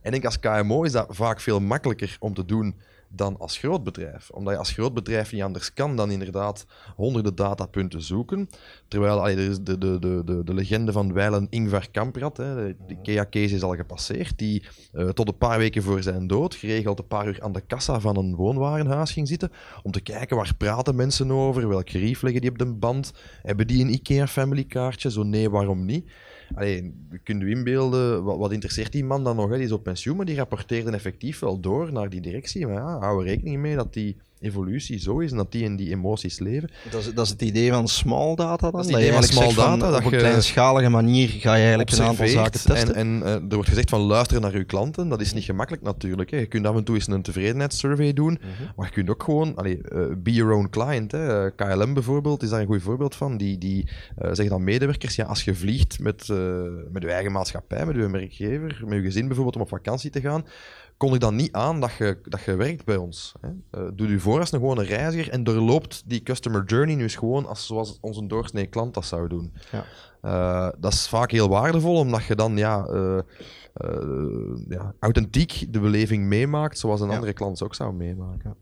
En 0.02 0.12
ik 0.12 0.22
denk 0.22 0.24
als 0.24 0.38
KMO 0.38 0.82
is 0.82 0.92
dat 0.92 1.06
vaak 1.08 1.40
veel 1.40 1.60
makkelijker 1.60 2.16
om 2.20 2.34
te 2.34 2.44
doen 2.44 2.74
dan 3.12 3.38
als 3.38 3.58
groot 3.58 3.84
bedrijf. 3.84 4.30
Omdat 4.30 4.52
je 4.52 4.58
als 4.58 4.72
groot 4.72 4.94
bedrijf 4.94 5.32
niet 5.32 5.42
anders 5.42 5.72
kan 5.72 5.96
dan 5.96 6.10
inderdaad 6.10 6.66
honderden 6.96 7.34
datapunten 7.34 8.02
zoeken. 8.02 8.48
Terwijl 8.88 9.28
er 9.28 9.36
de, 9.36 9.78
de, 9.78 9.98
de, 9.98 10.22
de, 10.24 10.44
de 10.44 10.54
legende 10.54 10.92
van 10.92 11.12
Weilen 11.12 11.46
Ingvar 11.50 11.90
Kamprad, 11.90 12.36
hè, 12.36 12.54
de 12.54 12.76
IKEA-case 12.88 13.54
is 13.54 13.62
al 13.62 13.76
gepasseerd, 13.76 14.38
die 14.38 14.64
uh, 14.92 15.08
tot 15.08 15.28
een 15.28 15.38
paar 15.38 15.58
weken 15.58 15.82
voor 15.82 16.02
zijn 16.02 16.26
dood 16.26 16.54
geregeld 16.54 16.98
een 16.98 17.06
paar 17.06 17.26
uur 17.26 17.42
aan 17.42 17.52
de 17.52 17.60
kassa 17.60 18.00
van 18.00 18.16
een 18.16 18.34
woonwarenhuis 18.34 19.12
ging 19.12 19.28
zitten 19.28 19.52
om 19.82 19.90
te 19.90 20.00
kijken 20.00 20.36
waar 20.36 20.54
praten 20.56 20.96
mensen 20.96 21.30
over, 21.30 21.68
welke 21.68 21.90
gerief 21.90 22.22
leggen 22.22 22.40
die 22.40 22.50
op 22.50 22.58
de 22.58 22.72
band, 22.72 23.12
hebben 23.42 23.66
die 23.66 23.84
een 23.84 23.92
IKEA-family 23.92 24.64
kaartje, 24.64 25.10
zo 25.10 25.22
nee, 25.22 25.50
waarom 25.50 25.84
niet? 25.84 26.10
Allee, 26.54 26.94
je 27.10 27.18
kunt 27.18 27.42
u 27.42 27.50
inbeelden, 27.50 28.24
wat, 28.24 28.38
wat, 28.38 28.52
interesseert 28.52 28.92
die 28.92 29.04
man 29.04 29.24
dan 29.24 29.36
nog? 29.36 29.48
Hè? 29.50 29.56
Die 29.56 29.64
is 29.64 29.72
op 29.72 29.82
pensioen, 29.82 30.16
maar 30.16 30.26
die 30.26 30.36
rapporteerde 30.36 30.90
effectief 30.90 31.38
wel 31.38 31.60
door 31.60 31.92
naar 31.92 32.10
die 32.10 32.20
directie. 32.20 32.66
Maar 32.66 32.74
ja, 32.74 32.98
hou 32.98 33.24
rekening 33.24 33.58
mee 33.58 33.76
dat 33.76 33.92
die 33.92 34.16
evolutie 34.40 34.98
zo 34.98 35.18
is 35.18 35.30
en 35.30 35.36
dat 35.36 35.52
die 35.52 35.62
in 35.62 35.76
die 35.76 35.90
emoties 35.90 36.38
leven. 36.38 36.70
Dat 36.90 37.00
is, 37.00 37.14
dat 37.14 37.24
is 37.24 37.30
het 37.30 37.42
idee 37.42 37.70
van 37.70 37.88
small 37.88 38.34
data 38.34 38.70
dan? 38.70 38.80
Dat 38.80 38.84
is 38.84 38.90
het 38.90 39.00
idee 39.00 39.12
van 39.12 39.22
small 39.22 39.54
data. 39.54 39.90
dat 39.90 40.04
op 40.04 40.12
een 40.12 40.18
kleinschalige 40.18 40.88
manier 40.88 41.28
ga 41.28 41.54
je 41.54 41.60
eigenlijk 41.60 41.90
een 41.90 42.02
aantal 42.02 42.26
zaken 42.26 42.52
testen. 42.52 42.94
En, 42.94 42.94
en 42.94 43.20
uh, 43.22 43.34
er 43.34 43.54
wordt 43.54 43.68
gezegd 43.68 43.90
van 43.90 44.00
luisteren 44.00 44.42
naar 44.42 44.52
uw 44.52 44.64
klanten. 44.64 45.08
Dat 45.08 45.20
is 45.20 45.32
niet 45.32 45.44
gemakkelijk 45.44 45.82
natuurlijk. 45.82 46.30
Hè. 46.30 46.36
Je 46.36 46.46
kunt 46.46 46.66
af 46.66 46.76
en 46.76 46.84
toe 46.84 46.94
eens 46.94 47.06
een 47.06 47.22
tevredenheidssurvey 47.22 48.12
doen, 48.12 48.32
mm 48.32 48.50
-hmm. 48.58 48.72
maar 48.76 48.86
je 48.86 48.92
kunt 48.92 49.10
ook 49.10 49.22
gewoon 49.22 49.56
allee, 49.56 49.80
uh, 49.92 50.06
be 50.16 50.32
your 50.32 50.52
own 50.54 50.68
client. 50.70 51.12
Hè. 51.12 51.44
Uh, 51.46 51.50
KLM 51.56 51.94
bijvoorbeeld 51.94 52.42
is 52.42 52.48
daar 52.48 52.60
een 52.60 52.66
goed 52.66 52.82
voorbeeld 52.82 53.14
van. 53.14 53.36
Die, 53.36 53.58
die 53.58 53.88
zeggen 54.16 54.48
dan 54.48 54.64
medewerkers, 54.64 55.16
ja, 55.16 55.24
als 55.24 55.44
je 55.44 55.54
vliegt 55.54 55.98
met, 55.98 56.28
met 56.92 57.02
je 57.02 57.10
eigen 57.10 57.32
maatschappij, 57.32 57.86
met 57.86 57.96
je 57.96 58.10
werkgever, 58.10 58.82
met 58.84 58.98
je 58.98 59.04
gezin 59.04 59.26
bijvoorbeeld 59.26 59.56
om 59.56 59.62
op 59.62 59.68
vakantie 59.68 60.10
te 60.10 60.20
gaan, 60.20 60.44
kon 61.00 61.14
ik 61.14 61.20
dan 61.20 61.36
niet 61.36 61.52
aan 61.52 61.80
dat 61.80 61.92
je, 61.92 62.18
dat 62.22 62.42
je 62.42 62.54
werkt 62.54 62.84
bij 62.84 62.96
ons. 62.96 63.32
Hè. 63.40 63.48
Uh, 63.48 63.88
doe 63.94 64.08
je 64.08 64.20
voor 64.20 64.40
als 64.40 64.52
een 64.52 64.58
gewone 64.58 64.84
reiziger 64.84 65.32
en 65.32 65.44
doorloopt 65.44 66.02
die 66.06 66.22
customer 66.22 66.64
journey 66.64 66.94
nu 66.94 67.02
eens 67.02 67.14
gewoon 67.14 67.46
als, 67.46 67.66
zoals 67.66 67.98
onze 68.00 68.26
doorsnee 68.26 68.66
klant 68.66 68.94
dat 68.94 69.04
zou 69.04 69.28
doen. 69.28 69.52
Ja. 69.72 69.84
Uh, 70.22 70.72
dat 70.78 70.92
is 70.92 71.08
vaak 71.08 71.30
heel 71.30 71.48
waardevol, 71.48 71.96
omdat 71.96 72.24
je 72.24 72.34
dan 72.34 72.56
ja, 72.56 72.88
uh, 72.90 73.18
ja, 74.68 74.94
authentiek 74.98 75.66
de 75.68 75.80
beleving 75.80 76.24
meemaakt, 76.24 76.78
zoals 76.78 77.00
een 77.00 77.08
ja. 77.08 77.14
andere 77.14 77.32
klant 77.32 77.62
ook 77.62 77.74
zou 77.74 77.92
meemaken. 77.92 78.56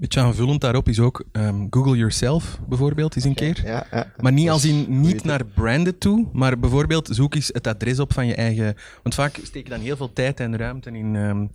Beetje 0.00 0.20
aanvullend 0.20 0.60
daarop 0.60 0.88
is 0.88 1.00
ook 1.00 1.24
um, 1.32 1.66
Google 1.70 1.96
Yourself 1.96 2.58
bijvoorbeeld 2.68 3.16
eens 3.16 3.24
een 3.24 3.30
okay, 3.30 3.52
keer. 3.52 3.66
Ja, 3.66 3.86
ja. 3.90 4.12
Maar 4.16 4.32
niet 4.32 4.50
als 4.50 4.64
in 4.64 5.00
niet 5.00 5.24
naar 5.24 5.44
branded 5.44 6.00
toe, 6.00 6.28
maar 6.32 6.58
bijvoorbeeld 6.58 7.08
zoek 7.12 7.34
eens 7.34 7.50
het 7.52 7.66
adres 7.66 7.98
op 7.98 8.12
van 8.12 8.26
je 8.26 8.34
eigen. 8.34 8.74
Want 9.02 9.14
vaak 9.14 9.38
steek 9.42 9.64
je 9.64 9.70
dan 9.70 9.80
heel 9.80 9.96
veel 9.96 10.12
tijd 10.12 10.40
en 10.40 10.56
ruimte 10.56 10.90
in 10.90 11.14
um, 11.14 11.50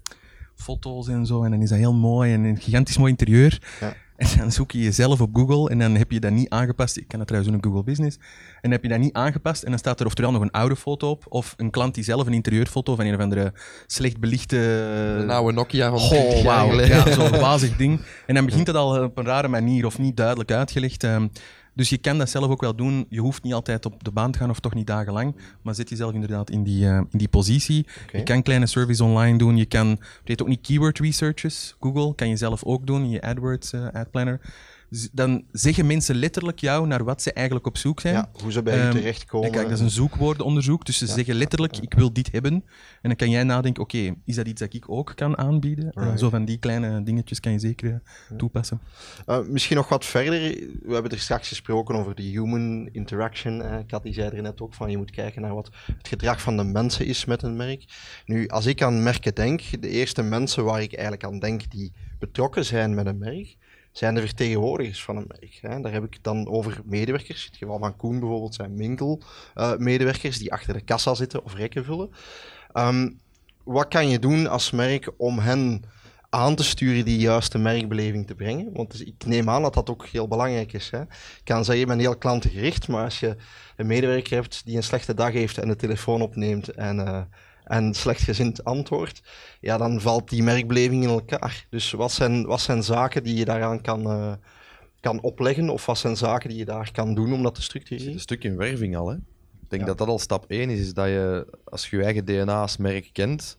foto's 0.55 1.07
en 1.07 1.25
zo. 1.25 1.43
En 1.43 1.51
dan 1.51 1.61
is 1.61 1.69
dat 1.69 1.77
heel 1.77 1.93
mooi 1.93 2.33
en 2.33 2.43
een 2.43 2.57
gigantisch 2.57 2.97
mooi 2.97 3.11
interieur. 3.11 3.61
Ja. 3.79 3.93
En 4.15 4.27
dan 4.37 4.51
zoek 4.51 4.71
je 4.71 4.79
jezelf 4.79 5.21
op 5.21 5.29
Google 5.35 5.69
en 5.69 5.79
dan 5.79 5.95
heb 5.95 6.11
je 6.11 6.19
dat 6.19 6.31
niet 6.31 6.49
aangepast. 6.49 6.97
Ik 6.97 7.07
ken 7.07 7.17
dat 7.17 7.27
trouwens 7.27 7.53
in 7.53 7.59
een 7.59 7.69
Google 7.69 7.83
Business. 7.83 8.17
En 8.17 8.61
dan 8.61 8.71
heb 8.71 8.83
je 8.83 8.89
dat 8.89 8.99
niet 8.99 9.13
aangepast 9.13 9.63
en 9.63 9.69
dan 9.69 9.79
staat 9.79 9.99
er 9.99 10.05
oftewel 10.05 10.31
nog 10.31 10.41
een 10.41 10.51
oude 10.51 10.75
foto 10.75 11.09
op 11.09 11.25
of 11.29 11.53
een 11.57 11.69
klant 11.69 11.95
die 11.95 12.03
zelf 12.03 12.27
een 12.27 12.33
interieurfoto 12.33 12.95
van 12.95 13.05
een 13.05 13.15
of 13.15 13.21
andere 13.21 13.53
slecht 13.87 14.19
belichte... 14.19 14.57
Een 15.19 15.29
oude 15.29 15.53
Nokia 15.53 15.89
van 15.89 15.99
oh, 15.99 16.43
wow. 16.43 16.85
Ja, 16.85 17.11
zo'n 17.11 17.39
wazig 17.49 17.75
ding. 17.75 18.01
En 18.25 18.35
dan 18.35 18.45
begint 18.45 18.67
het 18.67 18.75
al 18.75 19.03
op 19.03 19.17
een 19.17 19.25
rare 19.25 19.47
manier 19.47 19.85
of 19.85 19.99
niet 19.99 20.17
duidelijk 20.17 20.51
uitgelegd. 20.51 21.03
Um, 21.03 21.31
dus 21.73 21.89
je 21.89 21.97
kan 21.97 22.17
dat 22.17 22.29
zelf 22.29 22.49
ook 22.49 22.61
wel 22.61 22.75
doen. 22.75 23.05
Je 23.09 23.19
hoeft 23.19 23.43
niet 23.43 23.53
altijd 23.53 23.85
op 23.85 24.03
de 24.03 24.11
baan 24.11 24.31
te 24.31 24.37
gaan 24.37 24.49
of 24.49 24.59
toch 24.59 24.73
niet 24.73 24.87
dagenlang. 24.87 25.35
Maar 25.61 25.75
zet 25.75 25.89
jezelf 25.89 26.13
inderdaad 26.13 26.49
in 26.49 26.63
die, 26.63 26.85
uh, 26.85 26.97
in 26.97 27.17
die 27.17 27.27
positie. 27.27 27.85
Okay. 28.03 28.19
Je 28.19 28.25
kan 28.25 28.41
kleine 28.41 28.65
surveys 28.65 29.01
online 29.01 29.37
doen. 29.37 29.57
Je 29.57 29.65
kan, 29.65 29.99
weet 30.23 30.41
ook 30.41 30.47
niet, 30.47 30.61
keyword 30.61 30.99
researches. 30.99 31.75
Google 31.79 32.15
kan 32.15 32.29
je 32.29 32.35
zelf 32.35 32.63
ook 32.63 32.87
doen 32.87 33.03
in 33.03 33.09
je 33.09 33.21
AdWords, 33.21 33.73
uh, 33.73 33.87
Ad 33.93 34.11
Planner 34.11 34.39
dan 35.11 35.43
zeggen 35.51 35.85
mensen 35.85 36.15
letterlijk 36.15 36.59
jou 36.59 36.87
naar 36.87 37.03
wat 37.03 37.21
ze 37.21 37.33
eigenlijk 37.33 37.67
op 37.67 37.77
zoek 37.77 37.99
zijn. 37.99 38.13
Ja, 38.13 38.29
hoe 38.41 38.51
ze 38.51 38.63
bij 38.63 38.77
je 38.77 38.83
um, 38.83 38.91
terechtkomen. 38.91 39.51
Kijk, 39.51 39.63
dat 39.63 39.73
is 39.73 39.79
een 39.79 39.89
zoekwoordenonderzoek. 39.89 40.85
Dus 40.85 40.97
ze 40.97 41.05
ja. 41.05 41.13
zeggen 41.13 41.35
letterlijk, 41.35 41.77
ik 41.77 41.93
wil 41.93 42.13
dit 42.13 42.31
hebben. 42.31 42.53
En 42.53 42.63
dan 43.01 43.15
kan 43.15 43.29
jij 43.29 43.43
nadenken, 43.43 43.83
oké, 43.83 43.97
okay, 43.97 44.15
is 44.25 44.35
dat 44.35 44.47
iets 44.47 44.59
dat 44.59 44.73
ik 44.73 44.89
ook 44.89 45.11
kan 45.15 45.37
aanbieden? 45.37 45.91
Right. 45.93 46.11
Uh, 46.11 46.17
zo 46.17 46.29
van 46.29 46.45
die 46.45 46.57
kleine 46.57 47.03
dingetjes 47.03 47.39
kan 47.39 47.51
je 47.51 47.59
zeker 47.59 48.01
uh, 48.31 48.37
toepassen. 48.37 48.79
Uh, 49.27 49.39
misschien 49.47 49.75
nog 49.75 49.89
wat 49.89 50.05
verder. 50.05 50.39
We 50.83 50.93
hebben 50.93 51.11
er 51.11 51.19
straks 51.19 51.47
gesproken 51.47 51.95
over 51.95 52.15
de 52.15 52.23
human 52.23 52.89
interaction. 52.91 53.85
Kat 53.87 54.03
die 54.03 54.13
zei 54.13 54.35
er 54.35 54.41
net 54.41 54.61
ook 54.61 54.73
van, 54.73 54.91
je 54.91 54.97
moet 54.97 55.11
kijken 55.11 55.41
naar 55.41 55.55
wat 55.55 55.69
het 55.97 56.07
gedrag 56.07 56.41
van 56.41 56.57
de 56.57 56.63
mensen 56.63 57.05
is 57.05 57.25
met 57.25 57.43
een 57.43 57.55
merk. 57.55 57.85
Nu, 58.25 58.47
als 58.47 58.65
ik 58.65 58.81
aan 58.81 59.03
merken 59.03 59.35
denk, 59.35 59.81
de 59.81 59.89
eerste 59.89 60.21
mensen 60.21 60.63
waar 60.63 60.81
ik 60.81 60.93
eigenlijk 60.93 61.23
aan 61.23 61.39
denk 61.39 61.71
die 61.71 61.93
betrokken 62.19 62.65
zijn 62.65 62.93
met 62.93 63.05
een 63.05 63.17
merk, 63.17 63.55
zijn 63.93 64.15
de 64.15 64.21
vertegenwoordigers 64.21 65.03
van 65.03 65.17
een 65.17 65.25
merk. 65.27 65.57
Hè. 65.61 65.81
Daar 65.81 65.91
heb 65.91 66.03
ik 66.03 66.17
dan 66.21 66.47
over 66.47 66.81
medewerkers. 66.85 67.41
In 67.41 67.49
het 67.49 67.57
geval 67.57 67.79
van 67.79 67.95
Koen 67.95 68.19
bijvoorbeeld 68.19 68.55
zijn 68.55 68.77
winkelmedewerkers 68.77 70.35
uh, 70.35 70.41
die 70.41 70.51
achter 70.51 70.73
de 70.73 70.81
kassa 70.81 71.13
zitten 71.13 71.43
of 71.43 71.55
rekken 71.55 71.85
vullen. 71.85 72.09
Um, 72.73 73.19
wat 73.63 73.87
kan 73.87 74.09
je 74.09 74.19
doen 74.19 74.47
als 74.47 74.71
merk 74.71 75.11
om 75.17 75.39
hen 75.39 75.83
aan 76.29 76.55
te 76.55 76.63
sturen 76.63 77.05
die 77.05 77.19
juiste 77.19 77.57
merkbeleving 77.57 78.27
te 78.27 78.35
brengen? 78.35 78.73
Want 78.73 78.91
dus 78.91 79.03
ik 79.03 79.25
neem 79.25 79.49
aan 79.49 79.61
dat 79.61 79.73
dat 79.73 79.89
ook 79.89 80.05
heel 80.05 80.27
belangrijk 80.27 80.73
is. 80.73 80.89
Hè. 80.89 81.01
Ik 81.01 81.41
kan 81.43 81.65
zeggen, 81.65 81.77
je 81.77 81.85
bent 81.85 82.01
heel 82.01 82.17
klantengericht, 82.17 82.87
maar 82.87 83.03
als 83.03 83.19
je 83.19 83.35
een 83.75 83.87
medewerker 83.87 84.33
hebt 84.35 84.65
die 84.65 84.75
een 84.75 84.83
slechte 84.83 85.13
dag 85.13 85.31
heeft 85.31 85.57
en 85.57 85.67
de 85.67 85.75
telefoon 85.75 86.21
opneemt 86.21 86.69
en... 86.69 86.97
Uh, 86.97 87.21
en 87.63 87.93
slechtgezind 87.93 88.63
antwoord, 88.63 89.21
ja, 89.59 89.77
dan 89.77 90.01
valt 90.01 90.29
die 90.29 90.43
merkbeleving 90.43 91.03
in 91.03 91.09
elkaar. 91.09 91.65
Dus 91.69 91.91
wat 91.91 92.11
zijn, 92.11 92.45
wat 92.45 92.61
zijn 92.61 92.83
zaken 92.83 93.23
die 93.23 93.35
je 93.35 93.45
daaraan 93.45 93.81
kan, 93.81 94.01
uh, 94.07 94.33
kan 94.99 95.21
opleggen, 95.21 95.69
of 95.69 95.85
wat 95.85 95.97
zijn 95.97 96.17
zaken 96.17 96.49
die 96.49 96.57
je 96.57 96.65
daar 96.65 96.91
kan 96.91 97.15
doen 97.15 97.33
om 97.33 97.43
dat 97.43 97.55
te 97.55 97.61
structureren? 97.61 98.13
Een 98.13 98.19
stuk 98.19 98.43
in 98.43 98.57
werving 98.57 98.95
al, 98.95 99.09
hè? 99.09 99.15
Ik 99.15 99.69
denk 99.69 99.81
ja. 99.81 99.87
dat 99.87 99.97
dat 99.97 100.07
al 100.07 100.19
stap 100.19 100.45
1 100.47 100.69
is, 100.69 100.79
is 100.79 100.93
dat 100.93 101.07
je, 101.07 101.47
als 101.63 101.89
je 101.89 101.97
je 101.97 102.03
eigen 102.03 102.25
DNA 102.25 102.61
als 102.61 102.77
merk 102.77 103.09
kent, 103.11 103.57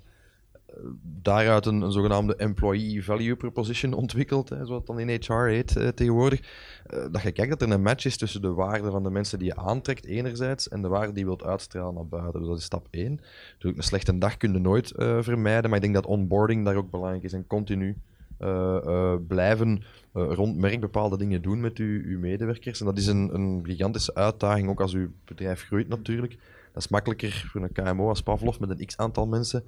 daaruit 1.03 1.67
een, 1.67 1.81
een, 1.81 1.93
zogenaamde 1.93 2.37
employee 2.37 3.05
value 3.05 3.37
proposition 3.37 3.93
ontwikkeld, 4.03 4.49
hè, 4.49 4.57
zoals 4.57 4.83
het 4.87 4.87
dan 4.87 4.99
in 4.99 5.21
HR 5.21 5.33
heet 5.33 5.77
uh, 5.77 5.89
tegenwoordig. 5.89 6.41
Uh, 6.41 7.05
dat 7.11 7.23
je 7.23 7.33
kijkt 7.33 7.51
dat 7.51 7.63
er 7.63 7.75
een 7.75 7.83
match 7.83 8.05
is 8.05 8.17
tussen 8.17 8.43
de 8.43 8.53
waarde 8.53 8.91
van 8.91 9.03
de 9.03 9.11
mensen 9.11 9.39
die 9.39 9.49
je 9.49 9.57
aantrekt, 9.57 10.07
enerzijds, 10.07 10.69
en 10.69 10.83
de 10.83 10.89
waarde 10.89 11.13
die 11.13 11.19
je 11.19 11.25
wilt 11.25 11.45
uitstralen 11.45 11.95
naar 11.95 12.07
buiten. 12.07 12.41
Dus 12.41 12.49
dat 12.49 12.59
is 12.59 12.65
stap 12.65 12.89
1. 12.91 13.21
Natuurlijk, 13.53 13.77
een 13.77 13.89
slechte 13.89 14.19
dag 14.19 14.37
kun 14.37 14.53
je 14.53 14.59
nooit 14.59 14.93
uh, 14.97 15.23
vermijden, 15.23 15.71
maar 15.71 15.79
ik 15.79 15.85
denk 15.85 15.95
dat 15.95 16.07
onboarding 16.07 16.65
daar 16.65 16.77
ook 16.77 16.91
belangrijk 16.91 17.25
is 17.25 17.33
en 17.33 17.47
continu 17.47 17.97
blijven 19.27 19.83
rond 20.13 20.57
merk 20.57 20.81
bepaalde 20.81 21.17
dingen 21.17 21.43
doen 21.43 21.61
met 21.61 21.79
uw, 21.79 22.03
uw 22.05 22.19
medewerkers. 22.19 22.81
En 22.81 22.87
dat 22.87 22.99
is 22.99 23.07
een, 23.07 23.35
een 23.35 23.61
gigantische 23.67 24.15
uitdaging, 24.15 24.69
ook 24.69 24.81
als 24.81 24.95
uw 24.95 25.09
bedrijf 25.25 25.63
groeit 25.63 25.89
natuurlijk. 25.89 26.37
Dat 26.73 26.83
is 26.83 26.89
makkelijker 26.89 27.49
voor 27.51 27.63
een 27.63 27.73
KMO 27.73 28.09
als 28.09 28.23
Pavlov 28.23 28.59
met 28.59 28.71
een 28.71 28.87
x 28.87 28.97
aantal 28.97 29.27
mensen 29.27 29.65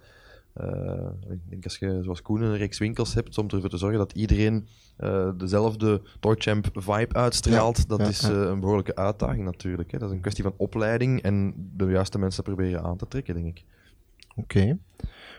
Uh, 0.60 1.32
ik 1.32 1.38
denk 1.48 1.64
als 1.64 1.78
je 1.78 1.98
zoals 2.02 2.22
Koen 2.22 2.42
een 2.42 2.56
reeks 2.56 2.78
winkels 2.78 3.14
hebt 3.14 3.38
om 3.38 3.48
ervoor 3.48 3.68
te 3.68 3.76
zorgen 3.76 3.98
dat 3.98 4.12
iedereen 4.12 4.66
uh, 5.00 5.30
dezelfde 5.36 6.02
Toychamp 6.20 6.68
vibe 6.72 7.14
uitstraalt, 7.14 7.88
dat 7.88 8.00
is 8.00 8.30
uh, 8.30 8.40
een 8.40 8.60
behoorlijke 8.60 8.96
uitdaging 8.96 9.44
natuurlijk. 9.44 9.90
Hè. 9.90 9.98
Dat 9.98 10.08
is 10.08 10.14
een 10.14 10.20
kwestie 10.20 10.44
van 10.44 10.54
opleiding 10.56 11.22
en 11.22 11.54
de 11.76 11.84
juiste 11.84 12.18
mensen 12.18 12.42
proberen 12.42 12.82
aan 12.82 12.96
te 12.96 13.08
trekken, 13.08 13.34
denk 13.34 13.46
ik. 13.46 13.64
Oké. 14.36 14.58
Okay. 14.58 14.78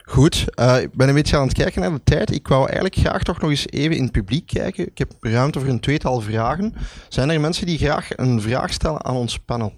Goed, 0.04 0.46
ik 0.82 0.94
ben 0.94 1.08
een 1.08 1.14
beetje 1.14 1.38
aan 1.38 1.48
het 1.48 1.54
kijken 1.54 1.82
naar 1.82 1.92
de 1.92 2.04
tijd. 2.04 2.32
Ik 2.32 2.48
wou 2.48 2.66
eigenlijk 2.66 2.96
graag 2.96 3.24
toch 3.24 3.42
nog 3.42 3.50
eens 3.50 3.68
even 3.70 3.96
in 3.96 4.04
het 4.04 4.12
publiek 4.12 4.46
kijken. 4.46 4.88
Ik 4.88 4.98
heb 4.98 5.14
ruimte 5.20 5.60
voor 5.60 5.70
een 5.70 5.80
tweetal 5.80 6.22
vragen. 6.22 6.74
Zijn 7.10 7.30
er 7.30 7.40
mensen 7.40 7.66
die 7.66 7.78
graag 7.78 8.18
een 8.18 8.42
vraag 8.42 8.74
stellen 8.74 9.06
aan 9.06 9.16
ons 9.16 9.40
panel? 9.40 9.74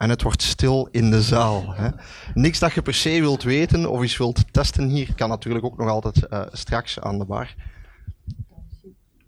En 0.00 0.10
het 0.10 0.22
wordt 0.22 0.42
stil 0.42 0.88
in 0.90 1.10
de 1.10 1.22
zaal. 1.22 1.74
Hè. 1.74 1.88
Niks 2.34 2.58
dat 2.58 2.72
je 2.72 2.82
per 2.82 2.94
se 2.94 3.20
wilt 3.20 3.42
weten 3.42 3.90
of 3.90 4.00
eens 4.00 4.16
wilt 4.16 4.52
testen 4.52 4.88
hier. 4.88 5.14
Kan 5.14 5.28
natuurlijk 5.28 5.64
ook 5.64 5.78
nog 5.78 5.88
altijd 5.88 6.26
uh, 6.30 6.42
straks 6.52 7.00
aan 7.00 7.18
de 7.18 7.24
bar. 7.24 7.54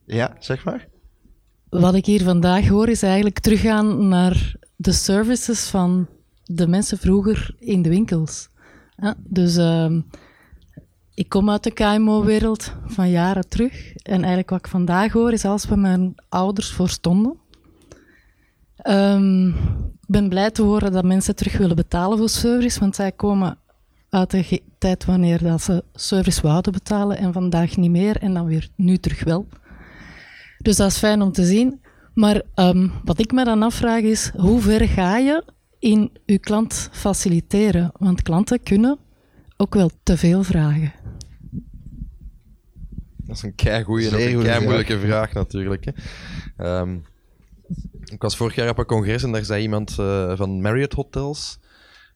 Ja, 0.04 0.36
zeg 0.38 0.64
maar. 0.64 0.88
Wat 1.68 1.94
ik 1.94 2.06
hier 2.06 2.22
vandaag 2.22 2.68
hoor 2.68 2.88
is 2.88 3.02
eigenlijk 3.02 3.38
teruggaan 3.38 4.08
naar 4.08 4.54
de 4.76 4.92
services 4.92 5.68
van 5.68 6.08
de 6.44 6.66
mensen 6.66 6.98
vroeger 6.98 7.54
in 7.58 7.82
de 7.82 7.88
winkels. 7.88 8.48
Dus 9.16 9.56
uh, 9.56 9.96
ik 11.14 11.28
kom 11.28 11.50
uit 11.50 11.62
de 11.62 11.72
KMO-wereld 11.72 12.72
van 12.86 13.10
jaren 13.10 13.48
terug. 13.48 13.92
En 13.96 14.18
eigenlijk 14.18 14.50
wat 14.50 14.58
ik 14.58 14.68
vandaag 14.68 15.12
hoor 15.12 15.32
is 15.32 15.44
als 15.44 15.66
we 15.66 15.76
mijn 15.76 16.14
ouders 16.28 16.72
voor 16.72 16.88
stonden. 16.88 17.36
Um, 18.86 19.54
ben 20.06 20.28
blij 20.28 20.50
te 20.50 20.62
horen 20.62 20.92
dat 20.92 21.04
mensen 21.04 21.36
terug 21.36 21.56
willen 21.56 21.76
betalen 21.76 22.18
voor 22.18 22.28
service, 22.28 22.80
want 22.80 22.94
zij 22.94 23.12
komen 23.12 23.58
uit 24.08 24.30
de 24.30 24.62
tijd 24.78 25.04
wanneer 25.04 25.42
dat 25.42 25.62
ze 25.62 25.84
service 25.94 26.42
wouden 26.42 26.72
betalen 26.72 27.16
en 27.16 27.32
vandaag 27.32 27.76
niet 27.76 27.90
meer 27.90 28.16
en 28.16 28.34
dan 28.34 28.46
weer 28.46 28.68
nu 28.76 28.96
terug 28.96 29.24
wel. 29.24 29.46
Dus 30.58 30.76
dat 30.76 30.90
is 30.90 30.98
fijn 30.98 31.22
om 31.22 31.32
te 31.32 31.44
zien. 31.44 31.80
Maar 32.14 32.42
um, 32.54 32.92
wat 33.04 33.18
ik 33.18 33.32
me 33.32 33.44
dan 33.44 33.62
afvraag 33.62 34.02
is, 34.02 34.30
hoe 34.36 34.60
ver 34.60 34.88
ga 34.88 35.16
je 35.16 35.44
in 35.78 36.12
je 36.24 36.38
klant 36.38 36.88
faciliteren? 36.92 37.92
Want 37.98 38.22
klanten 38.22 38.62
kunnen 38.62 38.98
ook 39.56 39.74
wel 39.74 39.90
te 40.02 40.16
veel 40.16 40.42
vragen. 40.42 40.92
Dat 43.16 43.36
is 43.36 43.42
een 43.42 43.54
keigoeie 43.54 44.08
en 44.08 44.36
een 44.36 44.42
kei 44.42 44.64
moeilijke 44.64 44.98
vraag 44.98 45.32
natuurlijk. 45.32 45.84
Hè. 45.84 46.80
Um, 46.80 47.04
ik 48.04 48.22
was 48.22 48.36
vorig 48.36 48.54
jaar 48.54 48.68
op 48.68 48.78
een 48.78 48.84
congres 48.84 49.22
en 49.22 49.32
daar 49.32 49.44
zei 49.44 49.62
iemand 49.62 49.96
uh, 50.00 50.36
van 50.36 50.60
Marriott 50.60 50.92
Hotels. 50.92 51.58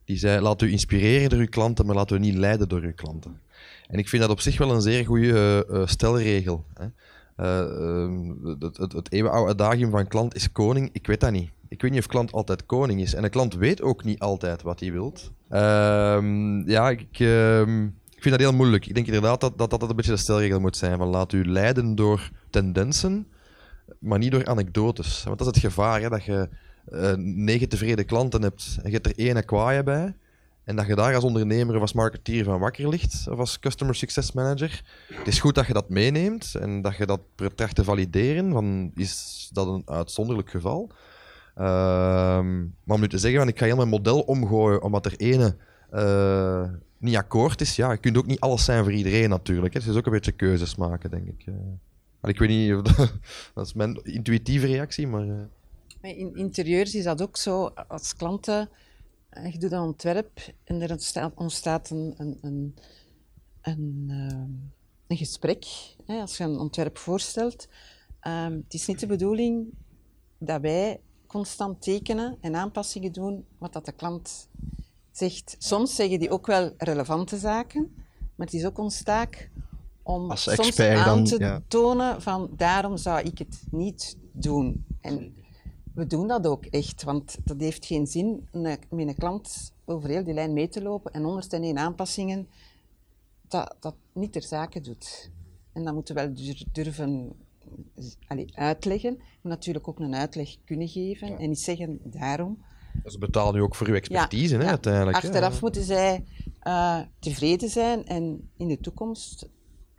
Die 0.05 0.19
zei: 0.19 0.41
Laat 0.41 0.63
u 0.63 0.71
inspireren 0.71 1.29
door 1.29 1.39
uw 1.39 1.49
klanten, 1.49 1.87
maar 1.87 1.95
laat 1.95 2.11
u 2.11 2.19
niet 2.19 2.35
leiden 2.35 2.69
door 2.69 2.81
uw 2.81 2.95
klanten. 2.95 3.41
En 3.87 3.99
ik 3.99 4.09
vind 4.09 4.23
dat 4.23 4.31
op 4.31 4.41
zich 4.41 4.59
wel 4.59 4.71
een 4.71 4.81
zeer 4.81 5.05
goede 5.05 5.67
uh, 5.71 5.87
stelregel. 5.87 6.65
Hè. 6.75 6.87
Uh, 7.37 8.09
het, 8.59 8.77
het, 8.77 8.93
het 8.93 9.13
eeuwenoude 9.13 9.53
adagium 9.53 9.91
van 9.91 10.07
klant 10.07 10.35
is 10.35 10.53
koning, 10.53 10.89
ik 10.93 11.07
weet 11.07 11.21
dat 11.21 11.33
niet. 11.33 11.51
Ik 11.69 11.83
weet 11.83 11.91
niet 11.91 12.01
of 12.01 12.07
klant 12.07 12.33
altijd 12.33 12.67
koning 12.67 13.01
is. 13.01 13.15
En 13.15 13.25
een 13.25 13.31
klant 13.31 13.55
weet 13.55 13.83
ook 13.83 14.05
niet 14.05 14.19
altijd 14.19 14.63
wat 14.63 14.81
hij 14.81 14.93
wilt. 14.93 15.31
Ehm, 15.49 16.69
ja, 16.69 16.91
ik, 16.91 17.19
uh, 17.19 17.61
ik 18.15 18.23
vind 18.23 18.31
dat 18.31 18.41
heel 18.41 18.53
moeilijk. 18.53 18.87
Ik 18.87 18.95
denk 18.95 19.07
inderdaad 19.07 19.41
dat, 19.41 19.59
dat 19.59 19.71
dat 19.71 19.83
een 19.83 19.97
beetje 19.97 20.11
de 20.11 20.17
stelregel 20.17 20.61
moet 20.61 20.77
zijn. 20.77 20.99
Van 20.99 21.09
laat 21.09 21.33
u 21.33 21.45
leiden 21.45 21.95
door 21.95 22.31
tendensen 22.51 23.27
maar 23.99 24.19
niet 24.19 24.31
door 24.31 24.47
anekdotes. 24.47 25.25
Want 25.25 25.39
dat 25.39 25.47
is 25.47 25.63
het 25.63 25.73
gevaar, 25.73 26.01
hè, 26.01 26.09
dat 26.09 26.25
je 26.25 26.49
uh, 26.93 27.13
negen 27.17 27.69
tevreden 27.69 28.07
klanten 28.07 28.43
hebt 28.43 28.79
en 28.83 28.91
je 28.91 28.95
hebt 28.95 29.07
er 29.07 29.19
één 29.19 29.45
kwaaie 29.45 29.83
bij. 29.83 30.15
En 30.65 30.77
dat 30.77 30.87
je 30.87 30.95
daar 30.95 31.15
als 31.15 31.25
ondernemer 31.25 31.75
of 31.75 31.81
als 31.81 31.93
marketeer 31.93 32.45
van 32.45 32.59
wakker 32.59 32.89
ligt, 32.89 33.29
of 33.31 33.39
als 33.39 33.59
customer 33.59 33.95
success 33.95 34.33
manager. 34.33 34.83
Het 35.13 35.27
is 35.27 35.41
goed 35.41 35.55
dat 35.55 35.67
je 35.67 35.73
dat 35.73 35.89
meeneemt 35.89 36.55
en 36.55 36.83
dat 36.83 36.97
je 36.97 37.07
dat 37.07 37.21
tracht 37.55 37.75
te 37.75 37.85
valideren. 37.85 38.53
Van, 38.53 38.91
is 38.95 39.49
dat 39.53 39.67
een 39.67 39.83
uitzonderlijk 39.85 40.51
geval? 40.51 40.91
Ehm, 41.55 42.59
maar 42.59 42.95
om 42.95 43.01
nu 43.01 43.09
te 43.09 43.19
zeggen, 43.19 43.49
ik 43.49 43.59
ga 43.59 43.65
heel 43.65 43.77
mijn 43.77 43.89
model 43.89 44.21
omgooien 44.21 44.83
omdat 44.83 45.07
er 45.07 45.17
ene 45.17 45.57
uh, 45.93 46.63
niet 46.99 47.17
akkoord 47.17 47.61
is. 47.61 47.77
Ja, 47.77 47.93
je 47.93 47.99
kunt 47.99 48.17
ook 48.17 48.27
niet 48.27 48.41
alles 48.41 48.65
zijn 48.65 48.85
voor 48.85 48.93
iedereen 48.93 49.29
natuurlijk. 49.29 49.75
Het 49.75 49.87
is 49.87 49.97
ook 49.97 50.07
een 50.07 50.13
beetje 50.13 50.33
keuzes 50.33 50.77
maken, 50.77 51.11
denk 51.11 51.27
ik. 51.27 51.45
Ik 52.27 52.39
weet 52.39 52.49
niet 52.49 52.75
of 52.75 52.83
dat, 53.55 53.75
mijn 53.75 54.05
intuïtieve 54.05 54.67
reactie, 54.67 55.07
maar... 55.07 55.27
Uh... 55.27 55.43
In 56.01 56.37
interieurs 56.37 56.95
is 56.95 57.05
dat 57.05 57.23
ook 57.23 57.37
zo. 57.37 57.65
Als 57.67 58.17
klanten, 58.17 58.69
eh, 59.29 59.53
je 59.53 59.59
doet 59.59 59.73
een 59.73 59.81
ontwerp 59.81 60.53
en 60.65 60.81
er 60.81 60.99
ontstaat, 61.35 61.91
een, 61.91 62.15
een, 62.17 62.75
een, 63.63 64.07
uh, 64.09 64.67
een 65.07 65.17
gesprek. 65.17 65.65
Hè, 66.07 66.21
als 66.21 66.37
je 66.37 66.45
een 66.45 66.59
ontwerp 66.59 66.99
voorstelt. 66.99 67.69
Um, 68.27 68.63
het 68.65 68.75
is 68.75 68.87
niet 68.87 69.01
de 69.01 69.07
bedoeling 69.07 69.67
dat 70.39 70.61
wij 70.61 71.01
constant 71.27 71.83
tekenen 71.83 72.37
en 72.41 72.55
aanpassingen 72.55 73.13
doen 73.13 73.45
wat 73.59 73.73
dat 73.73 73.85
de 73.85 73.93
klant 73.93 74.49
zegt. 75.11 75.57
Soms 75.59 75.95
zeggen 75.95 76.19
die 76.19 76.31
ook 76.31 76.47
wel 76.47 76.75
relevante 76.77 77.37
zaken, 77.39 77.93
maar 78.35 78.47
het 78.47 78.55
is 78.55 78.65
ook 78.65 78.79
ons 78.79 79.03
taak 79.03 79.51
om 80.07 80.31
Als 80.31 80.43
soms 80.43 80.81
aan 80.81 81.25
te 81.25 81.63
tonen 81.69 82.23
van 82.23 82.51
daarom 82.57 82.97
zou 82.97 83.21
ik 83.21 83.39
het 83.39 83.63
niet 83.71 84.17
doen. 84.33 84.85
En 85.01 85.35
we 85.95 86.07
doen 86.07 86.29
dat 86.29 86.47
ook 86.47 86.65
echt, 86.65 87.03
want 87.03 87.37
dat 87.45 87.61
heeft 87.61 87.87
geen 87.87 88.07
zin 88.07 88.49
met 88.53 88.79
een 88.91 89.15
klant 89.15 89.73
over 89.85 90.09
heel 90.09 90.25
die 90.25 90.35
lijn 90.35 90.53
mee 90.53 90.69
te 90.69 90.83
lopen 90.83 91.13
en 91.13 91.23
101 91.23 91.79
aanpassingen 91.79 92.49
dat, 93.49 93.77
dat 93.81 93.95
niet 94.13 94.33
ter 94.33 94.43
zake 94.43 94.81
doet. 94.81 95.31
En 95.73 95.85
dat 95.85 95.95
moeten 95.95 96.15
we 96.15 96.21
wel 96.21 96.63
durven 96.73 97.33
allez, 98.27 98.53
uitleggen. 98.55 99.17
Maar 99.17 99.53
natuurlijk 99.53 99.89
ook 99.89 99.99
een 99.99 100.15
uitleg 100.15 100.57
kunnen 100.65 100.89
geven 100.89 101.39
en 101.39 101.49
niet 101.49 101.61
zeggen 101.61 102.01
daarom. 102.03 102.59
Ze 103.05 103.19
betalen 103.19 103.55
nu 103.55 103.63
ook 103.63 103.75
voor 103.75 103.87
uw 103.87 103.95
expertise, 103.95 104.57
hè, 104.57 104.65
uiteindelijk. 104.65 105.17
Achteraf 105.17 105.61
moeten 105.61 105.83
zij 105.83 106.25
uh, 106.63 107.01
tevreden 107.19 107.69
zijn 107.69 108.07
en 108.07 108.51
in 108.57 108.69
de 108.69 108.81
toekomst 108.81 109.49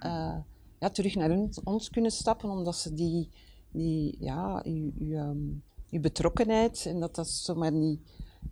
uh, 0.06 0.36
ja, 0.80 0.90
terug 0.90 1.16
naar 1.16 1.38
ons 1.64 1.90
kunnen 1.90 2.12
stappen, 2.12 2.50
omdat 2.50 2.76
ze 2.76 2.94
die, 2.94 3.30
die 3.72 4.16
ja, 4.20 4.62
uw, 4.66 4.92
uw, 5.00 5.18
um, 5.18 5.64
uw 5.92 6.02
betrokkenheid 6.02 6.86
en 6.86 7.00
dat 7.00 7.16
dat 7.16 7.30
zomaar 7.30 7.72
niet 7.72 8.00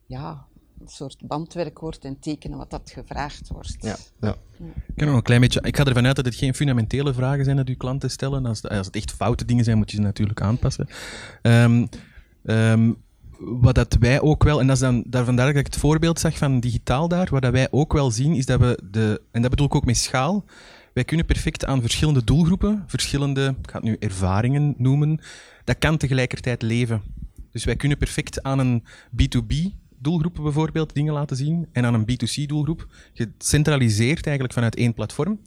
ja, 0.06 0.46
een 0.80 0.88
soort 0.88 1.28
bandwerk 1.28 1.80
wordt 1.80 2.06
en 2.06 2.20
tekenen 2.20 2.58
wat 2.58 2.70
dat 2.70 2.92
gevraagd 2.94 3.48
wordt. 3.48 3.76
Ja, 3.80 3.96
ja. 4.20 4.36
Ik, 4.88 4.96
kan 4.96 5.08
nog 5.08 5.16
een 5.16 5.22
klein 5.22 5.42
beetje, 5.42 5.62
ik 5.62 5.78
ga 5.78 5.86
ervan 5.86 6.06
uit 6.06 6.16
dat 6.16 6.26
het 6.26 6.36
geen 6.36 6.54
fundamentele 6.54 7.14
vragen 7.14 7.44
zijn 7.44 7.58
dat 7.58 7.68
uw 7.68 7.78
klanten 7.78 8.12
stellen. 8.12 8.46
Als, 8.46 8.64
als 8.64 8.86
het 8.86 8.96
echt 8.96 9.12
foute 9.12 9.46
dingen 9.46 9.64
zijn, 9.64 9.78
moet 9.78 9.92
je 9.92 9.98
ze 9.98 10.04
natuurlijk 10.04 10.42
aanpassen. 10.42 10.88
Um, 11.42 11.90
um, 12.44 13.04
wat 13.40 13.76
dat 13.76 13.96
wij 14.00 14.22
ook 14.22 14.44
wel, 14.44 14.60
en 14.60 14.68
dat 14.68 14.76
is 14.76 14.82
dan 14.82 15.04
daar 15.08 15.26
vandaar 15.26 15.48
dat 15.48 15.56
ik 15.56 15.66
het 15.66 15.78
voorbeeld 15.78 16.20
zag 16.20 16.38
van 16.38 16.60
digitaal 16.60 17.08
daar, 17.08 17.28
wat 17.32 17.42
dat 17.42 17.52
wij 17.52 17.68
ook 17.72 17.94
wel 17.94 18.12
zien, 18.12 18.34
is 18.34 18.46
dat 18.46 18.60
we 18.60 18.80
de, 18.92 19.22
en 19.32 19.42
dat 19.42 19.50
bedoel 19.50 19.66
ik 19.66 19.76
ook 19.76 19.86
met 19.86 19.98
schaal, 19.98 20.46
wij 20.96 21.04
kunnen 21.04 21.26
perfect 21.26 21.66
aan 21.66 21.82
verschillende 21.82 22.24
doelgroepen, 22.24 22.84
verschillende, 22.88 23.56
ik 23.62 23.70
ga 23.70 23.76
het 23.76 23.84
nu 23.84 23.96
ervaringen 24.00 24.74
noemen, 24.78 25.20
dat 25.64 25.78
kan 25.78 25.98
tegelijkertijd 25.98 26.62
leven. 26.62 27.02
Dus 27.52 27.64
wij 27.64 27.76
kunnen 27.76 27.98
perfect 27.98 28.44
aan 28.44 28.60
een 28.60 28.84
B2B 29.22 29.56
doelgroep 29.98 30.40
bijvoorbeeld 30.42 30.94
dingen 30.94 31.14
laten 31.14 31.38
zien 31.38 31.68
en 31.72 31.86
aan 31.86 31.94
een 31.94 32.06
B2C 32.12 32.46
doelgroep 32.46 32.88
gecentraliseerd 33.14 34.26
eigenlijk 34.26 34.54
vanuit 34.54 34.76
één 34.76 34.94
platform. 34.94 35.40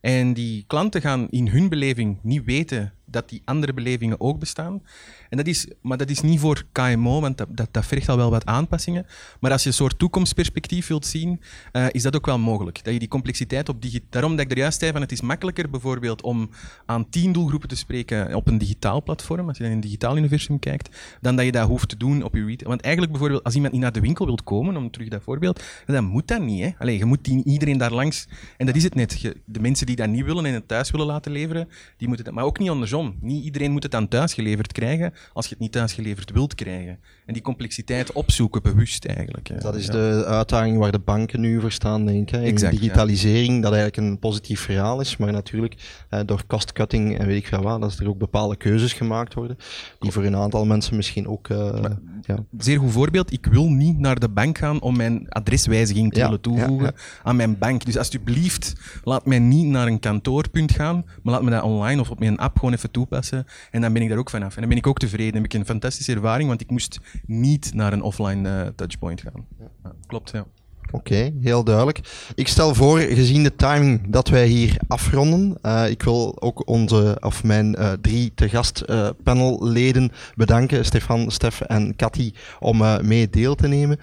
En 0.00 0.34
die 0.34 0.64
klanten 0.66 1.00
gaan 1.00 1.30
in 1.30 1.48
hun 1.48 1.68
beleving 1.68 2.18
niet 2.22 2.44
weten 2.44 2.92
dat 3.06 3.28
die 3.28 3.42
andere 3.44 3.74
belevingen 3.74 4.20
ook 4.20 4.38
bestaan. 4.38 4.82
En 5.28 5.36
dat 5.36 5.46
is, 5.46 5.66
maar 5.80 5.96
dat 5.96 6.10
is 6.10 6.20
niet 6.20 6.40
voor 6.40 6.64
KMO, 6.72 7.20
want 7.20 7.38
dat, 7.38 7.68
dat, 7.70 7.86
vergt 7.86 8.08
al 8.08 8.16
wel 8.16 8.30
wat 8.30 8.46
aanpassingen. 8.46 9.06
Maar 9.40 9.50
als 9.50 9.62
je 9.62 9.68
een 9.68 9.74
soort 9.74 9.98
toekomstperspectief 9.98 10.86
wilt 10.86 11.06
zien, 11.06 11.40
uh, 11.72 11.86
is 11.90 12.02
dat 12.02 12.16
ook 12.16 12.26
wel 12.26 12.38
mogelijk. 12.38 12.84
Dat 12.84 12.92
je 12.92 12.98
die 12.98 13.08
complexiteit 13.08 13.68
op 13.68 13.82
digitaal... 13.82 14.08
Daarom 14.10 14.36
dat 14.36 14.44
ik 14.44 14.50
er 14.50 14.58
juist 14.58 14.78
zei 14.78 14.92
van 14.92 15.00
het 15.00 15.12
is 15.12 15.20
makkelijker 15.20 15.70
bijvoorbeeld 15.70 16.22
om 16.22 16.50
aan 16.86 17.08
tien 17.08 17.32
doelgroepen 17.32 17.68
te 17.68 17.76
spreken 17.76 18.34
op 18.34 18.48
een 18.48 18.58
digitaal 18.58 19.02
platform, 19.02 19.48
als 19.48 19.58
je 19.58 19.64
in 19.64 19.70
een 19.70 19.80
digitaal 19.80 20.16
universum 20.16 20.58
kijkt, 20.58 20.96
dan 21.20 21.36
dat 21.36 21.44
je 21.44 21.52
dat 21.52 21.68
hoeft 21.68 21.88
te 21.88 21.96
doen 21.96 22.22
op 22.22 22.34
je 22.34 22.44
retail. 22.44 22.68
Want 22.68 22.80
eigenlijk 22.80 23.12
bijvoorbeeld, 23.12 23.44
als 23.44 23.54
iemand 23.54 23.72
niet 23.72 23.82
naar 23.82 23.92
de 23.92 24.00
winkel 24.00 24.26
wilt 24.26 24.44
komen, 24.44 24.76
om 24.76 24.90
terug 24.90 25.08
dat 25.08 25.22
voorbeeld, 25.22 25.62
dan 25.86 26.04
moet 26.04 26.28
dat 26.28 26.40
niet. 26.40 26.62
Hè? 26.62 26.70
Allee, 26.78 26.98
je 26.98 27.04
moet 27.04 27.24
die, 27.24 27.44
iedereen 27.44 27.78
daar 27.78 27.92
langs... 27.92 28.28
En 28.56 28.66
dat 28.66 28.76
is 28.76 28.82
het 28.82 28.94
net. 28.94 29.34
De 29.44 29.60
mensen 29.60 29.86
die 29.86 29.96
dat 29.96 30.08
niet 30.08 30.24
willen 30.24 30.46
en 30.46 30.54
het 30.54 30.68
thuis 30.68 30.90
willen 30.90 31.06
laten 31.06 31.32
leveren, 31.32 31.68
die 31.96 32.08
moeten 32.08 32.24
dat... 32.24 32.34
Maar 32.34 32.44
ook 32.44 32.58
niet 32.58 32.70
andersom 32.70 32.95
andersom. 32.96 33.28
Niet 33.28 33.44
iedereen 33.44 33.70
moet 33.72 33.82
het 33.82 33.92
dan 33.92 34.08
thuis 34.08 34.34
geleverd 34.34 34.72
krijgen 34.72 35.12
als 35.32 35.44
je 35.44 35.50
het 35.50 35.60
niet 35.60 35.72
thuis 35.72 35.92
geleverd 35.92 36.30
wilt 36.30 36.54
krijgen. 36.54 36.98
En 37.26 37.32
die 37.32 37.42
complexiteit 37.42 38.12
opzoeken, 38.12 38.62
bewust 38.62 39.04
eigenlijk. 39.04 39.48
hè. 39.48 39.56
Dat 39.58 39.74
is 39.76 39.86
Ja. 39.86 39.92
de 39.92 40.24
uitdaging 40.26 40.78
waar 40.78 40.92
de 40.92 40.98
banken 40.98 41.40
nu 41.40 41.60
voor 41.60 41.72
staan, 41.72 42.06
denk 42.06 42.30
ik. 42.30 42.42
Exact, 42.42 42.74
ja. 42.74 42.80
digitalisering, 42.80 43.62
dat 43.62 43.72
eigenlijk 43.72 44.08
een 44.08 44.18
positief 44.18 44.60
verhaal 44.60 45.00
is, 45.00 45.16
maar 45.16 45.32
natuurlijk 45.32 46.04
eh, 46.08 46.20
door 46.26 46.46
cost-cutting 46.46 47.18
en 47.18 47.26
weet 47.26 47.36
ik 47.36 47.46
veel 47.46 47.62
wat, 47.62 47.80
dat 47.80 47.98
er 47.98 48.08
ook 48.08 48.18
bepaalde 48.18 48.56
keuzes 48.56 48.92
gemaakt 48.92 49.34
worden, 49.34 49.56
die 49.98 50.10
voor 50.10 50.24
een 50.24 50.36
aantal 50.36 50.64
mensen 50.66 50.96
misschien 50.96 51.28
ook... 51.28 51.48
eh, 51.48 51.80
ja. 52.22 52.44
Zeer 52.58 52.78
goed 52.78 52.92
voorbeeld. 52.92 53.32
Ik 53.32 53.46
wil 53.46 53.68
niet 53.70 53.98
naar 53.98 54.18
de 54.20 54.28
bank 54.28 54.58
gaan 54.58 54.80
om 54.80 54.96
mijn 54.96 55.28
adreswijziging 55.28 56.12
te 56.12 56.18
Ja, 56.18 56.24
willen 56.24 56.40
toevoegen 56.40 56.86
ja, 56.86 56.92
aan 57.22 57.36
mijn 57.36 57.58
bank. 57.58 57.84
Dus 57.84 57.96
alsjeblieft, 57.98 58.72
laat 59.04 59.26
mij 59.26 59.38
niet 59.38 59.66
naar 59.66 59.86
een 59.86 60.00
kantoorpunt 60.00 60.72
gaan, 60.72 61.04
maar 61.22 61.34
laat 61.34 61.42
me 61.42 61.50
dat 61.50 61.62
online 61.62 62.00
of 62.00 62.10
op 62.10 62.18
mijn 62.18 62.38
app 62.38 62.58
gewoon 62.58 62.74
even 62.74 62.85
toepassen. 62.90 63.46
En 63.70 63.80
dan 63.80 63.92
ben 63.92 64.02
ik 64.02 64.08
daar 64.08 64.18
ook 64.18 64.30
vanaf. 64.30 64.54
En 64.54 64.60
dan 64.60 64.68
ben 64.68 64.78
ik 64.78 64.86
ook 64.86 64.98
tevreden. 64.98 65.32
Dan 65.32 65.42
heb 65.42 65.52
ik 65.52 65.58
een 65.58 65.66
fantastische 65.66 66.12
ervaring, 66.12 66.48
want 66.48 66.60
ik 66.60 66.70
moest 66.70 67.00
niet 67.26 67.74
naar 67.74 67.92
een 67.92 68.02
offline 68.02 68.48
eh, 68.48 68.66
touchpoint 68.76 69.20
gaan. 69.20 69.46
Ja, 69.58 69.92
klopt, 70.06 70.30
ja. 70.30 70.46
Oké, 70.90 71.32
heel 71.40 71.64
duidelijk. 71.64 72.00
Ik 72.34 72.48
stel 72.48 72.74
voor, 72.74 72.98
gezien 72.98 73.42
de 73.42 73.56
timing, 73.56 74.02
dat 74.08 74.28
wij 74.28 74.46
hier 74.46 74.76
afronden. 74.88 75.58
Eh, 75.62 75.90
ik 75.90 76.02
wil 76.02 76.42
ook 76.42 76.68
onze, 76.68 77.16
of 77.20 77.44
mijn 77.44 77.74
eh, 77.74 77.92
drie 78.00 78.32
te 78.34 78.48
gast 78.48 78.84
panelleden 79.22 80.12
bedanken, 80.34 80.84
Stefan, 80.84 81.30
Stef 81.30 81.60
en 81.60 81.96
Cathy, 81.96 82.32
om 82.60 83.06
mee 83.06 83.30
deel 83.30 83.54
te 83.54 83.68
nemen. 83.68 83.98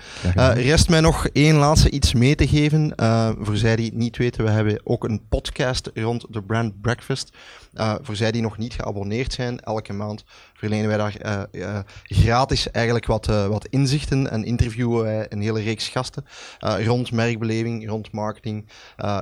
Rest 0.53 0.89
mij 0.89 1.01
nog 1.01 1.27
één 1.27 1.55
laatste 1.55 1.89
iets 1.89 2.14
mee 2.14 2.35
te 2.35 2.47
geven. 2.47 2.93
Voor 3.39 3.57
zij 3.57 3.76
die 3.76 3.85
het 3.85 3.95
niet 3.95 4.18
weten, 4.18 4.43
we 4.43 4.49
hebben 4.49 4.81
ook 4.84 5.03
een 5.03 5.22
podcast 5.30 5.91
rond 5.93 6.26
de 6.30 6.41
Brand 6.41 6.81
Breakfast. 6.81 7.31
Eh, 7.74 7.94
voor 8.02 8.16
zij 8.16 8.32
die 8.32 8.41
nog 8.41 8.58
niet 8.58 8.74
geabonneerd 8.74 9.34
zijn, 9.34 9.60
elke 9.60 9.94
maand 9.94 10.24
verlenen 10.54 10.88
wij 10.88 10.98
daar 10.98 11.16
eh, 11.16 11.78
eh, 11.78 11.80
gratis 12.04 12.72
eigenlijk 12.72 13.06
wat, 13.06 13.26
wat 13.26 13.68
inzichten 13.68 14.32
en 14.32 14.44
interviewen 14.44 15.04
wij 15.04 15.26
een 15.30 15.41
hele 15.41 15.62
reeks 15.62 15.88
gasten 15.88 16.26
rond 16.60 17.12
merkbeleving, 17.12 17.90
rond 17.90 18.12
marketing, 18.12 18.70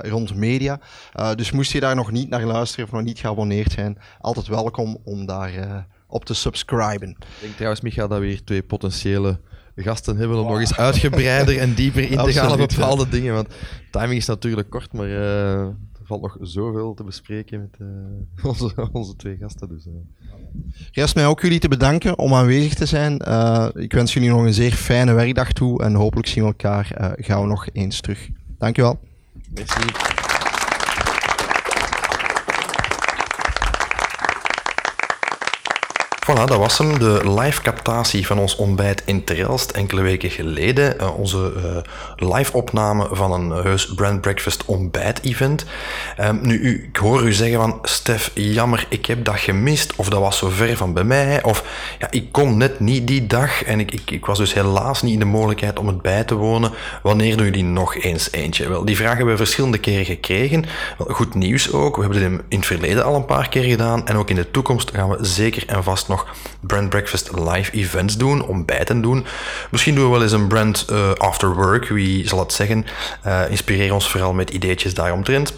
rond 0.02 0.34
media. 0.34 0.80
Dus 1.34 1.50
moest 1.50 1.72
je 1.72 1.80
daar 1.80 1.94
nog 1.94 2.10
niet 2.10 2.28
naar 2.28 2.44
luisteren 2.44 2.84
of 2.84 2.92
nog 2.92 3.02
niet 3.02 3.18
geabonneerd 3.18 3.72
zijn, 3.72 3.98
altijd 4.20 4.46
welkom 4.46 4.98
om 5.04 5.26
daar 5.26 5.86
op 6.06 6.24
te 6.24 6.34
subscriben. 6.34 7.08
Ik 7.08 7.26
denk 7.40 7.54
trouwens, 7.54 7.80
Micha, 7.80 8.06
dat 8.06 8.18
we 8.18 8.26
hier 8.26 8.44
twee 8.44 8.62
potentiële 8.62 9.40
gasten 9.76 10.16
hebben 10.16 10.38
om 10.38 10.46
nog 10.46 10.60
eens 10.60 10.76
uitgebreider 10.76 11.58
en 11.58 11.74
dieper 11.74 12.10
in 12.10 12.18
te 12.18 12.32
gaan 12.32 12.60
op 12.60 12.68
bepaalde 12.68 13.08
dingen. 13.08 13.34
Want 13.34 13.48
timing 13.90 14.16
is 14.16 14.26
natuurlijk 14.26 14.70
kort, 14.70 14.92
maar 14.92 15.08
valt 16.18 16.34
nog 16.34 16.36
zoveel 16.48 16.94
te 16.94 17.04
bespreken 17.04 17.60
met 17.60 17.76
eh, 17.78 18.46
onze, 18.50 18.88
onze 18.92 19.16
twee 19.16 19.36
gasten. 19.36 19.68
Dus, 19.68 19.86
eh. 19.86 19.92
Rest 20.92 21.14
mij 21.14 21.26
ook 21.26 21.40
jullie 21.40 21.58
te 21.58 21.68
bedanken 21.68 22.18
om 22.18 22.34
aanwezig 22.34 22.74
te 22.74 22.86
zijn. 22.86 23.18
Eh, 23.18 23.68
ik 23.74 23.92
wens 23.92 24.12
jullie 24.12 24.28
nog 24.28 24.42
een 24.42 24.54
zeer 24.54 24.72
fijne 24.72 25.12
werkdag 25.12 25.52
toe 25.52 25.82
en 25.82 25.94
hopelijk 25.94 26.28
zien 26.28 26.42
we 26.42 26.48
elkaar 26.48 26.90
eh, 26.90 27.10
gauw 27.24 27.44
nog 27.44 27.66
eens 27.72 28.00
terug. 28.00 28.28
Dankjewel. 28.58 28.98
merci. 29.54 30.21
Voilà, 36.26 36.44
dat 36.44 36.58
was 36.58 36.78
hem. 36.78 36.98
De 36.98 37.34
live 37.40 37.62
captatie 37.62 38.26
van 38.26 38.38
ons 38.38 38.56
ontbijt 38.56 39.02
in 39.04 39.24
Terelst 39.24 39.70
enkele 39.70 40.02
weken 40.02 40.30
geleden. 40.30 40.98
Eh, 40.98 41.18
onze 41.18 41.52
eh, 41.56 42.28
live 42.28 42.52
opname 42.52 43.08
van 43.10 43.32
een 43.32 43.50
heus 43.50 43.94
Brand 43.94 44.20
Breakfast 44.20 44.64
ontbijt-event. 44.64 45.64
Ehm, 46.16 46.36
nu, 46.40 46.84
ik 46.90 46.96
hoor 46.96 47.22
u 47.22 47.32
zeggen 47.32 47.58
van, 47.58 47.78
Stef, 47.82 48.30
jammer, 48.34 48.86
ik 48.88 49.06
heb 49.06 49.24
dat 49.24 49.38
gemist. 49.38 49.96
Of 49.96 50.08
dat 50.08 50.20
was 50.20 50.38
zo 50.38 50.48
ver 50.48 50.76
van 50.76 50.92
bij 50.92 51.04
mij. 51.04 51.42
Of 51.42 51.64
ja, 51.98 52.10
ik 52.10 52.32
kon 52.32 52.56
net 52.56 52.80
niet 52.80 53.06
die 53.06 53.26
dag. 53.26 53.62
En 53.62 53.80
ik, 53.80 53.92
ik, 53.92 54.10
ik 54.10 54.26
was 54.26 54.38
dus 54.38 54.54
helaas 54.54 55.02
niet 55.02 55.12
in 55.12 55.18
de 55.18 55.24
mogelijkheid 55.24 55.78
om 55.78 55.86
het 55.86 56.02
bij 56.02 56.24
te 56.24 56.34
wonen. 56.34 56.70
Wanneer 57.02 57.36
doen 57.36 57.46
jullie 57.46 57.64
nog 57.64 57.96
eens 57.96 58.32
eentje? 58.32 58.68
Wel, 58.68 58.84
die 58.84 58.96
vraag 58.96 59.16
hebben 59.16 59.34
we 59.34 59.36
verschillende 59.36 59.78
keren 59.78 60.04
gekregen. 60.04 60.64
Goed 60.98 61.34
nieuws 61.34 61.72
ook. 61.72 61.96
We 61.96 62.02
hebben 62.02 62.20
dit 62.20 62.40
in 62.48 62.58
het 62.58 62.66
verleden 62.66 63.04
al 63.04 63.14
een 63.14 63.24
paar 63.24 63.48
keer 63.48 63.62
gedaan. 63.64 64.06
En 64.06 64.16
ook 64.16 64.30
in 64.30 64.36
de 64.36 64.50
toekomst 64.50 64.90
gaan 64.90 65.08
we 65.08 65.18
zeker 65.20 65.62
en 65.66 65.84
vast 65.84 66.10
Brand 66.60 66.88
Breakfast 66.88 67.30
live 67.38 67.72
events 67.72 68.16
doen, 68.16 68.46
ontbijten 68.46 69.02
doen. 69.02 69.26
Misschien 69.70 69.94
doen 69.94 70.04
we 70.04 70.10
wel 70.10 70.22
eens 70.22 70.32
een 70.32 70.46
brand 70.46 70.84
eh, 70.90 71.12
after 71.12 71.54
work, 71.54 71.88
wie 71.88 72.28
zal 72.28 72.38
het 72.38 72.52
zeggen. 72.52 72.86
Eh, 73.22 73.40
inspireer 73.50 73.94
ons 73.94 74.10
vooral 74.10 74.32
met 74.32 74.50
ideetjes 74.50 74.94
daaromtrent. 74.94 75.52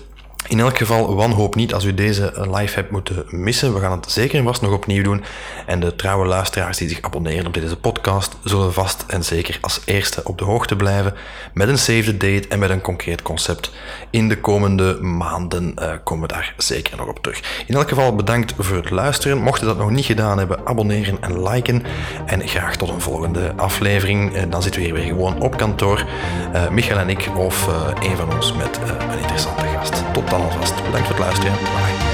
In 0.48 0.60
elk 0.60 0.76
geval, 0.78 1.14
wanhoop 1.14 1.54
niet 1.54 1.74
als 1.74 1.84
u 1.84 1.94
deze 1.94 2.32
live 2.50 2.74
hebt 2.74 2.90
moeten 2.90 3.24
missen. 3.28 3.74
We 3.74 3.80
gaan 3.80 4.00
het 4.00 4.12
zeker 4.12 4.38
en 4.38 4.44
vast 4.44 4.62
nog 4.62 4.72
opnieuw 4.72 5.02
doen. 5.02 5.24
En 5.66 5.80
de 5.80 5.96
trouwe 5.96 6.26
luisteraars 6.26 6.78
die 6.78 6.88
zich 6.88 7.00
abonneren 7.00 7.46
op 7.46 7.54
deze 7.54 7.76
podcast 7.76 8.36
zullen 8.42 8.72
vast 8.72 9.04
en 9.06 9.24
zeker 9.24 9.58
als 9.60 9.80
eerste 9.84 10.20
op 10.24 10.38
de 10.38 10.44
hoogte 10.44 10.76
blijven 10.76 11.14
met 11.54 11.68
een 11.68 11.78
save 11.78 12.02
the 12.02 12.16
date 12.16 12.48
en 12.48 12.58
met 12.58 12.70
een 12.70 12.80
concreet 12.80 13.22
concept. 13.22 13.70
In 14.10 14.28
de 14.28 14.40
komende 14.40 14.98
maanden 15.00 15.72
eh, 15.76 15.92
komen 16.04 16.28
we 16.28 16.34
daar 16.34 16.54
zeker 16.56 16.96
nog 16.96 17.08
op 17.08 17.18
terug. 17.22 17.64
In 17.66 17.74
elk 17.74 17.88
geval 17.88 18.14
bedankt 18.14 18.54
voor 18.58 18.76
het 18.76 18.90
luisteren. 18.90 19.38
Mocht 19.38 19.60
je 19.60 19.66
dat 19.66 19.78
nog 19.78 19.90
niet 19.90 20.04
gedaan 20.04 20.38
hebben, 20.38 20.66
abonneren 20.66 21.16
en 21.20 21.42
liken. 21.42 21.82
En 22.26 22.48
graag 22.48 22.76
tot 22.76 22.88
een 22.88 23.00
volgende 23.00 23.52
aflevering. 23.56 24.34
Eh, 24.34 24.42
dan 24.48 24.62
zitten 24.62 24.80
we 24.80 24.86
hier 24.86 24.96
weer 24.96 25.06
gewoon 25.06 25.40
op 25.40 25.56
kantoor. 25.56 26.04
Eh 26.52 26.68
Michael 26.68 26.98
en 26.98 27.08
ik 27.08 27.30
of 27.36 27.66
een 28.00 28.16
van 28.16 28.34
ons 28.34 28.52
met 28.52 28.78
een 29.10 29.18
interessante 29.18 29.64
gast. 29.66 30.02
Tot 30.12 30.32
dan 30.38 30.50
alvast. 30.50 30.84
Bedankt 30.84 31.06
voor 31.06 31.16
het 31.16 31.24
luisteren. 31.24 31.52
Bye. 31.52 32.13